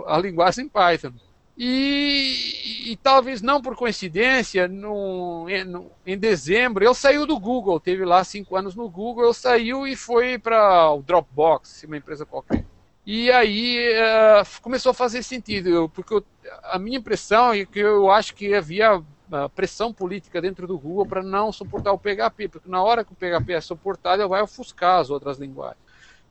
à 0.05 0.17
linguagem 0.17 0.67
Python. 0.67 1.13
E, 1.57 2.91
e, 2.91 2.95
talvez 2.97 3.41
não 3.41 3.59
por 3.59 3.75
coincidência, 3.75 4.67
no, 4.67 5.49
em, 5.49 5.63
no, 5.63 5.89
em 6.05 6.15
dezembro, 6.15 6.85
ele 6.85 6.93
saiu 6.93 7.25
do 7.25 7.39
Google, 7.39 7.79
teve 7.79 8.05
lá 8.05 8.23
cinco 8.23 8.55
anos 8.55 8.75
no 8.75 8.87
Google, 8.87 9.25
ele 9.25 9.33
saiu 9.33 9.87
e 9.87 9.95
foi 9.95 10.37
para 10.37 10.91
o 10.91 11.01
Dropbox, 11.01 11.83
uma 11.85 11.97
empresa 11.97 12.27
qualquer. 12.27 12.63
E 13.03 13.31
aí 13.31 13.89
uh, 13.89 14.61
começou 14.61 14.91
a 14.91 14.93
fazer 14.93 15.23
sentido, 15.23 15.89
porque 15.95 16.13
eu, 16.13 16.23
a 16.63 16.77
minha 16.77 16.99
impressão 16.99 17.53
é 17.53 17.65
que 17.65 17.79
eu 17.79 18.11
acho 18.11 18.35
que 18.35 18.53
havia 18.53 18.97
uh, 18.97 19.49
pressão 19.55 19.91
política 19.91 20.39
dentro 20.39 20.67
do 20.67 20.77
Google 20.77 21.07
para 21.07 21.23
não 21.23 21.51
suportar 21.51 21.91
o 21.91 21.97
PHP, 21.97 22.49
porque 22.49 22.69
na 22.69 22.83
hora 22.83 23.03
que 23.03 23.13
o 23.13 23.15
PHP 23.15 23.53
é 23.53 23.61
suportado, 23.61 24.21
ele 24.21 24.29
vai 24.29 24.43
ofuscar 24.43 24.99
as 24.99 25.09
outras 25.09 25.39
linguagens. 25.39 25.86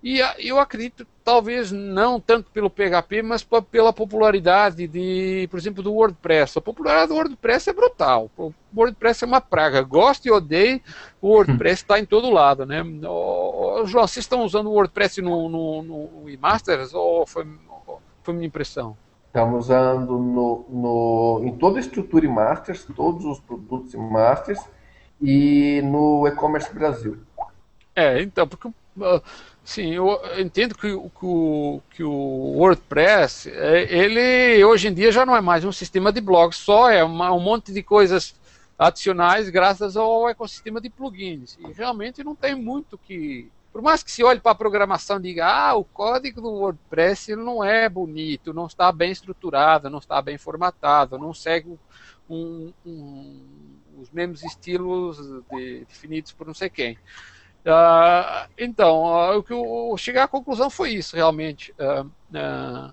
E 0.08 0.20
eu 0.38 0.60
acredito, 0.60 1.04
talvez 1.24 1.72
não 1.72 2.20
tanto 2.20 2.48
pelo 2.52 2.70
PHP, 2.70 3.22
mas 3.22 3.44
pela 3.72 3.92
popularidade 3.92 4.86
de, 4.86 5.48
por 5.50 5.58
exemplo, 5.58 5.82
do 5.82 5.92
WordPress. 5.92 6.56
A 6.56 6.62
popularidade 6.62 7.08
do 7.08 7.16
WordPress 7.16 7.70
é 7.70 7.72
brutal. 7.72 8.30
O 8.38 8.52
WordPress 8.72 9.24
é 9.24 9.26
uma 9.26 9.40
praga. 9.40 9.82
Goste 9.82 10.28
e 10.28 10.30
odeie, 10.30 10.80
o 11.20 11.30
WordPress 11.30 11.82
está 11.82 11.98
em 11.98 12.04
todo 12.04 12.30
lado, 12.30 12.64
né? 12.64 12.84
João, 13.02 14.06
vocês 14.06 14.18
estão 14.18 14.44
usando 14.44 14.68
o 14.68 14.74
WordPress 14.74 15.20
no, 15.20 15.48
no, 15.48 15.82
no 15.82 16.30
eMasters 16.30 16.94
ou 16.94 17.26
foi, 17.26 17.44
foi 18.22 18.32
minha 18.32 18.46
impressão? 18.46 18.96
Estamos 19.26 19.64
usando 19.64 20.18
no, 20.20 20.66
no, 20.70 21.40
em 21.44 21.58
toda 21.58 21.78
a 21.78 21.80
estrutura 21.80 22.24
eMasters, 22.24 22.86
todos 22.94 23.24
os 23.24 23.40
produtos 23.40 23.92
eMasters 23.92 24.60
e 25.20 25.82
no 25.82 26.28
e-commerce 26.28 26.72
Brasil. 26.72 27.18
É, 27.96 28.22
então, 28.22 28.46
porque 28.46 28.70
Sim, 29.66 29.92
eu 29.94 30.20
entendo 30.38 30.76
que, 30.76 30.88
que, 30.88 31.24
o, 31.24 31.82
que 31.90 32.04
o 32.04 32.10
WordPress, 32.56 33.50
é, 33.50 33.82
ele 33.92 34.64
hoje 34.64 34.86
em 34.86 34.94
dia 34.94 35.10
já 35.10 35.26
não 35.26 35.34
é 35.34 35.40
mais 35.40 35.64
um 35.64 35.72
sistema 35.72 36.12
de 36.12 36.20
blogs 36.20 36.56
só, 36.56 36.88
é 36.88 37.02
uma, 37.02 37.32
um 37.32 37.40
monte 37.40 37.72
de 37.72 37.82
coisas 37.82 38.36
adicionais 38.78 39.50
graças 39.50 39.96
ao 39.96 40.28
ecossistema 40.28 40.80
de 40.80 40.88
plugins. 40.88 41.58
E 41.58 41.72
realmente 41.72 42.22
não 42.22 42.36
tem 42.36 42.54
muito 42.54 42.96
que. 42.96 43.50
Por 43.72 43.82
mais 43.82 44.04
que 44.04 44.10
se 44.12 44.22
olhe 44.22 44.38
para 44.38 44.52
a 44.52 44.54
programação 44.54 45.18
e 45.18 45.22
diga, 45.22 45.46
ah, 45.46 45.74
o 45.74 45.82
código 45.82 46.40
do 46.40 46.48
WordPress 46.48 47.34
não 47.34 47.62
é 47.62 47.88
bonito, 47.88 48.54
não 48.54 48.66
está 48.66 48.92
bem 48.92 49.10
estruturado, 49.10 49.90
não 49.90 49.98
está 49.98 50.22
bem 50.22 50.38
formatado, 50.38 51.18
não 51.18 51.34
segue 51.34 51.76
um, 52.30 52.72
um, 52.86 53.42
os 53.98 54.12
mesmos 54.12 54.44
estilos 54.44 55.18
de, 55.50 55.84
definidos 55.86 56.30
por 56.30 56.46
não 56.46 56.54
sei 56.54 56.70
quem. 56.70 56.96
Uh, 57.66 58.48
então, 58.56 59.02
uh, 59.02 59.38
o 59.38 59.42
que 59.42 59.52
eu 59.52 59.96
cheguei 59.98 60.22
à 60.22 60.28
conclusão 60.28 60.70
foi 60.70 60.92
isso, 60.92 61.16
realmente. 61.16 61.74
Uh, 61.80 62.92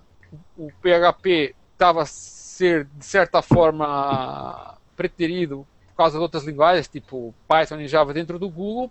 o 0.58 0.68
PHP 0.82 1.54
estava 1.72 2.04
ser, 2.04 2.88
de 2.96 3.04
certa 3.04 3.40
forma, 3.40 4.76
preterido 4.96 5.64
por 5.90 5.96
causa 5.98 6.18
de 6.18 6.22
outras 6.22 6.42
linguagens, 6.42 6.88
tipo 6.88 7.32
Python 7.46 7.78
e 7.78 7.86
Java 7.86 8.12
dentro 8.12 8.36
do 8.36 8.50
Google, 8.50 8.90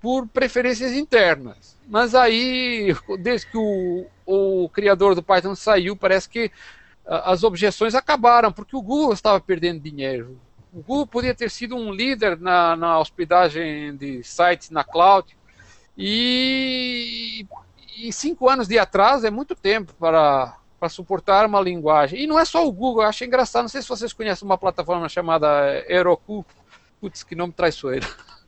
por 0.00 0.26
preferências 0.26 0.92
internas. 0.92 1.78
Mas 1.86 2.16
aí, 2.16 2.92
desde 3.20 3.46
que 3.46 3.56
o, 3.56 4.06
o 4.26 4.68
criador 4.70 5.14
do 5.14 5.22
Python 5.22 5.54
saiu, 5.54 5.96
parece 5.96 6.28
que 6.28 6.50
as 7.06 7.44
objeções 7.44 7.94
acabaram, 7.94 8.52
porque 8.52 8.74
o 8.74 8.82
Google 8.82 9.12
estava 9.12 9.40
perdendo 9.40 9.80
dinheiro 9.80 10.36
o 10.72 10.82
Google 10.82 11.06
podia 11.06 11.34
ter 11.34 11.50
sido 11.50 11.76
um 11.76 11.92
líder 11.92 12.40
na, 12.40 12.74
na 12.74 12.98
hospedagem 12.98 13.94
de 13.94 14.24
sites 14.24 14.70
na 14.70 14.82
cloud 14.82 15.36
e, 15.96 17.46
e 17.98 18.10
cinco 18.12 18.48
anos 18.48 18.66
de 18.66 18.78
atraso 18.78 19.26
é 19.26 19.30
muito 19.30 19.54
tempo 19.54 19.92
para, 19.94 20.56
para 20.80 20.88
suportar 20.88 21.44
uma 21.44 21.60
linguagem. 21.60 22.22
E 22.22 22.26
não 22.26 22.38
é 22.38 22.44
só 22.46 22.66
o 22.66 22.72
Google, 22.72 23.02
eu 23.02 23.08
acho 23.08 23.24
engraçado, 23.24 23.62
não 23.62 23.68
sei 23.68 23.82
se 23.82 23.88
vocês 23.88 24.14
conhecem 24.14 24.46
uma 24.46 24.56
plataforma 24.56 25.08
chamada 25.08 25.46
Heroku, 25.88 26.44
putz, 27.00 27.22
que 27.22 27.34
nome 27.36 27.52
traiçoeiro. 27.52 28.08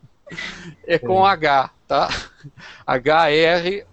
É 0.86 0.98
com 0.98 1.24
H, 1.24 1.70
tá? 1.86 2.08
H-R-O-K-U. 2.86 3.86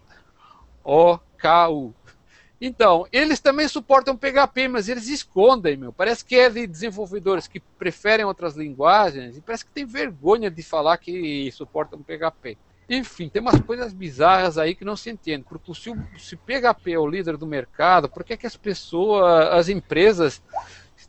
Então, 2.63 3.07
eles 3.11 3.39
também 3.39 3.67
suportam 3.67 4.15
PHP, 4.15 4.67
mas 4.67 4.87
eles 4.87 5.07
escondem, 5.07 5.75
meu. 5.75 5.91
Parece 5.91 6.23
que 6.23 6.35
é 6.35 6.47
de 6.47 6.67
desenvolvedores 6.67 7.47
que 7.47 7.59
preferem 7.59 8.23
outras 8.23 8.55
linguagens 8.55 9.35
e 9.35 9.41
parece 9.41 9.65
que 9.65 9.71
tem 9.71 9.83
vergonha 9.83 10.51
de 10.51 10.61
falar 10.61 10.95
que 10.97 11.51
suportam 11.51 12.03
PHP. 12.03 12.55
Enfim, 12.87 13.29
tem 13.29 13.41
umas 13.41 13.59
coisas 13.61 13.93
bizarras 13.93 14.59
aí 14.59 14.75
que 14.75 14.85
não 14.85 14.95
se 14.95 15.09
entende. 15.09 15.43
Porque 15.49 15.73
se, 15.73 15.89
o, 15.89 15.97
se 16.19 16.35
PHP 16.35 16.91
é 16.91 16.99
o 16.99 17.07
líder 17.07 17.35
do 17.35 17.47
mercado, 17.47 18.07
por 18.07 18.23
que, 18.23 18.37
que 18.37 18.45
as 18.45 18.55
pessoas, 18.55 19.23
as 19.53 19.67
empresas, 19.67 20.39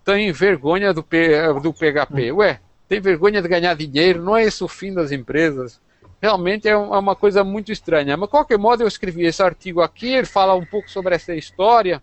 têm 0.03 0.33
vergonha 0.33 0.95
do, 0.95 1.03
P, 1.03 1.37
do 1.61 1.73
PHP? 1.75 2.33
Ué, 2.33 2.61
tem 2.89 2.99
vergonha 2.99 3.43
de 3.43 3.49
ganhar 3.49 3.75
dinheiro? 3.75 4.23
Não 4.23 4.35
é 4.35 4.45
esse 4.45 4.65
o 4.65 4.69
fim 4.69 4.95
das 4.95 5.13
empresas? 5.13 5.79
Realmente 6.23 6.69
é, 6.69 6.71
é 6.71 6.77
uma 6.77 7.17
coisa 7.17 7.43
muito 7.43 7.73
estranha. 7.73 8.17
Mas, 8.17 8.29
de 8.29 8.31
qualquer 8.31 8.57
modo, 8.57 8.83
eu 8.83 8.89
escrevi 8.89 9.27
esse 9.27 9.43
artigo 9.43 9.83
aqui, 9.83 10.15
ele 10.15 10.27
fala 10.27 10.55
um 10.55 10.65
pouco 10.65 10.89
sobre 10.89 11.17
essa 11.17 11.35
história 11.35 12.01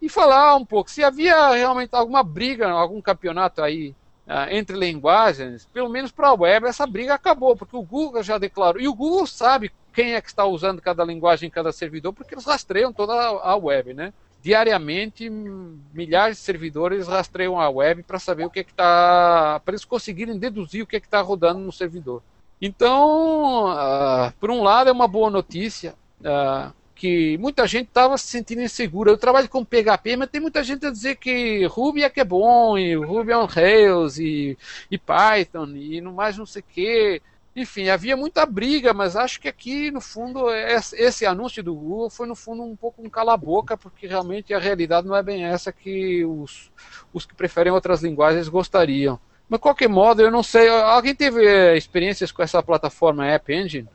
e 0.00 0.08
falar 0.10 0.56
um 0.56 0.64
pouco 0.64 0.90
se 0.90 1.02
havia 1.02 1.52
realmente 1.52 1.94
alguma 1.94 2.22
briga, 2.22 2.68
algum 2.68 3.00
campeonato 3.00 3.62
aí 3.62 3.94
uh, 4.26 4.50
entre 4.50 4.76
linguagens, 4.76 5.66
pelo 5.72 5.88
menos 5.88 6.10
para 6.10 6.28
a 6.28 6.34
web, 6.34 6.66
essa 6.66 6.86
briga 6.86 7.14
acabou, 7.14 7.56
porque 7.56 7.76
o 7.76 7.82
Google 7.82 8.22
já 8.22 8.36
declarou, 8.36 8.82
e 8.82 8.88
o 8.88 8.94
Google 8.94 9.26
sabe 9.26 9.72
quem 9.92 10.14
é 10.14 10.20
que 10.20 10.28
está 10.28 10.44
usando 10.44 10.82
cada 10.82 11.04
linguagem 11.04 11.46
em 11.46 11.50
cada 11.50 11.72
servidor, 11.72 12.12
porque 12.12 12.34
eles 12.34 12.44
rastreiam 12.44 12.92
toda 12.92 13.14
a 13.14 13.56
web, 13.56 13.94
né? 13.94 14.12
Diariamente, 14.42 15.30
milhares 15.30 16.38
de 16.38 16.42
servidores 16.42 17.06
rastreiam 17.06 17.60
a 17.60 17.70
web 17.70 18.02
para 18.02 18.18
saber 18.18 18.44
o 18.44 18.50
que 18.50 18.58
é 18.58 18.62
está. 18.62 19.60
para 19.64 19.72
eles 19.72 19.84
conseguirem 19.84 20.36
deduzir 20.36 20.82
o 20.82 20.86
que 20.86 20.96
é 20.96 20.98
está 20.98 21.20
rodando 21.20 21.60
no 21.60 21.70
servidor. 21.70 22.20
Então, 22.64 23.72
uh, 23.72 24.32
por 24.38 24.48
um 24.48 24.62
lado, 24.62 24.88
é 24.88 24.92
uma 24.92 25.08
boa 25.08 25.28
notícia 25.28 25.96
uh, 26.20 26.72
que 26.94 27.36
muita 27.38 27.66
gente 27.66 27.88
estava 27.88 28.16
se 28.16 28.28
sentindo 28.28 28.62
insegura. 28.62 29.10
Eu 29.10 29.18
trabalho 29.18 29.48
com 29.48 29.64
PHP, 29.64 30.16
mas 30.16 30.30
tem 30.30 30.40
muita 30.40 30.62
gente 30.62 30.86
a 30.86 30.90
dizer 30.90 31.16
que 31.16 31.66
Ruby 31.66 32.04
é 32.04 32.08
que 32.08 32.20
é 32.20 32.24
bom, 32.24 32.78
e 32.78 32.94
Ruby 32.94 33.32
on 33.34 33.46
Rails, 33.46 34.16
e, 34.18 34.56
e 34.88 34.96
Python, 34.96 35.70
e 35.74 36.00
no 36.00 36.12
mais 36.12 36.38
não 36.38 36.46
sei 36.46 36.62
o 36.62 36.64
quê. 36.72 37.20
Enfim, 37.56 37.88
havia 37.88 38.16
muita 38.16 38.46
briga, 38.46 38.94
mas 38.94 39.16
acho 39.16 39.40
que 39.40 39.48
aqui, 39.48 39.90
no 39.90 40.00
fundo, 40.00 40.48
esse 40.94 41.26
anúncio 41.26 41.64
do 41.64 41.74
Google 41.74 42.10
foi, 42.10 42.28
no 42.28 42.36
fundo, 42.36 42.62
um 42.62 42.76
pouco 42.76 43.02
um 43.04 43.10
cala-boca, 43.10 43.76
porque 43.76 44.06
realmente 44.06 44.54
a 44.54 44.60
realidade 44.60 45.08
não 45.08 45.16
é 45.16 45.22
bem 45.22 45.44
essa 45.44 45.72
que 45.72 46.24
os, 46.24 46.70
os 47.12 47.26
que 47.26 47.34
preferem 47.34 47.72
outras 47.72 48.02
linguagens 48.04 48.48
gostariam. 48.48 49.18
Mas 49.52 49.58
de 49.58 49.62
qualquer 49.64 49.88
modo, 49.88 50.22
eu 50.22 50.30
não 50.30 50.42
sei. 50.42 50.66
Alguém 50.66 51.14
teve 51.14 51.44
eh, 51.44 51.76
experiências 51.76 52.32
com 52.32 52.42
essa 52.42 52.62
plataforma 52.62 53.26
App 53.26 53.52
Engine? 53.52 53.86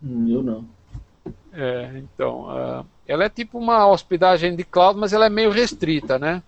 Eu 0.00 0.40
não. 0.40 0.64
É, 1.52 1.90
então, 1.96 2.42
uh, 2.42 2.86
ela 3.04 3.24
é 3.24 3.28
tipo 3.28 3.58
uma 3.58 3.88
hospedagem 3.88 4.54
de 4.54 4.62
cloud, 4.62 4.96
mas 4.96 5.12
ela 5.12 5.26
é 5.26 5.28
meio 5.28 5.50
restrita, 5.50 6.16
né? 6.16 6.40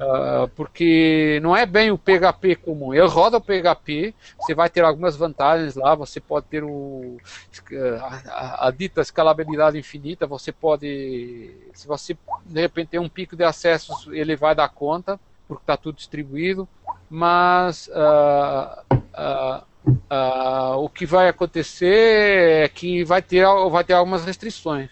Uh, 0.00 0.48
porque 0.56 1.38
não 1.42 1.54
é 1.54 1.66
bem 1.66 1.90
o 1.90 1.98
PHP 1.98 2.56
comum. 2.56 2.94
Ele 2.94 3.06
roda 3.06 3.36
o 3.36 3.40
PHP, 3.40 4.14
você 4.40 4.54
vai 4.54 4.70
ter 4.70 4.82
algumas 4.82 5.14
vantagens 5.14 5.74
lá, 5.74 5.94
você 5.94 6.20
pode 6.20 6.46
ter 6.46 6.64
o, 6.64 7.18
a, 8.00 8.30
a, 8.30 8.68
a, 8.68 8.70
dita 8.70 9.02
escalabilidade 9.02 9.76
infinita, 9.76 10.26
você 10.26 10.52
pode, 10.52 11.50
se 11.74 11.86
você 11.86 12.16
de 12.46 12.60
repente 12.62 12.88
tem 12.92 13.00
um 13.00 13.10
pico 13.10 13.36
de 13.36 13.44
acessos, 13.44 14.08
ele 14.10 14.36
vai 14.36 14.54
dar 14.54 14.70
conta, 14.70 15.20
porque 15.46 15.64
está 15.64 15.76
tudo 15.76 15.96
distribuído 15.96 16.66
mas 17.10 17.88
uh, 17.88 18.94
uh, 18.94 19.64
uh, 19.86 20.76
o 20.78 20.88
que 20.88 21.06
vai 21.06 21.28
acontecer 21.28 22.64
é 22.64 22.68
que 22.68 23.04
vai 23.04 23.22
ter, 23.22 23.46
vai 23.70 23.84
ter 23.84 23.94
algumas 23.94 24.24
restrições. 24.24 24.90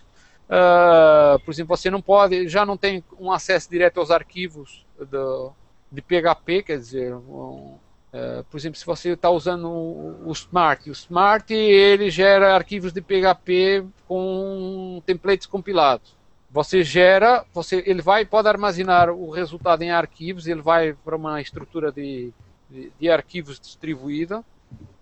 por 1.44 1.50
exemplo, 1.52 1.76
você 1.76 1.90
não 1.90 2.00
pode, 2.00 2.48
já 2.48 2.64
não 2.64 2.76
tem 2.76 3.04
um 3.18 3.30
acesso 3.30 3.70
direto 3.70 4.00
aos 4.00 4.10
arquivos 4.10 4.86
do, 5.10 5.52
de 5.90 6.00
PHP, 6.00 6.62
quer 6.62 6.78
dizer, 6.78 7.14
um, 7.14 7.76
por 8.50 8.56
exemplo, 8.56 8.78
se 8.78 8.86
você 8.86 9.10
está 9.10 9.28
usando 9.28 9.68
o, 9.68 10.28
o 10.28 10.32
Smart, 10.32 10.88
o 10.88 10.92
Smart 10.92 11.52
ele 11.52 12.08
gera 12.08 12.54
arquivos 12.54 12.92
de 12.92 13.02
PHP 13.02 13.84
com 14.08 15.02
templates 15.04 15.46
compilados. 15.46 16.16
Você 16.56 16.82
gera, 16.82 17.44
você, 17.52 17.82
ele 17.84 18.00
vai 18.00 18.24
pode 18.24 18.48
armazenar 18.48 19.10
o 19.10 19.28
resultado 19.28 19.82
em 19.82 19.90
arquivos, 19.90 20.46
ele 20.46 20.62
vai 20.62 20.94
para 20.94 21.14
uma 21.14 21.38
estrutura 21.38 21.92
de, 21.92 22.32
de, 22.70 22.90
de 22.98 23.10
arquivos 23.10 23.60
distribuída, 23.60 24.42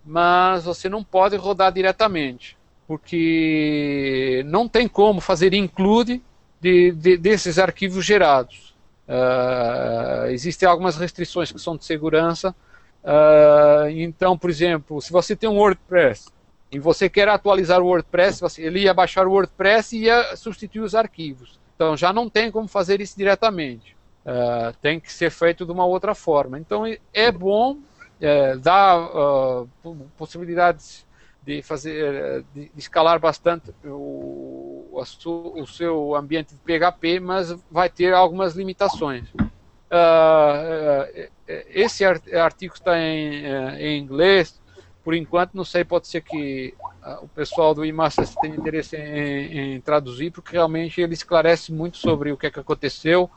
mas 0.05 0.65
você 0.65 0.89
não 0.89 1.01
pode 1.01 1.37
rodar 1.37 1.71
diretamente, 1.71 2.57
porque 2.85 4.43
não 4.47 4.67
tem 4.67 4.85
como 4.85 5.21
fazer 5.21 5.53
include 5.53 6.21
de, 6.59 6.91
de, 6.91 7.15
desses 7.15 7.57
arquivos 7.57 8.03
gerados. 8.03 8.75
Uh, 9.07 10.27
existem 10.31 10.67
algumas 10.67 10.97
restrições 10.97 11.53
que 11.53 11.59
são 11.59 11.77
de 11.77 11.85
segurança. 11.85 12.53
Uh, 13.01 13.87
então, 13.91 14.37
por 14.37 14.49
exemplo, 14.49 15.01
se 15.01 15.09
você 15.09 15.37
tem 15.37 15.49
um 15.49 15.55
WordPress 15.55 16.29
e 16.71 16.79
você 16.79 17.09
quer 17.09 17.27
atualizar 17.27 17.81
o 17.81 17.85
WordPress, 17.85 18.61
ele 18.61 18.81
ia 18.81 18.93
baixar 18.93 19.27
o 19.27 19.31
WordPress 19.31 19.95
e 19.95 20.05
ia 20.05 20.35
substituir 20.35 20.81
os 20.81 20.95
arquivos. 20.95 21.59
Então 21.75 21.95
já 21.95 22.11
não 22.11 22.29
tem 22.29 22.51
como 22.51 22.67
fazer 22.67 23.01
isso 23.01 23.17
diretamente. 23.17 23.95
Uh, 24.25 24.75
tem 24.81 24.99
que 24.99 25.13
ser 25.13 25.29
feito 25.29 25.65
de 25.65 25.71
uma 25.71 25.85
outra 25.85 26.15
forma. 26.15 26.57
Então 26.57 26.83
é 27.13 27.31
bom 27.31 27.77
é, 28.19 28.57
dar 28.57 28.99
uh, 28.99 29.69
possibilidades 30.17 31.05
de 31.43 31.61
fazer, 31.61 32.43
de, 32.55 32.69
de 32.69 32.79
escalar 32.79 33.19
bastante 33.19 33.71
o, 33.83 34.89
o, 34.91 35.65
seu 35.67 36.15
ambiente 36.15 36.55
de 36.55 36.61
PHP, 36.61 37.19
mas 37.19 37.55
vai 37.69 37.87
ter 37.87 38.13
algumas 38.13 38.55
limitações. 38.55 39.29
Uh, 39.29 41.29
esse 41.69 42.03
artigo 42.03 42.73
está 42.73 42.99
em, 42.99 43.45
em 43.77 43.99
inglês, 43.99 44.59
por 45.05 45.13
enquanto, 45.13 45.53
não 45.53 45.63
sei, 45.63 45.85
pode 45.85 46.07
ser 46.07 46.21
que 46.21 46.73
uh, 47.05 47.23
o 47.23 47.27
pessoal 47.27 47.75
do 47.75 47.85
IMASTERS 47.85 48.33
tenha 48.41 48.55
interesse 48.55 48.97
em, 48.97 49.75
em, 49.75 49.81
traduzir, 49.81 50.31
porque 50.31 50.53
realmente 50.53 50.99
ele 50.99 51.13
esclarece 51.13 51.71
muito 51.71 51.97
sobre 51.97 52.31
o 52.31 52.37
que, 52.37 52.47
é 52.47 52.49
que 52.49 52.59
aconteceu. 52.59 53.29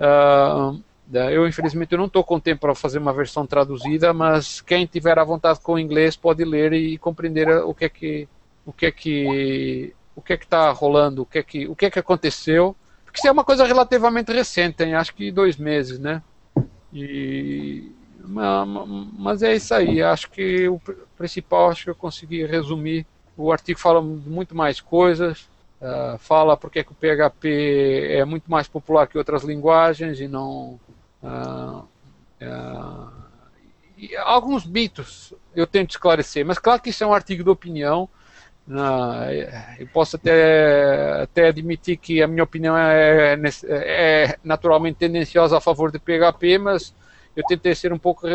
Uh, 0.00 0.82
eu, 1.30 1.46
infelizmente, 1.46 1.94
não 1.98 2.06
estou 2.06 2.24
com 2.24 2.40
tempo 2.40 2.62
para 2.62 2.74
fazer 2.74 2.98
uma 2.98 3.12
versão 3.12 3.46
traduzida, 3.46 4.14
mas 4.14 4.62
quem 4.62 4.86
tiver 4.86 5.18
à 5.18 5.24
vontade 5.24 5.60
com 5.60 5.74
o 5.74 5.78
inglês 5.78 6.16
pode 6.16 6.42
ler 6.46 6.72
e 6.72 6.96
compreender 6.96 7.46
o 7.58 7.74
que 7.74 7.84
é 7.84 7.88
que 7.90 8.28
o 8.64 8.72
que 8.72 8.86
é 8.86 8.90
que 8.90 9.94
o 10.16 10.22
que 10.22 10.32
é 10.32 10.36
que 10.38 10.44
está 10.44 10.70
rolando, 10.70 11.22
o 11.22 11.26
que 11.26 11.38
é 11.38 11.42
que 11.42 11.68
o 11.68 11.76
que 11.76 11.84
é 11.84 11.90
que 11.90 11.98
aconteceu, 11.98 12.74
porque 13.04 13.18
isso 13.18 13.28
é 13.28 13.30
uma 13.32 13.44
coisa 13.44 13.66
relativamente 13.66 14.32
recente, 14.32 14.76
tem 14.76 14.94
acho 14.94 15.14
que 15.14 15.30
dois 15.30 15.58
meses, 15.58 15.98
né? 15.98 16.22
E 16.90 17.92
mas 18.26 19.42
é 19.42 19.54
isso 19.54 19.74
aí. 19.74 20.02
Acho 20.02 20.30
que 20.30 20.68
o 20.68 20.80
principal, 21.16 21.70
acho 21.70 21.84
que 21.84 21.90
eu 21.90 21.94
consegui 21.94 22.44
resumir 22.44 23.06
o 23.36 23.52
artigo 23.52 23.78
fala 23.78 24.00
muito 24.00 24.54
mais 24.54 24.80
coisas, 24.80 25.48
uh, 25.80 26.18
fala 26.18 26.56
porque 26.56 26.80
é 26.80 26.84
que 26.84 26.92
o 26.92 26.94
PHP 26.94 28.08
é 28.10 28.24
muito 28.24 28.50
mais 28.50 28.68
popular 28.68 29.06
que 29.06 29.18
outras 29.18 29.42
linguagens 29.42 30.20
e 30.20 30.28
não. 30.28 30.78
Uh, 31.22 31.84
uh, 32.42 33.10
e 33.96 34.16
alguns 34.16 34.66
mitos 34.66 35.32
eu 35.54 35.66
tento 35.66 35.90
esclarecer, 35.90 36.44
mas 36.44 36.58
claro 36.58 36.82
que 36.82 36.90
isso 36.90 37.04
é 37.04 37.06
um 37.06 37.14
artigo 37.14 37.44
de 37.44 37.50
opinião. 37.50 38.08
eu 39.78 39.86
posso 39.92 40.16
até, 40.16 41.22
até 41.22 41.48
admitir 41.48 41.96
que 41.96 42.20
a 42.20 42.26
minha 42.26 42.42
opinião 42.42 42.76
é, 42.76 43.34
é, 43.34 43.44
é 43.68 44.36
naturalmente 44.42 44.96
tendenciosa 44.96 45.56
a 45.56 45.60
favor 45.60 45.92
de 45.92 46.00
PHP, 46.00 46.58
mas 46.58 46.92
eu 47.34 47.44
tentei 47.44 47.74
ser 47.74 47.92
um 47.92 47.98
pouco 47.98 48.26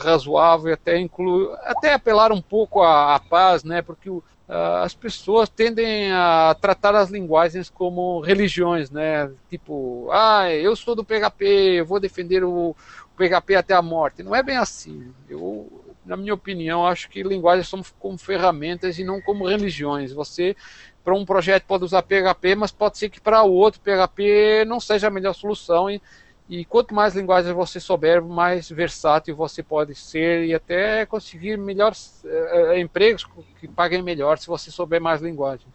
razoável, 0.00 0.74
até 0.74 0.98
incluir, 0.98 1.50
até 1.62 1.94
apelar 1.94 2.32
um 2.32 2.42
pouco 2.42 2.82
à, 2.82 3.14
à 3.14 3.20
paz, 3.20 3.64
né? 3.64 3.80
Porque 3.80 4.10
o, 4.10 4.22
as 4.46 4.94
pessoas 4.94 5.48
tendem 5.48 6.12
a 6.12 6.54
tratar 6.60 6.94
as 6.94 7.10
linguagens 7.10 7.70
como 7.70 8.20
religiões, 8.20 8.90
né? 8.90 9.30
Tipo, 9.48 10.08
ah, 10.12 10.52
eu 10.52 10.76
sou 10.76 10.94
do 10.94 11.04
PHP, 11.04 11.44
eu 11.78 11.86
vou 11.86 11.98
defender 11.98 12.44
o, 12.44 12.70
o 12.70 13.16
PHP 13.16 13.54
até 13.54 13.74
a 13.74 13.80
morte. 13.80 14.22
Não 14.22 14.34
é 14.34 14.42
bem 14.42 14.58
assim. 14.58 15.12
Eu, 15.28 15.96
na 16.04 16.16
minha 16.16 16.34
opinião, 16.34 16.86
acho 16.86 17.08
que 17.08 17.22
linguagens 17.22 17.68
são 17.68 17.82
como 17.98 18.18
ferramentas 18.18 18.98
e 18.98 19.04
não 19.04 19.20
como 19.22 19.48
religiões. 19.48 20.12
Você, 20.12 20.54
para 21.02 21.14
um 21.14 21.24
projeto, 21.24 21.64
pode 21.64 21.84
usar 21.84 22.02
PHP, 22.02 22.54
mas 22.54 22.70
pode 22.70 22.98
ser 22.98 23.08
que 23.08 23.20
para 23.20 23.42
o 23.42 23.52
outro 23.52 23.80
PHP 23.80 24.66
não 24.66 24.78
seja 24.78 25.06
a 25.06 25.10
melhor 25.10 25.32
solução 25.32 25.90
e 25.90 26.02
e 26.48 26.64
quanto 26.64 26.94
mais 26.94 27.14
linguagens 27.14 27.54
você 27.54 27.80
souber, 27.80 28.22
mais 28.22 28.68
versátil 28.68 29.34
você 29.34 29.62
pode 29.62 29.94
ser 29.94 30.44
e 30.44 30.54
até 30.54 31.06
conseguir 31.06 31.56
melhores 31.56 32.22
uh, 32.24 32.76
empregos 32.76 33.26
que 33.58 33.66
paguem 33.66 34.02
melhor 34.02 34.38
se 34.38 34.46
você 34.46 34.70
souber 34.70 35.00
mais 35.00 35.22
linguagens. 35.22 35.72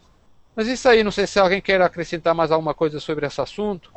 Mas 0.54 0.68
isso 0.68 0.88
aí, 0.88 1.02
não 1.02 1.10
sei 1.10 1.26
se 1.26 1.40
alguém 1.40 1.60
quer 1.60 1.80
acrescentar 1.80 2.34
mais 2.34 2.52
alguma 2.52 2.72
coisa 2.74 3.00
sobre 3.00 3.26
esse 3.26 3.40
assunto. 3.40 3.92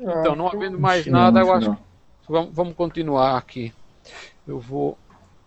Ah, 0.00 0.20
então, 0.20 0.34
não 0.34 0.48
havendo 0.48 0.78
mais 0.78 1.06
não, 1.06 1.12
nada, 1.12 1.40
eu 1.40 1.52
acho 1.52 1.74
que 1.74 1.78
vamos, 2.28 2.54
vamos 2.54 2.74
continuar 2.74 3.36
aqui. 3.36 3.74
Eu 4.46 4.58
vou 4.58 4.98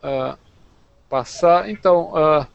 uh, 0.03 0.37
passar. 1.09 1.69
Então, 1.69 2.13
uh, 2.13 2.45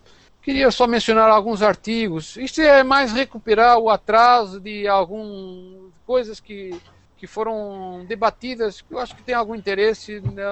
queria 0.41 0.71
só 0.71 0.87
mencionar 0.87 1.29
alguns 1.29 1.63
artigos. 1.63 2.37
Isso 2.37 2.61
é 2.61 2.85
mais 2.85 3.13
recuperar 3.13 3.79
o 3.79 3.91
atraso 3.91 4.61
de 4.61 4.87
algumas 4.87 5.93
coisas 6.07 6.41
que 6.41 6.81
que 7.21 7.27
foram 7.27 8.07
debatidas, 8.09 8.81
que 8.81 8.95
eu 8.95 8.99
acho 8.99 9.15
que 9.15 9.23
tem 9.23 9.35
algum 9.35 9.55
interesse, 9.55 10.21
né, 10.21 10.43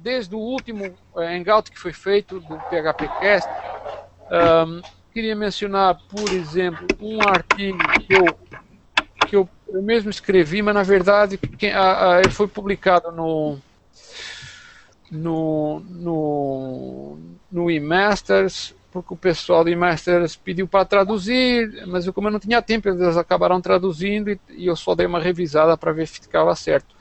desde 0.00 0.34
o 0.34 0.38
último 0.38 0.86
eh, 1.18 1.36
hangout 1.36 1.70
que 1.70 1.78
foi 1.78 1.92
feito 1.92 2.40
do 2.40 2.56
PHPcast. 2.56 3.46
Um, 4.30 4.80
queria 5.12 5.36
mencionar, 5.36 6.00
por 6.08 6.32
exemplo, 6.32 6.88
um 6.98 7.20
artigo 7.20 7.78
que 8.00 8.14
eu, 8.14 8.24
que 9.28 9.36
eu, 9.36 9.46
eu 9.68 9.82
mesmo 9.82 10.08
escrevi, 10.08 10.62
mas 10.62 10.74
na 10.74 10.82
verdade 10.82 11.36
que, 11.36 11.66
a, 11.66 12.14
a, 12.14 12.20
ele 12.20 12.30
foi 12.30 12.48
publicado 12.48 13.12
no, 13.12 13.58
no, 15.10 15.80
no, 15.80 17.18
no 17.52 17.70
eMasters 17.70 18.74
porque 19.02 19.12
o 19.12 19.16
pessoal 19.16 19.62
de 19.62 19.76
Masters 19.76 20.36
pediu 20.36 20.66
para 20.66 20.84
traduzir, 20.86 21.86
mas 21.86 22.06
eu, 22.06 22.14
como 22.14 22.28
eu 22.28 22.32
não 22.32 22.40
tinha 22.40 22.62
tempo, 22.62 22.88
eles 22.88 23.16
acabaram 23.16 23.60
traduzindo 23.60 24.30
e, 24.30 24.40
e 24.50 24.66
eu 24.66 24.74
só 24.74 24.94
dei 24.94 25.04
uma 25.06 25.20
revisada 25.20 25.76
para 25.76 25.92
ver 25.92 26.08
se 26.08 26.18
ficava 26.18 26.56
certo. 26.56 26.94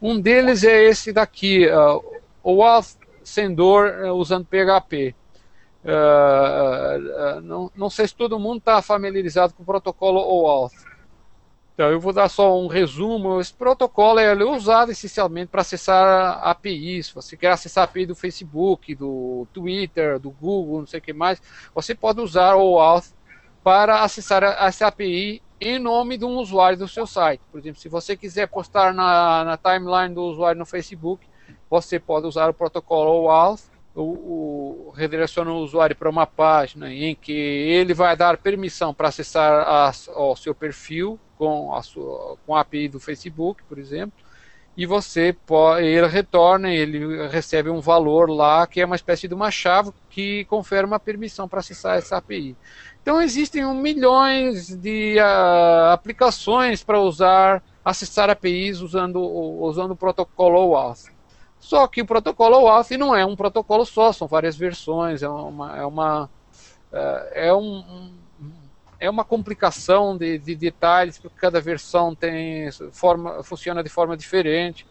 Um 0.00 0.20
deles 0.20 0.62
é 0.62 0.84
esse 0.84 1.12
daqui, 1.12 1.66
uh, 1.66 2.00
OAuth 2.44 2.96
Sendor 3.24 3.88
uh, 3.88 4.12
usando 4.12 4.46
PHP. 4.46 5.14
Uh, 5.84 7.38
uh, 7.38 7.40
não, 7.40 7.70
não 7.74 7.90
sei 7.90 8.06
se 8.06 8.14
todo 8.14 8.38
mundo 8.38 8.58
está 8.58 8.80
familiarizado 8.80 9.52
com 9.52 9.64
o 9.64 9.66
protocolo 9.66 10.20
OAuth. 10.20 10.91
Então, 11.74 11.90
eu 11.90 11.98
vou 11.98 12.12
dar 12.12 12.28
só 12.28 12.58
um 12.58 12.66
resumo. 12.66 13.40
Esse 13.40 13.54
protocolo 13.54 14.18
é 14.20 14.34
usado 14.44 14.92
essencialmente 14.92 15.48
para 15.48 15.62
acessar 15.62 16.38
APIs. 16.46 17.06
Se 17.06 17.14
você 17.14 17.36
quer 17.36 17.50
acessar 17.50 17.82
a 17.82 17.84
API 17.84 18.06
do 18.06 18.14
Facebook, 18.14 18.94
do 18.94 19.46
Twitter, 19.52 20.18
do 20.18 20.30
Google, 20.30 20.80
não 20.80 20.86
sei 20.86 21.00
o 21.00 21.02
que 21.02 21.12
mais, 21.12 21.40
você 21.74 21.94
pode 21.94 22.20
usar 22.20 22.54
o 22.56 22.72
OAuth 22.72 23.14
para 23.64 24.02
acessar 24.02 24.42
essa 24.42 24.86
API 24.86 25.40
em 25.60 25.78
nome 25.78 26.18
de 26.18 26.24
um 26.24 26.36
usuário 26.36 26.78
do 26.78 26.88
seu 26.88 27.06
site. 27.06 27.40
Por 27.50 27.60
exemplo, 27.60 27.80
se 27.80 27.88
você 27.88 28.16
quiser 28.16 28.48
postar 28.48 28.92
na, 28.92 29.44
na 29.44 29.56
timeline 29.56 30.14
do 30.14 30.22
usuário 30.22 30.58
no 30.58 30.66
Facebook, 30.66 31.26
você 31.70 31.98
pode 31.98 32.26
usar 32.26 32.50
o 32.50 32.54
protocolo 32.54 33.22
OAuth 33.22 33.72
o, 33.94 34.02
o, 34.88 34.92
redireciona 34.96 35.50
o 35.50 35.58
usuário 35.58 35.94
para 35.94 36.08
uma 36.08 36.26
página 36.26 36.92
em 36.92 37.14
que 37.14 37.32
ele 37.32 37.92
vai 37.92 38.16
dar 38.16 38.38
permissão 38.38 38.94
para 38.94 39.08
acessar 39.08 39.52
a, 39.66 39.92
o 40.16 40.36
seu 40.36 40.54
perfil 40.54 41.18
com 41.42 41.74
a, 41.74 41.82
sua, 41.82 42.36
com 42.46 42.54
a 42.54 42.60
API 42.60 42.86
do 42.86 43.00
Facebook, 43.00 43.64
por 43.64 43.76
exemplo, 43.76 44.12
e 44.76 44.86
você 44.86 45.36
pode, 45.44 45.84
ele 45.84 46.06
retorna, 46.06 46.72
ele 46.72 47.26
recebe 47.26 47.68
um 47.68 47.80
valor 47.80 48.30
lá 48.30 48.64
que 48.64 48.80
é 48.80 48.86
uma 48.86 48.94
espécie 48.94 49.26
de 49.26 49.34
uma 49.34 49.50
chave 49.50 49.90
que 50.08 50.44
confere 50.44 50.86
uma 50.86 51.00
permissão 51.00 51.48
para 51.48 51.58
acessar 51.58 51.98
essa 51.98 52.16
API. 52.16 52.56
Então 53.02 53.20
existem 53.20 53.64
milhões 53.74 54.68
de 54.68 55.16
uh, 55.18 55.90
aplicações 55.90 56.84
para 56.84 57.00
usar, 57.00 57.60
acessar 57.84 58.30
APIs 58.30 58.80
usando, 58.80 59.20
usando 59.20 59.90
o 59.90 59.96
protocolo 59.96 60.70
OAuth. 60.70 61.10
Só 61.58 61.88
que 61.88 62.02
o 62.02 62.06
protocolo 62.06 62.56
OAuth 62.60 62.92
não 62.92 63.16
é 63.16 63.26
um 63.26 63.34
protocolo 63.34 63.84
só, 63.84 64.12
são 64.12 64.28
várias 64.28 64.56
versões, 64.56 65.24
é 65.24 65.28
uma, 65.28 65.76
é 65.76 65.84
uma, 65.84 66.30
é, 66.92 67.48
é 67.48 67.52
um, 67.52 68.12
é 69.02 69.10
uma 69.10 69.24
complicação 69.24 70.16
de, 70.16 70.38
de, 70.38 70.54
detalhes, 70.54 71.18
porque 71.18 71.36
cada 71.36 71.60
versão 71.60 72.14
tem 72.14 72.70
forma, 72.92 73.42
funciona 73.42 73.82
de 73.82 73.88
forma 73.88 74.16
diferente. 74.16 74.86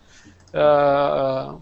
Uh, 0.54 1.58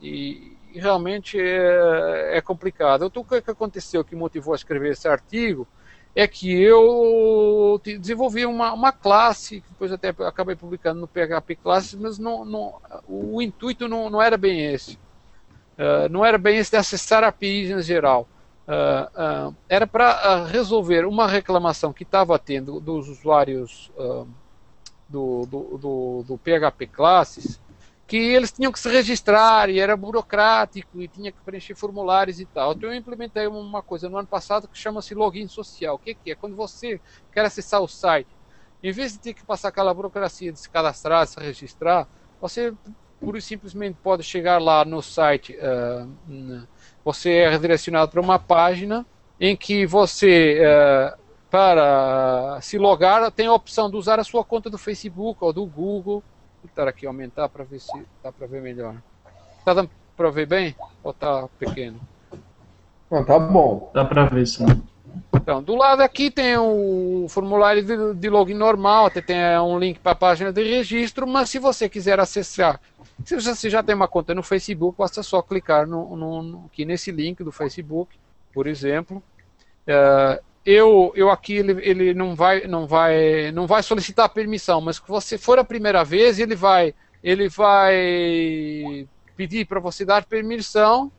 e, 0.00 0.56
e, 0.72 0.80
realmente 0.80 1.38
é, 1.38 2.38
é 2.38 2.40
complicado. 2.40 3.04
Então, 3.04 3.22
o 3.22 3.42
que 3.42 3.50
aconteceu 3.50 4.02
que 4.02 4.16
motivou 4.16 4.54
a 4.54 4.56
escrever 4.56 4.92
esse 4.92 5.06
artigo 5.06 5.68
é 6.16 6.26
que 6.26 6.50
eu 6.50 7.78
desenvolvi 7.84 8.46
uma, 8.46 8.72
uma 8.72 8.92
classe, 8.92 9.60
que 9.60 9.68
depois 9.68 9.92
até 9.92 10.08
acabei 10.08 10.56
publicando 10.56 11.02
no 11.02 11.06
PHP 11.06 11.56
Classes, 11.56 11.94
mas 11.96 12.18
não, 12.18 12.46
não, 12.46 12.80
o 13.06 13.42
intuito 13.42 13.86
não, 13.86 14.08
não 14.08 14.22
era 14.22 14.38
bem 14.38 14.72
esse. 14.72 14.94
Uh, 15.76 16.08
não 16.10 16.24
era 16.24 16.38
bem 16.38 16.56
esse 16.56 16.70
de 16.70 16.78
acessar 16.78 17.22
APIs 17.22 17.68
em 17.68 17.82
geral. 17.82 18.26
Uh, 18.70 19.48
uh, 19.48 19.56
era 19.68 19.84
para 19.84 20.44
resolver 20.44 21.04
uma 21.04 21.26
reclamação 21.26 21.92
que 21.92 22.04
estava 22.04 22.38
tendo 22.38 22.78
dos 22.78 23.08
usuários 23.08 23.90
do, 25.08 25.44
do, 25.44 25.78
do, 25.78 26.24
do 26.28 26.38
PHP 26.38 26.86
Classes, 26.86 27.60
que 28.06 28.16
eles 28.16 28.52
tinham 28.52 28.70
que 28.70 28.78
se 28.78 28.88
registrar 28.88 29.68
e 29.68 29.78
era 29.78 29.96
burocrático 29.96 31.00
e 31.00 31.08
tinha 31.08 31.32
que 31.32 31.40
preencher 31.42 31.74
formulários 31.74 32.40
e 32.40 32.46
tal. 32.46 32.72
Então 32.72 32.90
eu 32.90 32.96
implementei 32.96 33.46
uma 33.46 33.82
coisa 33.82 34.08
no 34.08 34.18
ano 34.18 34.28
passado 34.28 34.68
que 34.68 34.78
chama-se 34.78 35.14
login 35.14 35.48
social. 35.48 35.96
O 35.96 35.98
que, 35.98 36.14
que, 36.14 36.30
é? 36.30 36.34
Quando 36.34 36.54
você 36.54 37.00
quer 37.32 37.44
acessar 37.44 37.80
o 37.80 37.88
site, 37.88 38.30
em 38.82 38.92
vez 38.92 39.12
de 39.12 39.18
ter 39.18 39.34
que 39.34 39.44
passar 39.44 39.68
aquela 39.68 39.92
burocracia 39.92 40.52
de 40.52 40.58
se 40.58 40.68
cadastrar, 40.68 41.26
se 41.26 41.38
registrar, 41.38 42.08
você 42.40 42.72
pura 43.20 43.38
e 43.38 43.42
simplesmente 43.42 43.98
pode 44.02 44.22
chegar 44.22 44.60
lá 44.60 44.84
no 44.84 45.02
site, 45.02 45.56
uh, 45.58 46.66
você 47.12 47.30
é 47.30 47.48
redirecionado 47.48 48.10
para 48.10 48.20
uma 48.20 48.38
página 48.38 49.06
em 49.40 49.56
que 49.56 49.86
você, 49.86 50.60
uh, 50.60 51.18
para 51.50 52.58
se 52.60 52.78
logar, 52.78 53.30
tem 53.30 53.46
a 53.46 53.54
opção 53.54 53.90
de 53.90 53.96
usar 53.96 54.20
a 54.20 54.24
sua 54.24 54.44
conta 54.44 54.68
do 54.68 54.78
Facebook 54.78 55.42
ou 55.42 55.52
do 55.52 55.64
Google 55.66 56.22
Vou 56.62 56.68
tentar 56.68 56.88
aqui 56.88 57.06
aumentar 57.06 57.48
para 57.48 57.64
ver 57.64 57.80
se 57.80 58.06
dá 58.22 58.30
para 58.30 58.46
ver 58.46 58.60
melhor. 58.60 58.94
Tá 59.64 59.72
dando 59.72 59.90
para 60.14 60.30
ver 60.30 60.46
bem 60.46 60.74
ou 61.02 61.12
tá 61.12 61.48
pequeno? 61.58 61.98
Não, 63.10 63.24
tá 63.24 63.38
bom. 63.38 63.90
Dá 63.94 64.04
para 64.04 64.26
ver 64.26 64.46
sim. 64.46 64.66
Então, 65.34 65.62
do 65.62 65.74
lado 65.74 66.02
aqui 66.02 66.30
tem 66.30 66.56
o 66.58 67.26
formulário 67.28 67.82
de, 67.82 68.14
de 68.14 68.28
login 68.28 68.54
normal, 68.54 69.06
até 69.06 69.22
tem 69.22 69.36
um 69.58 69.78
link 69.78 69.98
para 69.98 70.12
a 70.12 70.14
página 70.14 70.52
de 70.52 70.62
registro, 70.62 71.26
mas 71.26 71.48
se 71.48 71.58
você 71.58 71.88
quiser 71.88 72.20
acessar, 72.20 72.78
se 73.24 73.34
você 73.34 73.70
já 73.70 73.82
tem 73.82 73.94
uma 73.94 74.08
conta 74.08 74.34
no 74.34 74.42
Facebook, 74.42 74.98
basta 74.98 75.22
só 75.22 75.42
clicar 75.42 75.86
no, 75.86 76.16
no, 76.16 76.66
aqui 76.66 76.84
nesse 76.84 77.10
link 77.10 77.42
do 77.42 77.52
Facebook, 77.52 78.16
por 78.52 78.66
exemplo. 78.66 79.22
Uh, 79.86 80.42
eu, 80.64 81.12
eu 81.14 81.30
aqui 81.30 81.54
ele, 81.54 81.72
ele 81.82 82.14
não 82.14 82.34
vai 82.34 82.66
não 82.66 82.86
vai 82.86 83.50
não 83.52 83.66
vai 83.66 83.82
solicitar 83.82 84.28
permissão, 84.28 84.80
mas 84.80 84.96
se 84.96 85.02
você 85.06 85.38
for 85.38 85.58
a 85.58 85.64
primeira 85.64 86.04
vez, 86.04 86.38
ele 86.38 86.54
vai 86.54 86.94
ele 87.22 87.48
vai 87.48 89.08
pedir 89.36 89.66
para 89.66 89.80
você 89.80 90.04
dar 90.04 90.24
permissão 90.24 91.10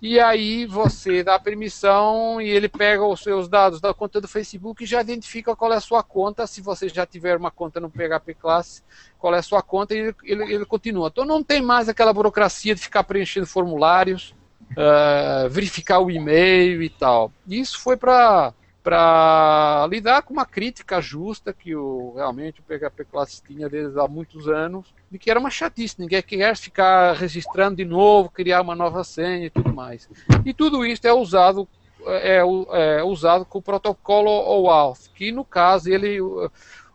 e 0.00 0.20
aí 0.20 0.64
você 0.66 1.22
dá 1.24 1.38
permissão 1.38 2.40
e 2.40 2.48
ele 2.48 2.68
pega 2.68 3.04
os 3.04 3.20
seus 3.20 3.48
dados 3.48 3.80
da 3.80 3.92
conta 3.92 4.20
do 4.20 4.28
Facebook 4.28 4.84
e 4.84 4.86
já 4.86 5.00
identifica 5.00 5.56
qual 5.56 5.72
é 5.72 5.76
a 5.76 5.80
sua 5.80 6.02
conta. 6.02 6.46
Se 6.46 6.60
você 6.60 6.88
já 6.88 7.04
tiver 7.04 7.36
uma 7.36 7.50
conta 7.50 7.80
no 7.80 7.90
PHP 7.90 8.34
Class, 8.34 8.84
qual 9.18 9.34
é 9.34 9.38
a 9.38 9.42
sua 9.42 9.62
conta 9.62 9.94
e 9.94 9.98
ele, 9.98 10.14
ele, 10.22 10.54
ele 10.54 10.64
continua. 10.64 11.08
Então 11.08 11.24
não 11.24 11.42
tem 11.42 11.60
mais 11.60 11.88
aquela 11.88 12.12
burocracia 12.12 12.74
de 12.74 12.80
ficar 12.80 13.04
preenchendo 13.04 13.46
formulários 13.46 14.34
uh, 14.72 15.48
verificar 15.48 16.00
o 16.00 16.10
e-mail 16.10 16.82
e 16.82 16.88
tal. 16.88 17.32
Isso 17.46 17.78
foi 17.80 17.96
para 17.96 18.52
para 18.88 19.86
lidar 19.90 20.22
com 20.22 20.32
uma 20.32 20.46
crítica 20.46 20.98
justa 20.98 21.52
que 21.52 21.76
o, 21.76 22.14
realmente 22.16 22.60
o 22.60 22.62
PHP 22.62 23.04
Class 23.04 23.42
tinha 23.46 23.68
desde 23.68 24.00
há 24.00 24.08
muitos 24.08 24.48
anos, 24.48 24.94
de 25.10 25.18
que 25.18 25.30
era 25.30 25.38
uma 25.38 25.50
chatice, 25.50 25.96
ninguém 25.98 26.22
quer 26.22 26.56
ficar 26.56 27.12
registrando 27.14 27.76
de 27.76 27.84
novo, 27.84 28.30
criar 28.30 28.62
uma 28.62 28.74
nova 28.74 29.04
senha 29.04 29.44
e 29.44 29.50
tudo 29.50 29.74
mais. 29.74 30.08
E 30.42 30.54
tudo 30.54 30.86
isso 30.86 31.06
é 31.06 31.12
usado 31.12 31.68
é, 32.06 32.38
é 32.38 33.04
usado 33.04 33.44
com 33.44 33.58
o 33.58 33.62
protocolo 33.62 34.30
OAuth, 34.30 35.10
que 35.14 35.30
no 35.30 35.44
caso 35.44 35.90
ele 35.90 36.18
uh, 36.22 36.50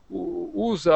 usa 0.10 0.92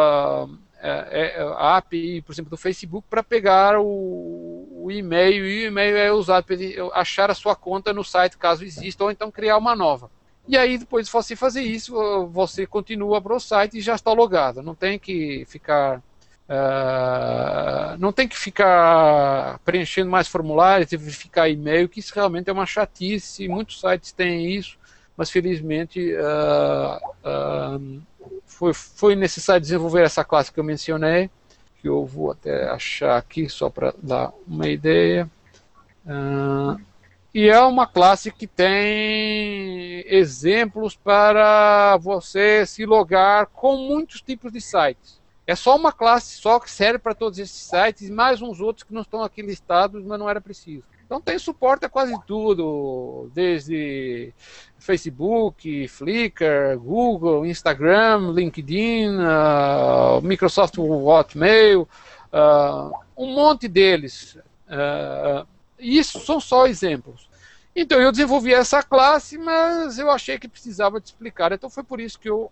é, 0.81 1.35
é, 1.35 1.41
a 1.57 1.77
API, 1.77 2.23
por 2.23 2.31
exemplo, 2.31 2.49
do 2.49 2.57
Facebook 2.57 3.05
para 3.07 3.21
pegar 3.21 3.79
o, 3.79 4.83
o, 4.83 4.91
e-mail 4.91 5.45
e 5.45 5.65
o 5.65 5.67
e-mail 5.67 5.95
é 5.95 6.11
usado 6.11 6.43
para 6.43 6.55
achar 6.99 7.29
a 7.29 7.35
sua 7.35 7.55
conta 7.55 7.93
no 7.93 8.03
site 8.03 8.35
caso 8.35 8.63
exista 8.65 9.03
ou 9.03 9.11
então 9.11 9.29
criar 9.29 9.57
uma 9.57 9.75
nova. 9.75 10.09
E 10.47 10.57
aí, 10.57 10.77
depois 10.77 11.07
de 11.07 11.11
você 11.11 11.35
fazer 11.35 11.61
isso, 11.61 11.93
você 12.27 12.65
continua 12.65 13.21
para 13.21 13.35
o 13.35 13.39
site 13.39 13.77
e 13.77 13.81
já 13.81 13.95
está 13.95 14.13
logado. 14.13 14.61
Não 14.61 14.73
tem 14.73 14.97
que 14.97 15.43
ficar. 15.45 16.01
Uh, 16.49 17.97
não 17.99 18.13
tem 18.13 18.25
que 18.25 18.37
ficar 18.37 19.59
preenchendo 19.65 20.09
mais 20.09 20.29
formulários 20.29 20.93
e 20.93 20.97
verificar 20.97 21.49
e-mail, 21.49 21.89
que 21.89 21.99
isso 21.99 22.15
realmente 22.15 22.49
é 22.49 22.53
uma 22.53 22.65
chatice. 22.65 23.49
Muitos 23.49 23.81
sites 23.81 24.13
têm 24.13 24.55
isso, 24.55 24.77
mas 25.17 25.29
felizmente 25.29 26.13
uh, 26.13 27.77
uh, 27.77 28.01
foi, 28.45 28.73
foi 28.73 29.15
necessário 29.15 29.59
desenvolver 29.59 30.03
essa 30.03 30.23
classe 30.23 30.49
que 30.49 30.57
eu 30.57 30.63
mencionei, 30.63 31.29
que 31.81 31.89
eu 31.89 32.05
vou 32.05 32.31
até 32.31 32.69
achar 32.69 33.17
aqui 33.17 33.49
só 33.49 33.69
para 33.69 33.93
dar 34.01 34.31
uma 34.47 34.69
ideia. 34.69 35.29
Uh, 36.05 36.79
e 37.37 37.49
é 37.49 37.61
uma 37.61 37.85
classe 37.85 38.31
que 38.31 38.47
tem 38.47 40.03
exemplos 40.07 40.95
para 40.95 41.95
você 41.97 42.65
se 42.65 42.83
logar 42.83 43.45
com 43.53 43.77
muitos 43.77 44.21
tipos 44.21 44.51
de 44.51 44.59
sites. 44.59 45.21
É 45.45 45.53
só 45.53 45.75
uma 45.75 45.91
classe 45.91 46.41
só 46.41 46.59
que 46.59 46.71
serve 46.71 46.97
para 46.97 47.13
todos 47.13 47.37
esses 47.37 47.55
sites, 47.55 48.09
mais 48.09 48.41
uns 48.41 48.59
outros 48.59 48.83
que 48.83 48.91
não 48.91 49.03
estão 49.03 49.21
aqui 49.21 49.43
listados, 49.43 50.03
mas 50.03 50.17
não 50.17 50.27
era 50.27 50.41
preciso. 50.41 50.81
Então 51.05 51.21
tem 51.21 51.37
suporte 51.37 51.85
a 51.85 51.89
quase 51.89 52.19
tudo, 52.25 53.29
desde 53.35 54.33
Facebook, 54.79 55.87
Flickr, 55.89 56.75
Google, 56.79 57.45
Instagram, 57.45 58.31
LinkedIn, 58.31 59.09
uh, 59.15 60.23
Microsoft 60.23 60.79
Hotmail, 60.79 61.87
uh, 62.33 62.91
um 63.15 63.35
monte 63.35 63.67
deles. 63.67 64.39
Uh, 64.67 65.45
isso 65.79 66.19
são 66.19 66.39
só 66.39 66.67
exemplos. 66.67 67.29
Então 67.75 68.01
eu 68.01 68.11
desenvolvi 68.11 68.53
essa 68.53 68.81
classe, 68.81 69.37
mas 69.37 69.99
eu 69.99 70.09
achei 70.09 70.39
que 70.39 70.47
precisava 70.47 70.99
te 70.99 71.07
explicar. 71.07 71.51
Então 71.51 71.69
foi 71.69 71.83
por 71.83 72.01
isso 72.01 72.19
que 72.19 72.29
eu 72.29 72.51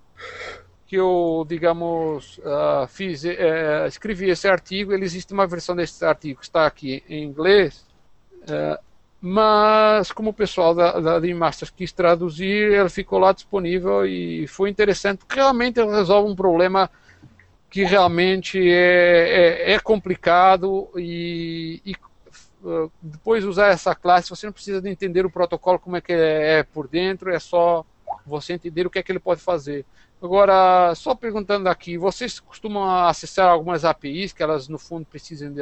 que 0.88 0.96
eu, 0.96 1.44
digamos, 1.50 2.38
uh, 2.38 2.88
fiz, 2.88 3.24
uh, 3.24 3.88
escrevi 3.88 4.30
esse 4.30 4.48
artigo. 4.48 4.94
Ele 4.94 5.04
existe 5.04 5.34
uma 5.34 5.48
versão 5.48 5.76
desse 5.76 6.06
artigo 6.06 6.40
que 6.40 6.46
está 6.46 6.68
aqui 6.68 7.04
em 7.10 7.24
inglês, 7.24 7.84
uh, 8.44 8.80
mas 9.20 10.12
como 10.12 10.30
o 10.30 10.34
pessoal 10.34 10.76
da, 10.76 11.00
da 11.00 11.20
de 11.20 11.34
Masters 11.34 11.72
quis 11.72 11.92
traduzir, 11.92 12.72
ele 12.72 12.90
ficou 12.90 13.18
lá 13.18 13.32
disponível 13.32 14.06
e 14.06 14.46
foi 14.46 14.70
interessante, 14.70 15.20
porque 15.26 15.36
realmente 15.36 15.80
ele 15.80 15.90
resolve 15.90 16.32
um 16.32 16.36
problema 16.36 16.88
que 17.68 17.84
realmente 17.84 18.60
é, 18.60 19.72
é, 19.72 19.74
é 19.74 19.80
complicado 19.80 20.88
e, 20.96 21.82
e 21.84 21.96
depois 23.02 23.46
usar 23.46 23.68
essa 23.68 23.94
classe, 23.94 24.30
você 24.30 24.46
não 24.46 24.54
precisa 24.54 24.82
de 24.82 24.90
entender 24.90 25.26
o 25.26 25.30
protocolo 25.30 25.80
como 25.80 25.98
é 25.98 26.02
que 26.02 26.14
é, 26.14 26.64
por 26.64 26.88
dentro, 26.88 27.32
é 27.32 27.40
só 27.40 27.86
você 28.26 28.54
entender 28.54 28.86
o 28.86 28.90
que 28.90 29.00
é 29.00 29.04
que 29.04 29.12
ele 29.12 29.20
pode 29.20 29.42
fazer. 29.42 29.86
Agora, 30.22 30.96
só 30.96 31.14
perguntando 31.14 31.70
aqui, 31.70 31.98
vocês 31.98 32.40
costumam 32.40 32.90
acessar 33.06 33.50
algumas 33.50 33.86
APIs 33.86 34.34
que 34.34 34.42
elas 34.42 34.68
no 34.68 34.80
fundo 34.80 35.06
precisam 35.06 35.52
de 35.52 35.62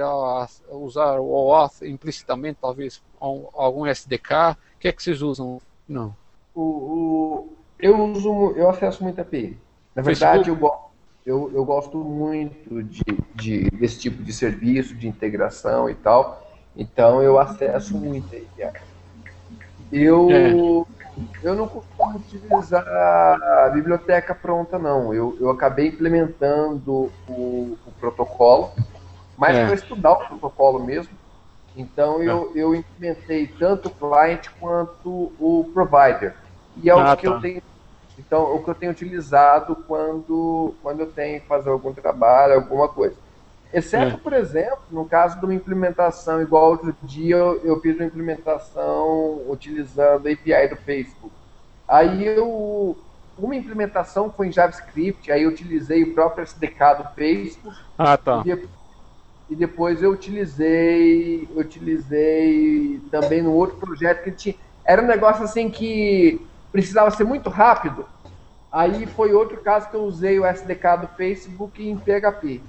usar 0.70 1.20
o 1.20 1.26
OAuth 1.26 1.82
implicitamente, 1.82 2.60
talvez 2.62 3.02
algum 3.20 3.86
SDK? 3.86 4.56
O 4.76 4.80
que 4.80 4.88
é 4.88 4.92
que 4.92 5.04
vocês 5.04 5.22
usam? 5.22 5.60
Não. 5.88 6.16
O, 6.56 6.62
o 6.62 7.54
eu 7.80 8.02
uso, 8.02 8.54
eu 8.56 8.70
acesso 8.70 9.04
muito 9.04 9.20
API. 9.20 9.58
Na 9.94 10.02
verdade, 10.02 10.50
eu, 10.50 10.58
eu, 11.26 11.52
eu, 11.54 11.66
gosto 11.66 11.98
muito 11.98 12.82
de, 12.84 13.04
de, 13.36 13.70
desse 13.72 14.00
tipo 14.00 14.24
de 14.24 14.32
serviço, 14.32 14.96
de 14.96 15.08
integração 15.08 15.90
e 15.90 15.96
tal. 15.96 16.43
Então 16.76 17.22
eu 17.22 17.40
acesso 17.40 17.96
muito 17.98 18.36
API. 18.36 18.82
Eu 19.92 20.30
é 20.32 20.54
eu 21.44 21.56
não 21.56 21.68
costumo 21.68 22.18
utilizar 22.18 22.88
a 22.88 23.70
biblioteca 23.74 24.34
pronta, 24.34 24.80
não. 24.80 25.14
Eu, 25.14 25.38
eu 25.40 25.50
acabei 25.50 25.88
implementando 25.90 27.12
o, 27.28 27.78
o 27.86 27.92
protocolo, 28.00 28.72
mas 29.38 29.56
é. 29.56 29.66
para 29.66 29.76
estudar 29.76 30.14
o 30.14 30.28
protocolo 30.28 30.84
mesmo. 30.84 31.14
Então 31.76 32.22
eu, 32.22 32.52
é. 32.56 32.60
eu 32.60 32.76
implementei 32.76 33.48
tanto 33.48 33.90
o 33.90 33.92
client 33.92 34.48
quanto 34.60 35.32
o 35.40 35.70
provider. 35.74 36.36
E 36.78 36.90
é 36.90 36.96
o 36.96 37.00
ah, 37.00 37.16
que 37.16 37.28
tá. 37.28 37.34
eu 37.34 37.42
tenho. 37.42 37.62
Então, 38.18 38.56
o 38.56 38.64
que 38.64 38.70
eu 38.70 38.76
tenho 38.76 38.92
utilizado 38.92 39.76
quando, 39.88 40.76
quando 40.84 41.00
eu 41.00 41.12
tenho 41.12 41.42
que 41.42 41.48
fazer 41.48 41.70
algum 41.70 41.92
trabalho, 41.94 42.54
alguma 42.54 42.88
coisa. 42.88 43.16
Exceto, 43.74 44.14
é. 44.14 44.18
por 44.18 44.34
exemplo, 44.34 44.84
no 44.92 45.04
caso 45.04 45.40
de 45.40 45.46
uma 45.46 45.54
implementação, 45.54 46.40
igual 46.40 46.70
outro 46.70 46.96
dia 47.02 47.36
eu, 47.36 47.60
eu 47.64 47.82
fiz 47.82 47.96
uma 47.96 48.06
implementação 48.06 49.42
utilizando 49.50 50.28
a 50.28 50.32
API 50.32 50.68
do 50.70 50.76
Facebook. 50.76 51.34
Aí 51.88 52.24
eu, 52.24 52.96
uma 53.36 53.56
implementação 53.56 54.32
foi 54.32 54.48
em 54.48 54.52
JavaScript, 54.52 55.32
aí 55.32 55.42
eu 55.42 55.50
utilizei 55.50 56.04
o 56.04 56.14
próprio 56.14 56.44
SDK 56.44 56.98
do 57.00 57.16
Facebook. 57.16 57.76
Ah, 57.98 58.16
tá. 58.16 58.44
E, 58.46 58.70
e 59.50 59.56
depois 59.56 60.04
eu 60.04 60.12
utilizei, 60.12 61.50
utilizei 61.56 63.02
também 63.10 63.42
no 63.42 63.54
outro 63.54 63.78
projeto 63.78 64.24
que 64.24 64.32
tinha. 64.32 64.56
Era 64.86 65.02
um 65.02 65.08
negócio 65.08 65.44
assim 65.44 65.72
que 65.72 66.46
precisava 66.72 67.10
ser 67.10 67.24
muito 67.24 67.50
rápido. 67.50 68.06
Aí 68.72 69.08
foi 69.08 69.34
outro 69.34 69.58
caso 69.62 69.90
que 69.90 69.96
eu 69.96 70.04
usei 70.04 70.40
o 70.40 70.46
SDK 70.46 70.98
do 71.02 71.08
Facebook 71.16 71.88
em 71.88 71.98
PHP. 71.98 72.62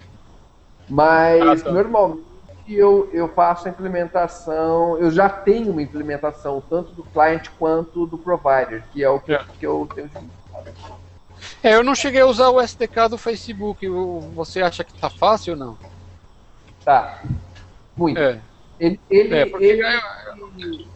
Mas 0.88 1.62
ah, 1.62 1.64
tá. 1.64 1.72
normalmente 1.72 2.24
eu, 2.68 3.10
eu 3.12 3.28
faço 3.28 3.68
a 3.68 3.70
implementação, 3.70 4.98
eu 4.98 5.10
já 5.10 5.28
tenho 5.28 5.70
uma 5.70 5.82
implementação 5.82 6.62
tanto 6.68 6.92
do 6.92 7.02
client 7.02 7.48
quanto 7.58 8.06
do 8.06 8.16
provider, 8.16 8.82
que 8.92 9.02
é 9.02 9.08
o 9.08 9.20
que, 9.20 9.34
é. 9.34 9.44
que 9.58 9.66
eu 9.66 9.88
tenho 9.94 10.10
é, 11.62 11.74
eu 11.74 11.82
não 11.82 11.94
cheguei 11.94 12.20
a 12.20 12.26
usar 12.26 12.48
o 12.48 12.60
SDK 12.60 13.08
do 13.10 13.18
Facebook. 13.18 13.86
Você 14.34 14.62
acha 14.62 14.84
que 14.84 14.94
tá 14.94 15.10
fácil 15.10 15.54
ou 15.54 15.58
não? 15.58 15.78
Tá. 16.84 17.22
Muito. 17.96 18.20
É. 18.20 18.40
Ele, 18.78 19.00
ele, 19.10 19.34
é, 19.34 19.46
porque... 19.46 19.64
ele, 19.64 20.88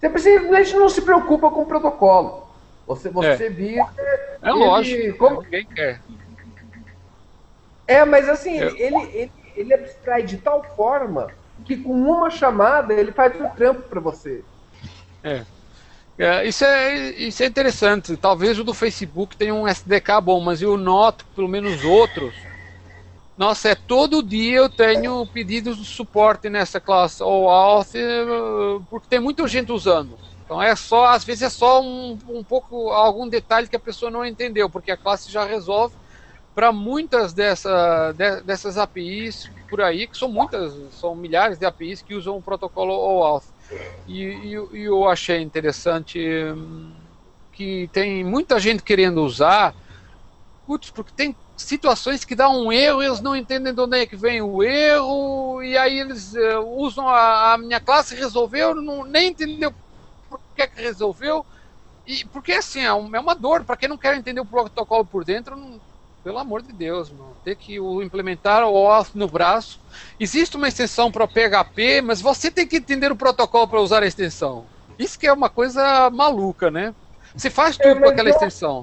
você 0.00 0.18
simplesmente 0.18 0.74
não 0.74 0.88
se 0.88 1.02
preocupa 1.02 1.50
com 1.50 1.62
o 1.62 1.66
protocolo. 1.66 2.48
Você, 2.86 3.10
você 3.10 3.46
é. 3.46 3.50
vira. 3.50 3.86
É 4.42 4.50
lógico. 4.50 5.18
Como... 5.18 5.42
Ninguém 5.42 5.66
quer. 5.66 6.00
É, 7.90 8.04
mas 8.04 8.28
assim, 8.28 8.56
eu... 8.56 8.76
ele, 8.76 9.02
ele, 9.12 9.32
ele 9.56 9.74
abstrai 9.74 10.22
de 10.22 10.36
tal 10.36 10.62
forma 10.76 11.26
que 11.64 11.76
com 11.76 11.92
uma 11.92 12.30
chamada 12.30 12.94
ele 12.94 13.10
faz 13.10 13.34
o 13.34 13.48
trampo 13.48 13.82
para 13.82 13.98
você. 13.98 14.44
É. 15.24 15.44
é. 16.16 16.46
isso, 16.46 16.64
é, 16.64 17.10
isso 17.10 17.42
é 17.42 17.46
interessante. 17.46 18.16
Talvez 18.16 18.60
o 18.60 18.64
do 18.64 18.72
Facebook 18.72 19.36
tenha 19.36 19.52
um 19.52 19.66
SDK 19.66 20.20
bom, 20.22 20.40
mas 20.40 20.62
eu 20.62 20.76
noto, 20.76 21.26
pelo 21.34 21.48
menos 21.48 21.84
outros. 21.84 22.32
Nossa, 23.36 23.70
é 23.70 23.74
todo 23.74 24.22
dia 24.22 24.58
eu 24.58 24.68
tenho 24.68 25.26
pedidos 25.26 25.76
de 25.76 25.84
suporte 25.84 26.48
nessa 26.48 26.78
classe 26.78 27.20
ou 27.24 27.50
auth, 27.50 27.94
porque 28.88 29.08
tem 29.08 29.18
muita 29.18 29.48
gente 29.48 29.72
usando. 29.72 30.16
Então 30.44 30.62
é 30.62 30.76
só, 30.76 31.06
às 31.06 31.24
vezes 31.24 31.42
é 31.42 31.50
só 31.50 31.82
um, 31.82 32.16
um 32.28 32.44
pouco 32.44 32.90
algum 32.90 33.28
detalhe 33.28 33.66
que 33.66 33.74
a 33.74 33.80
pessoa 33.80 34.12
não 34.12 34.24
entendeu, 34.24 34.70
porque 34.70 34.92
a 34.92 34.96
classe 34.96 35.28
já 35.28 35.44
resolve 35.44 35.96
para 36.54 36.72
muitas 36.72 37.32
dessa, 37.32 38.12
de, 38.12 38.42
dessas 38.42 38.76
APIs 38.76 39.50
por 39.68 39.80
aí, 39.80 40.06
que 40.06 40.16
são 40.16 40.28
muitas, 40.28 40.72
são 40.92 41.14
milhares 41.14 41.58
de 41.58 41.64
APIs 41.64 42.02
que 42.02 42.14
usam 42.14 42.36
o 42.36 42.42
protocolo 42.42 42.92
OAuth. 42.92 43.44
E, 44.06 44.24
e, 44.24 44.78
e 44.78 44.82
eu 44.82 45.08
achei 45.08 45.40
interessante 45.40 46.18
hum, 46.18 46.92
que 47.52 47.88
tem 47.92 48.24
muita 48.24 48.58
gente 48.58 48.82
querendo 48.82 49.22
usar, 49.22 49.74
putz, 50.66 50.90
porque 50.90 51.12
tem 51.14 51.36
situações 51.56 52.24
que 52.24 52.34
dá 52.34 52.48
um 52.48 52.72
erro, 52.72 53.02
eles 53.02 53.20
não 53.20 53.36
entendem 53.36 53.72
de 53.72 53.80
onde 53.80 53.98
é 53.98 54.06
que 54.06 54.16
vem 54.16 54.42
o 54.42 54.62
erro, 54.62 55.62
e 55.62 55.76
aí 55.76 56.00
eles 56.00 56.34
uh, 56.34 56.60
usam 56.66 57.08
a, 57.08 57.52
a, 57.52 57.58
minha 57.58 57.78
classe 57.78 58.14
resolveu, 58.14 58.74
não, 58.74 59.04
nem 59.04 59.28
entendeu 59.28 59.72
por 60.28 60.40
que, 60.56 60.62
é 60.62 60.66
que 60.66 60.80
resolveu, 60.80 61.44
e 62.06 62.24
porque 62.26 62.52
assim, 62.52 62.80
é, 62.80 62.86
é 62.86 62.92
uma 62.94 63.34
dor, 63.34 63.64
para 63.64 63.76
quem 63.76 63.88
não 63.88 63.98
quer 63.98 64.16
entender 64.16 64.40
o 64.40 64.46
protocolo 64.46 65.04
por 65.04 65.24
dentro, 65.24 65.54
não, 65.54 65.80
Pelo 66.22 66.38
amor 66.38 66.62
de 66.62 66.72
Deus, 66.72 67.10
mano. 67.10 67.34
Ter 67.44 67.56
que 67.56 67.76
implementar 67.76 68.62
o 68.64 68.74
OAuth 68.74 69.14
no 69.14 69.26
braço. 69.26 69.80
Existe 70.18 70.56
uma 70.56 70.68
extensão 70.68 71.10
para 71.10 71.24
o 71.24 71.28
PHP, 71.28 72.02
mas 72.02 72.20
você 72.20 72.50
tem 72.50 72.66
que 72.66 72.76
entender 72.76 73.10
o 73.10 73.16
protocolo 73.16 73.66
para 73.66 73.80
usar 73.80 74.02
a 74.02 74.06
extensão. 74.06 74.66
Isso 74.98 75.18
que 75.18 75.26
é 75.26 75.32
uma 75.32 75.48
coisa 75.48 76.10
maluca, 76.10 76.70
né? 76.70 76.94
Você 77.34 77.48
faz 77.48 77.76
tudo 77.76 77.98
é, 77.98 78.00
com 78.00 78.08
aquela 78.08 78.28
extensão. 78.28 78.82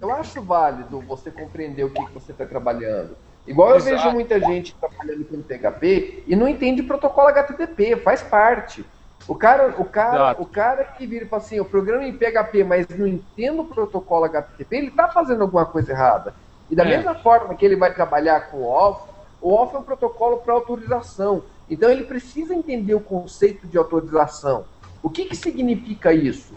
Eu 0.00 0.10
acho 0.12 0.40
válido 0.40 1.00
você 1.00 1.30
compreender 1.30 1.84
o 1.84 1.90
que, 1.90 2.06
que 2.06 2.12
você 2.12 2.32
está 2.32 2.46
trabalhando. 2.46 3.16
Igual 3.46 3.70
eu 3.70 3.76
Exato. 3.76 3.96
vejo 3.96 4.10
muita 4.12 4.40
gente 4.40 4.74
trabalhando 4.74 5.24
com 5.24 5.42
PHP 5.42 6.24
e 6.26 6.36
não 6.36 6.48
entende 6.48 6.82
protocolo 6.82 7.28
HTTP, 7.28 7.96
faz 7.96 8.22
parte. 8.22 8.84
O 9.28 9.34
cara, 9.34 9.74
o 9.78 9.84
cara, 9.84 10.36
o 10.40 10.44
cara 10.44 10.84
que 10.84 11.06
vira 11.06 11.24
e 11.24 11.28
fala 11.28 11.42
assim, 11.42 11.60
o 11.60 11.64
programa 11.64 12.04
em 12.04 12.16
PHP, 12.16 12.64
mas 12.64 12.88
não 12.88 13.06
entende 13.06 13.60
o 13.60 13.64
protocolo 13.64 14.24
HTTP, 14.24 14.76
ele 14.76 14.86
está 14.88 15.08
fazendo 15.08 15.42
alguma 15.42 15.64
coisa 15.64 15.92
errada. 15.92 16.34
E 16.68 16.74
da 16.74 16.84
é. 16.84 16.96
mesma 16.96 17.14
forma 17.14 17.54
que 17.54 17.64
ele 17.64 17.76
vai 17.76 17.94
trabalhar 17.94 18.50
com 18.50 18.58
o 18.58 18.64
OAuth, 18.64 19.02
o 19.40 19.50
OAuth 19.50 19.74
é 19.74 19.78
um 19.78 19.82
protocolo 19.82 20.38
para 20.38 20.54
autorização. 20.54 21.44
Então 21.70 21.88
ele 21.88 22.04
precisa 22.04 22.54
entender 22.54 22.94
o 22.94 23.00
conceito 23.00 23.66
de 23.66 23.78
autorização. 23.78 24.64
O 25.02 25.08
que, 25.08 25.24
que 25.26 25.36
significa 25.36 26.12
isso? 26.12 26.52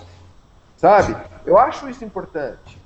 Sabe? 0.78 1.16
Eu 1.46 1.58
acho 1.58 1.90
isso 1.90 2.04
importante. 2.04 2.78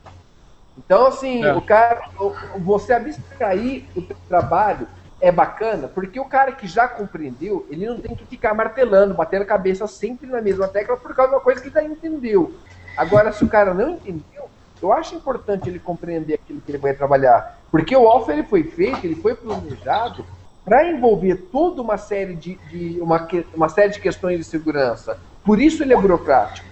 Então, 0.78 1.08
assim, 1.08 1.44
é. 1.44 1.54
o 1.54 1.62
cara, 1.62 2.10
você 2.58 2.94
abstrair 2.94 3.86
o 3.96 4.02
trabalho 4.28 4.88
é 5.22 5.32
bacana, 5.32 5.88
porque 5.88 6.20
o 6.20 6.26
cara 6.26 6.52
que 6.52 6.68
já 6.68 6.88
compreendeu, 6.88 7.66
ele 7.70 7.86
não 7.86 8.00
tem 8.00 8.16
que 8.16 8.26
ficar 8.26 8.54
martelando, 8.54 9.14
batendo 9.14 9.42
a 9.42 9.46
cabeça 9.46 9.86
sempre 9.88 10.28
na 10.28 10.42
mesma 10.42 10.68
tecla 10.68 10.96
por 10.96 11.14
causa 11.14 11.32
de 11.32 11.38
uma 11.38 11.44
coisa 11.44 11.62
que 11.62 11.70
já 11.70 11.84
entendeu. 11.84 12.54
Agora, 12.96 13.32
se 13.32 13.44
o 13.44 13.50
cara 13.50 13.74
não 13.74 13.92
entendeu, 13.92 14.50
eu 14.82 14.94
acho 14.94 15.16
importante 15.16 15.70
ele 15.70 15.80
compreender 15.80 16.36
aquilo 16.36 16.62
que 16.62 16.72
ele 16.72 16.78
vai 16.78 16.94
trabalhar. 16.94 17.60
Porque 17.70 17.96
o 17.96 18.08
Alpha 18.08 18.32
ele 18.32 18.44
foi 18.44 18.64
feito, 18.64 19.06
ele 19.06 19.16
foi 19.16 19.36
planejado 19.36 20.26
para 20.64 20.90
envolver 20.90 21.36
toda 21.52 21.82
uma 21.82 21.98
série 21.98 22.36
de, 22.36 22.56
de 22.70 23.00
uma, 23.02 23.28
uma 23.54 23.70
série 23.70 23.92
de 23.92 24.00
questões 24.00 24.38
de 24.38 24.44
segurança. 24.44 25.20
Por 25.44 25.60
isso 25.60 25.84
ele 25.84 25.94
é 25.94 25.98
burocrático. 25.98 26.68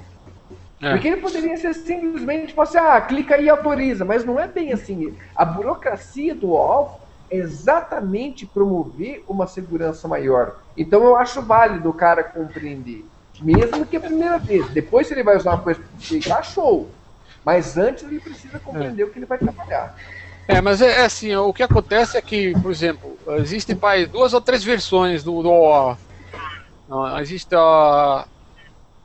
É. 0.82 0.91
Porque 0.91 1.07
ele 1.07 1.18
poderia 1.18 1.57
ser 1.57 1.74
simplesmente, 1.74 2.48
tipo 2.48 2.61
assim, 2.61 2.78
ah, 2.78 3.02
clica 3.02 3.36
aí 3.36 3.45
e 3.45 3.49
autoriza, 3.49 4.06
mas 4.06 4.24
não 4.24 4.40
é 4.40 4.48
bem 4.48 4.72
assim. 4.72 5.15
A 5.36 5.44
burocracia 5.44 6.36
do 6.36 6.56
Alpha 6.56 7.06
exatamente 7.30 8.45
promover 8.45 9.24
uma 9.28 9.48
segurança 9.48 10.08
maior. 10.08 10.58
Então 10.76 11.04
eu 11.04 11.16
acho 11.16 11.41
válido 11.41 11.90
o 11.90 11.94
cara 11.94 12.24
compreender, 12.24 13.06
mesmo 13.41 13.86
que 13.86 13.98
a 13.98 14.02
primeira 14.02 14.38
vez. 14.38 14.70
Depois, 14.70 15.08
se 15.08 15.14
ele 15.14 15.24
vai 15.24 15.38
usar 15.38 15.52
uma 15.52 15.62
coisa 15.62 15.82
para 16.24 16.44
show. 16.44 16.90
Mas 17.44 17.78
antes 17.78 18.04
ele 18.04 18.20
precisa 18.20 18.60
compreender 18.60 19.04
é. 19.04 19.06
o 19.06 19.10
que 19.10 19.20
ele 19.20 19.26
vai 19.26 19.38
trabalhar. 19.38 19.95
É, 20.48 20.62
mas 20.62 20.82
é, 20.82 21.02
é, 21.02 21.06
assim, 21.06 21.36
o 21.36 21.54
que 21.54 21.64
acontece 21.64 22.18
é 22.18 22.22
que, 22.22 22.54
por 22.62 22.72
exemplo, 22.72 23.18
existem 23.40 23.78
duas 24.12 24.34
ou 24.34 24.41
três 24.41 24.64
versões 24.64 25.24
do, 25.24 25.41
do 25.41 25.49
OAuth. 25.49 25.98
Existe 27.20 27.54
a 27.54 28.26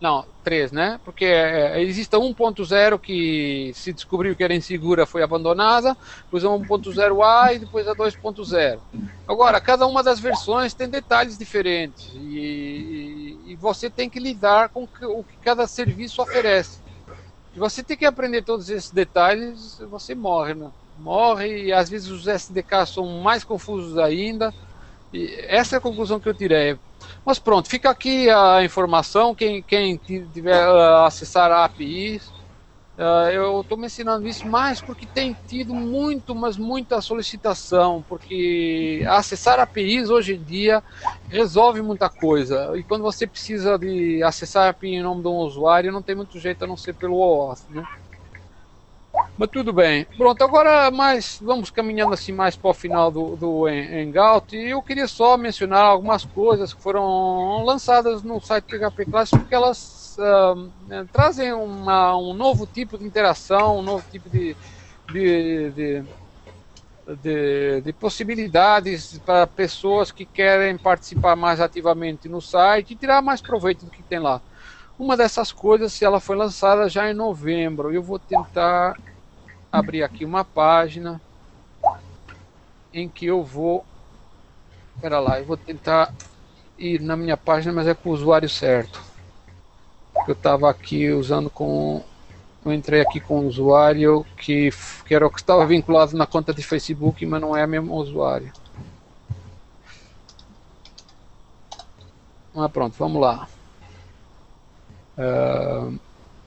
não, 0.03 0.25
3, 0.43 0.73
né? 0.73 1.01
Porque 1.05 1.25
é, 1.25 1.81
existe 1.83 2.15
a 2.15 2.19
1.0 2.19 2.99
que 2.99 3.73
se 3.75 3.93
descobriu 3.93 4.35
que 4.35 4.43
era 4.43 4.55
insegura, 4.55 5.07
foi 5.07 5.23
abandonada, 5.23 5.97
depois 6.25 6.45
a 6.45 6.49
1.0A 6.49 7.55
e 7.55 7.59
depois 7.61 7.89
a 7.89 7.95
2.0. 7.95 8.79
Agora, 9.27 9.61
cada 9.61 9.87
uma 9.87 10.03
das 10.03 10.21
versões 10.21 10.75
tem 10.75 10.89
detalhes 10.89 11.39
diferentes 11.39 12.13
e, 12.15 13.39
e, 13.47 13.57
você 13.57 13.89
tem 13.89 14.11
que 14.11 14.19
lidar 14.19 14.69
com 14.69 14.85
o 14.85 15.25
que 15.25 15.37
cada 15.43 15.67
serviço 15.67 16.21
oferece. 16.21 16.81
Se 17.53 17.59
você 17.59 17.83
tem 17.83 17.97
que 17.97 18.07
aprender 18.07 18.43
todos 18.43 18.69
esses 18.71 18.91
detalhes, 18.91 19.79
você 19.91 20.15
morre, 20.15 20.55
né? 20.55 20.71
Morre 20.99 21.65
e 21.65 21.73
às 21.73 21.89
vezes 21.89 22.09
os 22.09 22.27
SDKs 22.27 22.91
são 22.91 23.07
mais 23.21 23.45
confusos 23.45 23.99
ainda. 23.99 24.53
E 25.13 25.45
essa 25.47 25.77
é 25.77 25.79
a 25.79 25.81
conclusão 25.81 26.19
que 26.19 26.29
eu 26.29 26.35
tirei. 26.35 26.79
Mas 27.25 27.39
pronto, 27.39 27.69
fica 27.69 27.91
aqui 27.91 28.29
a 28.31 28.63
informação. 28.65 29.35
Quem, 29.35 29.63
quem 29.63 29.97
tiver 29.97 30.69
uh, 30.69 31.05
acessar 31.05 31.51
a 31.51 31.65
uh, 31.65 33.31
eu 33.33 33.61
estou 33.61 33.79
mencionando 33.79 34.27
isso 34.27 34.47
mais 34.49 34.81
porque 34.83 35.07
tem 35.07 35.37
tido 35.47 35.75
muito, 35.75 36.35
mas 36.35 36.57
muita 36.57 37.01
solicitação. 37.01 38.03
Porque 38.09 39.05
acessar 39.09 39.61
APIs 39.61 40.11
hoje 40.11 40.35
em 40.35 40.43
dia 40.43 40.83
resolve 41.29 41.83
muita 41.83 42.09
coisa. 42.11 42.73
E 42.77 42.85
quando 42.85 43.03
você 43.03 43.27
precisa 43.27 43.79
de 43.79 44.23
acessar 44.23 44.67
a 44.67 44.71
API 44.71 44.97
em 44.97 45.03
nome 45.03 45.23
de 45.23 45.29
um 45.29 45.37
usuário, 45.37 45.93
não 45.93 46.03
tem 46.03 46.15
muito 46.15 46.39
jeito 46.39 46.65
a 46.65 46.67
não 46.67 46.77
ser 46.77 46.95
pelo 46.95 47.17
OAuth, 47.17 47.61
né? 47.69 47.83
Mas 49.37 49.49
tudo 49.51 49.73
bem. 49.73 50.07
Pronto, 50.17 50.43
agora 50.45 50.91
mais 50.91 51.39
vamos 51.41 51.71
caminhando 51.71 52.13
assim 52.13 52.33
mais 52.33 52.55
para 52.57 52.71
o 52.71 52.75
final 52.75 53.11
do, 53.11 53.35
do 53.37 53.67
Hangout 53.67 54.55
e 54.55 54.71
eu 54.71 54.83
queria 54.83 55.09
só 55.09 55.37
mencionar 55.37 55.85
algumas 55.85 56.25
coisas 56.25 56.75
que 56.75 56.83
foram 56.83 57.65
lançadas 57.65 58.23
no 58.23 58.41
site 58.41 58.67
PHP 58.67 59.07
Classic 59.07 59.39
porque 59.39 59.55
elas 59.55 60.17
uh, 60.19 61.07
trazem 61.11 61.53
uma, 61.53 62.17
um 62.17 62.35
novo 62.35 62.67
tipo 62.67 62.99
de 62.99 63.07
interação, 63.07 63.79
um 63.79 63.83
novo 63.83 64.07
tipo 64.09 64.29
de, 64.29 64.57
de, 65.09 65.71
de, 65.73 66.05
de, 67.17 67.81
de 67.81 67.93
possibilidades 67.95 69.19
para 69.21 69.47
pessoas 69.47 70.13
que 70.13 70.27
querem 70.27 70.77
participar 70.79 71.37
mais 71.37 71.61
ativamente 71.61 72.29
no 72.29 72.41
site 72.41 72.93
e 72.93 72.97
tirar 72.97 73.23
mais 73.23 73.41
proveito 73.41 73.85
do 73.85 73.91
que 73.91 74.03
tem 74.03 74.19
lá. 74.19 74.43
Uma 74.99 75.17
dessas 75.17 75.51
coisas, 75.53 76.01
ela 76.03 76.21
foi 76.21 76.37
lançada 76.37 76.89
já 76.89 77.11
em 77.11 77.15
novembro, 77.15 77.93
eu 77.93 78.03
vou 78.03 78.19
tentar 78.19 78.95
abrir 79.73 80.03
aqui 80.03 80.25
uma 80.25 80.45
página 80.45 81.21
em 82.93 83.09
que 83.09 83.25
eu 83.25 83.43
vou. 83.43 83.85
Espera 84.95 85.19
lá, 85.19 85.41
eu 85.41 85.47
vou 85.47 85.57
tentar 85.57 86.15
ir 86.79 87.01
na 87.01 87.17
minha 87.17 87.37
página, 87.37 87.73
mas 87.73 87.87
é 87.87 87.95
com 87.95 88.11
o 88.11 88.13
usuário 88.13 88.49
certo. 88.49 89.01
Eu 90.29 90.35
estava 90.35 90.69
aqui 90.69 91.11
usando 91.11 91.49
com. 91.49 92.05
Eu 92.65 92.73
entrei 92.73 93.01
aqui 93.01 93.19
com 93.19 93.41
o 93.41 93.47
usuário 93.49 94.25
que, 94.37 94.71
que 95.05 95.15
era 95.15 95.27
o 95.27 95.31
que 95.31 95.41
estava 95.41 95.67
vinculado 95.67 96.17
na 96.17 96.27
conta 96.27 96.55
de 96.55 96.63
Facebook, 96.63 97.25
mas 97.27 97.41
não 97.41 97.57
é 97.57 97.65
o 97.65 97.69
mesmo 97.69 97.95
usuário. 97.95 98.53
Ah, 102.55 102.69
pronto, 102.69 102.95
vamos 102.99 103.21
lá. 103.21 103.49
Uh, 105.17 105.99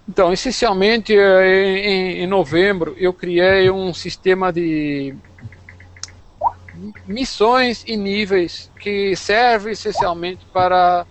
então, 0.07 0.31
essencialmente, 0.31 1.17
eh, 1.17 1.79
em, 1.79 2.21
em, 2.21 2.27
novembro, 2.27 2.95
eu 2.97 3.11
criei 3.11 3.69
um 3.71 3.93
sistema 3.93 4.53
de 4.53 5.15
missões 7.07 7.83
e 7.87 7.97
níveis 7.97 8.71
que 8.79 9.15
serve 9.15 9.71
essencialmente 9.71 10.45
para, 10.53 11.07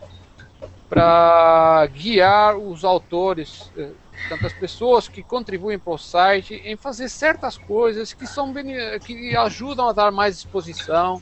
para 0.89 1.89
guiar 1.93 2.57
os 2.57 2.85
autores, 2.85 3.73
eh, 3.77 3.91
tantas 4.29 4.53
pessoas 4.53 5.09
que 5.09 5.25
contribuem 5.25 5.79
para 5.79 5.93
o 5.93 5.99
site, 5.99 6.63
em 6.65 6.77
fazer 6.77 7.09
certas 7.09 7.59
coisas 7.59 8.13
que, 8.13 8.29
são, 8.29 8.55
que 9.05 9.37
ajudam 9.37 9.89
a 9.89 9.93
dar 9.93 10.13
mais 10.13 10.39
exposição 10.39 11.21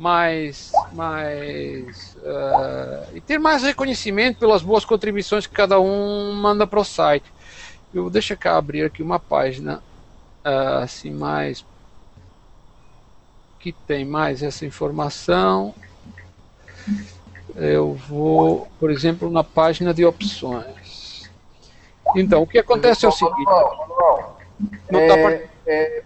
mais, 0.00 0.72
mais 0.94 2.16
uh, 2.22 3.14
e 3.14 3.20
ter 3.20 3.38
mais 3.38 3.62
reconhecimento 3.62 4.38
pelas 4.38 4.62
boas 4.62 4.82
contribuições 4.82 5.46
que 5.46 5.52
cada 5.52 5.78
um 5.78 6.32
manda 6.32 6.66
para 6.66 6.80
o 6.80 6.84
site. 6.84 7.30
Eu 7.92 8.08
deixa 8.08 8.34
cá 8.34 8.56
abrir 8.56 8.82
aqui 8.82 9.02
uma 9.02 9.20
página 9.20 9.82
uh, 10.42 10.82
assim 10.82 11.10
mais 11.10 11.66
que 13.58 13.72
tem 13.72 14.06
mais 14.06 14.42
essa 14.42 14.64
informação. 14.64 15.74
Eu 17.54 17.92
vou, 17.92 18.68
por 18.80 18.90
exemplo, 18.90 19.30
na 19.30 19.44
página 19.44 19.92
de 19.92 20.02
opções. 20.02 21.30
Então, 22.16 22.40
o 22.40 22.46
que 22.46 22.58
acontece 22.58 23.04
é 23.04 23.08
o 23.10 23.12
seguinte. 23.12 23.44
Não, 24.90 24.98
está 24.98 25.14
é, 25.14 25.48
é, 25.66 26.02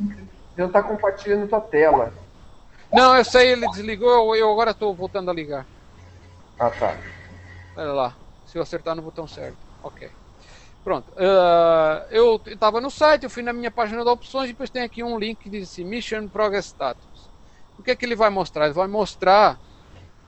não 0.56 0.66
está 0.66 0.82
compartilhando 0.82 1.48
tua 1.48 1.60
tela. 1.60 2.12
Não, 2.94 3.16
eu 3.16 3.24
sei, 3.24 3.52
ele 3.52 3.68
desligou, 3.68 4.34
eu 4.36 4.50
agora 4.50 4.70
estou 4.70 4.94
voltando 4.94 5.30
a 5.30 5.34
ligar. 5.34 5.66
Ah, 6.58 6.70
tá. 6.70 6.96
Olha 7.76 7.92
lá, 7.92 8.18
se 8.44 8.56
eu 8.56 8.62
acertar 8.62 8.94
no 8.94 9.02
botão 9.02 9.26
certo. 9.26 9.58
Ok. 9.82 10.10
Pronto. 10.84 11.10
Uh, 11.12 12.06
eu 12.10 12.40
estava 12.46 12.80
no 12.80 12.90
site, 12.90 13.24
eu 13.24 13.30
fui 13.30 13.42
na 13.42 13.52
minha 13.52 13.70
página 13.70 14.02
de 14.02 14.08
opções 14.08 14.44
e 14.44 14.52
depois 14.52 14.70
tem 14.70 14.82
aqui 14.82 15.02
um 15.02 15.18
link 15.18 15.38
que 15.38 15.50
diz 15.50 15.70
assim, 15.70 15.84
Mission 15.84 16.28
Progress 16.28 16.68
Status. 16.68 17.30
O 17.76 17.82
que 17.82 17.90
é 17.90 17.96
que 17.96 18.04
ele 18.04 18.14
vai 18.14 18.30
mostrar? 18.30 18.66
Ele 18.66 18.74
vai 18.74 18.86
mostrar 18.86 19.58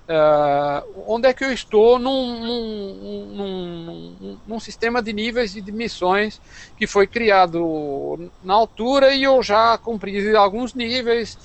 uh, 0.09 1.05
onde 1.07 1.29
é 1.29 1.35
que 1.35 1.45
eu 1.45 1.53
estou 1.53 1.99
num, 1.99 2.41
num, 2.41 3.27
num, 3.37 4.41
num, 4.47 4.61
sistema 4.61 5.03
de 5.03 5.13
níveis 5.13 5.55
e 5.55 5.61
de 5.61 5.73
missões 5.73 6.41
que 6.77 6.87
foi 6.87 7.07
criado 7.07 8.33
na 8.43 8.55
altura 8.55 9.15
e 9.15 9.23
eu 9.23 9.43
já 9.43 9.77
cumpri 9.79 10.35
alguns 10.35 10.75
níveis 10.75 11.37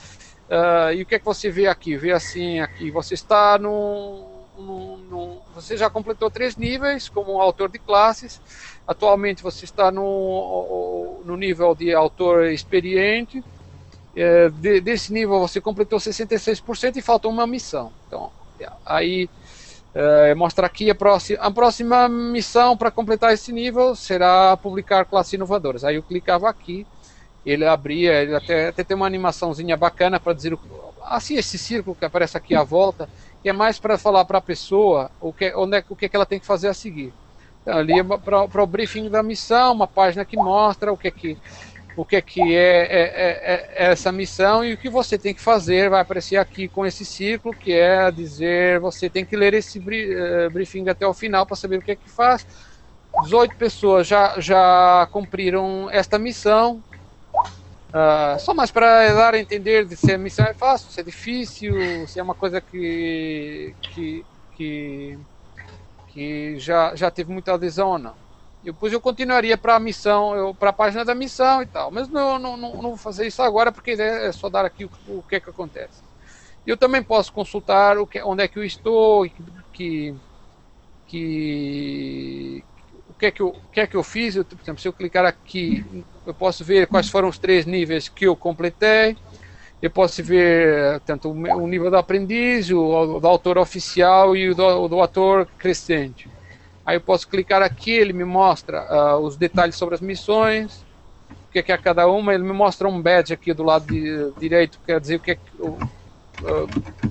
Uh, 0.51 0.93
e 0.93 1.01
o 1.01 1.05
que 1.05 1.15
é 1.15 1.19
que 1.19 1.23
você 1.23 1.49
vê 1.49 1.67
aqui? 1.67 1.95
Vê 1.95 2.11
assim 2.11 2.59
aqui, 2.59 2.91
você 2.91 3.13
está 3.13 3.57
no, 3.57 4.27
num, 4.57 4.97
num, 5.09 5.39
você 5.55 5.77
já 5.77 5.89
completou 5.89 6.29
três 6.29 6.57
níveis 6.57 7.07
como 7.07 7.39
autor 7.41 7.69
de 7.69 7.79
classes. 7.79 8.41
Atualmente 8.85 9.41
você 9.41 9.63
está 9.63 9.89
no, 9.89 11.21
no 11.23 11.37
nível 11.37 11.73
de 11.73 11.93
autor 11.93 12.47
experiente. 12.47 13.41
É, 14.13 14.49
de, 14.49 14.81
desse 14.81 15.13
nível 15.13 15.39
você 15.39 15.61
completou 15.61 15.97
66% 15.97 16.97
e 16.97 17.01
falta 17.01 17.29
uma 17.29 17.47
missão. 17.47 17.93
Então, 18.07 18.29
aí 18.85 19.29
é, 19.95 20.35
mostra 20.35 20.67
aqui 20.67 20.89
a 20.89 20.95
próxima, 20.95 21.39
a 21.39 21.49
próxima 21.49 22.09
missão 22.09 22.75
para 22.75 22.91
completar 22.91 23.33
esse 23.33 23.53
nível 23.53 23.95
será 23.95 24.57
publicar 24.57 25.05
classes 25.05 25.31
inovadoras. 25.31 25.85
Aí 25.85 25.95
eu 25.95 26.03
clicava 26.03 26.49
aqui, 26.49 26.85
ele 27.45 27.65
abria, 27.65 28.21
ele 28.21 28.35
até, 28.35 28.67
até 28.69 28.83
tem 28.83 28.95
uma 28.95 29.07
animaçãozinha 29.07 29.75
bacana 29.75 30.19
para 30.19 30.33
dizer, 30.33 30.57
assim, 31.03 31.35
esse 31.35 31.57
círculo 31.57 31.95
que 31.95 32.05
aparece 32.05 32.37
aqui 32.37 32.55
à 32.55 32.63
volta, 32.63 33.09
que 33.41 33.49
é 33.49 33.53
mais 33.53 33.79
para 33.79 33.97
falar 33.97 34.25
para 34.25 34.37
a 34.37 34.41
pessoa 34.41 35.09
o 35.19 35.33
que, 35.33 35.53
onde 35.55 35.77
é, 35.77 35.83
o 35.89 35.95
que, 35.95 36.05
é 36.05 36.09
que 36.09 36.15
ela 36.15 36.25
tem 36.25 36.39
que 36.39 36.45
fazer 36.45 36.67
a 36.67 36.73
seguir. 36.73 37.13
Então, 37.61 37.77
ali 37.77 37.99
é 37.99 38.03
para 38.03 38.63
o 38.63 38.67
briefing 38.67 39.09
da 39.09 39.21
missão, 39.21 39.73
uma 39.73 39.87
página 39.87 40.25
que 40.25 40.37
mostra 40.37 40.91
o 40.91 40.97
que 40.97 41.07
é 41.07 41.11
que 41.11 41.37
o 41.95 42.05
que 42.05 42.15
é 42.15 42.21
que 42.21 42.55
é, 42.55 42.81
é, 42.81 43.01
é, 43.01 43.69
é, 43.85 43.91
essa 43.91 44.13
missão 44.13 44.63
e 44.63 44.73
o 44.73 44.77
que 44.77 44.89
você 44.89 45.17
tem 45.17 45.33
que 45.33 45.41
fazer 45.41 45.89
vai 45.89 46.01
aparecer 46.01 46.37
aqui 46.37 46.67
com 46.69 46.85
esse 46.85 47.03
círculo 47.03 47.53
que 47.53 47.73
é 47.73 48.09
dizer 48.09 48.79
você 48.79 49.09
tem 49.09 49.25
que 49.25 49.35
ler 49.35 49.53
esse 49.53 49.77
eh, 49.77 50.49
briefing 50.49 50.87
até 50.87 51.05
o 51.05 51.13
final 51.13 51.45
para 51.45 51.57
saber 51.57 51.79
o 51.79 51.81
que 51.81 51.91
é 51.91 51.95
que 51.95 52.09
faz 52.09 52.47
18 53.23 53.57
pessoas 53.57 54.07
já, 54.07 54.39
já 54.39 55.05
cumpriram 55.11 55.89
esta 55.91 56.17
missão 56.17 56.81
uh, 57.35 58.39
só 58.39 58.53
mais 58.53 58.71
para 58.71 59.13
dar 59.13 59.33
a 59.33 59.39
entender 59.39 59.87
se 59.95 60.13
a 60.13 60.17
missão 60.17 60.45
é 60.45 60.53
fácil, 60.53 60.91
se 60.91 60.99
é 60.99 61.03
difícil 61.03 62.07
se 62.07 62.19
é 62.19 62.23
uma 62.23 62.35
coisa 62.35 62.61
que 62.61 63.75
que, 63.93 64.25
que, 64.55 65.19
que 66.07 66.59
já, 66.59 66.95
já 66.95 67.11
teve 67.11 67.31
muita 67.31 67.53
adesão 67.53 67.89
ou 67.89 67.99
não 67.99 68.31
depois 68.63 68.93
eu 68.93 69.01
continuaria 69.01 69.57
para 69.57 69.75
a 69.75 69.79
missão, 69.79 70.55
para 70.55 70.69
a 70.69 70.73
página 70.73 71.03
da 71.03 71.15
missão 71.15 71.63
e 71.63 71.65
tal. 71.65 71.89
Mas 71.89 72.07
não, 72.07 72.37
não, 72.37 72.55
não, 72.55 72.75
não, 72.75 72.89
vou 72.89 72.97
fazer 72.97 73.25
isso 73.25 73.41
agora 73.41 73.71
porque 73.71 73.91
é 73.91 74.31
só 74.31 74.49
dar 74.49 74.65
aqui 74.65 74.85
o, 74.85 74.91
o 75.07 75.23
que 75.23 75.35
é 75.35 75.39
que 75.39 75.49
acontece. 75.49 76.03
Eu 76.65 76.77
também 76.77 77.01
posso 77.01 77.33
consultar 77.33 77.97
o 77.97 78.05
que, 78.05 78.21
onde 78.21 78.43
é 78.43 78.47
que 78.47 78.59
eu 78.59 78.63
estou, 78.63 79.27
que, 79.73 80.15
que, 81.07 82.63
o 83.09 83.13
que 83.15 83.25
é 83.25 83.31
que 83.31 83.41
eu, 83.41 83.55
que 83.71 83.79
é 83.79 83.87
que 83.87 83.97
eu 83.97 84.03
fiz. 84.03 84.35
Eu, 84.35 84.45
por 84.45 84.61
exemplo, 84.61 84.79
se 84.79 84.87
eu 84.87 84.93
clicar 84.93 85.25
aqui, 85.25 86.05
eu 86.25 86.33
posso 86.33 86.63
ver 86.63 86.87
quais 86.87 87.09
foram 87.09 87.27
os 87.29 87.37
três 87.37 87.65
níveis 87.65 88.07
que 88.07 88.25
eu 88.25 88.35
completei. 88.35 89.17
Eu 89.81 89.89
posso 89.89 90.23
ver 90.23 90.99
tanto 91.01 91.31
o, 91.31 91.67
nível 91.67 91.89
do 91.89 91.97
aprendiz, 91.97 92.69
o, 92.69 93.19
do 93.19 93.27
autor 93.27 93.57
oficial 93.57 94.35
e 94.35 94.49
o 94.49 94.55
do, 94.55 94.87
do 94.87 95.01
ator 95.01 95.47
crescente. 95.57 96.29
Aí 96.85 96.97
eu 96.97 97.01
posso 97.01 97.27
clicar 97.27 97.63
aqui, 97.63 97.91
ele 97.91 98.13
me 98.13 98.23
mostra 98.23 99.15
uh, 99.15 99.19
os 99.19 99.35
detalhes 99.35 99.75
sobre 99.75 99.95
as 99.95 100.01
missões, 100.01 100.85
o 101.49 101.51
que 101.51 101.59
é, 101.59 101.63
que 101.63 101.71
é 101.71 101.77
cada 101.77 102.07
uma, 102.07 102.33
ele 102.33 102.43
me 102.43 102.53
mostra 102.53 102.87
um 102.87 103.01
badge 103.01 103.33
aqui 103.33 103.53
do 103.53 103.63
lado 103.63 103.87
de, 103.87 104.31
direito, 104.39 104.79
quer 104.85 104.99
dizer 104.99 105.15
o 105.15 105.19
que 105.19 105.31
é 105.31 105.35
que, 105.35 105.61
uh, 105.61 105.79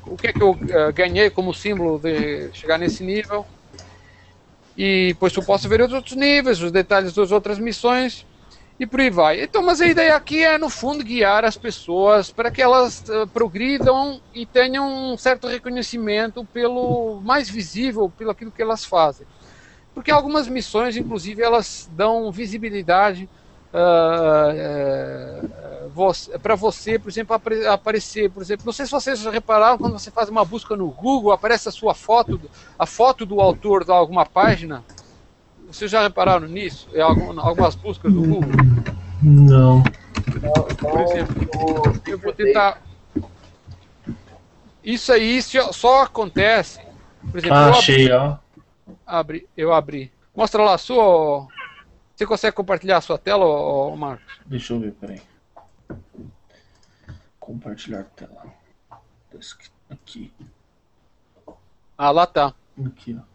o 0.06 0.16
que, 0.16 0.28
é 0.28 0.32
que 0.32 0.42
eu 0.42 0.52
uh, 0.52 0.92
ganhei 0.94 1.28
como 1.28 1.52
símbolo 1.52 1.98
de 1.98 2.50
chegar 2.52 2.78
nesse 2.78 3.02
nível. 3.02 3.44
E 4.76 5.08
depois 5.08 5.34
eu 5.34 5.42
posso 5.42 5.68
ver 5.68 5.80
os 5.82 5.92
outros 5.92 6.14
níveis, 6.14 6.62
os 6.62 6.70
detalhes 6.70 7.12
das 7.12 7.32
outras 7.32 7.58
missões 7.58 8.24
e 8.80 8.86
por 8.86 8.98
aí 8.98 9.10
vai. 9.10 9.42
Então, 9.42 9.62
mas 9.62 9.78
a 9.82 9.86
ideia 9.86 10.16
aqui 10.16 10.42
é, 10.42 10.56
no 10.56 10.70
fundo, 10.70 11.04
guiar 11.04 11.44
as 11.44 11.54
pessoas 11.54 12.32
para 12.32 12.50
que 12.50 12.62
elas 12.62 13.04
uh, 13.10 13.26
progridam 13.26 14.18
e 14.32 14.46
tenham 14.46 15.12
um 15.12 15.18
certo 15.18 15.46
reconhecimento 15.46 16.42
pelo 16.46 17.20
mais 17.20 17.50
visível, 17.50 18.10
pelo 18.16 18.30
aquilo 18.30 18.50
que 18.50 18.62
elas 18.62 18.82
fazem. 18.82 19.26
Porque 19.94 20.10
algumas 20.10 20.48
missões, 20.48 20.96
inclusive, 20.96 21.42
elas 21.42 21.90
dão 21.92 22.32
visibilidade 22.32 23.28
uh, 23.74 25.46
uh, 25.94 26.38
para 26.38 26.54
você, 26.54 26.98
por 26.98 27.10
exemplo, 27.10 27.36
apare 27.36 27.66
aparecer, 27.66 28.30
por 28.30 28.42
exemplo, 28.42 28.64
não 28.64 28.72
sei 28.72 28.86
se 28.86 28.92
vocês 28.92 29.26
repararam 29.26 29.76
quando 29.76 29.98
você 29.98 30.10
faz 30.10 30.30
uma 30.30 30.42
busca 30.42 30.74
no 30.74 30.88
Google, 30.88 31.32
aparece 31.32 31.68
a 31.68 31.72
sua 31.72 31.92
foto, 31.92 32.40
a 32.78 32.86
foto 32.86 33.26
do 33.26 33.42
autor 33.42 33.84
de 33.84 33.90
alguma 33.90 34.24
página. 34.24 34.82
Vocês 35.70 35.90
já 35.90 36.02
repararam 36.02 36.48
nisso? 36.48 36.88
Em 36.92 37.00
algumas 37.00 37.74
buscas 37.76 38.12
do 38.12 38.20
Google? 38.22 38.50
Não. 39.22 39.82
Por 40.78 41.00
exemplo, 41.02 42.00
eu 42.06 42.18
vou 42.18 42.32
tentar. 42.32 42.82
Isso 44.82 45.12
aí 45.12 45.40
só 45.42 46.02
acontece. 46.02 46.80
Por 47.30 47.38
exemplo, 47.38 47.56
ah, 47.56 47.70
achei, 47.70 48.10
ó. 48.10 48.36
Abri, 49.06 49.46
eu 49.56 49.72
abri. 49.72 50.12
Mostra 50.34 50.62
lá 50.62 50.74
a 50.74 50.78
sua. 50.78 51.46
Você 52.16 52.26
consegue 52.26 52.56
compartilhar 52.56 52.96
a 52.96 53.00
sua 53.00 53.18
tela, 53.18 53.44
ô, 53.44 53.96
Marcos? 53.96 54.40
Deixa 54.46 54.72
eu 54.72 54.80
ver, 54.80 54.92
peraí. 54.92 55.20
Compartilhar 57.38 58.04
tela. 58.16 58.46
Aqui. 59.88 60.32
Ah, 61.96 62.10
lá 62.10 62.26
tá. 62.26 62.54
Aqui, 62.84 63.16
ó. 63.18 63.29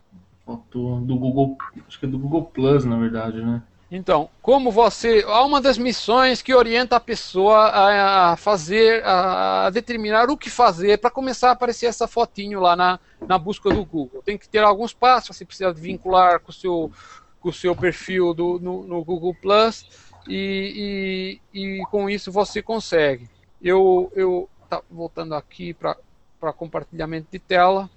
Do 0.46 1.16
Google. 1.18 1.58
Acho 1.88 2.00
que 2.00 2.06
é 2.06 2.10
do 2.10 2.20
Google 2.20 2.46
Plus, 2.46 2.86
na 2.86 2.98
verdade, 2.98 3.42
né? 3.42 3.64
Então, 3.90 4.30
como 4.42 4.72
você. 4.72 5.24
Há 5.28 5.44
uma 5.44 5.62
das 5.62 5.78
missões 5.78 6.42
que 6.42 6.54
orienta 6.54 6.96
a 6.96 7.00
pessoa 7.00 7.70
a 7.70 8.36
fazer, 8.36 9.04
a 9.06 9.70
determinar 9.70 10.30
o 10.30 10.38
que 10.38 10.50
fazer 10.50 10.98
para 10.98 11.10
começar 11.10 11.50
a 11.50 11.52
aparecer 11.52 11.86
essa 11.86 12.08
fotinho 12.08 12.60
lá 12.60 12.76
na, 12.76 13.00
na 13.28 13.38
busca 13.38 13.70
do 13.70 13.86
Google. 13.86 14.22
Tem 14.24 14.38
que 14.38 14.50
ter 14.50 14.64
alguns 14.64 14.94
passos, 14.94 15.36
você 15.36 15.46
precisa 15.46 15.72
vincular 15.72 16.40
com 16.40 16.52
o 16.52 16.54
seu, 16.54 16.92
com 17.40 17.50
o 17.50 17.54
seu 17.54 17.76
perfil 17.76 18.34
do, 18.34 18.60
no, 18.60 18.84
no 18.84 19.04
Google 19.04 19.36
Plus 19.40 19.88
e, 20.28 21.40
e, 21.54 21.80
e, 21.80 21.86
com 21.86 22.10
isso 22.10 22.32
você 22.32 22.62
consegue. 22.62 23.30
Eu, 23.62 24.12
eu 24.16 24.50
tá 24.70 24.82
voltando 24.90 25.36
aqui 25.36 25.74
para 25.74 26.54
compartilhamento 26.54 27.28
de 27.32 27.40
tela. 27.40 27.90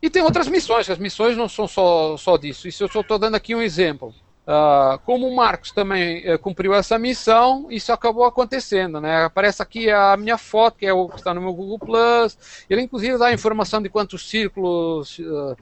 E 0.00 0.10
tem 0.10 0.22
outras 0.22 0.48
missões, 0.48 0.88
as 0.90 0.98
missões 0.98 1.36
não 1.36 1.48
são 1.48 1.66
só, 1.66 2.16
só 2.16 2.36
disso. 2.36 2.68
Isso 2.68 2.84
eu 2.84 2.88
só 2.88 3.00
estou 3.00 3.18
dando 3.18 3.34
aqui 3.34 3.54
um 3.54 3.62
exemplo. 3.62 4.14
Uh, 4.46 4.96
como 5.04 5.26
o 5.26 5.34
Marcos 5.34 5.72
também 5.72 6.32
uh, 6.32 6.38
cumpriu 6.38 6.72
essa 6.72 6.96
missão, 6.96 7.66
isso 7.68 7.92
acabou 7.92 8.24
acontecendo, 8.24 9.00
né? 9.00 9.24
Aparece 9.24 9.60
aqui 9.60 9.90
a 9.90 10.16
minha 10.16 10.38
foto, 10.38 10.78
que 10.78 10.86
é 10.86 10.92
o 10.92 11.08
que 11.08 11.16
está 11.16 11.34
no 11.34 11.40
meu 11.40 11.52
Google 11.52 11.80
Plus. 11.80 12.38
Ele 12.70 12.82
inclusive 12.82 13.18
dá 13.18 13.32
informação 13.32 13.82
de 13.82 13.88
quantos 13.88 14.28
círculos 14.30 15.18
uh, 15.18 15.56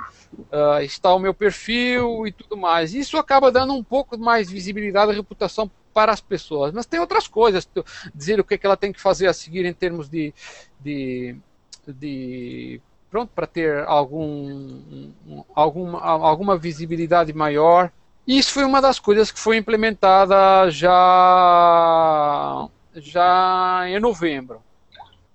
está 0.82 1.14
o 1.14 1.18
meu 1.18 1.32
perfil 1.32 2.26
e 2.26 2.32
tudo 2.32 2.58
mais. 2.58 2.92
Isso 2.92 3.16
acaba 3.16 3.50
dando 3.50 3.72
um 3.72 3.82
pouco 3.82 4.18
mais 4.18 4.50
visibilidade 4.50 5.12
e 5.12 5.14
reputação 5.14 5.70
para 5.94 6.12
as 6.12 6.20
pessoas. 6.20 6.70
Mas 6.70 6.84
tem 6.84 7.00
outras 7.00 7.26
coisas, 7.26 7.66
dizer 8.14 8.38
o 8.38 8.44
que, 8.44 8.52
é 8.52 8.58
que 8.58 8.66
ela 8.66 8.76
tem 8.76 8.92
que 8.92 9.00
fazer 9.00 9.28
a 9.28 9.32
seguir 9.32 9.64
em 9.64 9.72
termos 9.72 10.10
de, 10.10 10.34
de, 10.78 11.34
de 11.88 12.82
pronto 13.14 13.30
para 13.32 13.46
ter 13.46 13.84
algum, 13.86 15.12
alguma, 15.54 16.00
alguma 16.00 16.58
visibilidade 16.58 17.32
maior. 17.32 17.92
E 18.26 18.36
isso 18.36 18.52
foi 18.52 18.64
uma 18.64 18.82
das 18.82 18.98
coisas 18.98 19.30
que 19.30 19.38
foi 19.38 19.56
implementada 19.56 20.68
já, 20.68 22.68
já 22.96 23.84
em 23.86 24.00
novembro. 24.00 24.60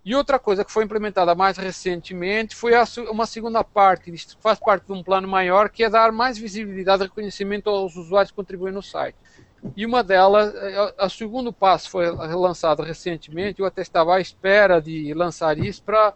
E 0.03 0.13
outra 0.13 0.37
coisa 0.37 0.65
que 0.65 0.73
foi 0.73 0.83
implementada 0.83 1.33
mais 1.33 1.55
recentemente 1.55 2.53
foi 2.53 2.75
a, 2.75 2.83
uma 3.11 3.25
segunda 3.25 3.63
parte, 3.63 4.13
isso 4.13 4.37
faz 4.41 4.59
parte 4.59 4.85
de 4.85 4.91
um 4.91 5.01
plano 5.01 5.29
maior, 5.29 5.69
que 5.69 5.81
é 5.81 5.89
dar 5.89 6.11
mais 6.11 6.37
visibilidade 6.37 7.03
e 7.03 7.05
reconhecimento 7.05 7.69
aos 7.69 7.95
usuários 7.95 8.31
que 8.31 8.35
contribuem 8.35 8.73
no 8.73 8.83
site. 8.83 9.15
E 9.77 9.85
uma 9.85 10.03
delas, 10.03 10.53
o 11.01 11.09
segundo 11.09 11.53
passo 11.53 11.89
foi 11.89 12.11
lançado 12.11 12.83
recentemente, 12.83 13.61
eu 13.61 13.65
até 13.65 13.81
estava 13.81 14.15
à 14.15 14.19
espera 14.19 14.81
de 14.81 15.13
lançar 15.13 15.57
isso 15.57 15.81
para 15.81 16.13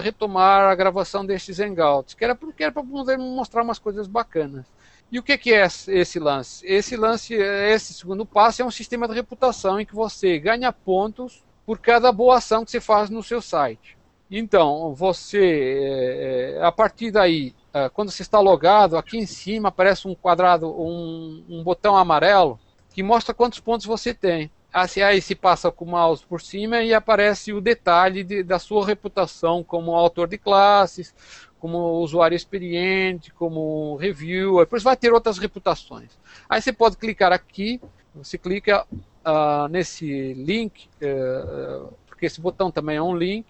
retomar 0.00 0.70
a 0.70 0.74
gravação 0.74 1.24
destes 1.24 1.60
Hangouts, 1.60 2.14
que 2.14 2.24
era 2.24 2.34
porque 2.34 2.62
era 2.62 2.72
para 2.72 2.82
poder 2.82 3.18
mostrar 3.18 3.62
umas 3.62 3.78
coisas 3.78 4.06
bacanas. 4.06 4.66
E 5.10 5.18
o 5.18 5.22
que, 5.22 5.36
que 5.36 5.52
é 5.52 5.66
esse 5.88 6.18
lance? 6.20 6.64
Esse 6.64 6.96
lance, 6.96 7.34
esse 7.34 7.94
segundo 7.94 8.24
passo 8.24 8.62
é 8.62 8.64
um 8.64 8.70
sistema 8.70 9.08
de 9.08 9.14
reputação 9.14 9.80
em 9.80 9.86
que 9.86 9.94
você 9.94 10.38
ganha 10.38 10.72
pontos 10.72 11.42
por 11.66 11.78
cada 11.78 12.12
boa 12.12 12.36
ação 12.36 12.64
que 12.64 12.70
você 12.70 12.80
faz 12.80 13.10
no 13.10 13.22
seu 13.22 13.42
site. 13.42 13.98
Então, 14.30 14.94
você, 14.94 16.56
é, 16.56 16.64
a 16.64 16.70
partir 16.70 17.10
daí, 17.10 17.52
é, 17.74 17.88
quando 17.88 18.12
você 18.12 18.22
está 18.22 18.38
logado, 18.38 18.96
aqui 18.96 19.18
em 19.18 19.26
cima 19.26 19.70
aparece 19.70 20.06
um 20.06 20.14
quadrado, 20.14 20.70
um, 20.70 21.44
um 21.48 21.64
botão 21.64 21.96
amarelo 21.96 22.58
que 22.94 23.02
mostra 23.02 23.34
quantos 23.34 23.58
pontos 23.58 23.86
você 23.86 24.14
tem. 24.14 24.50
Assim, 24.72 25.02
aí 25.02 25.20
se 25.20 25.34
passa 25.34 25.70
com 25.70 25.84
o 25.84 25.88
mouse 25.88 26.24
por 26.24 26.40
cima 26.40 26.82
e 26.82 26.94
aparece 26.94 27.52
o 27.52 27.60
detalhe 27.60 28.22
de, 28.22 28.42
da 28.42 28.58
sua 28.58 28.86
reputação 28.86 29.64
como 29.64 29.96
autor 29.96 30.28
de 30.28 30.38
classes, 30.38 31.12
como 31.58 31.98
usuário 31.98 32.36
experiente, 32.36 33.32
como 33.32 33.96
reviewer, 33.96 34.64
depois 34.64 34.82
vai 34.82 34.96
ter 34.96 35.12
outras 35.12 35.38
reputações. 35.38 36.10
Aí 36.48 36.62
você 36.62 36.72
pode 36.72 36.96
clicar 36.96 37.32
aqui, 37.32 37.80
você 38.14 38.38
clica 38.38 38.86
uh, 38.90 39.68
nesse 39.68 40.32
link, 40.34 40.88
uh, 41.02 41.92
porque 42.06 42.26
esse 42.26 42.40
botão 42.40 42.70
também 42.70 42.96
é 42.96 43.02
um 43.02 43.14
link, 43.14 43.46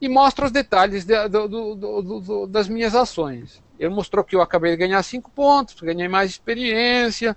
e 0.00 0.08
mostra 0.08 0.46
os 0.46 0.50
detalhes 0.50 1.04
de, 1.04 1.28
do, 1.28 1.48
do, 1.48 1.74
do, 2.02 2.46
das 2.46 2.68
minhas 2.68 2.94
ações. 2.94 3.62
ele 3.78 3.88
mostrou 3.94 4.24
que 4.24 4.34
eu 4.34 4.42
acabei 4.42 4.72
de 4.72 4.76
ganhar 4.76 5.02
5 5.02 5.30
pontos, 5.30 5.80
ganhei 5.80 6.08
mais 6.08 6.30
experiência, 6.30 7.36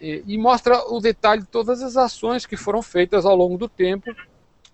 e, 0.00 0.22
e, 0.26 0.38
mostra 0.38 0.84
o 0.90 1.00
detalhe 1.00 1.42
de 1.42 1.48
todas 1.48 1.82
as 1.82 1.96
ações 1.96 2.46
que 2.46 2.56
foram 2.56 2.82
feitas 2.82 3.26
ao 3.26 3.36
longo 3.36 3.58
do 3.58 3.68
tempo. 3.68 4.10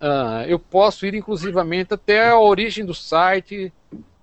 Uh, 0.01 0.47
eu 0.47 0.59
posso 0.59 1.05
ir 1.07 1.15
inclusivamente 1.15 1.93
até 1.93 2.31
a 2.31 2.39
origem 2.39 2.85
do 2.85 2.95
site. 2.95 3.73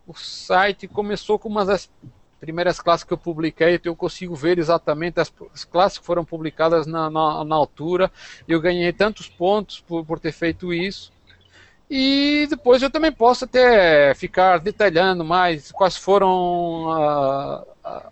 O 0.07 0.13
site 0.13 0.87
começou 0.87 1.37
com 1.37 1.49
uma 1.49 1.65
das 1.65 1.89
primeiras 2.39 2.79
classes 2.79 3.03
que 3.03 3.11
eu 3.11 3.17
publiquei, 3.17 3.75
então 3.75 3.91
eu 3.91 3.95
consigo 3.95 4.35
ver 4.35 4.57
exatamente 4.57 5.19
as, 5.19 5.33
as 5.53 5.65
classes 5.65 5.97
que 5.97 6.05
foram 6.05 6.23
publicadas 6.23 6.85
na, 6.85 7.09
na, 7.09 7.43
na 7.43 7.55
altura. 7.55 8.11
Eu 8.47 8.61
ganhei 8.61 8.93
tantos 8.93 9.27
pontos 9.27 9.81
por, 9.81 10.05
por 10.05 10.19
ter 10.19 10.31
feito 10.31 10.73
isso. 10.73 11.11
E 11.89 12.47
depois 12.49 12.81
eu 12.81 12.89
também 12.89 13.11
posso 13.11 13.45
até 13.45 14.13
ficar 14.15 14.59
detalhando 14.59 15.23
mais 15.23 15.71
quais 15.71 15.95
foram 15.95 16.87
uh, 16.87 17.65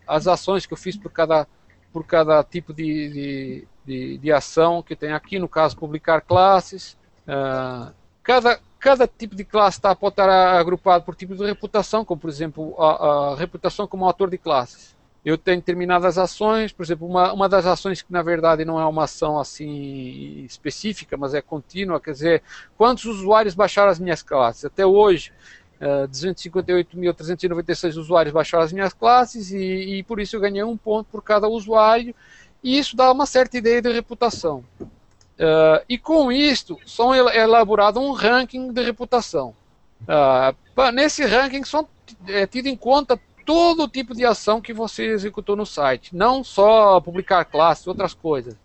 as 0.08 0.28
ações 0.28 0.66
que 0.66 0.74
eu 0.74 0.78
fiz 0.78 0.96
por 0.96 1.12
cada, 1.12 1.48
por 1.94 2.06
cada 2.06 2.44
tipo 2.44 2.74
de, 2.74 3.10
de, 3.10 3.68
de, 3.86 4.18
de 4.18 4.32
ação 4.32 4.82
que 4.82 4.95
tem 4.95 5.14
aqui, 5.14 5.38
no 5.38 5.48
caso, 5.48 5.78
publicar 5.78 6.22
classes. 6.22 6.98
Uh, 7.28 7.94
cada, 8.24 8.60
cada 8.80 9.07
tipo 9.07 9.36
de 9.36 9.45
classe 9.45 9.80
tá, 9.80 9.95
pode 9.95 10.14
estar 10.14 10.30
agrupado 10.60 11.06
por 11.06 11.15
tipo 11.15 11.36
de 11.36 11.45
reputação, 11.45 12.03
como 12.03 12.20
por 12.20 12.30
exemplo 12.30 12.76
a, 12.82 13.34
a 13.34 13.36
reputação 13.36 13.88
como 13.88 14.06
autor 14.06 14.30
de 14.30 14.38
classes 14.38 14.94
eu 15.26 15.38
tenho 15.38 15.57
determinadas 15.57 16.18
ações, 16.18 16.74
por 16.74 16.84
exemplo, 16.84 17.07
uma, 17.07 17.32
uma 17.32 17.48
das 17.48 17.65
ações 17.65 18.02
que 18.02 18.11
na 18.11 18.22
verdade 18.22 18.65
não 18.65 18.80
é 18.80 18.86
uma 18.86 19.06
ação 19.06 19.40
assim 19.40 20.44
específica, 20.44 21.15
mas 21.15 21.34
é 21.34 21.41
contínua, 21.41 21.99
quer 21.99 22.11
dizer, 22.11 22.44
quantos 22.78 23.06
usuários 23.06 23.56
baixaram 23.56 23.90
as 23.90 23.99
minhas 23.99 24.22
classes? 24.22 24.65
Até 24.65 24.86
hoje, 24.86 25.32
uh, 25.84 26.08
258.396 26.08 27.98
usuários 27.98 28.34
baixaram 28.34 28.64
as 28.64 28.72
minhas 28.72 28.94
classes 28.94 29.52
e, 29.52 29.58
e, 29.98 30.04
por 30.04 30.20
isso 30.20 30.36
eu 30.36 30.40
ganhei 30.40 30.64
um 30.64 30.78
ponto 30.78 31.08
por 31.12 31.22
cada 31.22 31.48
usuário 31.48 32.16
e 32.64 32.78
isso 32.78 32.96
dá 32.96 33.12
uma 33.12 33.26
certa 33.26 33.58
ideia 33.58 33.82
de 33.82 33.92
reputação. 33.92 34.64
Uh, 34.82 35.84
e 35.90 35.98
com 35.98 36.32
isto, 36.32 36.80
são 36.86 37.14
elaborado 37.14 38.00
um 38.00 38.12
ranking 38.12 38.72
de 38.72 38.82
reputação. 38.82 39.54
Uh, 40.04 40.92
nesse 40.94 41.26
ranking 41.26 41.64
são 41.64 41.88
é, 42.28 42.46
tido 42.48 42.68
em 42.68 42.76
conta 42.76 43.20
todo 43.46 43.88
tipo 43.88 44.16
de 44.16 44.26
ação 44.26 44.62
que 44.62 44.74
você 44.74 45.08
executou 45.08 45.56
no 45.56 45.66
site, 45.66 46.16
não 46.16 46.44
só 46.44 47.02
publicar 47.02 47.44
classes, 47.46 47.88
outras 47.88 48.14
coisas. 48.14 48.56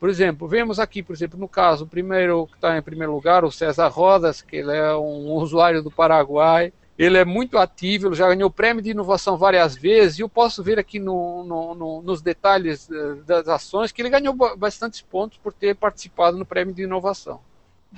Por 0.00 0.08
exemplo, 0.08 0.48
vemos 0.48 0.80
aqui, 0.80 1.02
por 1.02 1.12
exemplo, 1.12 1.38
no 1.38 1.46
caso, 1.46 1.84
o 1.84 1.86
primeiro 1.86 2.46
que 2.46 2.54
está 2.54 2.78
em 2.78 2.82
primeiro 2.82 3.12
lugar, 3.12 3.44
o 3.44 3.52
César 3.52 3.88
Rodas, 3.88 4.40
que 4.40 4.56
ele 4.56 4.74
é 4.74 4.96
um 4.96 5.32
usuário 5.32 5.82
do 5.82 5.90
Paraguai. 5.90 6.72
Ele 6.98 7.18
é 7.18 7.24
muito 7.24 7.58
ativo, 7.58 8.08
ele 8.08 8.14
já 8.14 8.26
ganhou 8.26 8.50
prêmio 8.50 8.82
de 8.82 8.90
inovação 8.90 9.36
várias 9.36 9.76
vezes, 9.76 10.18
e 10.18 10.22
eu 10.22 10.28
posso 10.28 10.62
ver 10.62 10.78
aqui 10.78 10.98
no, 10.98 11.44
no, 11.44 11.74
no, 11.74 12.02
nos 12.02 12.20
detalhes 12.20 12.90
eh, 12.90 13.14
das 13.26 13.48
ações 13.48 13.90
que 13.90 14.02
ele 14.02 14.10
ganhou 14.10 14.34
bastantes 14.56 15.00
pontos 15.00 15.38
por 15.38 15.52
ter 15.52 15.74
participado 15.76 16.36
no 16.36 16.44
prêmio 16.44 16.74
de 16.74 16.82
inovação. 16.82 17.40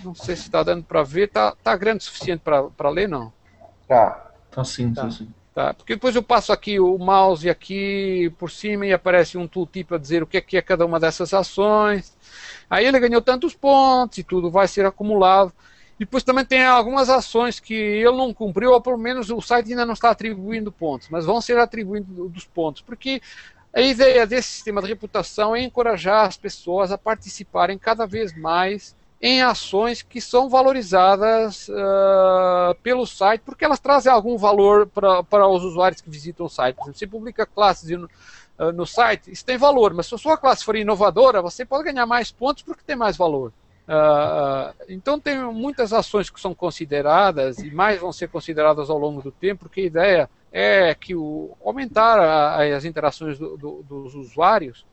Não 0.04 0.14
sei 0.14 0.36
se 0.36 0.42
está 0.42 0.62
dando 0.62 0.84
para 0.84 1.02
ver, 1.02 1.28
está 1.28 1.52
tá 1.62 1.76
grande 1.76 1.98
o 1.98 2.04
suficiente 2.04 2.42
para 2.42 2.90
ler, 2.90 3.08
não? 3.08 3.32
Tá. 3.88 4.32
Tá 4.50 4.64
sim, 4.64 4.92
tá, 4.92 5.02
tá 5.02 5.10
sim. 5.10 5.28
Tá? 5.54 5.74
Porque 5.74 5.94
depois 5.94 6.16
eu 6.16 6.22
passo 6.22 6.50
aqui 6.50 6.80
o 6.80 6.96
mouse 6.96 7.48
aqui 7.48 8.32
por 8.38 8.50
cima 8.50 8.86
e 8.86 8.92
aparece 8.92 9.36
um 9.36 9.46
tooltip 9.46 9.88
para 9.88 9.98
dizer 9.98 10.22
o 10.22 10.26
que 10.26 10.38
é, 10.38 10.40
que 10.40 10.56
é 10.56 10.62
cada 10.62 10.86
uma 10.86 10.98
dessas 10.98 11.34
ações. 11.34 12.16
Aí 12.70 12.86
ele 12.86 12.98
ganhou 12.98 13.20
tantos 13.20 13.54
pontos 13.54 14.16
e 14.16 14.24
tudo 14.24 14.50
vai 14.50 14.66
ser 14.66 14.86
acumulado. 14.86 15.52
E 16.00 16.04
depois 16.06 16.22
também 16.24 16.44
tem 16.44 16.64
algumas 16.64 17.10
ações 17.10 17.60
que 17.60 17.74
ele 17.74 18.16
não 18.16 18.32
cumpriu, 18.32 18.72
ou 18.72 18.80
pelo 18.80 18.96
menos 18.96 19.30
o 19.30 19.42
site 19.42 19.70
ainda 19.70 19.84
não 19.84 19.92
está 19.92 20.10
atribuindo 20.10 20.72
pontos, 20.72 21.08
mas 21.10 21.26
vão 21.26 21.40
ser 21.40 21.58
atribuindo 21.58 22.28
dos 22.30 22.46
pontos, 22.46 22.80
porque 22.80 23.20
a 23.74 23.80
ideia 23.80 24.26
desse 24.26 24.48
sistema 24.48 24.80
de 24.80 24.88
reputação 24.88 25.54
é 25.54 25.62
encorajar 25.62 26.26
as 26.26 26.36
pessoas 26.36 26.90
a 26.90 26.98
participarem 26.98 27.78
cada 27.78 28.06
vez 28.06 28.36
mais 28.36 28.96
em 29.22 29.40
ações 29.40 30.02
que 30.02 30.20
são 30.20 30.48
valorizadas 30.48 31.68
uh, 31.68 32.74
pelo 32.82 33.06
site, 33.06 33.42
porque 33.42 33.64
elas 33.64 33.78
trazem 33.78 34.10
algum 34.12 34.36
valor 34.36 34.88
para 34.88 35.46
os 35.46 35.62
usuários 35.62 36.00
que 36.00 36.10
visitam 36.10 36.46
o 36.46 36.48
site. 36.48 36.74
Por 36.74 36.82
exemplo, 36.82 36.98
você 36.98 37.06
publica 37.06 37.46
classes 37.46 37.96
no, 37.96 38.10
uh, 38.58 38.72
no 38.72 38.84
site, 38.84 39.30
isso 39.30 39.44
tem 39.44 39.56
valor, 39.56 39.94
mas 39.94 40.06
se 40.06 40.14
a 40.16 40.18
sua 40.18 40.36
classe 40.36 40.64
for 40.64 40.74
inovadora, 40.74 41.40
você 41.40 41.64
pode 41.64 41.84
ganhar 41.84 42.04
mais 42.04 42.32
pontos 42.32 42.64
porque 42.64 42.82
tem 42.84 42.96
mais 42.96 43.16
valor. 43.16 43.52
Uh, 43.82 44.74
então 44.88 45.20
tem 45.20 45.38
muitas 45.38 45.92
ações 45.92 46.28
que 46.28 46.40
são 46.40 46.52
consideradas 46.52 47.58
e 47.58 47.70
mais 47.70 48.00
vão 48.00 48.12
ser 48.12 48.28
consideradas 48.28 48.90
ao 48.90 48.98
longo 48.98 49.22
do 49.22 49.30
tempo, 49.30 49.66
porque 49.66 49.82
a 49.82 49.84
ideia 49.84 50.30
é 50.50 50.94
que 50.96 51.14
o, 51.14 51.56
aumentar 51.64 52.18
a, 52.18 52.76
as 52.76 52.84
interações 52.84 53.38
do, 53.38 53.56
do, 53.56 53.84
dos 53.84 54.16
usuários 54.16 54.84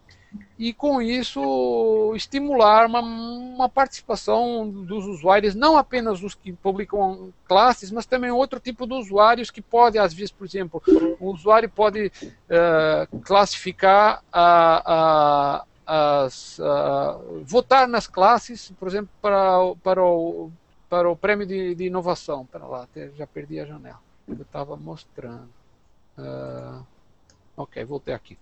e 0.58 0.74
com 0.74 1.02
isso 1.02 2.14
estimular 2.16 2.86
uma, 2.86 3.00
uma, 3.00 3.70
participação 3.70 4.70
dos 4.70 5.06
usuários, 5.06 5.56
não 5.56 5.78
apenas 5.78 6.22
os 6.22 6.36
que 6.36 6.52
publicam 6.54 7.34
classes, 7.48 7.92
mas 7.92 8.06
também 8.06 8.30
outro 8.30 8.60
tipo 8.60 8.86
de 8.86 8.94
usuários 8.94 9.50
que 9.50 9.62
pode, 9.62 9.98
às 9.98 10.14
vezes, 10.14 10.32
por 10.32 10.46
exemplo, 10.46 10.82
o 11.20 11.32
usuário 11.32 11.70
pode 11.70 12.08
uh, 12.08 13.20
classificar 13.22 14.22
a, 14.32 15.64
a, 15.88 16.20
as, 16.22 16.60
votar 17.44 17.88
nas 17.88 18.06
classes, 18.06 18.72
por 18.80 18.88
exemplo, 18.88 19.10
para, 19.22 19.76
para, 19.82 20.04
o, 20.04 20.52
para 20.90 21.10
o 21.10 21.16
prêmio 21.16 21.48
de, 21.48 21.74
de 21.74 21.86
inovação. 21.86 22.46
Para 22.46 22.68
lá, 22.68 22.84
até 22.84 23.10
já 23.12 23.26
perdi 23.26 23.60
a 23.60 23.66
janela. 23.66 24.00
Eu 24.28 24.42
estava 24.42 24.76
mostrando. 24.76 25.50
Uh, 26.18 26.86
ok, 27.58 27.84
voltei 27.86 28.14
aqui. 28.14 28.38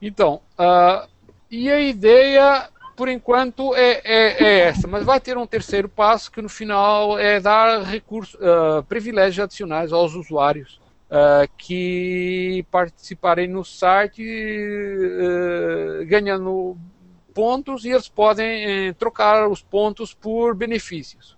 Então, 0.00 0.40
uh, 0.58 1.08
e 1.54 1.70
a 1.70 1.80
ideia, 1.80 2.68
por 2.96 3.08
enquanto, 3.08 3.74
é, 3.76 4.00
é, 4.04 4.44
é, 4.44 4.58
essa, 4.68 4.88
mas 4.88 5.04
vai 5.04 5.20
ter 5.20 5.38
um 5.38 5.46
terceiro 5.46 5.88
passo 5.88 6.30
que 6.30 6.42
no 6.42 6.48
final 6.48 7.18
é 7.18 7.38
dar 7.38 7.82
recursos, 7.82 8.34
uh, 8.34 8.82
privilégios 8.88 9.44
adicionais 9.44 9.92
aos 9.92 10.14
usuários 10.14 10.80
uh, 11.10 11.48
que 11.56 12.66
participarem 12.70 13.46
no 13.46 13.64
site 13.64 14.22
uh, 14.22 16.04
ganhando 16.06 16.76
pontos 17.32 17.84
e 17.84 17.90
eles 17.90 18.08
podem 18.08 18.88
eh, 18.88 18.92
trocar 18.92 19.48
os 19.48 19.60
pontos 19.60 20.14
por 20.14 20.54
benefícios. 20.54 21.36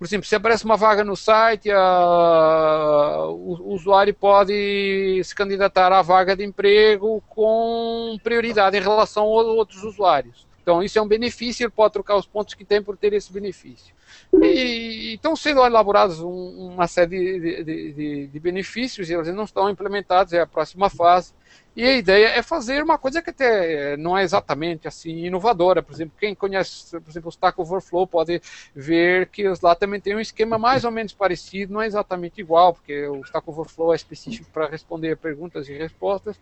Por 0.00 0.06
exemplo, 0.06 0.26
se 0.26 0.34
aparece 0.34 0.64
uma 0.64 0.78
vaga 0.78 1.04
no 1.04 1.14
site, 1.14 1.70
a, 1.70 3.26
o, 3.28 3.52
o, 3.52 3.74
usuário 3.74 4.14
pode 4.14 5.20
se 5.22 5.34
candidatar 5.34 5.92
à 5.92 6.00
vaga 6.00 6.34
de 6.34 6.42
emprego 6.42 7.22
com 7.28 8.18
prioridade 8.24 8.78
em 8.78 8.80
relação 8.80 9.24
a 9.24 9.26
outros 9.26 9.84
usuários. 9.84 10.46
Então, 10.62 10.82
isso 10.82 10.98
é 10.98 11.02
um 11.02 11.06
benefício, 11.06 11.64
ele 11.64 11.70
pode 11.70 11.92
trocar 11.92 12.16
os 12.16 12.24
pontos 12.24 12.54
que 12.54 12.64
tem 12.64 12.82
por 12.82 12.96
ter 12.96 13.12
esse 13.12 13.30
benefício. 13.30 13.94
E 14.32 15.14
estão 15.14 15.34
sendo 15.34 15.64
elaborados 15.64 16.20
um, 16.20 16.70
uma 16.72 16.86
série 16.86 17.08
de, 17.08 17.64
de, 17.64 17.92
de, 17.92 18.26
de 18.28 18.40
benefícios, 18.40 19.10
e 19.10 19.14
eles 19.14 19.34
não 19.34 19.44
estão 19.44 19.68
implementados, 19.68 20.32
é 20.32 20.40
a 20.40 20.46
próxima 20.46 20.88
fase. 20.88 21.32
E 21.74 21.84
a 21.84 21.96
ideia 21.96 22.28
é 22.28 22.42
fazer 22.42 22.82
uma 22.82 22.98
coisa 22.98 23.22
que 23.22 23.30
até 23.30 23.96
não 23.96 24.16
é 24.16 24.22
exatamente 24.22 24.86
assim 24.86 25.24
inovadora. 25.26 25.82
Por 25.82 25.92
exemplo, 25.92 26.14
quem 26.18 26.34
conhece, 26.34 26.98
por 27.00 27.10
exemplo, 27.10 27.28
o 27.28 27.32
Stack 27.32 27.60
Overflow 27.60 28.06
pode 28.06 28.40
ver 28.74 29.26
que 29.28 29.44
lá 29.62 29.74
também 29.74 30.00
tem 30.00 30.14
um 30.14 30.20
esquema 30.20 30.58
mais 30.58 30.84
ou 30.84 30.90
menos 30.90 31.12
parecido, 31.12 31.72
não 31.72 31.82
é 31.82 31.86
exatamente 31.86 32.40
igual, 32.40 32.74
porque 32.74 33.06
o 33.08 33.20
Stack 33.22 33.48
Overflow 33.48 33.92
é 33.92 33.96
específico 33.96 34.50
para 34.52 34.68
responder 34.68 35.16
perguntas 35.16 35.68
e 35.68 35.72
respostas. 35.72 36.38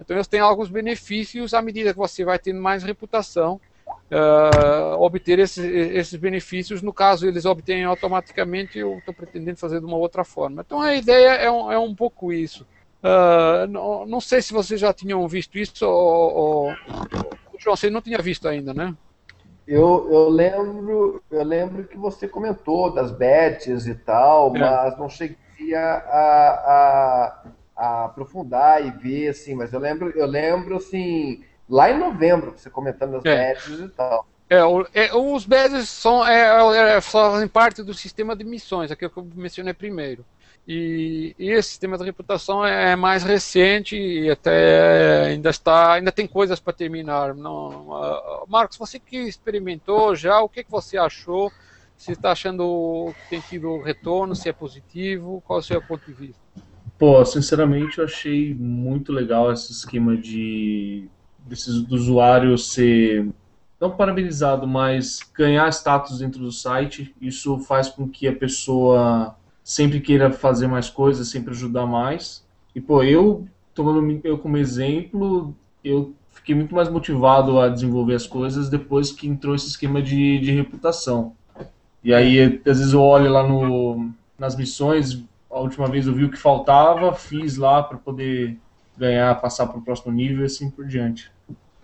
Então 0.00 0.16
eles 0.16 0.26
têm 0.26 0.40
alguns 0.40 0.70
benefícios 0.70 1.52
à 1.52 1.60
medida 1.60 1.92
que 1.92 1.98
você 1.98 2.24
vai 2.24 2.38
tendo 2.38 2.60
mais 2.60 2.82
reputação. 2.82 3.60
Uh, 4.10 4.96
obter 4.98 5.38
esses, 5.38 5.64
esses, 5.64 6.18
benefícios. 6.18 6.82
No 6.82 6.92
caso, 6.92 7.28
eles 7.28 7.44
obtêm 7.44 7.84
automaticamente, 7.84 8.76
eu 8.76 8.98
estou 8.98 9.14
pretendendo 9.14 9.56
fazer 9.56 9.78
de 9.78 9.86
uma 9.86 9.96
outra 9.96 10.24
forma. 10.24 10.62
Então, 10.66 10.80
a 10.80 10.96
ideia 10.96 11.28
é 11.28 11.48
um, 11.48 11.70
é 11.70 11.78
um 11.78 11.94
pouco 11.94 12.32
isso. 12.32 12.66
Uh, 13.02 13.66
não, 13.68 14.04
não, 14.06 14.20
sei 14.20 14.42
se 14.42 14.52
vocês 14.52 14.78
já 14.78 14.92
tinham 14.92 15.26
visto 15.26 15.56
isso 15.58 15.86
ou, 15.86 16.34
ou, 16.34 16.74
João, 17.58 17.74
você 17.74 17.88
não 17.88 18.02
tinha 18.02 18.18
visto 18.18 18.46
ainda, 18.46 18.74
né? 18.74 18.94
Eu, 19.66 20.08
eu 20.10 20.28
lembro 20.28 21.22
eu 21.30 21.44
lembro 21.44 21.84
que 21.84 21.96
você 21.96 22.26
comentou 22.26 22.92
das 22.92 23.10
bets 23.12 23.86
e 23.86 23.94
tal, 23.94 24.54
é. 24.56 24.58
mas 24.58 24.98
não 24.98 25.08
cheguei 25.08 25.74
a, 25.74 25.94
a, 25.96 27.42
a, 27.76 28.04
aprofundar 28.06 28.84
e 28.84 28.90
ver 28.90 29.28
assim, 29.28 29.54
mas 29.54 29.72
eu 29.72 29.78
lembro 29.78 30.10
eu 30.10 30.26
lembro 30.26 30.76
assim 30.76 31.42
lá 31.70 31.90
em 31.90 31.98
novembro 31.98 32.52
você 32.56 32.68
comentando 32.68 33.16
as 33.16 33.24
é. 33.24 33.54
e 33.54 33.88
tal. 33.88 34.26
É, 34.50 34.58
é, 34.94 35.14
os 35.14 35.46
badges 35.46 35.88
são 35.88 36.26
é, 36.26 36.40
é, 36.76 36.96
é, 36.96 37.00
fazem 37.00 37.46
parte 37.46 37.84
do 37.84 37.94
sistema 37.94 38.34
de 38.34 38.42
missões, 38.42 38.90
aquilo 38.90 39.10
que 39.10 39.18
eu 39.18 39.28
mencionei 39.36 39.72
primeiro. 39.72 40.24
E, 40.66 41.34
e, 41.38 41.50
esse 41.50 41.70
sistema 41.70 41.96
de 41.96 42.04
reputação 42.04 42.66
é, 42.66 42.92
é 42.92 42.96
mais 42.96 43.22
recente 43.22 43.96
e 43.96 44.28
até 44.28 45.26
ainda 45.26 45.50
está, 45.50 45.92
ainda 45.94 46.10
tem 46.10 46.26
coisas 46.26 46.58
para 46.58 46.72
terminar. 46.72 47.34
Não, 47.34 47.90
uh, 47.90 48.44
Marcos, 48.48 48.76
você 48.76 48.98
que 48.98 49.16
experimentou 49.16 50.16
já, 50.16 50.40
o 50.40 50.48
que, 50.48 50.64
que 50.64 50.70
você 50.70 50.98
achou? 50.98 51.50
Se 51.96 52.12
está 52.12 52.32
achando 52.32 53.12
que 53.14 53.30
tem 53.30 53.40
tido 53.40 53.80
retorno, 53.82 54.34
se 54.34 54.48
é 54.48 54.52
positivo, 54.52 55.42
qual 55.46 55.58
é 55.58 55.62
o 55.62 55.64
seu 55.64 55.82
ponto 55.82 56.04
de 56.06 56.12
vista? 56.12 56.40
Pô, 56.98 57.24
sinceramente 57.24 57.98
eu 57.98 58.04
achei 58.04 58.54
muito 58.54 59.12
legal 59.12 59.52
esse 59.52 59.70
esquema 59.72 60.16
de 60.16 61.08
desses, 61.50 61.82
do 61.82 61.96
usuário 61.96 62.56
ser 62.56 63.28
não 63.80 63.90
parabenizado, 63.90 64.66
mas 64.66 65.20
ganhar 65.34 65.68
status 65.70 66.18
dentro 66.18 66.40
do 66.40 66.52
site. 66.52 67.14
Isso 67.20 67.58
faz 67.58 67.88
com 67.88 68.08
que 68.08 68.28
a 68.28 68.32
pessoa 68.32 69.34
sempre 69.64 70.00
queira 70.00 70.30
fazer 70.30 70.66
mais 70.66 70.88
coisas, 70.88 71.28
sempre 71.28 71.52
ajudar 71.52 71.86
mais. 71.86 72.44
E 72.74 72.80
pô, 72.80 73.02
eu 73.02 73.46
tomando 73.74 74.20
eu 74.24 74.38
como 74.38 74.56
exemplo, 74.56 75.54
eu 75.82 76.14
fiquei 76.30 76.54
muito 76.54 76.74
mais 76.74 76.88
motivado 76.88 77.58
a 77.58 77.68
desenvolver 77.68 78.14
as 78.14 78.26
coisas 78.26 78.68
depois 78.68 79.10
que 79.10 79.26
entrou 79.26 79.54
esse 79.54 79.68
esquema 79.68 80.02
de, 80.02 80.38
de 80.38 80.52
reputação. 80.52 81.34
E 82.02 82.12
aí, 82.14 82.60
às 82.66 82.78
vezes 82.78 82.92
eu 82.92 83.00
olho 83.00 83.30
lá 83.30 83.46
no, 83.46 84.10
nas 84.38 84.56
missões, 84.56 85.22
a 85.50 85.58
última 85.58 85.86
vez 85.88 86.06
eu 86.06 86.14
vi 86.14 86.24
o 86.24 86.30
que 86.30 86.36
faltava, 86.36 87.12
fiz 87.14 87.56
lá 87.56 87.82
para 87.82 87.98
poder 87.98 88.58
ganhar, 88.96 89.40
passar 89.40 89.66
para 89.66 89.78
o 89.78 89.82
próximo 89.82 90.12
nível 90.12 90.42
e 90.42 90.46
assim 90.46 90.70
por 90.70 90.86
diante. 90.86 91.30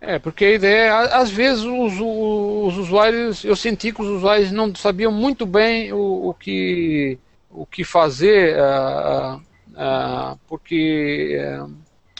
É, 0.00 0.18
porque 0.18 0.44
a 0.44 0.52
ideia, 0.52 0.98
às 0.98 1.30
vezes 1.30 1.64
os, 1.64 1.94
os, 1.94 2.76
usuários, 2.76 3.44
eu 3.44 3.56
senti 3.56 3.92
que 3.92 4.02
os 4.02 4.08
usuários 4.08 4.52
não 4.52 4.74
sabiam 4.74 5.10
muito 5.10 5.46
bem 5.46 5.92
o, 5.92 6.28
o 6.28 6.34
que, 6.34 7.18
o 7.50 7.64
que 7.64 7.82
fazer, 7.82 8.56
uh, 8.56 9.36
uh, 9.36 10.38
porque 10.46 11.38
uh, 11.38 11.72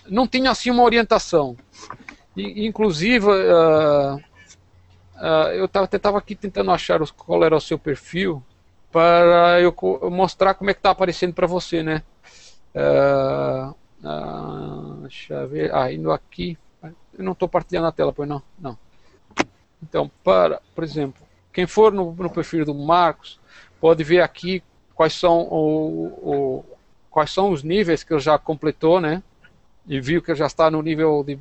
não 0.08 0.26
tinha 0.26 0.50
assim 0.50 0.70
uma 0.70 0.82
orientação. 0.84 1.56
E, 2.34 2.66
inclusive, 2.66 3.26
eu 5.54 5.64
estava 5.64 6.18
aqui 6.18 6.34
tentando 6.34 6.70
achar 6.70 7.00
qual 7.12 7.44
era 7.44 7.56
o 7.56 7.60
seu 7.60 7.78
perfil, 7.78 8.42
para 8.90 9.60
eu 9.60 9.74
mostrar 10.10 10.54
como 10.54 10.70
é 10.70 10.74
que 10.74 10.80
está 10.80 10.90
aparecendo 10.90 11.34
para 11.34 11.46
você, 11.46 11.82
né? 11.82 12.02
Deixa 15.02 15.34
eu 15.34 15.48
ver. 15.48 15.74
Ah, 15.74 15.90
indo 15.92 16.12
aqui. 16.12 16.58
Eu 17.16 17.24
não 17.24 17.32
estou 17.32 17.48
partilhando 17.48 17.86
a 17.86 17.92
tela, 17.92 18.12
pois 18.12 18.28
não? 18.28 18.42
Não. 18.58 18.78
Então, 19.82 20.10
para, 20.22 20.60
por 20.74 20.84
exemplo, 20.84 21.22
quem 21.52 21.66
for 21.66 21.92
no, 21.92 22.12
no 22.12 22.30
perfil 22.30 22.64
do 22.64 22.74
Marcos, 22.74 23.40
pode 23.80 24.02
ver 24.04 24.20
aqui 24.20 24.62
quais 24.94 25.14
são, 25.14 25.42
o, 25.42 26.06
o, 26.06 26.64
quais 27.10 27.30
são 27.30 27.50
os 27.50 27.62
níveis 27.62 28.02
que 28.02 28.12
ele 28.12 28.20
já 28.20 28.38
completou, 28.38 29.00
né? 29.00 29.22
E 29.86 30.00
viu 30.00 30.20
que 30.20 30.30
ele 30.30 30.38
já 30.38 30.46
está 30.46 30.70
no 30.70 30.82
nível 30.82 31.22
de, 31.22 31.38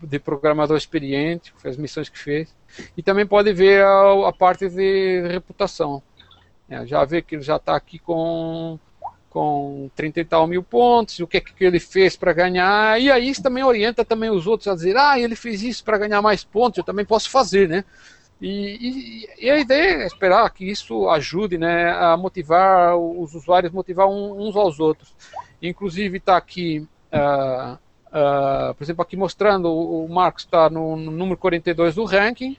de 0.00 0.18
programador 0.18 0.76
experiente, 0.76 1.52
as 1.64 1.76
missões 1.76 2.08
que 2.08 2.18
fez. 2.18 2.54
E 2.96 3.02
também 3.02 3.26
pode 3.26 3.52
ver 3.52 3.82
a, 3.82 4.28
a 4.28 4.32
parte 4.32 4.68
de 4.68 5.26
reputação. 5.28 6.02
É, 6.68 6.86
já 6.86 7.04
vê 7.04 7.20
que 7.22 7.34
ele 7.34 7.42
já 7.42 7.56
está 7.56 7.74
aqui 7.74 7.98
com, 7.98 8.78
com 9.30 9.90
30 9.94 10.20
e 10.20 10.24
tal 10.24 10.46
mil 10.46 10.62
pontos, 10.62 11.18
o 11.20 11.26
que, 11.26 11.40
que 11.40 11.64
ele 11.64 11.78
fez 11.78 12.16
para 12.16 12.32
ganhar, 12.32 13.00
e 13.00 13.10
aí 13.10 13.28
isso 13.28 13.42
também 13.42 13.62
orienta 13.62 14.04
também 14.04 14.30
os 14.30 14.46
outros 14.46 14.68
a 14.68 14.74
dizer, 14.74 14.96
ah, 14.96 15.18
ele 15.18 15.36
fez 15.36 15.62
isso 15.62 15.84
para 15.84 15.98
ganhar 15.98 16.22
mais 16.22 16.44
pontos, 16.44 16.78
eu 16.78 16.84
também 16.84 17.04
posso 17.04 17.30
fazer, 17.30 17.68
né? 17.68 17.84
E, 18.40 19.26
e, 19.40 19.46
e, 19.46 19.50
a 19.50 19.58
ideia 19.58 20.02
é 20.02 20.06
esperar 20.06 20.48
que 20.50 20.64
isso 20.64 21.08
ajude 21.08 21.58
né, 21.58 21.90
a 21.90 22.16
motivar 22.16 22.96
os 22.96 23.34
usuários, 23.34 23.72
motivar 23.72 24.08
uns 24.08 24.54
aos 24.54 24.78
outros. 24.78 25.12
Inclusive 25.60 26.18
está 26.18 26.36
aqui, 26.36 26.86
uh, 27.12 27.74
uh, 27.74 28.74
por 28.74 28.84
exemplo, 28.84 29.02
aqui 29.02 29.16
mostrando 29.16 29.72
o 29.72 30.08
Marcos 30.08 30.44
está 30.44 30.70
no, 30.70 30.96
no 30.96 31.10
número 31.10 31.36
42 31.36 31.96
do 31.96 32.04
ranking, 32.04 32.56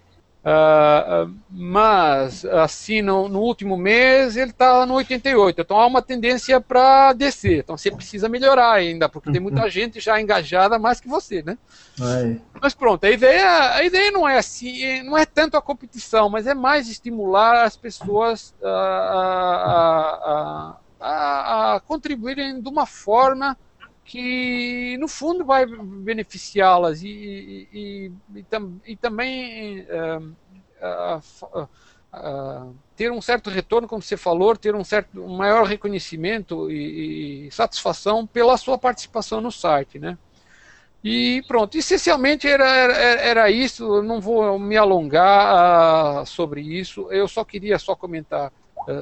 Uh, 0.50 1.32
mas, 1.52 2.44
assim, 2.44 3.04
no, 3.04 3.30
no, 3.30 3.40
último 3.40 3.78
mês 3.78 4.36
ele 4.36 4.50
está 4.50 4.84
no 4.84 4.96
88, 4.96 5.62
então 5.62 5.80
há 5.80 5.86
uma 5.86 6.02
tendência 6.02 6.60
para 6.60 7.14
descer. 7.14 7.60
Então 7.60 7.78
você 7.78 7.92
precisa 7.92 8.28
melhorar 8.28 8.72
ainda, 8.72 9.08
porque 9.08 9.32
tem 9.32 9.40
muita 9.40 9.68
gente 9.70 10.00
já 10.00 10.20
engajada 10.20 10.80
mais 10.80 11.00
que 11.00 11.08
você, 11.08 11.44
né? 11.44 11.56
Mas 12.60 12.74
pronto, 12.74 13.04
a 13.04 13.12
ideia, 13.12 13.76
a 13.76 13.84
ideia 13.84 14.10
não 14.10 14.28
é 14.28 14.40
assim, 14.40 15.04
não 15.04 15.16
é 15.16 15.24
tanto 15.24 15.56
a 15.56 15.62
competição, 15.62 16.30
mas 16.30 16.48
é 16.48 16.56
mais 16.56 16.90
estimular 16.90 17.64
as 17.64 17.78
pessoas 17.78 18.56
a, 18.64 18.70
a, 21.00 21.06
a, 21.06 21.76
a 21.76 21.80
contribuírem 21.82 22.60
de 22.60 22.70
uma 22.70 22.88
forma 22.88 23.56
que 24.10 24.98
no 24.98 25.08
fundo 25.08 25.46
vai 25.46 25.68
beneficiá-las. 25.68 27.04
E, 27.04 27.68
e, 27.72 28.12
e, 28.36 28.46
e, 28.88 28.96
também 28.96 29.82
uh, 29.82 30.36
uh, 31.44 31.70
uh, 32.12 32.76
ter 32.96 33.12
um 33.12 33.22
certo 33.22 33.52
retorno, 33.52 33.88
como 33.88 34.02
você 34.02 34.18
falou, 34.18 34.56
ter 34.56 34.74
um 34.74 34.84
certo 34.84 35.22
um 35.22 35.38
maior 35.38 35.64
reconhecimento 35.64 36.72
e, 36.72 37.50
satisfação 37.52 38.26
pela 38.26 38.58
sua 38.58 38.80
participação 38.80 39.40
no 39.40 39.52
site, 39.52 40.00
né? 40.00 40.18
E 41.04 41.44
pronto, 41.48 41.78
essencialmente 41.78 42.48
era, 42.48 42.68
era, 42.68 43.22
era 43.22 43.52
isso, 43.52 44.02
não 44.02 44.20
vou 44.20 44.58
me 44.58 44.76
alongar 44.76 46.26
sobre 46.26 46.62
isso, 46.62 47.10
eu 47.12 47.26
só 47.26 47.46
queria 47.46 47.80
só 47.80 47.96
comentar 47.96 48.52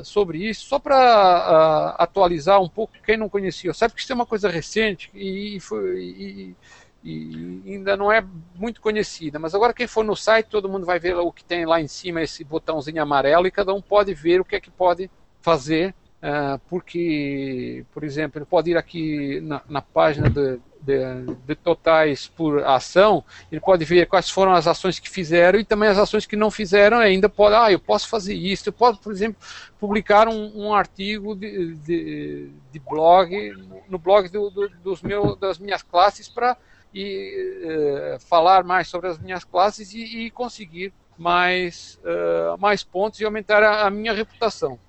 sobre 0.03 0.39
isso, 0.39 0.65
só 0.65 0.79
para 0.79 0.97
ah, 0.97 1.95
atualizar 2.03 2.61
um 2.61 2.69
pouco 2.69 2.93
quem 3.05 3.17
não 3.17 3.29
conhecia. 3.29 3.73
Sabe 3.73 3.93
que 3.93 4.01
isso 4.01 4.11
é 4.11 4.15
uma 4.15 4.25
coisa 4.25 4.49
recente 4.49 5.09
e, 5.13 5.59
foi, 5.59 5.99
e, 5.99 6.55
e, 7.03 7.63
ainda 7.65 7.95
não 7.95 8.11
é 8.11 8.23
muito 8.55 8.81
conhecida, 8.81 9.39
mas 9.39 9.55
agora 9.55 9.73
quem 9.73 9.87
for 9.87 10.03
no 10.03 10.15
site, 10.15 10.47
todo 10.47 10.69
mundo 10.69 10.85
vai 10.85 10.99
ver 10.99 11.15
o 11.15 11.31
que 11.31 11.43
tem 11.43 11.65
lá 11.65 11.79
em 11.79 11.87
cima, 11.87 12.21
esse 12.21 12.43
botãozinho 12.43 13.01
amarelo, 13.01 13.47
e 13.47 13.51
cada 13.51 13.73
um 13.73 13.81
pode 13.81 14.13
ver 14.13 14.41
o 14.41 14.45
que 14.45 14.55
é 14.55 14.59
que 14.59 14.71
pode 14.71 15.09
fazer, 15.41 15.93
uh, 16.27 16.59
porque, 16.69 17.85
por 17.93 18.03
exemplo, 18.03 18.37
ele 18.37 18.45
pode 18.45 18.71
ir 18.71 18.77
aqui 18.77 19.39
na, 19.41 19.61
na 19.69 19.81
página 19.81 20.29
de, 20.29 20.59
de, 20.81 21.35
de, 21.45 21.55
totais 21.55 22.27
por 22.27 22.63
ação, 22.63 23.23
ele 23.51 23.61
pode 23.61 23.85
ver 23.85 24.07
quais 24.07 24.29
foram 24.29 24.53
as 24.53 24.67
ações 24.67 24.99
que 24.99 25.09
fizeram 25.09 25.59
e 25.59 25.65
também 25.65 25.89
as 25.89 25.97
ações 25.97 26.25
que 26.25 26.35
não 26.35 26.51
fizeram 26.51 26.97
ainda 26.97 27.29
pode, 27.29 27.55
ah, 27.55 27.71
eu 27.71 27.79
posso 27.79 28.09
fazer 28.09 28.33
isso, 28.33 28.67
eu 28.67 28.73
posso, 28.73 28.99
por 28.99 29.11
exemplo, 29.11 29.41
publicar 29.79 30.27
um, 30.27 30.67
um 30.67 30.73
artigo 30.73 31.35
de, 31.35 31.75
de, 31.75 32.51
de, 32.71 32.79
blog, 32.79 33.53
no 33.87 33.97
blog 33.97 34.29
do, 34.29 34.49
do, 34.49 34.69
dos 34.83 35.01
meus, 35.01 35.37
das 35.39 35.57
minhas 35.57 35.81
classes 35.81 36.27
para 36.27 36.53
uh, 36.53 38.19
falar 38.19 38.63
mais 38.63 38.87
sobre 38.87 39.09
as 39.09 39.17
minhas 39.17 39.43
classes 39.43 39.93
e, 39.93 40.25
e 40.25 40.31
conseguir 40.31 40.93
mais, 41.17 41.99
uh, 42.03 42.57
mais 42.59 42.83
pontos 42.83 43.19
e 43.19 43.25
aumentar 43.25 43.63
a, 43.63 43.87
a 43.87 43.89
minha 43.89 44.13
reputação. 44.13 44.79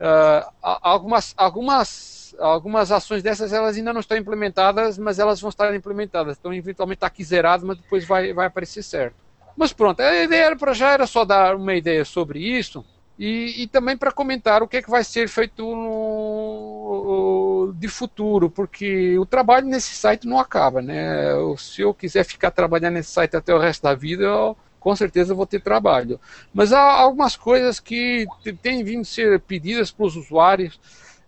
Uh, 0.00 0.50
algumas, 0.60 1.32
algumas 1.36 2.14
algumas 2.38 2.90
ações 2.90 3.22
dessas 3.22 3.52
elas 3.52 3.76
ainda 3.76 3.92
não 3.92 4.00
estão 4.00 4.16
implementadas, 4.16 4.98
mas 4.98 5.18
elas 5.18 5.40
vão 5.40 5.50
estar 5.50 5.74
implementadas. 5.74 6.36
Então, 6.38 6.52
eventualmente 6.52 6.98
está 6.98 7.06
aqui 7.06 7.24
zerado, 7.24 7.66
mas 7.66 7.78
depois 7.78 8.04
vai, 8.04 8.32
vai 8.32 8.46
aparecer 8.46 8.82
certo. 8.82 9.16
Mas 9.56 9.72
pronto, 9.72 10.00
a 10.00 10.22
ideia 10.22 10.56
para 10.56 10.72
já 10.72 10.92
era 10.92 11.06
só 11.06 11.24
dar 11.24 11.54
uma 11.54 11.74
ideia 11.74 12.04
sobre 12.04 12.40
isso 12.40 12.84
e, 13.18 13.62
e 13.62 13.66
também 13.68 13.96
para 13.96 14.10
comentar 14.10 14.62
o 14.62 14.68
que 14.68 14.78
é 14.78 14.82
que 14.82 14.90
vai 14.90 15.04
ser 15.04 15.28
feito 15.28 15.62
no, 15.62 17.72
de 17.76 17.86
futuro, 17.86 18.50
porque 18.50 19.16
o 19.18 19.24
trabalho 19.24 19.66
nesse 19.66 19.94
site 19.94 20.26
não 20.26 20.40
acaba, 20.40 20.82
né? 20.82 21.28
Se 21.56 21.82
eu 21.82 21.94
quiser 21.94 22.24
ficar 22.24 22.50
trabalhando 22.50 22.94
nesse 22.94 23.12
site 23.12 23.36
até 23.36 23.54
o 23.54 23.58
resto 23.58 23.82
da 23.82 23.94
vida, 23.94 24.24
eu, 24.24 24.56
com 24.84 24.94
certeza 24.94 25.34
vou 25.34 25.46
ter 25.46 25.62
trabalho. 25.62 26.20
Mas 26.52 26.70
há 26.70 26.82
algumas 26.82 27.36
coisas 27.36 27.80
que 27.80 28.26
têm 28.60 28.84
vindo 28.84 29.04
ser 29.06 29.40
pedidas 29.40 29.90
para 29.90 30.06
os 30.06 30.14
usuários 30.14 30.78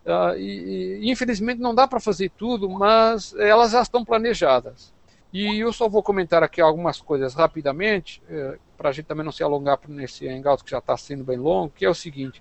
Uh, 0.07 0.39
e, 0.39 1.01
e, 1.03 1.11
infelizmente 1.11 1.61
não 1.61 1.74
dá 1.74 1.89
para 1.89 1.99
fazer 1.99 2.31
tudo, 2.39 2.70
mas 2.70 3.35
elas 3.41 3.73
já 3.73 3.83
estão 3.83 4.05
planejadas. 4.05 4.95
E 5.33 5.59
eu 5.59 5.73
só 5.73 5.89
vou 5.89 6.01
comentar 6.01 6.45
aqui 6.45 6.61
algumas 6.61 7.01
coisas 7.01 7.35
rapidamente, 7.35 8.23
eh, 8.31 8.57
para 8.78 8.91
a 8.91 8.93
gente 8.93 9.07
também 9.07 9.24
não 9.24 9.33
se 9.33 9.43
alongar 9.43 9.81
nesse 9.89 10.28
hangout 10.28 10.62
que 10.62 10.70
já 10.70 10.78
está 10.78 10.97
sendo 10.97 11.24
bem 11.24 11.37
longo, 11.37 11.73
que 11.74 11.85
é 11.85 11.91
o 11.91 11.95
seguinte: 11.95 12.41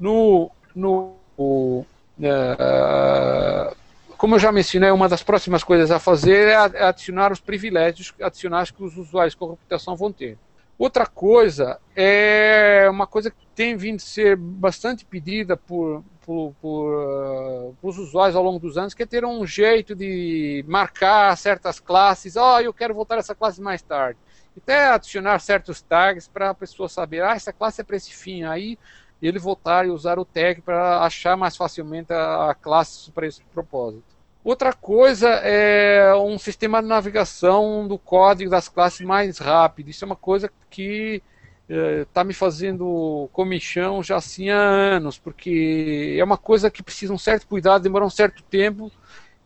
no, 0.00 0.50
no 0.74 1.16
o, 1.36 1.84
uh, 2.18 3.76
como 4.16 4.36
eu 4.36 4.38
já 4.38 4.50
mencionei, 4.50 4.90
uma 4.90 5.08
das 5.08 5.22
próximas 5.22 5.62
coisas 5.62 5.90
a 5.90 5.98
fazer 5.98 6.48
é 6.48 6.84
adicionar 6.84 7.30
os 7.30 7.40
privilégios 7.40 8.14
adicionais 8.22 8.70
que 8.70 8.82
os 8.82 8.96
usuários 8.96 9.34
com 9.34 9.50
reputação 9.50 9.96
vão 9.96 10.10
ter. 10.10 10.38
Outra 10.78 11.06
coisa 11.06 11.80
é 11.94 12.88
uma 12.90 13.06
coisa 13.06 13.30
que 13.30 13.46
tem 13.54 13.76
vindo 13.76 13.96
a 13.96 14.00
ser 14.00 14.36
bastante 14.36 15.04
pedida 15.04 15.56
por, 15.56 16.02
por, 16.22 16.54
por, 16.60 16.94
uh, 16.94 17.76
por, 17.80 17.90
os 17.90 17.98
usuários 17.98 18.34
ao 18.34 18.42
longo 18.42 18.58
dos 18.58 18.76
anos, 18.76 18.94
que 18.94 19.02
é 19.02 19.06
ter 19.06 19.24
um 19.24 19.46
jeito 19.46 19.94
de 19.94 20.64
marcar 20.66 21.36
certas 21.36 21.78
classes. 21.78 22.36
Ó, 22.36 22.56
oh, 22.56 22.60
eu 22.60 22.72
quero 22.72 22.94
voltar 22.94 23.18
essa 23.18 23.34
classe 23.34 23.60
mais 23.60 23.82
tarde. 23.82 24.18
Até 24.56 24.88
adicionar 24.88 25.38
certos 25.38 25.80
tags 25.80 26.28
para 26.28 26.50
a 26.50 26.54
pessoa 26.54 26.88
saber, 26.88 27.22
ah, 27.22 27.34
essa 27.34 27.52
classe 27.52 27.80
é 27.80 27.84
para 27.84 27.96
esse 27.96 28.12
fim. 28.12 28.44
Aí 28.44 28.78
ele 29.20 29.38
voltar 29.38 29.86
e 29.86 29.90
usar 29.90 30.18
o 30.18 30.24
tag 30.24 30.60
para 30.62 31.00
achar 31.04 31.36
mais 31.36 31.56
facilmente 31.56 32.12
a, 32.12 32.50
a 32.50 32.54
classe 32.54 33.10
para 33.12 33.26
esse 33.26 33.42
propósito. 33.44 34.11
Outra 34.44 34.72
coisa 34.72 35.28
é 35.28 36.14
um 36.16 36.36
sistema 36.36 36.82
de 36.82 36.88
navegação 36.88 37.86
do 37.86 37.96
código 37.96 38.50
das 38.50 38.68
classes 38.68 39.00
mais 39.00 39.38
rápido. 39.38 39.88
Isso 39.88 40.04
é 40.04 40.06
uma 40.06 40.16
coisa 40.16 40.50
que 40.68 41.22
está 41.68 42.22
é, 42.22 42.24
me 42.24 42.34
fazendo 42.34 43.28
comichão 43.32 44.02
já 44.02 44.16
assim 44.16 44.50
há 44.50 44.58
anos, 44.58 45.16
porque 45.16 46.16
é 46.18 46.24
uma 46.24 46.36
coisa 46.36 46.70
que 46.70 46.82
precisa 46.82 47.12
um 47.12 47.18
certo 47.18 47.46
cuidado, 47.46 47.82
demora 47.82 48.04
um 48.04 48.10
certo 48.10 48.42
tempo 48.42 48.90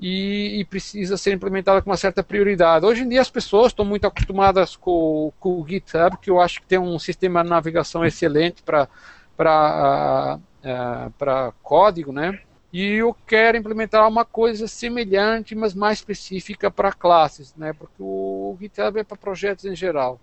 e, 0.01 0.61
e, 0.61 0.65
precisa 0.65 1.17
ser 1.17 1.33
implementada 1.33 1.83
com 1.83 1.91
uma 1.91 1.97
certa 1.97 2.23
prioridade. 2.23 2.87
Hoje 2.87 3.03
em 3.03 3.09
dia 3.09 3.21
as 3.21 3.31
pessoas 3.31 3.69
estão 3.69 3.85
muito 3.85 4.07
acostumadas 4.07 4.77
com, 4.77 5.33
com 5.39 5.61
o 5.61 5.67
GitHub, 5.69 6.17
que 6.19 6.31
eu 6.31 6.41
acho 6.41 6.61
que 6.63 6.67
tem 6.67 6.79
um 6.79 6.99
sistema 6.99 7.43
de 7.45 7.51
navegação 7.51 8.05
excelente 8.05 8.63
para 8.63 8.89
para 9.37 10.39
uh, 10.65 11.09
uh, 11.09 11.55
código, 11.63 12.11
né? 12.11 12.41
E 12.73 12.95
eu 12.95 13.15
quero 13.27 13.57
implementar 13.57 14.07
uma 14.09 14.25
coisa 14.25 14.67
semelhante, 14.67 15.55
mas 15.55 15.73
mais 15.73 15.99
específica 15.99 16.71
para 16.71 16.93
classes, 16.93 17.55
né? 17.55 17.73
Porque 17.73 18.03
o, 18.03 18.57
GitHub 18.61 18.99
é 18.99 19.05
para 19.05 19.17
projetos 19.17 19.65
em 19.65 19.75
geral. 19.75 20.21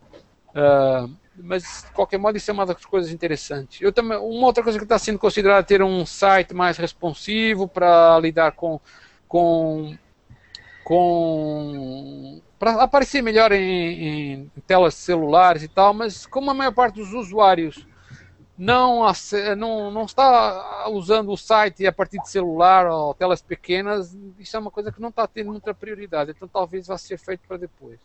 Uh, 0.50 1.10
mas 1.36 1.86
de 1.86 1.92
qualquer 1.94 2.18
modo 2.20 2.38
isso 2.38 2.52
é 2.52 2.54
uma 2.54 2.66
das 2.66 2.86
coisas 2.86 3.12
interessantes. 3.12 3.82
Eu 3.82 3.92
também, 3.92 4.18
uma 4.18 4.46
outra 4.46 4.64
coisa 4.64 4.78
que 4.78 4.86
está 4.86 5.00
sendo 5.00 5.18
considerada 5.18 5.62
é 5.62 5.64
ter 5.64 5.82
um 5.82 6.06
site 6.06 6.54
mais 6.54 6.78
responsivo 6.78 7.68
para 7.68 8.20
lidar 8.20 8.52
com 8.52 8.80
com 9.28 9.98
com 10.84 12.42
para 12.60 12.84
aparecer 12.84 13.22
melhor 13.22 13.52
em, 13.52 13.64
em, 13.64 14.52
telas 14.68 14.94
celulares 14.94 15.64
e 15.64 15.68
tal, 15.68 15.94
mas 15.94 16.26
como 16.26 16.52
a 16.52 16.54
maior 16.54 16.74
parte 16.74 16.96
dos 16.96 17.14
usuários 17.14 17.88
não, 18.64 19.02
não, 19.58 19.92
não 19.92 20.06
está 20.06 20.88
usando 20.90 21.32
o 21.32 21.38
site 21.38 21.86
a 21.86 21.92
partir 21.92 22.20
de 22.20 22.30
celular 22.30 22.88
ou 22.88 23.14
telas 23.14 23.42
pequenas, 23.42 24.18
isso 24.40 24.56
é 24.56 24.60
uma 24.60 24.72
coisa 24.72 24.92
que 24.92 25.02
não 25.02 25.10
está 25.10 25.28
tendo 25.28 25.52
muita 25.52 25.74
prioridade, 25.74 26.32
então 26.32 26.48
talvez 26.48 26.88
vá 26.88 26.98
ser 26.98 27.18
feito 27.18 27.42
para 27.48 27.58
depois. 27.58 28.00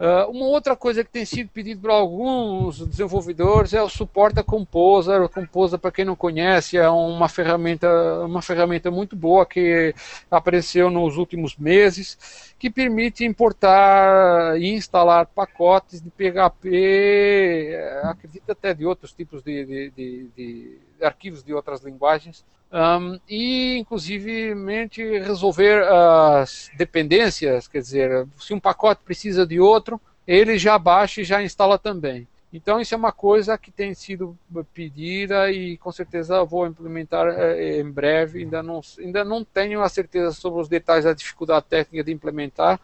Uh, 0.00 0.30
uma 0.30 0.46
outra 0.46 0.74
coisa 0.74 1.04
que 1.04 1.10
tem 1.10 1.26
sido 1.26 1.50
pedido 1.50 1.82
por 1.82 1.90
alguns 1.90 2.78
desenvolvedores 2.86 3.74
é 3.74 3.82
o 3.82 3.88
suporte 3.90 4.40
a 4.40 4.42
Composer. 4.42 5.20
O 5.20 5.28
Composer, 5.28 5.78
para 5.78 5.92
quem 5.92 6.06
não 6.06 6.16
conhece, 6.16 6.78
é 6.78 6.88
uma 6.88 7.28
ferramenta, 7.28 7.86
uma 8.24 8.40
ferramenta 8.40 8.90
muito 8.90 9.14
boa 9.14 9.44
que 9.44 9.94
apareceu 10.30 10.88
nos 10.88 11.18
últimos 11.18 11.54
meses, 11.54 12.54
que 12.58 12.70
permite 12.70 13.26
importar 13.26 14.58
e 14.58 14.70
instalar 14.70 15.26
pacotes 15.26 16.00
de 16.00 16.08
PHP, 16.08 17.76
acredito 18.02 18.50
até 18.52 18.72
de 18.72 18.86
outros 18.86 19.12
tipos 19.12 19.42
de, 19.42 19.66
de, 19.66 19.90
de, 19.90 20.28
de 20.34 20.78
arquivos 21.02 21.42
de 21.42 21.52
outras 21.52 21.82
linguagens, 21.82 22.44
um, 22.72 23.18
e 23.28 23.78
inclusivemente 23.78 25.02
resolver 25.18 25.82
as 25.84 26.70
dependências, 26.76 27.66
quer 27.66 27.80
dizer, 27.80 28.26
se 28.38 28.54
um 28.54 28.60
pacote 28.60 29.02
precisa 29.04 29.44
de 29.46 29.58
outro, 29.58 30.00
ele 30.26 30.56
já 30.56 30.78
baixa 30.78 31.20
e 31.20 31.24
já 31.24 31.42
instala 31.42 31.78
também. 31.78 32.28
Então 32.52 32.80
isso 32.80 32.94
é 32.94 32.96
uma 32.96 33.12
coisa 33.12 33.56
que 33.56 33.70
tem 33.70 33.94
sido 33.94 34.36
pedida 34.74 35.50
e 35.52 35.76
com 35.76 35.92
certeza 35.92 36.44
vou 36.44 36.66
implementar 36.66 37.28
eh, 37.28 37.80
em 37.80 37.88
breve. 37.88 38.40
Ainda 38.40 38.62
não, 38.62 38.80
ainda 38.98 39.24
não 39.24 39.44
tenho 39.44 39.82
a 39.82 39.88
certeza 39.88 40.32
sobre 40.32 40.60
os 40.60 40.68
detalhes 40.68 41.04
da 41.04 41.12
dificuldade 41.12 41.66
técnica 41.68 42.04
de 42.04 42.12
implementar, 42.12 42.80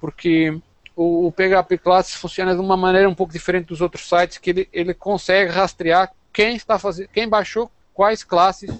porque 0.00 0.58
o, 0.96 1.26
o 1.26 1.32
PHP 1.32 1.78
Classes 1.78 2.14
funciona 2.14 2.54
de 2.54 2.60
uma 2.60 2.78
maneira 2.78 3.08
um 3.08 3.14
pouco 3.14 3.32
diferente 3.32 3.66
dos 3.66 3.82
outros 3.82 4.08
sites, 4.08 4.38
que 4.38 4.50
ele, 4.50 4.68
ele 4.72 4.94
consegue 4.94 5.50
rastrear 5.50 6.10
quem 6.32 6.56
está 6.56 6.78
fazendo, 6.78 7.08
quem 7.08 7.28
baixou 7.28 7.70
quais 7.94 8.24
classes 8.24 8.70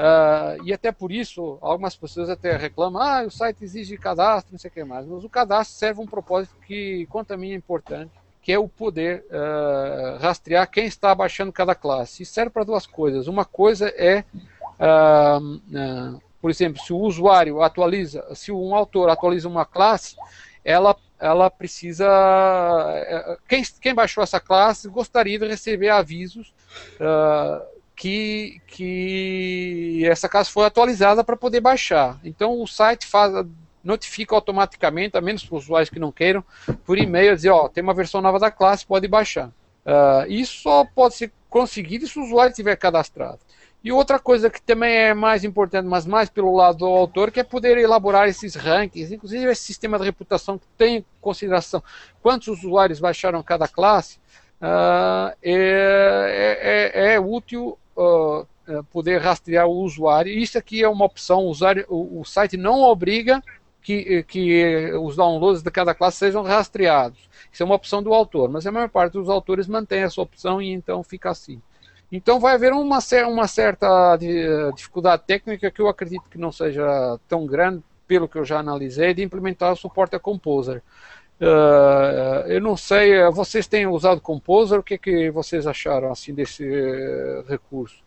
Uh, 0.00 0.56
e 0.64 0.72
até 0.72 0.90
por 0.90 1.12
isso, 1.12 1.58
algumas 1.60 1.94
pessoas 1.94 2.30
até 2.30 2.56
reclamam, 2.56 3.02
ah, 3.02 3.22
o 3.26 3.30
site 3.30 3.62
exige 3.62 3.98
cadastro, 3.98 4.52
não 4.52 4.58
sei 4.58 4.70
o 4.70 4.72
que 4.72 4.82
mais. 4.82 5.06
Mas 5.06 5.24
o 5.24 5.28
cadastro 5.28 5.76
serve 5.76 6.00
um 6.00 6.06
propósito 6.06 6.56
que, 6.66 7.06
quanto 7.10 7.32
a 7.32 7.36
mim, 7.36 7.52
é 7.52 7.54
importante, 7.54 8.10
que 8.40 8.50
é 8.50 8.58
o 8.58 8.66
poder 8.66 9.26
uh, 9.26 10.18
rastrear 10.18 10.70
quem 10.70 10.86
está 10.86 11.14
baixando 11.14 11.52
cada 11.52 11.74
classe. 11.74 12.22
E 12.22 12.26
serve 12.26 12.50
para 12.50 12.64
duas 12.64 12.86
coisas. 12.86 13.26
Uma 13.26 13.44
coisa 13.44 13.88
é, 13.94 14.24
uh, 14.80 16.20
por 16.40 16.50
exemplo, 16.50 16.82
se 16.82 16.94
o 16.94 16.98
usuário 16.98 17.60
atualiza, 17.60 18.26
se 18.34 18.50
um 18.50 18.74
autor 18.74 19.10
atualiza 19.10 19.48
uma 19.48 19.66
classe, 19.66 20.16
ela 20.64 20.96
ela 21.20 21.50
precisa. 21.50 22.08
Quem, 23.46 23.62
quem 23.80 23.94
baixou 23.94 24.24
essa 24.24 24.40
classe 24.40 24.88
gostaria 24.88 25.38
de 25.38 25.46
receber 25.46 25.90
avisos 25.90 26.54
uh, 26.96 27.62
que, 27.94 28.60
que 28.66 30.06
essa 30.06 30.28
classe 30.28 30.50
foi 30.50 30.64
atualizada 30.64 31.22
para 31.22 31.36
poder 31.36 31.60
baixar. 31.60 32.18
Então 32.24 32.60
o 32.60 32.66
site 32.66 33.06
faz, 33.06 33.32
notifica 33.84 34.34
automaticamente, 34.34 35.18
a 35.18 35.20
menos 35.20 35.44
para 35.44 35.56
os 35.56 35.64
usuários 35.64 35.90
que 35.90 35.98
não 35.98 36.10
queiram, 36.10 36.42
por 36.84 36.98
e-mail, 36.98 37.36
dizer, 37.36 37.50
ó, 37.50 37.68
tem 37.68 37.82
uma 37.82 37.94
versão 37.94 38.22
nova 38.22 38.38
da 38.38 38.50
classe, 38.50 38.86
pode 38.86 39.06
baixar. 39.06 39.48
Uh, 39.84 40.30
isso 40.30 40.62
só 40.62 40.84
pode 40.84 41.14
ser 41.14 41.32
conseguido 41.48 42.06
se 42.06 42.18
o 42.18 42.22
usuário 42.22 42.50
estiver 42.50 42.76
cadastrado. 42.76 43.40
E 43.82 43.90
outra 43.90 44.18
coisa 44.18 44.50
que 44.50 44.60
também 44.60 44.94
é 44.94 45.14
mais 45.14 45.42
importante, 45.42 45.86
mas 45.86 46.04
mais 46.04 46.28
pelo 46.28 46.54
lado 46.54 46.78
do 46.78 46.86
autor, 46.86 47.30
que 47.30 47.40
é 47.40 47.44
poder 47.44 47.78
elaborar 47.78 48.28
esses 48.28 48.54
rankings, 48.54 49.12
inclusive 49.12 49.50
esse 49.50 49.62
sistema 49.62 49.98
de 49.98 50.04
reputação 50.04 50.58
que 50.58 50.66
tem 50.76 50.98
em 50.98 51.04
consideração 51.20 51.82
quantos 52.22 52.48
usuários 52.48 53.00
baixaram 53.00 53.42
cada 53.42 53.66
classe, 53.66 54.18
uh, 54.60 55.34
é, 55.42 56.92
é, 56.92 57.14
é, 57.14 57.20
útil 57.20 57.78
uh, 57.96 58.46
poder 58.90 59.18
rastrear 59.22 59.66
o 59.66 59.82
usuário. 59.82 60.30
Isso 60.30 60.58
aqui 60.58 60.84
é 60.84 60.88
uma 60.88 61.06
opção, 61.06 61.50
o, 61.88 62.20
o 62.20 62.24
site 62.24 62.58
não 62.58 62.82
obriga 62.82 63.42
que, 63.82 64.22
que, 64.24 64.92
os 65.00 65.16
downloads 65.16 65.62
de 65.62 65.70
cada 65.70 65.94
classe 65.94 66.18
sejam 66.18 66.42
rastreados. 66.42 67.30
Isso 67.50 67.62
é 67.62 67.66
uma 67.66 67.74
opção 67.74 68.02
do 68.02 68.12
autor, 68.12 68.50
mas 68.50 68.66
a 68.66 68.72
maior 68.72 68.90
parte 68.90 69.14
dos 69.14 69.30
autores 69.30 69.66
mantém 69.66 70.02
essa 70.02 70.20
opção 70.20 70.60
e 70.60 70.70
então 70.70 71.02
fica 71.02 71.30
assim. 71.30 71.60
Então 72.10 72.40
vai 72.40 72.54
haver 72.54 72.72
uma, 72.72 72.98
uma 73.28 73.46
certa 73.46 74.16
dificuldade 74.74 75.22
técnica 75.26 75.70
que 75.70 75.80
eu 75.80 75.88
acredito 75.88 76.28
que 76.28 76.38
não 76.38 76.50
seja 76.50 77.18
tão 77.28 77.46
grande, 77.46 77.82
pelo 78.06 78.28
que 78.28 78.36
eu 78.36 78.44
já 78.44 78.58
analisei, 78.58 79.14
de 79.14 79.22
implementar 79.22 79.72
o 79.72 79.76
suporte 79.76 80.16
a 80.16 80.18
Composer. 80.18 80.82
Uh, 81.40 82.46
eu 82.48 82.60
não 82.60 82.76
sei, 82.76 83.30
vocês 83.30 83.66
têm 83.66 83.86
usado 83.86 84.20
Composer, 84.20 84.80
o 84.80 84.82
que, 84.82 84.98
que 84.98 85.30
vocês 85.30 85.66
acharam 85.66 86.10
assim 86.10 86.34
desse 86.34 86.64
recurso? 87.48 88.02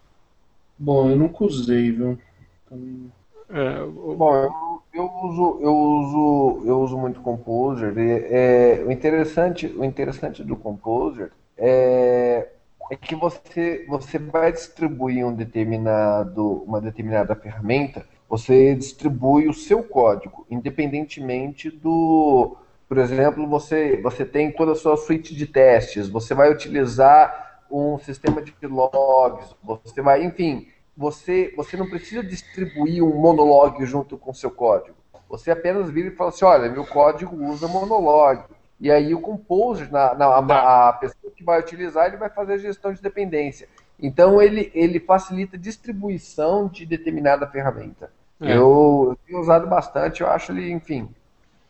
Bom, 0.78 1.10
eu 1.10 1.16
nunca 1.16 1.46
usei, 1.46 1.92
viu? 1.92 2.20
Então... 2.66 3.12
É, 3.50 3.86
Bom, 3.86 4.36
eu, 4.36 4.82
eu, 4.94 5.12
uso, 5.24 5.60
eu 5.62 5.76
uso, 5.76 6.68
eu 6.68 6.82
uso 6.82 6.98
muito 6.98 7.22
Composer. 7.22 7.94
é, 7.98 8.84
o 8.86 8.92
interessante, 8.92 9.68
o 9.68 9.84
interessante 9.84 10.44
do 10.44 10.56
Composer 10.56 11.32
é, 11.58 12.48
é 12.92 12.96
que 12.96 13.16
você, 13.16 13.86
você 13.88 14.20
vai 14.20 14.52
distribuir 14.52 15.26
um 15.26 15.34
determinado, 15.34 16.64
uma 16.64 16.82
determinada 16.82 17.36
ferramenta, 17.36 18.06
você 18.30 18.76
distribui 18.76 19.48
o 19.48 19.54
seu 19.54 19.84
código, 19.84 20.46
independentemente 20.50 21.70
do 21.70 22.58
por 22.88 22.98
exemplo, 23.00 23.48
você, 23.48 24.00
você 24.02 24.24
tem 24.24 24.52
toda 24.52 24.74
a 24.74 24.76
sua 24.76 24.96
suite 24.98 25.34
de 25.34 25.48
testes, 25.48 26.08
você 26.08 26.36
vai 26.36 26.52
utilizar 26.52 27.64
um 27.72 27.98
sistema 27.98 28.40
de 28.40 28.54
logs, 28.68 29.56
você 29.64 30.00
vai, 30.00 30.24
enfim, 30.24 30.68
você, 30.96 31.52
você 31.58 31.76
não 31.76 31.90
precisa 31.90 32.24
distribuir 32.24 33.04
um 33.04 33.16
monolog 33.16 33.84
junto 33.84 34.16
com 34.16 34.32
seu 34.32 34.52
código. 34.52 34.96
Você 35.28 35.50
apenas 35.50 35.90
vira 35.90 36.10
e 36.10 36.16
fala 36.16 36.30
assim, 36.30 36.46
olha, 36.46 36.70
meu 36.70 36.86
código 36.86 37.36
usa 37.48 37.68
monolog. 37.68 38.44
E 38.84 38.92
aí 38.92 39.16
o 39.16 39.22
Composer, 39.22 39.90
na, 39.90 40.14
na 40.14 40.38
a, 40.38 40.44
tá. 40.44 40.90
a 40.90 40.94
pessoa 40.94 41.34
que 41.34 41.44
vai 41.44 41.60
utilizar, 41.60 42.08
ele 42.08 42.18
vai 42.18 42.30
fazer 42.30 42.54
a 42.54 42.58
gestão 42.58 42.92
de 42.92 43.02
dependência. 43.02 43.68
Então 43.98 44.42
ele, 44.42 44.70
ele 44.76 45.00
facilita 45.00 45.56
a 45.56 45.60
distribuição 45.60 46.68
de 46.68 46.86
determinada 46.86 47.48
ferramenta. 47.48 48.12
É. 48.42 48.52
Eu, 48.52 49.08
eu 49.10 49.18
tenho 49.26 49.40
usado 49.40 49.68
bastante, 49.68 50.22
eu 50.22 50.28
acho 50.28 50.52
ele, 50.52 50.70
enfim, 50.70 51.10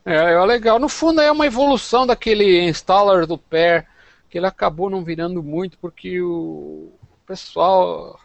é, 0.05 0.33
é 0.33 0.45
legal. 0.45 0.79
No 0.79 0.89
fundo 0.89 1.21
é 1.21 1.31
uma 1.31 1.45
evolução 1.45 2.05
daquele 2.05 2.61
installer 2.67 3.25
do 3.25 3.37
Pair, 3.37 3.87
que 4.29 4.37
ele 4.37 4.47
acabou 4.47 4.89
não 4.89 5.03
virando 5.03 5.41
muito 5.41 5.77
porque 5.77 6.21
o 6.21 6.91
pessoal. 7.25 8.19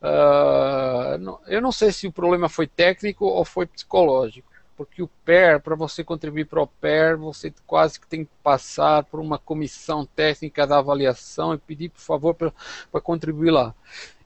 Uh, 0.00 1.38
eu 1.48 1.60
não 1.60 1.72
sei 1.72 1.90
se 1.90 2.06
o 2.06 2.12
problema 2.12 2.48
foi 2.48 2.66
técnico 2.66 3.26
ou 3.26 3.44
foi 3.44 3.66
psicológico. 3.66 4.47
Porque 4.78 5.02
o 5.02 5.10
PER, 5.24 5.60
para 5.60 5.74
você 5.74 6.04
contribuir 6.04 6.44
para 6.44 6.62
o 6.62 6.66
PER, 6.68 7.18
você 7.18 7.52
quase 7.66 7.98
que 7.98 8.06
tem 8.06 8.24
que 8.24 8.30
passar 8.44 9.02
por 9.02 9.18
uma 9.18 9.36
comissão 9.36 10.06
técnica 10.06 10.64
da 10.64 10.78
avaliação 10.78 11.52
e 11.52 11.58
pedir, 11.58 11.88
por 11.88 12.00
favor, 12.00 12.32
para 12.32 13.00
contribuir 13.00 13.50
lá. 13.50 13.74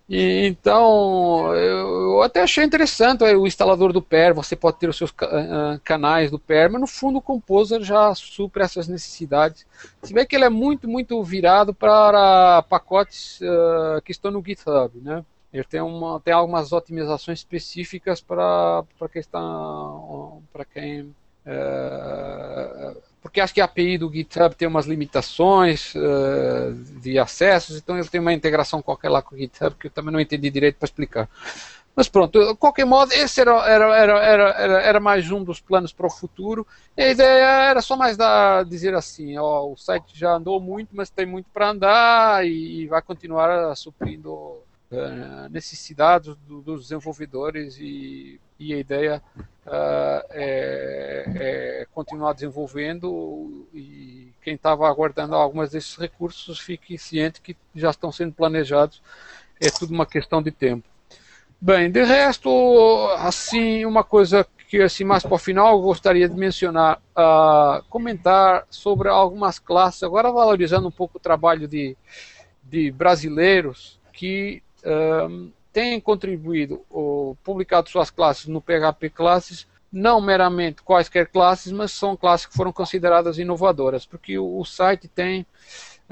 E, 0.06 0.46
então, 0.46 1.54
eu, 1.54 2.20
até 2.20 2.42
achei 2.42 2.62
interessante 2.62 3.24
o 3.24 3.46
instalador 3.46 3.94
do 3.94 4.02
PER, 4.02 4.34
você 4.34 4.54
pode 4.54 4.76
ter 4.76 4.90
os 4.90 4.96
seus 4.98 5.10
uh, 5.10 5.80
canais 5.82 6.30
do 6.30 6.38
PER, 6.38 6.70
mas 6.70 6.82
no 6.82 6.86
fundo 6.86 7.16
o 7.16 7.22
Composer 7.22 7.82
já 7.82 8.14
supre 8.14 8.62
essas 8.62 8.86
necessidades. 8.86 9.64
Se 10.02 10.12
bem 10.12 10.26
que 10.26 10.36
ele 10.36 10.44
é 10.44 10.50
muito, 10.50 10.86
muito 10.86 11.22
virado 11.24 11.72
para 11.72 12.62
pacotes 12.68 13.40
uh, 13.40 14.02
que 14.04 14.12
estão 14.12 14.30
no 14.30 14.44
GitHub, 14.44 15.00
né? 15.00 15.24
Ele 15.52 15.64
tem, 15.64 15.80
uma, 15.80 16.20
tem 16.20 16.32
algumas 16.32 16.72
otimizações 16.72 17.40
específicas 17.40 18.20
para 18.20 18.84
questão 19.12 20.42
para 20.52 20.64
quem 20.64 21.02
uh, 21.02 21.12
porque 23.20 23.40
acho 23.40 23.54
que 23.54 23.60
a 23.60 23.66
API 23.66 23.98
do 23.98 24.10
GitHub 24.10 24.54
tem 24.56 24.66
umas 24.66 24.86
limitações 24.86 25.94
uh, 25.94 26.72
de 27.00 27.18
acessos, 27.18 27.76
então 27.76 27.96
ele 27.96 28.08
tem 28.08 28.20
uma 28.20 28.32
integração 28.32 28.82
qualquer 28.82 29.10
lá 29.10 29.22
com 29.22 29.34
o 29.34 29.38
GitHub 29.38 29.76
que 29.76 29.86
eu 29.86 29.90
também 29.90 30.12
não 30.12 30.18
entendi 30.18 30.50
direito 30.50 30.76
para 30.76 30.86
explicar. 30.86 31.28
Mas 31.94 32.08
pronto, 32.08 32.38
de 32.38 32.54
qualquer 32.56 32.86
modo, 32.86 33.12
esse 33.12 33.40
era, 33.40 33.52
era, 33.68 33.96
era, 33.96 34.24
era, 34.24 34.82
era, 34.82 35.00
mais 35.00 35.30
um 35.30 35.44
dos 35.44 35.60
planos 35.60 35.92
para 35.92 36.06
o 36.06 36.10
futuro. 36.10 36.66
E 36.96 37.02
a 37.02 37.10
ideia 37.10 37.70
era 37.70 37.82
só 37.82 37.96
mais 37.96 38.16
dar, 38.16 38.64
dizer 38.64 38.94
assim, 38.94 39.36
ó, 39.36 39.66
o 39.66 39.76
site 39.76 40.18
já 40.18 40.32
andou 40.32 40.58
muito, 40.58 40.88
mas 40.92 41.10
tem 41.10 41.26
muito 41.26 41.50
para 41.52 41.68
andar 41.68 42.46
e 42.46 42.86
vai 42.86 43.02
continuar 43.02 43.76
suprindo 43.76 44.62
uh, 44.92 45.48
necessidades 45.50 46.34
do, 46.46 46.60
dos 46.60 46.82
desenvolvedores 46.82 47.76
e, 47.78 48.40
e 48.58 48.74
a 48.74 48.78
ideia 48.78 49.22
uh, 49.38 50.26
é, 50.30 51.24
é, 51.34 51.86
continuar 51.92 52.32
desenvolvendo 52.34 53.66
e 53.74 54.32
quem 54.42 54.54
estava 54.54 54.88
aguardando 54.88 55.34
algumas 55.34 55.70
desses 55.70 55.96
recursos 55.96 56.60
fique 56.60 56.98
ciente 56.98 57.40
que 57.40 57.56
já 57.74 57.90
estão 57.90 58.12
sendo 58.12 58.32
planejados. 58.34 59.02
É 59.60 59.70
tudo 59.70 59.92
uma 59.92 60.06
questão 60.06 60.42
de 60.42 60.50
tempo. 60.50 60.86
Bem, 61.60 61.90
de 61.90 62.02
resto, 62.02 62.50
assim, 63.18 63.84
uma 63.84 64.02
coisa 64.02 64.44
que 64.68 64.80
assim 64.82 65.04
mais 65.04 65.22
para 65.22 65.34
o 65.34 65.38
final 65.38 65.76
eu 65.76 65.82
gostaria 65.82 66.28
de 66.28 66.34
mencionar, 66.34 67.00
uh, 67.16 67.84
comentar 67.90 68.66
sobre 68.70 69.08
algumas 69.08 69.58
classes, 69.58 70.02
agora 70.02 70.32
valorizando 70.32 70.88
um 70.88 70.90
pouco 70.90 71.18
o 71.18 71.20
trabalho 71.20 71.68
de, 71.68 71.96
de 72.64 72.90
brasileiros 72.90 74.00
que 74.12 74.62
uh, 74.84 75.50
têm 75.72 76.00
contribuído 76.00 76.82
ou 76.90 77.36
publicado 77.36 77.88
suas 77.88 78.10
classes 78.10 78.46
no 78.46 78.60
PHP 78.60 79.10
Classes, 79.10 79.66
não 79.92 80.20
meramente 80.20 80.82
quaisquer 80.82 81.26
classes, 81.26 81.72
mas 81.72 81.92
são 81.92 82.16
classes 82.16 82.46
que 82.46 82.54
foram 82.54 82.72
consideradas 82.72 83.38
inovadoras, 83.38 84.06
porque 84.06 84.38
o, 84.38 84.58
o 84.58 84.64
site 84.64 85.08
tem 85.08 85.46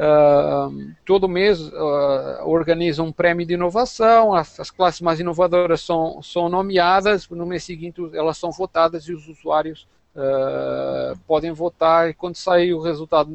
Uh, 0.00 0.94
todo 1.04 1.28
mês 1.28 1.60
uh, 1.60 2.46
organiza 2.46 3.02
um 3.02 3.12
prêmio 3.12 3.44
de 3.44 3.52
inovação, 3.52 4.32
as, 4.32 4.58
as, 4.58 4.70
classes 4.70 5.02
mais 5.02 5.20
inovadoras 5.20 5.82
são, 5.82 6.22
são 6.22 6.48
nomeadas, 6.48 7.28
no 7.28 7.44
mês 7.44 7.64
seguinte 7.64 8.00
elas 8.14 8.38
são 8.38 8.50
votadas 8.50 9.04
e 9.08 9.12
os 9.12 9.28
usuários 9.28 9.86
uh, 10.16 11.18
podem 11.26 11.52
votar 11.52 12.08
e 12.08 12.14
quando 12.14 12.36
sair 12.36 12.72
o 12.72 12.80
resultado 12.80 13.30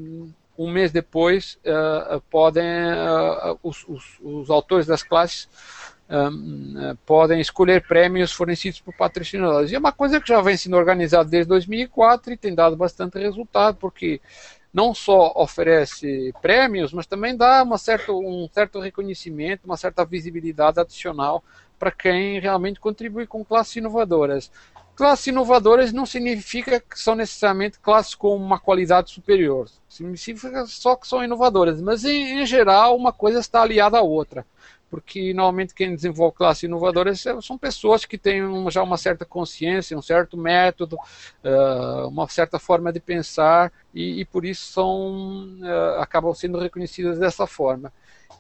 um 0.58 0.72
mês 0.72 0.92
depois 0.92 1.60
podem 2.30 2.64
os, 3.62 3.86
os, 3.88 4.20
os, 4.22 4.50
autores 4.50 4.86
das 4.86 5.04
classes 5.04 5.50
um, 6.10 6.96
podem 7.06 7.40
escolher 7.42 7.86
prêmios 7.86 8.32
fornecidos 8.32 8.80
por 8.80 8.94
patrocinadores. 8.96 9.72
E 9.72 9.76
é 9.76 9.80
uma 9.80 9.92
coisa 9.92 10.22
que 10.22 10.28
já 10.28 10.42
vem 10.42 10.56
sendo 10.56 10.78
organizada 10.78 11.30
desde 11.30 11.50
2004 11.50 12.34
e 12.34 12.38
tem 12.38 12.54
dado 12.54 12.76
bastante 12.76 13.18
resultado, 13.20 13.78
porque 13.78 14.22
não 14.74 14.94
só 14.94 15.32
oferece 15.36 16.34
prêmios, 16.42 16.92
mas 16.92 17.06
também 17.06 17.36
dá 17.36 17.64
uma 17.64 17.78
certo, 17.78 18.20
um 18.20 18.48
certo 18.52 18.80
reconhecimento, 18.80 19.66
uma 19.66 19.78
certa 19.78 20.04
visibilidade 20.04 20.80
adicional 20.80 21.44
para 21.80 21.92
quem 21.92 22.40
realmente 22.40 22.80
contribui 22.80 23.26
com 23.26 23.44
classes 23.44 23.76
inovadoras. 23.78 24.52
Classes 24.96 25.28
inovadoras 25.28 25.92
não 25.92 26.06
significa 26.06 26.80
que 26.80 26.98
são 26.98 27.16
necessariamente 27.16 27.80
classes 27.80 28.16
com 28.16 28.36
uma 28.36 28.60
qualidade 28.60 29.12
superior, 29.12 29.70
significa 29.90 30.66
só 30.68 30.96
que 30.96 31.08
são 31.08 31.24
inovadoras, 31.24 31.82
mas 31.82 32.06
em, 32.06 32.42
em 32.42 32.46
geral 32.46 32.96
uma 32.96 33.12
coisa 33.12 33.40
está 33.40 33.62
aliada 33.62 33.98
à 33.98 34.02
outra 34.02 34.46
porque 34.96 35.34
normalmente 35.34 35.74
quem 35.74 35.94
desenvolve 35.94 36.38
classes 36.38 36.64
inovadoras 36.64 37.22
são 37.42 37.58
pessoas 37.58 38.06
que 38.06 38.18
têm 38.18 38.42
já 38.70 38.82
uma 38.82 38.98
certa 38.98 39.26
consciência, 39.26 39.98
um 39.98 40.02
certo 40.02 40.38
método, 40.38 40.96
uh, 40.96 42.08
uma 42.08 42.28
certa 42.30 42.58
forma 42.58 42.94
de 42.94 43.02
pensar 43.02 43.74
e, 43.94 44.22
e 44.22 44.26
por 44.26 44.46
isso 44.46 44.72
são 44.72 45.60
uh, 45.60 46.00
acabam 46.00 46.34
sendo 46.34 46.58
reconhecidas 46.58 47.20
dessa 47.20 47.46
forma. 47.46 47.92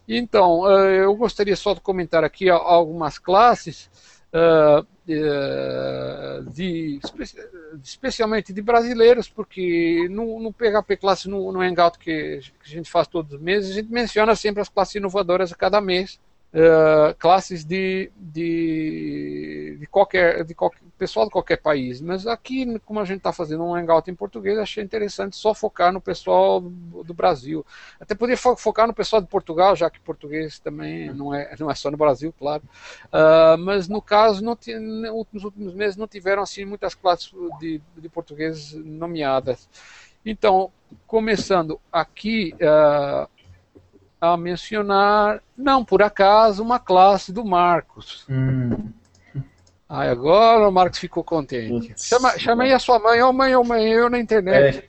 Então, 0.07 0.61
uh, 0.61 0.87
eu 0.87 1.13
gostaria 1.15 1.55
só 1.55 1.73
de 1.73 1.81
comentar 1.81 2.23
aqui 2.23 2.49
algumas 2.49 3.17
classes. 3.17 3.89
De, 5.05 6.99
especialmente 7.83 8.51
de 8.51 8.61
brasileiros, 8.61 9.29
porque 9.29 10.07
no, 10.09 10.39
no 10.39 10.51
PHP 10.51 10.97
Classe, 10.97 11.29
no, 11.29 11.51
no 11.51 11.61
Hangout 11.61 11.99
que, 11.99 12.39
que 12.39 12.65
a 12.65 12.67
gente 12.67 12.89
faz 12.89 13.07
todos 13.07 13.33
os 13.33 13.39
meses, 13.39 13.71
a 13.71 13.73
gente 13.75 13.91
menciona 13.91 14.35
sempre 14.35 14.61
as 14.61 14.69
classes 14.69 14.95
inovadoras 14.95 15.53
a 15.53 15.55
cada 15.55 15.79
mês 15.79 16.19
uh, 16.53 17.15
classes 17.17 17.63
de, 17.63 18.11
de, 18.15 19.77
de, 19.79 19.87
qualquer, 19.87 20.43
de 20.43 20.53
qualquer 20.53 20.79
pessoal 20.97 21.25
de 21.25 21.31
qualquer 21.31 21.57
país. 21.57 22.01
Mas 22.01 22.25
aqui, 22.25 22.79
como 22.79 22.99
a 22.99 23.05
gente 23.05 23.17
está 23.17 23.31
fazendo 23.31 23.63
um 23.63 23.75
hangout 23.75 24.09
em 24.09 24.15
português, 24.15 24.57
achei 24.57 24.83
interessante 24.83 25.35
só 25.35 25.53
focar 25.53 25.91
no 25.91 26.01
pessoal 26.01 26.61
do, 26.61 27.13
Brasil. 27.13 27.65
Até 27.99 28.15
poderia 28.15 28.37
fo 28.37 28.55
focar 28.55 28.87
no 28.87 28.93
pessoal 28.93 29.21
de 29.21 29.27
Portugal, 29.27 29.75
já 29.75 29.89
que 29.89 29.99
português 29.99 30.59
também 30.59 31.13
não 31.13 31.33
é, 31.33 31.53
não 31.59 31.69
é 31.69 31.75
só 31.75 31.91
no 31.91 31.97
Brasil, 31.97 32.33
claro. 32.37 32.63
Uh, 33.05 33.57
mas 33.59 33.87
no 33.87 34.01
caso, 34.01 34.43
não 34.43 34.57
nos 35.31 35.43
últimos 35.43 35.73
meses 35.73 35.97
não 35.97 36.07
tiveram 36.07 36.43
assim 36.43 36.65
muitas 36.65 36.95
classes 36.95 37.31
de, 37.59 37.81
de 37.97 38.09
português 38.09 38.73
nomeadas. 38.73 39.69
Então, 40.25 40.71
começando 41.05 41.79
aqui, 41.91 42.55
uh, 42.55 43.29
a 44.33 44.37
mencionar, 44.37 45.41
não 45.57 45.83
por 45.83 46.01
acaso, 46.01 46.63
uma 46.63 46.79
classe 46.79 47.31
do 47.31 47.45
Marcos. 47.45 48.25
Hum. 48.29 48.91
Aí 49.87 50.09
agora 50.09 50.67
o 50.67 50.71
Marcos 50.71 50.99
ficou 50.99 51.23
contente. 51.23 51.93
Chama, 51.97 52.37
chamei 52.39 52.73
a 52.73 52.79
sua 52.79 52.99
mãe, 52.99 53.21
ô 53.21 53.29
oh, 53.29 53.33
mãe, 53.33 53.55
ô 53.55 53.61
oh, 53.61 53.63
mãe, 53.63 53.87
eu 53.87 54.09
na 54.09 54.19
internet. 54.19 54.79
É, 54.79 54.83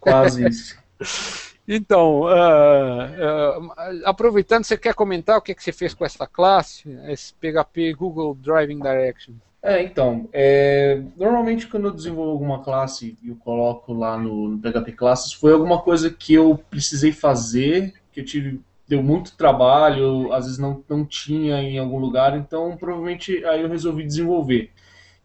quase 0.00 0.48
isso. 0.48 0.78
então, 1.66 2.22
uh, 2.22 2.26
uh, 2.26 3.72
aproveitando, 4.04 4.64
você 4.64 4.76
quer 4.76 4.94
comentar 4.94 5.38
o 5.38 5.42
que, 5.42 5.54
que 5.54 5.62
você 5.62 5.72
fez 5.72 5.94
com 5.94 6.04
essa 6.04 6.26
classe, 6.26 6.90
esse 7.08 7.32
PHP 7.34 7.94
Google 7.94 8.34
Driving 8.34 8.80
Direction? 8.80 9.34
É, 9.62 9.82
então, 9.82 10.28
é, 10.32 11.02
normalmente 11.16 11.66
quando 11.66 11.88
eu 11.88 11.90
desenvolvo 11.90 12.30
alguma 12.30 12.62
classe 12.62 13.18
e 13.22 13.28
eu 13.28 13.36
coloco 13.36 13.92
lá 13.92 14.16
no, 14.16 14.48
no 14.48 14.58
PHP 14.58 14.92
Classes, 14.92 15.34
foi 15.34 15.52
alguma 15.52 15.80
coisa 15.82 16.10
que 16.10 16.32
eu 16.32 16.58
precisei 16.70 17.12
fazer, 17.12 17.92
que 18.10 18.20
eu 18.20 18.24
tive 18.24 18.60
deu 18.90 19.00
muito 19.04 19.36
trabalho, 19.36 20.32
às 20.32 20.46
vezes 20.46 20.58
não, 20.58 20.82
não 20.88 21.04
tinha 21.04 21.62
em 21.62 21.78
algum 21.78 21.98
lugar, 21.98 22.36
então 22.36 22.76
provavelmente 22.76 23.44
aí 23.44 23.62
eu 23.62 23.68
resolvi 23.68 24.04
desenvolver. 24.04 24.70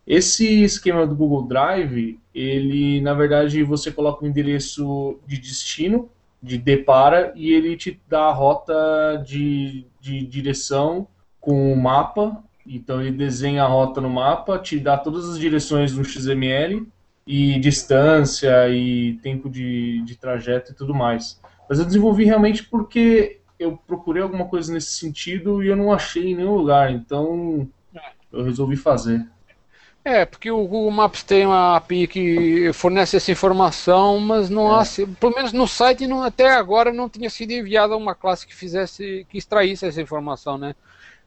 Esse 0.05 0.63
esquema 0.63 1.07
do 1.07 1.15
Google 1.15 1.47
Drive, 1.47 2.19
ele 2.33 3.01
na 3.01 3.15
verdade 3.15 3.63
você 3.63 3.91
coloca 3.91 4.21
o 4.21 4.27
um 4.27 4.29
endereço 4.29 5.17
de 5.25 5.39
destino, 5.39 6.11
de 6.43 6.59
depara, 6.59 7.33
e 7.35 7.51
ele 7.51 7.75
te 7.75 7.99
dá 8.07 8.25
a 8.25 8.31
rota 8.31 9.23
de, 9.25 9.87
de 9.99 10.23
direção 10.27 11.07
com 11.41 11.73
o 11.73 11.75
mapa. 11.75 12.43
Então 12.67 13.01
ele 13.01 13.17
desenha 13.17 13.63
a 13.63 13.67
rota 13.67 13.99
no 13.99 14.11
mapa, 14.11 14.59
te 14.59 14.79
dá 14.79 14.95
todas 14.95 15.27
as 15.27 15.39
direções 15.39 15.91
no 15.91 16.05
XML 16.05 16.87
e 17.25 17.59
distância 17.59 18.69
e 18.69 19.13
tempo 19.23 19.49
de, 19.49 20.03
de 20.03 20.15
trajeto 20.15 20.71
e 20.71 20.75
tudo 20.75 20.93
mais. 20.93 21.41
Mas 21.67 21.79
eu 21.79 21.85
desenvolvi 21.85 22.25
realmente 22.25 22.63
porque 22.63 23.39
eu 23.59 23.77
procurei 23.87 24.21
alguma 24.21 24.45
coisa 24.45 24.73
nesse 24.73 24.91
sentido 24.91 25.63
e 25.63 25.67
eu 25.67 25.75
não 25.75 25.91
achei 25.91 26.31
em 26.31 26.35
nenhum 26.35 26.55
lugar, 26.55 26.91
então 26.91 27.67
eu 28.31 28.43
resolvi 28.43 28.75
fazer. 28.75 29.25
É, 30.03 30.23
porque 30.23 30.51
o 30.51 30.67
Google 30.67 30.91
Maps 30.91 31.23
tem 31.23 31.47
uma 31.47 31.75
API 31.77 32.05
que 32.05 32.71
fornece 32.73 33.17
essa 33.17 33.31
informação, 33.31 34.19
mas 34.19 34.51
não 34.51 34.71
é. 34.71 34.81
há, 34.81 34.85
pelo 35.19 35.33
menos 35.33 35.51
no 35.51 35.67
site 35.67 36.05
não, 36.05 36.21
até 36.21 36.51
agora 36.51 36.93
não 36.93 37.09
tinha 37.09 37.29
sido 37.29 37.51
enviada 37.51 37.97
uma 37.97 38.13
classe 38.13 38.45
que 38.45 38.53
fizesse, 38.53 39.25
que 39.27 39.39
extraísse 39.39 39.83
essa 39.83 39.99
informação, 39.99 40.59
né? 40.59 40.75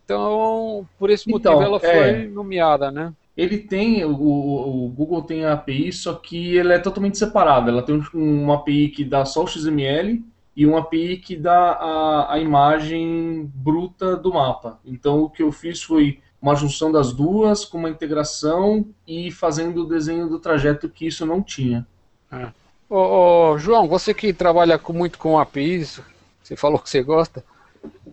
Então, 0.04 0.86
por 0.96 1.10
esse 1.10 1.28
motivo 1.28 1.54
então, 1.54 1.62
ela 1.62 1.80
foi 1.80 1.88
é, 1.88 2.26
nomeada, 2.28 2.90
né? 2.90 3.12
Ele 3.36 3.58
tem, 3.58 4.04
o, 4.04 4.10
o, 4.10 4.88
Google 4.88 5.22
tem 5.22 5.44
a 5.44 5.54
API, 5.54 5.92
só 5.92 6.14
que 6.14 6.56
ela 6.56 6.74
é 6.74 6.78
totalmente 6.78 7.18
separada. 7.18 7.70
Ela 7.70 7.82
tem 7.82 8.00
uma 8.14 8.54
API 8.54 8.88
que 8.88 9.04
dá 9.04 9.24
só 9.24 9.42
o 9.42 9.46
XML 9.46 10.22
e 10.58 10.66
um 10.66 10.76
API 10.76 11.18
que 11.18 11.36
dá 11.36 11.70
a, 11.74 12.34
a 12.34 12.38
imagem 12.40 13.48
bruta 13.54 14.16
do 14.16 14.34
mapa. 14.34 14.80
Então 14.84 15.22
o 15.22 15.30
que 15.30 15.40
eu 15.40 15.52
fiz 15.52 15.80
foi 15.80 16.18
uma 16.42 16.56
junção 16.56 16.90
das 16.90 17.12
duas 17.12 17.64
com 17.64 17.78
uma 17.78 17.88
integração 17.88 18.84
e 19.06 19.30
fazendo 19.30 19.82
o 19.84 19.88
desenho 19.88 20.28
do 20.28 20.40
trajeto 20.40 20.88
que 20.88 21.06
isso 21.06 21.24
não 21.24 21.40
tinha. 21.40 21.86
É. 22.32 22.48
Ô, 22.90 23.52
ô, 23.52 23.58
João, 23.58 23.86
você 23.86 24.12
que 24.12 24.32
trabalha 24.32 24.76
com, 24.76 24.92
muito 24.92 25.16
com 25.16 25.38
APIs, 25.38 26.00
você 26.42 26.56
falou 26.56 26.80
que 26.80 26.90
você 26.90 27.04
gosta. 27.04 27.44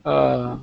Uh, 0.05 0.59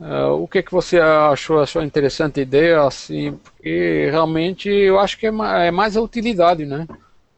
uh, 0.00 0.42
o 0.42 0.48
que 0.48 0.64
que 0.64 0.72
você 0.72 0.98
achou, 0.98 1.60
achou 1.60 1.80
interessante 1.80 2.40
a 2.40 2.42
ideia, 2.42 2.82
assim, 2.82 3.38
porque 3.44 4.08
realmente 4.10 4.68
eu 4.68 4.98
acho 4.98 5.16
que 5.16 5.28
é, 5.28 5.32
é 5.68 5.70
mais 5.70 5.96
a 5.96 6.02
utilidade, 6.02 6.66
né? 6.66 6.88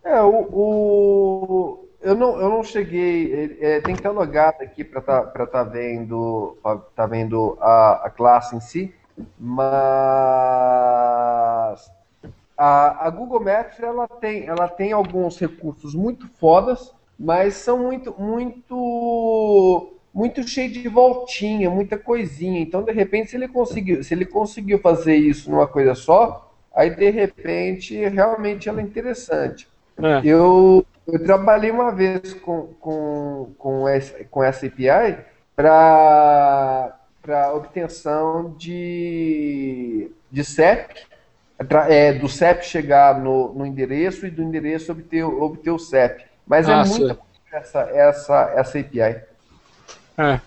É, 0.02 0.22
o, 0.22 0.48
o 0.50 1.89
eu 2.02 2.14
não, 2.14 2.40
eu 2.40 2.48
não 2.48 2.62
cheguei. 2.62 3.58
É, 3.60 3.80
tem 3.80 3.94
que 3.94 4.00
estar 4.00 4.10
logado 4.10 4.62
aqui 4.62 4.82
para 4.84 5.00
estar 5.00 5.22
tá, 5.26 5.46
tá 5.46 5.62
vendo, 5.64 6.56
tá 6.94 7.06
vendo 7.06 7.56
a, 7.60 8.02
a 8.04 8.10
classe 8.10 8.56
em 8.56 8.60
si, 8.60 8.94
mas 9.38 9.60
a, 12.56 13.06
a, 13.06 13.10
Google 13.10 13.44
Maps 13.44 13.78
ela 13.80 14.08
tem, 14.08 14.46
ela 14.46 14.68
tem 14.68 14.92
alguns 14.92 15.38
recursos 15.38 15.94
muito 15.94 16.26
fodas, 16.38 16.92
mas 17.18 17.54
são 17.54 17.78
muito, 17.78 18.14
muito 18.18 19.96
muito 20.12 20.42
cheio 20.46 20.72
de 20.72 20.88
voltinha, 20.88 21.70
muita 21.70 21.96
coisinha. 21.96 22.60
Então, 22.60 22.82
de 22.82 22.90
repente, 22.92 23.30
se 23.30 23.36
ele 23.36 23.46
conseguiu, 23.46 24.02
se 24.02 24.12
ele 24.12 24.26
conseguiu 24.26 24.80
fazer 24.80 25.14
isso 25.14 25.48
numa 25.50 25.68
coisa 25.68 25.94
só, 25.94 26.52
aí 26.74 26.90
de 26.90 27.10
repente 27.10 27.94
realmente 28.08 28.68
ela 28.68 28.80
é 28.80 28.84
interessante. 28.84 29.68
É. 30.02 30.20
Eu, 30.24 30.84
eu 31.12 31.24
trabalhei 31.24 31.70
uma 31.70 31.92
vez 31.92 32.34
com, 32.34 32.68
com, 32.80 33.52
com, 33.58 33.88
essa, 33.88 34.24
com 34.24 34.42
essa 34.42 34.66
API 34.66 35.18
para 35.54 36.98
obtenção 37.54 38.54
de, 38.56 40.10
de 40.30 40.44
CEP, 40.44 41.06
é, 41.88 42.12
do 42.14 42.28
CEP 42.28 42.64
chegar 42.64 43.20
no, 43.20 43.52
no 43.52 43.66
endereço 43.66 44.26
e 44.26 44.30
do 44.30 44.42
endereço 44.42 44.92
obter, 44.92 45.24
obter 45.24 45.70
o 45.70 45.78
CEP. 45.78 46.24
Mas 46.46 46.68
é 46.68 46.72
ah, 46.72 46.82
é 46.82 46.88
muito 46.88 47.18
essa, 47.52 47.80
essa, 47.80 48.52
essa 48.56 48.78
API. 48.78 49.22
É. 50.18 50.40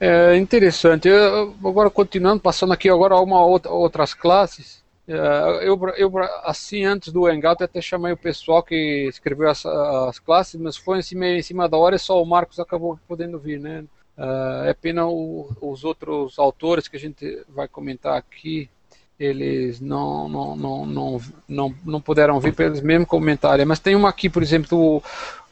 É 0.00 0.36
interessante. 0.36 1.08
Eu, 1.08 1.54
agora 1.64 1.88
continuando, 1.88 2.42
passando 2.42 2.72
aqui 2.72 2.90
agora 2.90 3.16
uma 3.16 3.42
outra, 3.44 3.70
outras 3.70 4.12
classes. 4.12 4.83
É, 5.06 5.68
eu, 5.68 5.78
eu, 5.96 6.12
assim, 6.44 6.84
antes 6.84 7.12
do 7.12 7.26
Hangout, 7.26 7.62
até 7.62 7.80
chamei 7.80 8.12
o 8.12 8.16
pessoal 8.16 8.62
que 8.62 9.06
escreveu 9.08 9.50
as, 9.50 9.64
as 9.66 10.18
classes, 10.18 10.58
mas 10.58 10.76
foi 10.76 10.98
em 10.98 11.02
cima, 11.02 11.26
em 11.26 11.42
cima 11.42 11.68
da 11.68 11.76
hora 11.76 11.96
e 11.96 11.98
só 11.98 12.22
o 12.22 12.26
Marcos 12.26 12.58
acabou 12.58 12.98
podendo 13.06 13.38
vir, 13.38 13.60
né? 13.60 13.84
É, 14.16 14.70
é 14.70 14.74
pena 14.74 15.06
o, 15.06 15.50
os 15.60 15.84
outros 15.84 16.38
autores 16.38 16.88
que 16.88 16.96
a 16.96 17.00
gente 17.00 17.42
vai 17.48 17.68
comentar 17.68 18.16
aqui, 18.16 18.70
eles 19.18 19.80
não, 19.80 20.28
não, 20.28 20.56
não, 20.56 20.86
não, 20.86 21.20
não, 21.46 21.74
não 21.84 22.00
puderam 22.00 22.40
vir 22.40 22.54
pelos 22.54 22.80
mesmos 22.80 23.08
comentários. 23.08 23.66
Mas 23.66 23.78
tem 23.78 23.94
uma 23.94 24.08
aqui, 24.08 24.30
por 24.30 24.42
exemplo, 24.42 25.02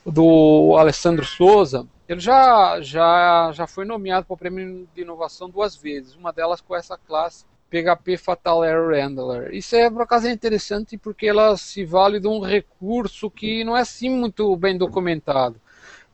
do, 0.04 0.10
do 0.10 0.76
Alessandro 0.78 1.26
Souza, 1.26 1.86
ele 2.08 2.20
já, 2.20 2.80
já, 2.80 3.52
já 3.52 3.66
foi 3.66 3.84
nomeado 3.84 4.26
para 4.26 4.34
o 4.34 4.38
prêmio 4.38 4.88
de 4.94 5.02
inovação 5.02 5.48
duas 5.48 5.76
vezes, 5.76 6.14
uma 6.14 6.32
delas 6.32 6.60
com 6.60 6.74
essa 6.74 6.96
classe 6.96 7.44
PHP 7.72 8.18
Fatal 8.18 8.62
Error 8.62 8.92
Handler. 8.94 9.54
Isso 9.54 9.74
é, 9.74 9.90
por 9.90 10.02
acaso, 10.02 10.26
é 10.26 10.30
interessante 10.30 10.98
porque 10.98 11.26
ela 11.26 11.56
se 11.56 11.86
vale 11.86 12.20
de 12.20 12.28
um 12.28 12.38
recurso 12.40 13.30
que 13.30 13.64
não 13.64 13.74
é 13.74 13.80
assim 13.80 14.10
muito 14.10 14.54
bem 14.56 14.76
documentado. 14.76 15.56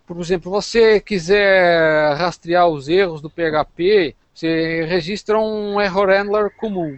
Por 0.07 0.21
exemplo, 0.21 0.53
você 0.53 1.01
quiser 1.01 2.15
rastrear 2.17 2.69
os 2.69 2.89
erros 2.89 3.21
do 3.21 3.29
PHP, 3.29 4.15
você 4.33 4.85
registra 4.85 5.37
um 5.37 5.81
error 5.81 6.09
handler 6.09 6.51
comum. 6.57 6.97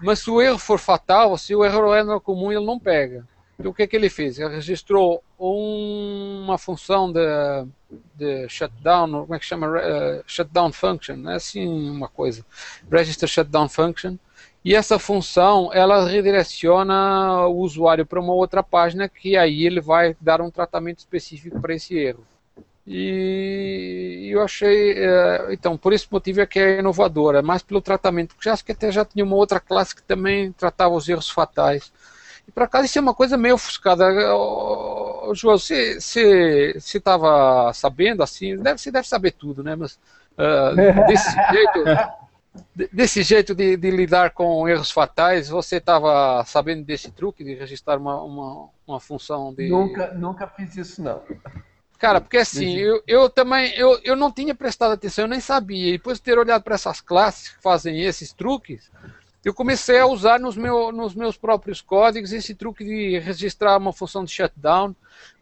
Mas 0.00 0.20
se 0.20 0.30
o 0.30 0.40
erro 0.40 0.58
for 0.58 0.78
fatal, 0.78 1.36
se 1.36 1.52
o 1.54 1.64
error 1.64 1.92
handler 1.92 2.20
comum 2.20 2.52
ele 2.52 2.64
não 2.64 2.78
pega. 2.78 3.26
O 3.64 3.74
que, 3.74 3.82
é 3.82 3.86
que 3.88 3.96
ele 3.96 4.08
fez? 4.08 4.38
Ele 4.38 4.54
registrou 4.54 5.22
uma 5.36 6.56
função 6.56 7.12
de, 7.12 7.20
de 8.14 8.48
shutdown, 8.48 9.22
como 9.22 9.34
é 9.34 9.38
que 9.38 9.44
chama? 9.44 9.66
Uh, 9.66 10.22
shutdown 10.26 10.72
function, 10.72 11.28
é 11.28 11.34
assim 11.34 11.90
uma 11.90 12.08
coisa. 12.08 12.44
Register 12.88 13.28
shutdown 13.28 13.68
function. 13.68 14.16
E 14.64 14.76
essa 14.76 14.96
função, 14.98 15.72
ela 15.72 16.08
redireciona 16.08 17.46
o 17.46 17.56
usuário 17.58 18.06
para 18.06 18.20
uma 18.20 18.32
outra 18.32 18.62
página 18.62 19.08
que 19.08 19.36
aí 19.36 19.66
ele 19.66 19.80
vai 19.80 20.16
dar 20.20 20.40
um 20.40 20.50
tratamento 20.50 20.98
específico 20.98 21.60
para 21.60 21.74
esse 21.74 21.96
erro. 21.96 22.24
E 22.86 24.30
eu 24.32 24.40
achei, 24.40 24.92
uh, 24.92 25.52
então, 25.52 25.76
por 25.76 25.92
esse 25.92 26.06
motivo 26.10 26.40
é 26.40 26.46
que 26.46 26.58
é 26.60 26.78
inovadora, 26.78 27.42
mais 27.42 27.62
pelo 27.62 27.82
tratamento, 27.82 28.34
porque 28.34 28.48
acho 28.48 28.64
que 28.64 28.72
até 28.72 28.90
já 28.92 29.04
tinha 29.04 29.24
uma 29.24 29.36
outra 29.36 29.58
classe 29.60 29.94
que 29.94 30.02
também 30.02 30.52
tratava 30.52 30.94
os 30.94 31.08
erros 31.08 31.28
fatais. 31.28 31.92
E 32.48 32.50
para 32.50 32.66
cá 32.66 32.80
isso 32.80 32.98
é 32.98 33.02
uma 33.02 33.14
coisa 33.14 33.36
meio 33.36 33.56
ofuscada. 33.56 34.06
Ô, 34.34 35.32
João, 35.34 35.58
você 35.58 35.98
estava 36.78 37.70
sabendo 37.74 38.22
assim? 38.22 38.56
Deve, 38.56 38.78
você 38.78 38.90
deve 38.90 39.06
saber 39.06 39.32
tudo, 39.32 39.62
né? 39.62 39.76
Mas 39.76 40.00
uh, 40.38 40.74
desse 41.06 41.30
jeito, 41.52 41.84
desse 42.90 43.22
jeito 43.22 43.54
de, 43.54 43.76
de, 43.76 43.90
lidar 43.90 44.30
com 44.30 44.66
erros 44.66 44.90
fatais, 44.90 45.50
você 45.50 45.76
estava 45.76 46.42
sabendo 46.46 46.84
desse 46.84 47.10
truque 47.10 47.44
de 47.44 47.54
registrar 47.54 47.98
uma, 47.98 48.22
uma, 48.22 48.68
uma 48.86 48.98
função 48.98 49.52
de. 49.52 49.68
Nunca, 49.68 50.14
nunca 50.14 50.46
fiz 50.46 50.74
isso, 50.74 51.02
não. 51.02 51.20
Cara, 51.98 52.20
porque 52.20 52.38
assim, 52.38 52.76
eu, 52.76 53.02
eu 53.06 53.28
também 53.28 53.74
eu, 53.74 54.00
eu 54.04 54.14
não 54.14 54.30
tinha 54.30 54.54
prestado 54.54 54.92
atenção, 54.92 55.24
eu 55.24 55.28
nem 55.28 55.40
sabia. 55.40 55.88
E 55.88 55.92
depois 55.92 56.16
de 56.16 56.22
ter 56.22 56.38
olhado 56.38 56.62
para 56.62 56.76
essas 56.76 57.00
classes 57.00 57.50
que 57.50 57.60
fazem 57.60 58.00
esses 58.04 58.32
truques, 58.32 58.90
eu 59.48 59.54
comecei 59.54 59.98
a 59.98 60.06
usar 60.06 60.38
nos, 60.38 60.56
meu, 60.56 60.92
nos 60.92 61.14
meus 61.14 61.38
próprios 61.38 61.80
códigos 61.80 62.32
esse 62.32 62.54
truque 62.54 62.84
de 62.84 63.18
registrar 63.18 63.78
uma 63.78 63.94
função 63.94 64.22
de 64.22 64.30
shutdown. 64.30 64.94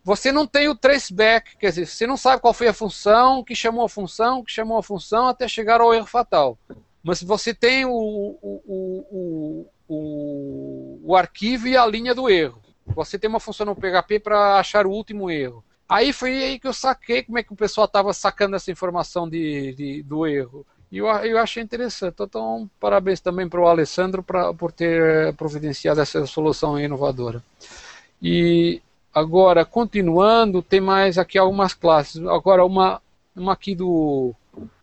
Você 0.04 0.30
não 0.30 0.46
tem 0.46 0.68
o 0.68 0.76
traceback, 0.76 1.56
quer 1.56 1.70
dizer, 1.70 1.86
você 1.86 2.06
não 2.06 2.16
sabe 2.16 2.40
qual 2.40 2.54
foi 2.54 2.68
a 2.68 2.72
função, 2.72 3.42
que 3.42 3.54
chamou 3.54 3.84
a 3.84 3.88
função, 3.88 4.44
que 4.44 4.52
chamou 4.52 4.78
a 4.78 4.82
função, 4.82 5.26
até 5.26 5.48
chegar 5.48 5.80
ao 5.80 5.92
erro 5.92 6.06
fatal. 6.06 6.56
Mas 7.02 7.20
você 7.20 7.52
tem 7.52 7.84
o, 7.84 7.90
o, 7.90 9.66
o, 9.88 11.00
o, 11.02 11.16
arquivo 11.16 11.66
e 11.66 11.76
a 11.76 11.84
linha 11.84 12.14
do 12.14 12.30
erro. 12.30 12.62
Você 12.86 13.18
tem 13.18 13.28
uma 13.28 13.40
função 13.40 13.66
no 13.66 13.74
PHP 13.74 14.20
para 14.20 14.60
achar 14.60 14.86
o 14.86 14.90
último 14.90 15.28
erro. 15.28 15.64
Aí 15.88 16.12
foi 16.12 16.44
aí 16.44 16.60
que 16.60 16.68
eu 16.68 16.72
saquei 16.72 17.24
como 17.24 17.38
é 17.38 17.42
que 17.42 17.52
o 17.52 17.56
pessoal 17.56 17.86
estava 17.86 18.12
sacando 18.12 18.54
essa 18.54 18.70
informação 18.70 19.28
de, 19.28 19.74
de, 19.74 20.02
do 20.04 20.26
erro. 20.26 20.64
E 20.90 20.98
eu, 20.98 21.06
eu 21.06 21.38
achei 21.38 21.62
interessante. 21.62 22.16
Então, 22.20 22.70
parabéns 22.80 23.20
também 23.20 23.48
para 23.48 23.60
o 23.60 23.66
Alessandro 23.66 24.22
pra, 24.22 24.54
por 24.54 24.72
ter 24.72 25.34
providenciado 25.34 26.00
essa 26.00 26.26
solução 26.26 26.78
inovadora. 26.78 27.42
E 28.22 28.80
agora, 29.12 29.64
continuando, 29.64 30.62
tem 30.62 30.80
mais 30.80 31.18
aqui 31.18 31.38
algumas 31.38 31.74
classes. 31.74 32.24
Agora, 32.26 32.64
uma, 32.64 33.00
uma 33.34 33.52
aqui 33.52 33.74
do, 33.74 34.34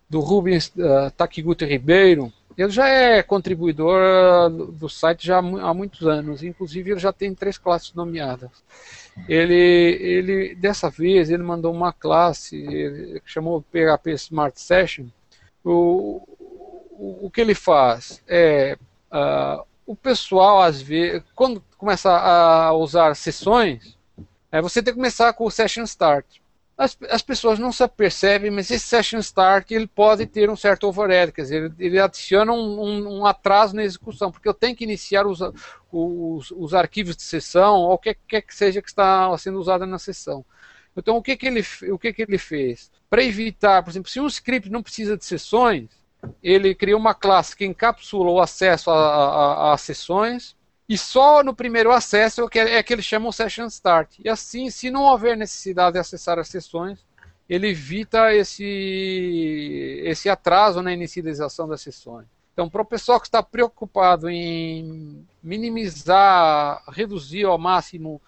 do 0.09 0.19
Rubens 0.19 0.71
uh, 0.77 1.11
Takiguchi 1.15 1.65
Ribeiro. 1.65 2.31
Ele 2.55 2.69
já 2.69 2.87
é 2.87 3.23
contribuidor 3.23 4.51
do 4.51 4.87
site 4.87 5.25
já 5.25 5.39
há 5.39 5.73
muitos 5.73 6.05
anos. 6.05 6.43
Inclusive, 6.43 6.91
ele 6.91 6.99
já 6.99 7.11
tem 7.11 7.33
três 7.33 7.57
classes 7.57 7.93
nomeadas. 7.95 8.51
Ele, 9.27 9.53
ele 9.99 10.55
dessa 10.55 10.89
vez, 10.89 11.31
ele 11.31 11.41
mandou 11.41 11.71
uma 11.71 11.91
classe 11.91 12.61
que 13.25 13.31
chamou 13.31 13.63
PHP 13.71 14.11
Smart 14.13 14.59
Session 14.59 15.05
o, 15.63 16.21
o, 17.23 17.29
que 17.29 17.41
ele 17.41 17.55
faz 17.55 18.21
é 18.27 18.77
uh, 19.11 19.63
o 19.85 19.95
pessoal 19.95 20.61
às 20.61 20.81
vezes 20.81 21.23
quando 21.35 21.63
começa 21.77 22.11
a 22.11 22.73
usar 22.73 23.15
sessões 23.15 23.97
é, 24.51 24.61
você 24.61 24.83
tem 24.83 24.93
que 24.93 24.99
começar 24.99 25.33
com 25.33 25.45
o 25.45 25.51
session 25.51 25.83
start. 25.83 26.25
As, 26.77 26.97
as 27.09 27.21
pessoas 27.21 27.59
não 27.59 27.71
se 27.71 27.87
percebem 27.87 28.51
mas 28.51 28.69
esse 28.71 28.85
session 28.85 29.19
start 29.19 29.71
ele 29.71 29.87
pode 29.87 30.25
ter 30.25 30.49
um 30.49 30.55
certo 30.55 30.87
overhead 30.87 31.31
quer 31.31 31.43
dizer 31.43 31.63
ele, 31.63 31.73
ele 31.79 31.99
adiciona 31.99 32.51
um, 32.51 32.81
um, 32.81 33.19
um, 33.19 33.25
atraso 33.25 33.75
na 33.75 33.83
execução 33.83 34.31
porque 34.31 34.49
eu 34.49 34.55
tenho 34.55 34.75
que 34.75 34.83
iniciar 34.83 35.27
os, 35.27 35.39
os, 35.91 36.51
os 36.51 36.73
arquivos 36.73 37.15
de 37.15 37.21
sessão 37.21 37.75
ou 37.75 37.93
o 37.93 37.97
que 37.97 38.15
quer 38.27 38.41
que 38.41 38.55
seja 38.55 38.81
que 38.81 38.89
está 38.89 39.37
sendo 39.37 39.59
usado 39.59 39.85
na 39.85 39.99
sessão 39.99 40.43
então, 40.95 41.17
o 41.17 41.21
que, 41.21 41.35
que, 41.35 41.47
ele, 41.47 41.65
o 41.91 41.97
que, 41.97 42.13
que 42.13 42.21
ele 42.21 42.37
fez? 42.37 42.91
Para 43.09 43.23
evitar, 43.23 43.83
por 43.83 43.89
exemplo, 43.89 44.09
se 44.09 44.19
um 44.19 44.27
script 44.27 44.69
não 44.69 44.83
precisa 44.83 45.17
de 45.17 45.25
sessões, 45.25 45.89
ele 46.41 46.73
cria 46.73 46.95
uma 46.95 47.13
classe 47.13 47.55
que 47.55 47.65
encapsula 47.65 48.31
o 48.31 48.39
acesso 48.39 48.89
às 48.91 49.81
sessões, 49.81 50.55
e 50.87 50.97
só 50.97 51.43
no 51.43 51.55
primeiro 51.55 51.91
acesso 51.91 52.47
é 52.53 52.83
que 52.83 52.93
ele 52.93 53.01
chama 53.01 53.29
o 53.29 53.33
session 53.33 53.65
start. 53.67 54.19
E 54.23 54.29
assim, 54.29 54.69
se 54.69 54.91
não 54.91 55.03
houver 55.03 55.35
necessidade 55.35 55.93
de 55.93 55.99
acessar 55.99 56.37
as 56.37 56.47
sessões, 56.47 56.99
ele 57.49 57.69
evita 57.69 58.33
esse, 58.33 60.01
esse 60.03 60.29
atraso 60.29 60.81
na 60.81 60.93
inicialização 60.93 61.67
das 61.67 61.81
sessões. 61.81 62.25
Então, 62.53 62.69
para 62.69 62.81
o 62.81 62.85
pessoal 62.85 63.19
que 63.19 63.27
está 63.27 63.41
preocupado 63.41 64.29
em 64.29 65.25
minimizar, 65.41 66.83
reduzir 66.89 67.45
ao 67.45 67.57
máximo 67.57 68.21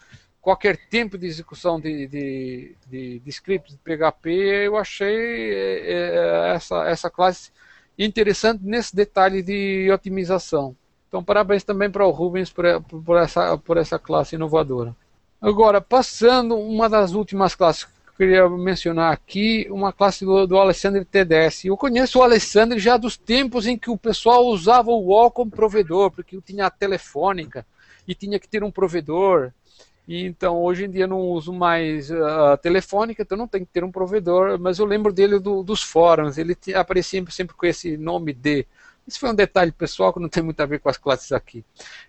qualquer 0.45 0.77
tempo 0.77 1.17
de 1.17 1.25
execução 1.25 1.79
de, 1.79 2.05
de, 2.05 2.75
de, 2.85 3.17
de 3.17 3.29
scripts 3.31 3.73
de 3.73 3.79
PHP, 3.79 4.29
eu 4.67 4.77
achei 4.77 5.51
é, 5.51 5.79
é, 5.87 6.53
essa, 6.53 6.87
essa 6.87 7.09
classe 7.09 7.49
interessante 7.97 8.63
nesse 8.63 8.95
detalhe 8.95 9.41
de 9.41 9.89
otimização. 9.91 10.75
Então, 11.07 11.23
parabéns 11.23 11.63
também 11.63 11.89
para 11.89 12.05
o 12.05 12.11
Rubens 12.11 12.51
por, 12.51 12.63
por, 13.03 13.17
essa, 13.17 13.57
por 13.57 13.77
essa 13.77 13.97
classe 13.97 14.35
inovadora. 14.35 14.95
Agora, 15.41 15.81
passando 15.81 16.55
uma 16.55 16.87
das 16.87 17.13
últimas 17.13 17.55
classes 17.55 17.85
que 17.85 17.89
eu 18.09 18.13
queria 18.15 18.47
mencionar 18.47 19.11
aqui, 19.11 19.65
uma 19.71 19.91
classe 19.91 20.23
do, 20.23 20.45
do 20.45 20.59
Alexandre 20.59 21.03
TDS. 21.03 21.65
Eu 21.65 21.75
conheço 21.75 22.19
o 22.19 22.21
Alexandre 22.21 22.77
já 22.77 22.97
dos 22.97 23.17
tempos 23.17 23.65
em 23.65 23.79
que 23.79 23.89
o 23.89 23.97
pessoal 23.97 24.45
usava 24.45 24.91
o 24.91 25.07
UOL 25.07 25.31
como 25.31 25.49
provedor, 25.49 26.11
porque 26.11 26.39
tinha 26.45 26.67
a 26.67 26.69
telefônica 26.69 27.65
e 28.07 28.13
tinha 28.13 28.39
que 28.39 28.47
ter 28.47 28.63
um 28.63 28.69
provedor. 28.69 29.51
Então 30.07 30.61
hoje 30.61 30.85
em 30.85 30.89
dia 30.89 31.07
não 31.07 31.19
uso 31.19 31.51
mais 31.51 32.11
a 32.11 32.53
uh, 32.53 32.57
telefônica, 32.57 33.23
então 33.23 33.37
não 33.37 33.47
tem 33.47 33.65
que 33.65 33.71
ter 33.71 33.83
um 33.83 33.91
provedor, 33.91 34.59
mas 34.59 34.77
eu 34.77 34.85
lembro 34.85 35.11
dele 35.11 35.39
do, 35.39 35.63
dos 35.63 35.81
fóruns, 35.81 36.37
ele 36.37 36.55
aparecia 36.75 37.19
sempre, 37.19 37.33
sempre 37.33 37.55
com 37.55 37.65
esse 37.65 37.97
nome 37.97 38.33
de 38.33 38.67
Isso 39.07 39.19
foi 39.19 39.29
um 39.29 39.35
detalhe 39.35 39.71
pessoal 39.71 40.13
que 40.13 40.19
não 40.19 40.29
tem 40.29 40.43
muito 40.43 40.59
a 40.59 40.65
ver 40.65 40.79
com 40.79 40.89
as 40.89 40.97
classes 40.97 41.31
aqui. 41.31 41.63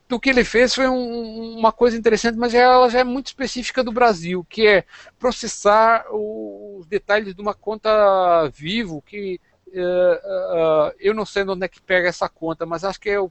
Então, 0.05 0.19
o 0.19 0.21
que 0.21 0.31
ele 0.31 0.45
fez 0.45 0.75
foi 0.75 0.89
um, 0.89 1.59
uma 1.59 1.73
coisa 1.73 1.97
interessante, 1.97 2.39
mas 2.39 2.55
ela 2.55 2.89
já 2.89 3.01
é 3.01 3.05
muito 3.05 3.27
específica 3.29 3.85
do 3.85 3.93
Brasil, 3.93 4.47
que 4.49 4.67
é 4.67 4.85
processar 5.19 6.07
os 6.11 6.87
detalhes 6.87 7.35
de 7.35 7.43
uma 7.43 7.55
conta 7.55 8.49
vivo 8.49 9.03
que 9.03 9.41
uh, 9.69 10.91
uh, 10.91 10.95
eu 10.99 11.15
não 11.15 11.25
sei 11.25 11.45
de 11.45 11.51
onde 11.51 11.65
é 11.65 11.69
que 11.69 11.81
pega 11.81 12.09
essa 12.09 12.29
conta, 12.29 12.65
mas 12.67 12.85
acho 12.85 13.01
que 13.01 13.11
é 13.11 13.21
o 13.21 13.31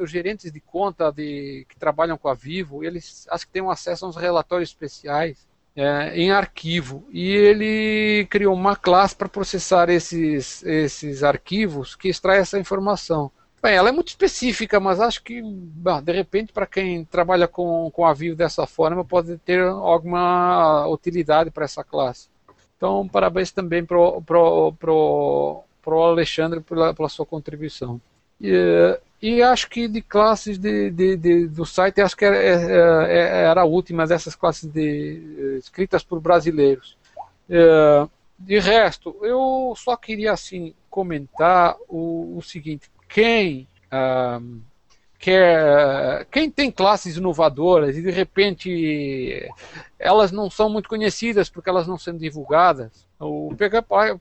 os 0.00 0.10
gerentes 0.10 0.52
de 0.52 0.60
conta 0.60 1.10
de, 1.10 1.66
que 1.68 1.76
trabalham 1.76 2.16
com 2.16 2.28
a 2.28 2.34
Vivo, 2.34 2.84
eles 2.84 3.26
acho 3.30 3.46
que 3.46 3.52
têm 3.52 3.68
acesso 3.70 4.04
a 4.04 4.08
uns 4.08 4.16
relatórios 4.16 4.70
especiais 4.70 5.48
é, 5.74 6.16
em 6.16 6.30
arquivo. 6.30 7.06
E 7.10 7.28
ele 7.30 8.26
criou 8.30 8.54
uma 8.54 8.76
classe 8.76 9.14
para 9.14 9.28
processar 9.28 9.88
esses, 9.88 10.62
esses 10.64 11.22
arquivos 11.22 11.94
que 11.94 12.08
extrai 12.08 12.38
essa 12.38 12.58
informação. 12.58 13.30
Bem, 13.62 13.74
ela 13.74 13.90
é 13.90 13.92
muito 13.92 14.08
específica, 14.08 14.80
mas 14.80 15.00
acho 15.00 15.22
que, 15.22 15.42
bom, 15.42 16.00
de 16.00 16.12
repente, 16.12 16.52
para 16.52 16.66
quem 16.66 17.04
trabalha 17.04 17.46
com, 17.46 17.90
com 17.92 18.06
a 18.06 18.14
Vivo 18.14 18.34
dessa 18.34 18.66
forma, 18.66 19.04
pode 19.04 19.36
ter 19.38 19.60
alguma 19.60 20.86
utilidade 20.86 21.50
para 21.50 21.66
essa 21.66 21.84
classe. 21.84 22.28
Então, 22.80 23.06
parabéns 23.06 23.52
também 23.52 23.84
para 23.84 23.98
o 23.98 25.64
Alexandre 25.86 26.60
pela, 26.62 26.94
pela 26.94 27.10
sua 27.10 27.26
contribuição. 27.26 28.00
E, 28.40 28.98
e 29.20 29.42
acho 29.42 29.68
que 29.68 29.86
de 29.86 30.00
classes 30.00 30.56
de, 30.56 30.90
de, 30.90 31.14
de, 31.14 31.46
do 31.46 31.66
site, 31.66 32.00
acho 32.00 32.16
que 32.16 32.24
era, 32.24 32.38
é, 32.38 32.54
é, 32.54 33.18
é, 33.18 33.42
era 33.42 33.60
a 33.60 33.66
última 33.66 34.06
dessas 34.06 34.34
classes 34.34 34.64
de, 34.64 35.58
escritas 35.58 36.02
por 36.02 36.20
brasileiros. 36.20 36.96
De 38.38 38.58
resto, 38.58 39.14
eu 39.20 39.74
só 39.76 39.94
queria 39.94 40.32
assim 40.32 40.72
comentar 40.88 41.76
o, 41.86 42.38
o 42.38 42.40
seguinte: 42.40 42.90
quem 43.06 43.68
um, 43.92 44.62
quer, 45.20 46.24
quem 46.30 46.50
tem 46.50 46.70
classes 46.70 47.18
inovadoras 47.18 47.96
e 47.96 48.02
de 48.02 48.10
repente 48.10 49.52
elas 49.98 50.32
não 50.32 50.48
são 50.48 50.70
muito 50.70 50.88
conhecidas 50.88 51.50
porque 51.50 51.68
elas 51.68 51.86
não 51.86 51.98
são 51.98 52.16
divulgadas, 52.16 53.06
o 53.20 53.54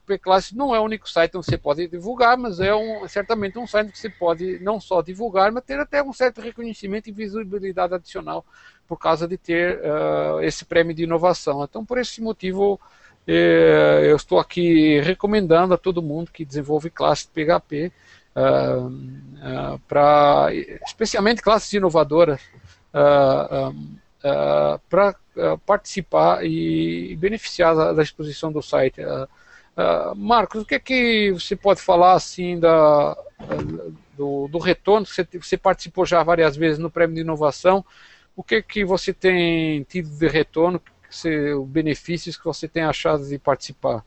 P-Class 0.06 0.52
não 0.52 0.76
é 0.76 0.80
o 0.80 0.84
único 0.84 1.10
site 1.10 1.38
onde 1.38 1.46
você 1.46 1.58
pode 1.58 1.88
divulgar, 1.88 2.38
mas 2.38 2.60
é 2.60 2.76
um, 2.76 3.08
certamente 3.08 3.58
um 3.58 3.66
site 3.66 3.94
que 3.94 3.98
você 3.98 4.10
pode 4.10 4.60
não 4.60 4.82
só 4.82 5.02
divulgar, 5.02 5.54
mas 5.54 5.64
ter 5.64 5.80
até 5.80 6.04
um 6.04 6.12
certo 6.12 6.42
reconhecimento 6.42 7.08
e 7.08 7.14
visibilidade 7.14 7.94
adicional 7.94 8.46
por 8.86 8.98
causa 8.98 9.26
de 9.26 9.38
ter 9.38 9.80
uh, 9.80 10.42
esse 10.42 10.66
prêmio 10.66 10.94
de 10.94 11.04
inovação. 11.04 11.64
Então, 11.64 11.86
por 11.86 11.98
esse 11.98 12.22
motivo, 12.22 12.78
eh, 13.26 14.02
eu 14.04 14.16
estou 14.16 14.40
aqui 14.40 15.00
recomendando 15.02 15.74
a 15.74 15.78
todo 15.78 16.02
mundo 16.02 16.32
que 16.32 16.44
desenvolve 16.44 16.90
classe 16.90 17.28
PHP, 17.28 17.94
uh, 18.35 18.88
uh, 18.88 19.80
para 19.88 20.49
especialmente 20.85 21.41
classes 21.41 21.72
inovadoras, 21.73 22.41
uh, 22.93 24.80
para 24.89 25.15
participar 25.65 26.45
e, 26.45 27.15
beneficiar 27.15 27.76
da, 27.76 27.93
da, 27.93 28.03
exposição 28.03 28.51
do 28.51 28.61
site. 28.61 29.01
Marcos, 30.18 30.64
o 30.64 30.65
que 30.65 30.76
é 30.76 30.80
que 30.80 31.31
você 31.31 31.56
pode 31.56 31.81
falar 31.81 32.14
assim 32.14 32.60
da, 32.60 33.15
do, 34.18 34.49
do 34.49 34.57
retorno? 34.57 35.06
Você, 35.06 35.26
você 35.41 35.56
participou 35.56 36.06
já 36.06 36.22
várias 36.22 36.57
vezes 36.57 36.77
no 36.77 36.91
Prêmio 36.91 37.15
de 37.15 37.22
Inovação. 37.22 37.85
O 38.35 38.43
que 38.43 38.56
é 38.56 38.61
que 38.61 38.84
você 38.84 39.14
tem 39.14 39.84
tido 39.84 40.10
de 40.10 40.27
retorno? 40.27 40.81
os 41.10 41.68
benefícios 41.68 42.38
que 42.38 42.45
você 42.45 42.68
tem 42.68 42.84
achado 42.84 43.26
de 43.26 43.39
participar? 43.39 44.06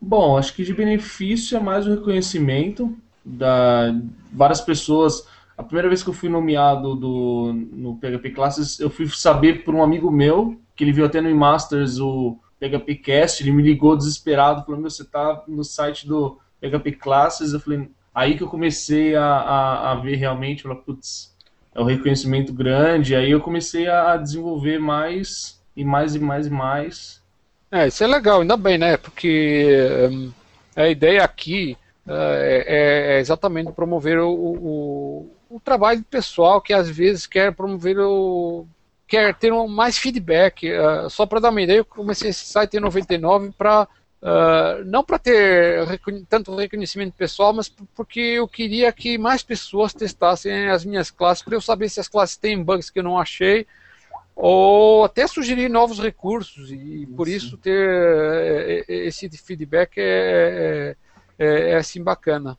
Bom, 0.00 0.36
acho 0.36 0.54
que 0.54 0.64
de 0.64 0.74
benefício 0.74 1.56
é 1.56 1.60
mais 1.60 1.86
o 1.86 1.90
reconhecimento 1.90 2.96
da 3.36 3.94
várias 4.32 4.60
pessoas. 4.60 5.26
A 5.56 5.62
primeira 5.62 5.88
vez 5.88 6.02
que 6.02 6.08
eu 6.08 6.14
fui 6.14 6.28
nomeado 6.28 6.94
do, 6.94 7.52
no 7.72 7.96
PHP 7.96 8.30
Classes, 8.30 8.80
eu 8.80 8.88
fui 8.88 9.06
saber 9.08 9.62
por 9.64 9.74
um 9.74 9.82
amigo 9.82 10.10
meu, 10.10 10.58
que 10.74 10.84
ele 10.84 10.92
viu 10.92 11.04
até 11.04 11.20
no 11.20 11.34
Masters 11.34 11.98
o 11.98 12.38
PHP 12.58 12.94
Cast, 12.96 13.42
ele 13.42 13.52
me 13.52 13.62
ligou 13.62 13.96
desesperado, 13.96 14.64
falando, 14.64 14.82
meu, 14.82 14.90
você 14.90 15.04
tá 15.04 15.44
no 15.46 15.62
site 15.64 16.06
do 16.06 16.38
PHP 16.60 16.92
Classes, 16.92 17.52
eu 17.52 17.60
falei, 17.60 17.90
aí 18.14 18.36
que 18.36 18.42
eu 18.42 18.48
comecei 18.48 19.14
a, 19.14 19.24
a, 19.24 19.92
a 19.92 19.94
ver 19.96 20.16
realmente, 20.16 20.62
falei, 20.62 20.78
putz, 20.78 21.34
é 21.74 21.80
um 21.80 21.84
reconhecimento 21.84 22.52
grande, 22.52 23.14
aí 23.14 23.30
eu 23.30 23.40
comecei 23.40 23.88
a 23.88 24.16
desenvolver 24.16 24.78
mais, 24.78 25.60
e 25.76 25.84
mais, 25.84 26.14
e 26.14 26.18
mais, 26.18 26.46
e 26.46 26.50
mais. 26.50 27.22
É, 27.70 27.86
isso 27.86 28.02
é 28.02 28.06
legal, 28.06 28.40
ainda 28.40 28.56
bem, 28.56 28.76
né, 28.76 28.96
porque 28.96 29.68
um, 30.10 30.32
a 30.74 30.88
ideia 30.88 31.22
aqui 31.22 31.76
é, 32.12 32.64
é, 32.66 33.16
é, 33.16 33.20
exatamente 33.20 33.72
promover 33.72 34.18
o, 34.18 34.30
o, 34.30 35.36
o, 35.48 35.60
trabalho 35.60 36.04
pessoal 36.10 36.60
que 36.60 36.72
às 36.72 36.88
vezes 36.88 37.26
quer 37.26 37.54
promover 37.54 37.98
o 37.98 38.66
quer 39.06 39.34
ter 39.34 39.52
um, 39.52 39.66
mais 39.66 39.98
feedback. 39.98 40.70
Uh, 40.70 41.10
só 41.10 41.26
para 41.26 41.40
dar 41.40 41.50
uma 41.50 41.62
ideia, 41.62 41.78
eu 41.78 41.84
comecei 41.84 42.30
esse 42.30 42.44
site 42.44 42.76
em 42.76 42.80
99 42.80 43.52
para 43.56 43.88
Uh, 44.22 44.84
não 44.84 45.02
para 45.02 45.18
ter 45.18 45.98
tanto 46.28 46.54
reconhecimento 46.54 47.14
pessoal, 47.14 47.54
mas 47.54 47.70
porque 47.70 48.20
eu 48.20 48.46
queria 48.46 48.92
que 48.92 49.16
mais 49.16 49.42
pessoas 49.42 49.94
testassem 49.94 50.68
as 50.68 50.84
minhas 50.84 51.10
classes, 51.10 51.42
para 51.42 51.54
eu 51.54 51.60
saber 51.60 51.88
se 51.88 52.00
as 52.00 52.06
classes 52.06 52.36
têm 52.36 52.62
bugs 52.62 52.90
que 52.90 52.98
eu 52.98 53.02
não 53.02 53.18
achei, 53.18 53.66
ou 54.36 55.04
até 55.04 55.26
sugerir 55.26 55.70
novos 55.70 55.98
recursos, 55.98 56.70
e 56.70 57.08
por 57.16 57.28
Sim. 57.28 57.34
isso 57.34 57.56
ter 57.56 57.88
eh, 57.88 58.84
eh, 58.86 59.06
esse 59.06 59.26
feedback 59.38 59.96
é, 59.96 60.02
é 60.02 60.96
é, 61.40 61.70
é 61.70 61.76
assim 61.76 62.02
bacana. 62.02 62.56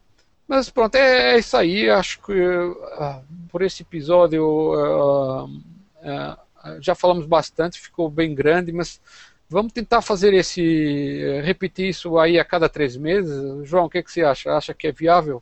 Mas 0.47 0.69
pronto, 0.69 0.95
é, 0.95 1.35
é 1.35 1.39
isso 1.39 1.55
aí. 1.55 1.89
Acho 1.89 2.19
que 2.23 2.33
uh, 2.33 3.23
por 3.49 3.61
esse 3.61 3.83
episódio 3.83 4.43
uh, 4.43 5.45
uh, 5.45 6.81
já 6.81 6.95
falamos 6.95 7.25
bastante, 7.25 7.79
ficou 7.79 8.09
bem 8.09 8.33
grande, 8.33 8.71
mas 8.71 8.99
vamos 9.47 9.71
tentar 9.71 10.01
fazer 10.01 10.33
esse. 10.33 11.41
repetir 11.43 11.89
isso 11.89 12.17
aí 12.17 12.39
a 12.39 12.43
cada 12.43 12.67
três 12.67 12.97
meses. 12.97 13.65
João, 13.67 13.85
o 13.85 13.89
que, 13.89 14.01
que 14.01 14.11
você 14.11 14.23
acha? 14.23 14.51
Acha 14.51 14.73
que 14.73 14.87
é 14.87 14.91
viável 14.91 15.41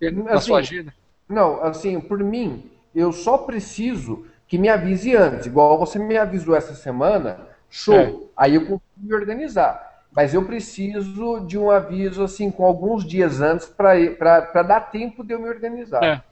na 0.00 0.32
assim, 0.34 0.46
sua 0.46 0.60
agenda? 0.60 0.94
Não, 1.28 1.62
assim, 1.62 2.00
por 2.00 2.20
mim, 2.20 2.70
eu 2.94 3.12
só 3.12 3.38
preciso 3.38 4.26
que 4.46 4.56
me 4.56 4.68
avise 4.68 5.14
antes. 5.16 5.46
Igual 5.46 5.76
você 5.76 5.98
me 5.98 6.16
avisou 6.16 6.54
essa 6.54 6.74
semana, 6.74 7.48
show. 7.68 7.94
É. 7.94 8.14
Aí 8.36 8.54
eu 8.54 8.60
consigo 8.62 8.82
me 8.96 9.12
organizar 9.12 9.95
mas 10.16 10.32
eu 10.32 10.42
preciso 10.42 11.40
de 11.46 11.58
um 11.58 11.70
aviso 11.70 12.24
assim 12.24 12.50
com 12.50 12.64
alguns 12.64 13.06
dias 13.06 13.42
antes 13.42 13.66
para 13.66 14.62
dar 14.62 14.80
tempo 14.90 15.22
de 15.22 15.34
eu 15.34 15.38
me 15.38 15.46
organizar. 15.46 16.02
É. 16.02 16.22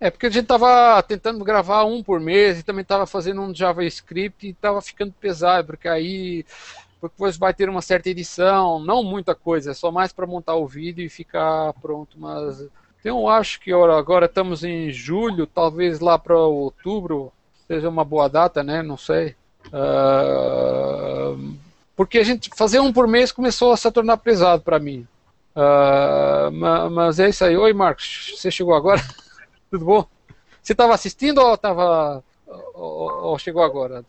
é 0.00 0.10
porque 0.10 0.24
a 0.24 0.30
gente 0.30 0.44
estava 0.44 1.02
tentando 1.02 1.44
gravar 1.44 1.84
um 1.84 2.02
por 2.02 2.18
mês 2.18 2.58
e 2.58 2.62
também 2.62 2.80
estava 2.80 3.06
fazendo 3.06 3.42
um 3.42 3.54
JavaScript 3.54 4.46
e 4.46 4.50
estava 4.52 4.80
ficando 4.80 5.12
pesado, 5.12 5.66
porque 5.66 5.86
aí 5.86 6.46
depois 7.02 7.36
vai 7.36 7.52
ter 7.52 7.68
uma 7.68 7.82
certa 7.82 8.08
edição, 8.08 8.78
não 8.80 9.04
muita 9.04 9.34
coisa, 9.34 9.72
é 9.72 9.74
só 9.74 9.92
mais 9.92 10.14
para 10.14 10.26
montar 10.26 10.54
o 10.54 10.66
vídeo 10.66 11.04
e 11.04 11.10
ficar 11.10 11.74
pronto. 11.74 12.18
Mas 12.18 12.66
eu 13.04 13.28
acho 13.28 13.60
que 13.60 13.70
agora 13.70 14.24
estamos 14.24 14.64
em 14.64 14.90
julho, 14.90 15.46
talvez 15.46 16.00
lá 16.00 16.18
para 16.18 16.38
outubro 16.38 17.30
seja 17.66 17.90
uma 17.90 18.02
boa 18.02 18.30
data, 18.30 18.64
né? 18.64 18.82
Não 18.82 18.96
sei. 18.96 19.36
Uh, 19.66 21.54
porque 21.96 22.18
a 22.18 22.24
gente 22.24 22.50
fazer 22.54 22.78
um 22.78 22.92
por 22.92 23.08
mês 23.08 23.32
começou 23.32 23.72
a 23.72 23.76
se 23.76 23.90
tornar 23.90 24.18
pesado 24.18 24.62
para 24.62 24.78
mim. 24.78 25.08
Uh, 25.56 26.52
mas 26.90 27.18
é 27.18 27.30
isso 27.30 27.42
aí. 27.42 27.56
Oi, 27.56 27.72
Marcos, 27.72 28.34
você 28.36 28.50
chegou 28.50 28.74
agora? 28.74 29.02
Tudo 29.70 29.86
bom? 29.86 30.06
Você 30.62 30.72
estava 30.72 30.94
assistindo 30.94 31.38
ou 31.38 31.54
estava 31.54 32.22
ou, 32.46 33.24
ou, 33.28 33.38
chegou 33.38 33.62
agora? 33.62 34.04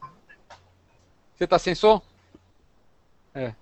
Você 1.35 1.45
está 1.45 1.57
sem 1.57 1.73
som? 1.73 2.01
É. 3.33 3.53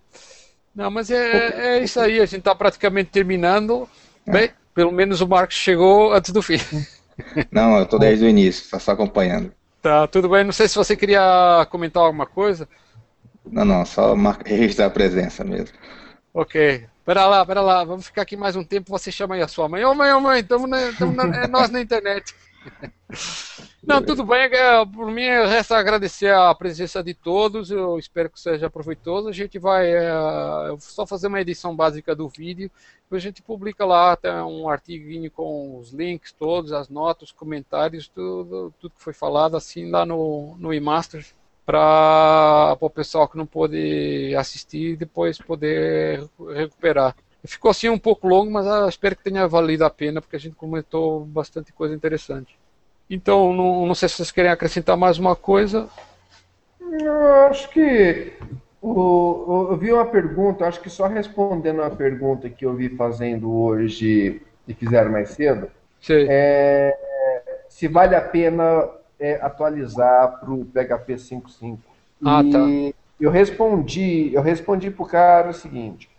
Não, 0.73 0.89
mas 0.89 1.11
é, 1.11 1.77
é 1.77 1.83
isso 1.83 1.99
aí. 1.99 2.19
A 2.19 2.25
gente 2.25 2.39
está 2.39 2.55
praticamente 2.55 3.11
terminando. 3.11 3.87
Bem, 4.25 4.51
pelo 4.73 4.91
menos 4.91 5.21
o 5.21 5.27
Marcos 5.27 5.55
chegou 5.55 6.13
antes 6.13 6.31
do 6.31 6.41
fim. 6.41 6.57
Não, 7.51 7.77
eu 7.77 7.83
estou 7.83 7.99
desde 7.99 8.25
o 8.25 8.29
início, 8.29 8.79
só 8.79 8.91
acompanhando. 8.91 9.53
Tá, 9.81 10.07
tudo 10.07 10.27
bem. 10.27 10.43
Não 10.43 10.51
sei 10.51 10.67
se 10.67 10.75
você 10.75 10.95
queria 10.95 11.67
comentar 11.69 12.01
alguma 12.01 12.25
coisa. 12.25 12.67
Não, 13.51 13.65
não, 13.65 13.85
só 13.85 14.13
registrar 14.45 14.87
a 14.87 14.89
presença 14.89 15.43
mesmo. 15.43 15.77
Ok. 16.33 16.87
Pera 17.05 17.27
lá, 17.27 17.45
pera 17.45 17.61
lá, 17.61 17.83
vamos 17.83 18.07
ficar 18.07 18.23
aqui 18.23 18.35
mais 18.35 18.55
um 18.55 18.63
tempo, 18.63 18.89
você 18.89 19.11
chama 19.11 19.35
aí 19.35 19.41
a 19.41 19.47
sua 19.47 19.69
mãe. 19.69 19.85
Ô 19.85 19.93
mãe, 19.93 20.11
ô 20.11 20.19
mãe, 20.19 20.39
estamos 20.39 20.69
é 20.71 21.47
nós 21.47 21.69
na 21.69 21.79
internet. 21.79 22.33
Não, 23.85 24.01
tudo 24.01 24.25
bem, 24.25 24.45
é, 24.51 24.83
por 24.83 25.11
mim 25.11 25.27
resta 25.27 25.77
agradecer 25.77 26.33
a 26.33 26.53
presença 26.55 27.03
de 27.03 27.13
todos, 27.13 27.69
eu 27.69 27.99
espero 27.99 28.27
que 28.31 28.39
seja 28.39 28.71
proveitoso. 28.71 29.29
A 29.29 29.31
gente 29.31 29.59
vai 29.59 29.87
é, 29.87 30.09
só 30.79 31.05
fazer 31.05 31.27
uma 31.27 31.39
edição 31.39 31.75
básica 31.75 32.15
do 32.15 32.27
vídeo, 32.27 32.71
depois 33.03 33.21
a 33.21 33.27
gente 33.27 33.43
publica 33.43 33.85
lá 33.85 34.13
até 34.13 34.33
um 34.43 34.67
artigo 34.67 35.29
com 35.29 35.77
os 35.77 35.91
links 35.91 36.31
todos, 36.31 36.73
as 36.73 36.89
notas, 36.89 37.29
os 37.29 37.31
comentários, 37.31 38.07
tudo, 38.07 38.73
tudo 38.79 38.95
que 38.95 39.03
foi 39.03 39.13
falado 39.13 39.55
assim 39.55 39.91
lá 39.91 40.03
no, 40.03 40.55
no 40.57 40.73
eMaster 40.73 41.23
para 41.65 42.77
o 42.79 42.89
pessoal 42.89 43.27
que 43.27 43.37
não 43.37 43.45
pôde 43.45 44.35
assistir 44.37 44.95
depois 44.95 45.37
poder 45.37 46.23
recuperar. 46.53 47.15
Ficou 47.43 47.71
assim 47.71 47.89
um 47.89 47.97
pouco 47.97 48.27
longo, 48.27 48.51
mas 48.51 48.67
ah, 48.67 48.87
espero 48.87 49.15
que 49.15 49.23
tenha 49.23 49.47
valido 49.47 49.85
a 49.85 49.89
pena, 49.89 50.21
porque 50.21 50.35
a 50.35 50.39
gente 50.39 50.55
comentou 50.55 51.25
bastante 51.25 51.73
coisa 51.73 51.93
interessante. 51.93 52.57
Então, 53.09 53.53
não, 53.53 53.85
não 53.85 53.95
sei 53.95 54.09
se 54.09 54.15
vocês 54.15 54.31
querem 54.31 54.51
acrescentar 54.51 54.97
mais 54.97 55.19
uma 55.19 55.35
coisa. 55.35 55.87
Eu 56.79 57.33
acho 57.47 57.69
que 57.69 58.33
o, 58.81 59.67
eu 59.71 59.77
vi 59.77 59.91
uma 59.91 60.05
pergunta, 60.05 60.65
acho 60.65 60.81
que 60.81 60.89
só 60.89 61.07
respondendo 61.07 61.81
a 61.81 61.89
pergunta 61.89 62.49
que 62.49 62.65
eu 62.65 62.75
vi 62.75 62.89
fazendo 62.89 63.51
hoje 63.51 64.41
e 64.67 64.73
fizeram 64.73 65.11
mais 65.11 65.29
cedo, 65.29 65.67
é, 66.09 66.95
se 67.69 67.87
vale 67.87 68.15
a 68.15 68.21
pena 68.21 68.87
é, 69.19 69.35
atualizar 69.35 70.39
para 70.39 70.51
o 70.51 70.65
PHP 70.65 71.15
5.5. 71.15 71.77
Ah, 72.23 72.41
e 72.43 72.51
tá. 72.51 72.97
eu 73.19 73.29
respondi, 73.29 74.33
eu 74.33 74.41
respondi 74.41 74.89
para 74.89 75.03
o 75.03 75.07
cara 75.07 75.49
o 75.49 75.53
seguinte: 75.53 76.09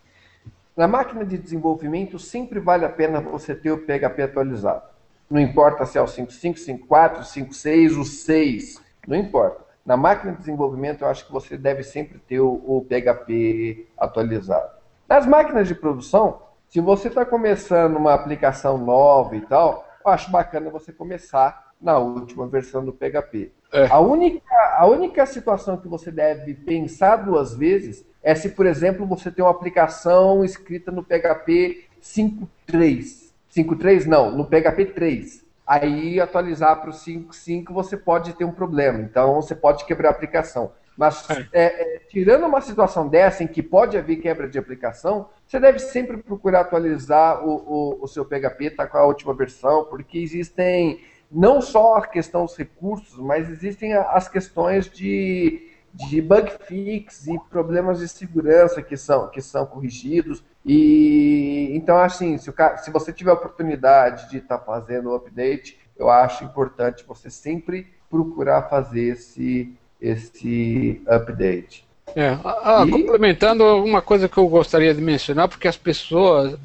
na 0.76 0.86
máquina 0.86 1.24
de 1.24 1.38
desenvolvimento 1.38 2.18
sempre 2.18 2.60
vale 2.60 2.84
a 2.84 2.88
pena 2.88 3.20
você 3.20 3.54
ter 3.54 3.70
o 3.70 3.78
PHP 3.78 4.22
atualizado. 4.22 4.82
Não 5.28 5.40
importa 5.40 5.84
se 5.84 5.98
é 5.98 6.02
o 6.02 6.04
5.5, 6.04 6.54
5.4, 6.88 7.20
5.6, 7.22 7.98
o 7.98 8.04
6, 8.04 8.82
não 9.08 9.16
importa. 9.16 9.64
Na 9.84 9.96
máquina 9.96 10.32
de 10.32 10.38
desenvolvimento, 10.38 11.02
eu 11.02 11.08
acho 11.08 11.26
que 11.26 11.32
você 11.32 11.56
deve 11.56 11.82
sempre 11.82 12.18
ter 12.18 12.40
o, 12.40 12.62
o 12.66 12.84
PHP 12.88 13.86
atualizado. 13.96 14.70
Nas 15.08 15.26
máquinas 15.26 15.68
de 15.68 15.74
produção, 15.74 16.42
se 16.68 16.80
você 16.80 17.08
está 17.08 17.24
começando 17.24 17.96
uma 17.96 18.12
aplicação 18.12 18.76
nova 18.76 19.36
e 19.36 19.40
tal, 19.40 19.86
eu 20.04 20.10
acho 20.10 20.30
bacana 20.30 20.70
você 20.70 20.92
começar 20.92 21.65
na 21.80 21.98
última 21.98 22.46
versão 22.46 22.84
do 22.84 22.92
PHP. 22.92 23.52
É. 23.72 23.86
A, 23.88 23.98
única, 24.00 24.54
a 24.78 24.86
única 24.86 25.26
situação 25.26 25.76
que 25.76 25.88
você 25.88 26.10
deve 26.10 26.54
pensar 26.54 27.16
duas 27.16 27.54
vezes 27.54 28.04
é 28.22 28.34
se, 28.34 28.50
por 28.50 28.66
exemplo, 28.66 29.06
você 29.06 29.30
tem 29.30 29.44
uma 29.44 29.50
aplicação 29.50 30.44
escrita 30.44 30.90
no 30.90 31.02
PHP 31.02 31.84
5.3. 32.02 33.26
5.3 33.54 34.06
não, 34.06 34.30
no 34.36 34.44
PHP 34.44 34.86
3 34.86 35.46
aí 35.66 36.20
atualizar 36.20 36.80
para 36.80 36.90
o 36.90 36.92
5.5 36.92 37.72
você 37.72 37.96
pode 37.96 38.32
ter 38.34 38.44
um 38.44 38.52
problema. 38.52 39.00
Então 39.00 39.34
você 39.34 39.54
pode 39.54 39.84
quebrar 39.84 40.10
a 40.10 40.12
aplicação. 40.12 40.72
Mas 40.96 41.28
é. 41.28 41.46
É, 41.52 41.64
é, 41.64 41.98
tirando 42.08 42.46
uma 42.46 42.60
situação 42.60 43.06
dessa 43.06 43.42
em 43.42 43.46
que 43.46 43.62
pode 43.62 43.98
haver 43.98 44.16
quebra 44.16 44.48
de 44.48 44.58
aplicação, 44.58 45.28
você 45.46 45.60
deve 45.60 45.78
sempre 45.78 46.16
procurar 46.16 46.60
atualizar 46.60 47.44
o, 47.44 47.50
o, 47.50 48.04
o 48.04 48.08
seu 48.08 48.24
PHP, 48.24 48.70
tá 48.70 48.86
com 48.86 48.96
a 48.96 49.04
última 49.04 49.34
versão, 49.34 49.84
porque 49.84 50.18
existem 50.18 51.00
não 51.30 51.60
só 51.60 51.96
a 51.96 52.06
questão 52.06 52.44
dos 52.44 52.56
recursos, 52.56 53.18
mas 53.18 53.48
existem 53.50 53.92
as 53.94 54.28
questões 54.28 54.88
de 54.88 55.72
de 55.96 56.20
bug 56.20 56.52
fix 56.66 57.26
e 57.26 57.38
problemas 57.50 58.00
de 58.00 58.08
segurança 58.08 58.82
que 58.82 58.96
são, 58.96 59.28
que 59.28 59.40
são 59.40 59.64
corrigidos. 59.64 60.44
E 60.64 61.70
então, 61.74 61.96
assim, 61.96 62.36
se, 62.36 62.50
o, 62.50 62.54
se 62.78 62.90
você 62.90 63.12
tiver 63.12 63.30
a 63.30 63.34
oportunidade 63.34 64.28
de 64.30 64.38
estar 64.38 64.58
tá 64.58 64.64
fazendo 64.64 65.10
o 65.10 65.14
update, 65.14 65.78
eu 65.96 66.10
acho 66.10 66.44
importante 66.44 67.04
você 67.06 67.30
sempre 67.30 67.86
procurar 68.10 68.68
fazer 68.68 69.12
esse, 69.12 69.72
esse 70.00 71.00
update. 71.06 71.86
É, 72.14 72.38
ah, 72.44 72.84
e... 72.86 72.90
complementando 72.90 73.64
uma 73.82 74.02
coisa 74.02 74.28
que 74.28 74.38
eu 74.38 74.46
gostaria 74.48 74.94
de 74.94 75.00
mencionar, 75.00 75.48
porque 75.48 75.66
as 75.66 75.76
pessoas 75.76 76.58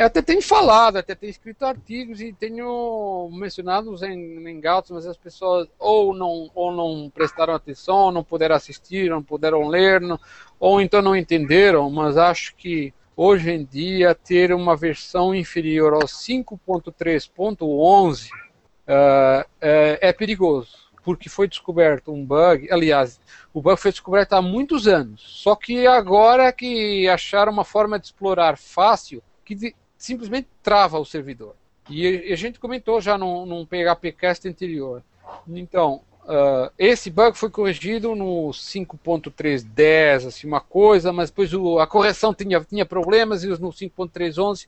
eu 0.00 0.06
até 0.06 0.22
tenho 0.22 0.40
falado, 0.40 0.96
até 0.96 1.14
tenho 1.14 1.30
escrito 1.30 1.62
artigos 1.62 2.22
e 2.22 2.32
tenho 2.32 3.28
mencionado 3.34 3.94
em, 4.02 4.48
em 4.48 4.58
mas 4.88 5.06
as 5.06 5.18
pessoas 5.18 5.68
ou 5.78 6.14
não, 6.14 6.50
ou 6.54 6.72
não 6.72 7.10
prestaram 7.10 7.52
atenção, 7.52 8.10
não 8.10 8.24
puderam 8.24 8.56
assistir, 8.56 9.10
não 9.10 9.22
puderam 9.22 9.68
ler, 9.68 10.00
não, 10.00 10.18
ou 10.58 10.80
então 10.80 11.02
não 11.02 11.14
entenderam, 11.14 11.90
mas 11.90 12.16
acho 12.16 12.56
que 12.56 12.94
hoje 13.14 13.50
em 13.50 13.62
dia 13.62 14.14
ter 14.14 14.54
uma 14.54 14.74
versão 14.74 15.34
inferior 15.34 15.92
ao 15.92 16.04
5.3.11 16.04 18.30
uh, 18.30 19.44
é, 19.60 19.98
é 20.00 20.12
perigoso, 20.14 20.78
porque 21.04 21.28
foi 21.28 21.46
descoberto 21.46 22.10
um 22.10 22.24
bug, 22.24 22.72
aliás, 22.72 23.20
o 23.52 23.60
bug 23.60 23.78
foi 23.78 23.90
descoberto 23.90 24.32
há 24.32 24.40
muitos 24.40 24.88
anos, 24.88 25.20
só 25.20 25.54
que 25.54 25.86
agora 25.86 26.50
que 26.54 27.06
acharam 27.06 27.52
uma 27.52 27.66
forma 27.66 27.98
de 27.98 28.06
explorar 28.06 28.56
fácil, 28.56 29.22
que 29.44 29.74
simplesmente 30.00 30.48
trava 30.62 30.98
o 30.98 31.04
servidor. 31.04 31.54
E 31.88 32.32
a 32.32 32.36
gente 32.36 32.58
comentou 32.58 33.00
já 33.00 33.18
num, 33.18 33.44
num 33.44 33.66
PHPcast 33.66 34.48
anterior. 34.48 35.02
Então, 35.46 36.00
uh, 36.24 36.72
esse 36.78 37.10
bug 37.10 37.36
foi 37.36 37.50
corrigido 37.50 38.14
no 38.14 38.48
5.3.10, 38.48 40.28
assim, 40.28 40.46
uma 40.46 40.60
coisa, 40.60 41.12
mas 41.12 41.28
depois 41.28 41.52
o, 41.52 41.78
a 41.78 41.86
correção 41.86 42.32
tinha, 42.32 42.64
tinha 42.64 42.86
problemas 42.86 43.44
e 43.44 43.48
no 43.48 43.68
5.3.11 43.68 44.66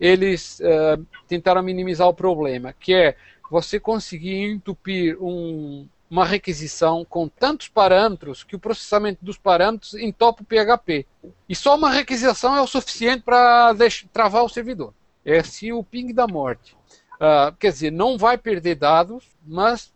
eles 0.00 0.58
uh, 0.58 1.06
tentaram 1.28 1.62
minimizar 1.62 2.08
o 2.08 2.14
problema, 2.14 2.72
que 2.72 2.92
é 2.92 3.14
você 3.48 3.78
conseguir 3.78 4.50
entupir 4.50 5.16
um, 5.22 5.86
uma 6.14 6.24
requisição 6.24 7.04
com 7.04 7.26
tantos 7.26 7.66
parâmetros 7.66 8.44
que 8.44 8.54
o 8.54 8.58
processamento 8.58 9.24
dos 9.24 9.36
parâmetros 9.36 9.94
entopa 9.94 10.44
o 10.44 10.46
PHP. 10.46 11.04
E 11.48 11.56
só 11.56 11.74
uma 11.74 11.90
requisição 11.90 12.54
é 12.54 12.62
o 12.62 12.68
suficiente 12.68 13.24
para 13.24 13.74
travar 14.12 14.44
o 14.44 14.48
servidor. 14.48 14.94
É 15.24 15.40
assim 15.40 15.72
o 15.72 15.82
ping 15.82 16.14
da 16.14 16.28
morte. 16.28 16.76
Uh, 17.14 17.52
quer 17.58 17.72
dizer, 17.72 17.90
não 17.90 18.16
vai 18.16 18.38
perder 18.38 18.76
dados, 18.76 19.24
mas 19.44 19.92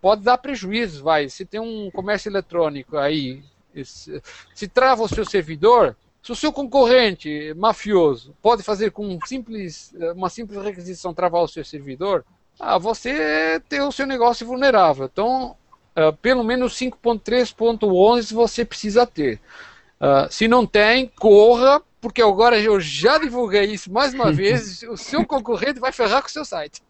pode 0.00 0.22
dar 0.22 0.38
prejuízo. 0.38 1.04
Vai, 1.04 1.28
se 1.28 1.44
tem 1.44 1.60
um 1.60 1.88
comércio 1.92 2.28
eletrônico 2.28 2.96
aí, 2.98 3.40
esse, 3.72 4.20
se 4.52 4.66
trava 4.66 5.04
o 5.04 5.08
seu 5.08 5.24
servidor, 5.24 5.96
se 6.20 6.32
o 6.32 6.36
seu 6.36 6.52
concorrente 6.52 7.54
mafioso 7.54 8.34
pode 8.42 8.64
fazer 8.64 8.90
com 8.90 9.06
um 9.06 9.20
simples, 9.24 9.94
uma 10.16 10.28
simples 10.28 10.60
requisição 10.64 11.14
travar 11.14 11.42
o 11.42 11.48
seu 11.48 11.64
servidor, 11.64 12.24
ah, 12.58 12.76
você 12.76 13.58
tem 13.68 13.80
o 13.80 13.92
seu 13.92 14.06
negócio 14.06 14.46
vulnerável. 14.46 15.08
Então, 15.10 15.56
uh, 16.08 16.12
pelo 16.16 16.42
menos 16.42 16.74
5.3.11 16.74 18.32
você 18.32 18.64
precisa 18.64 19.06
ter. 19.06 19.40
Uh, 20.00 20.32
se 20.32 20.48
não 20.48 20.66
tem, 20.66 21.08
corra, 21.18 21.82
porque 22.00 22.22
agora 22.22 22.58
eu 22.58 22.80
já 22.80 23.18
divulguei 23.18 23.64
isso 23.64 23.92
mais 23.92 24.14
uma 24.14 24.32
vez, 24.32 24.82
o 24.84 24.96
seu 24.96 25.26
concorrente 25.26 25.78
vai 25.78 25.92
ferrar 25.92 26.22
com 26.22 26.28
o 26.28 26.32
seu 26.32 26.44
site. 26.44 26.82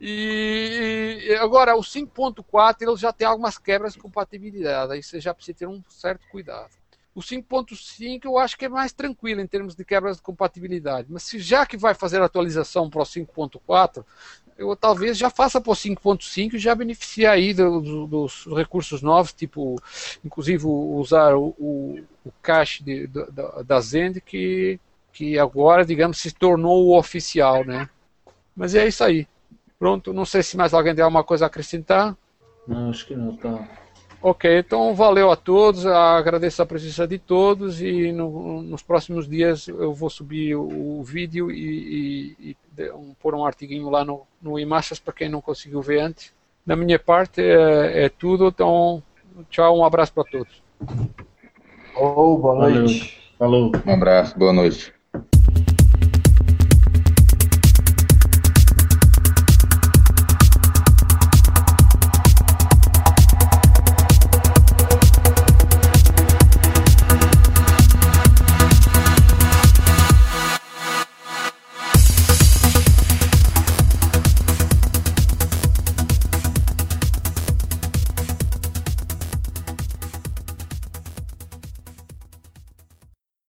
E, 0.00 1.24
e 1.26 1.34
agora, 1.36 1.74
o 1.74 1.80
5.4 1.80 2.76
ele 2.82 2.96
já 2.96 3.12
tem 3.12 3.26
algumas 3.26 3.56
quebras 3.56 3.94
de 3.94 3.98
compatibilidade, 3.98 4.92
aí 4.92 5.02
você 5.02 5.18
já 5.18 5.32
precisa 5.32 5.58
ter 5.58 5.66
um 5.66 5.82
certo 5.88 6.26
cuidado. 6.28 6.70
O 7.16 7.20
5.5 7.20 8.26
eu 8.26 8.36
acho 8.36 8.58
que 8.58 8.66
é 8.66 8.68
mais 8.68 8.92
tranquilo 8.92 9.40
em 9.40 9.46
termos 9.46 9.74
de 9.74 9.82
quebras 9.86 10.18
de 10.18 10.22
compatibilidade, 10.22 11.08
mas 11.10 11.22
se 11.22 11.38
já 11.38 11.64
que 11.64 11.74
vai 11.74 11.94
fazer 11.94 12.20
a 12.20 12.26
atualização 12.26 12.90
para 12.90 13.00
o 13.00 13.06
5.4, 13.06 14.04
eu 14.58 14.76
talvez 14.76 15.16
já 15.16 15.30
faça 15.30 15.58
por 15.58 15.76
5.5 15.76 16.52
e 16.52 16.58
já 16.58 16.74
beneficie 16.74 17.24
aí 17.24 17.54
do, 17.54 17.80
do, 17.80 18.06
dos 18.06 18.46
recursos 18.54 19.00
novos, 19.00 19.32
tipo, 19.32 19.80
inclusive 20.22 20.66
usar 20.66 21.34
o, 21.34 21.54
o, 21.58 22.04
o 22.22 22.30
cache 22.42 22.84
de, 22.84 23.06
da, 23.06 23.62
da 23.62 23.80
Zend, 23.80 24.20
que, 24.20 24.78
que 25.10 25.38
agora, 25.38 25.86
digamos, 25.86 26.18
se 26.18 26.30
tornou 26.30 26.84
o 26.84 26.98
oficial, 26.98 27.64
né? 27.64 27.88
Mas 28.54 28.74
é 28.74 28.86
isso 28.86 29.02
aí. 29.02 29.26
Pronto, 29.78 30.12
não 30.12 30.26
sei 30.26 30.42
se 30.42 30.54
mais 30.54 30.74
alguém 30.74 30.94
tem 30.94 31.02
alguma 31.02 31.24
coisa 31.24 31.46
a 31.46 31.48
acrescentar. 31.48 32.14
Não, 32.68 32.90
acho 32.90 33.06
que 33.06 33.16
não, 33.16 33.34
tá. 33.36 33.85
Ok, 34.22 34.58
então 34.58 34.94
valeu 34.94 35.30
a 35.30 35.36
todos, 35.36 35.86
agradeço 35.86 36.62
a 36.62 36.66
presença 36.66 37.06
de 37.06 37.18
todos 37.18 37.80
e 37.80 38.10
no, 38.12 38.62
nos 38.62 38.82
próximos 38.82 39.28
dias 39.28 39.68
eu 39.68 39.92
vou 39.92 40.10
subir 40.10 40.56
o, 40.56 40.98
o 40.98 41.04
vídeo 41.04 41.50
e, 41.50 42.34
e, 42.40 42.56
e 42.78 42.90
um, 42.90 43.14
pôr 43.20 43.34
um 43.34 43.44
artiguinho 43.44 43.88
lá 43.90 44.04
no, 44.04 44.22
no 44.40 44.58
Imachas 44.58 44.98
para 44.98 45.12
quem 45.12 45.28
não 45.28 45.40
conseguiu 45.40 45.80
ver 45.82 46.00
antes. 46.00 46.32
Da 46.64 46.74
minha 46.74 46.98
parte 46.98 47.40
é, 47.40 48.06
é 48.06 48.08
tudo, 48.08 48.48
então 48.48 49.02
tchau, 49.50 49.78
um 49.78 49.84
abraço 49.84 50.12
para 50.12 50.24
todos. 50.24 50.62
Oh, 51.94 52.36
boa 52.38 52.68
noite. 52.68 53.20
Valeu. 53.38 53.70
Falou. 53.70 53.72
Um 53.86 53.92
abraço, 53.92 54.38
boa 54.38 54.52
noite. 54.52 54.95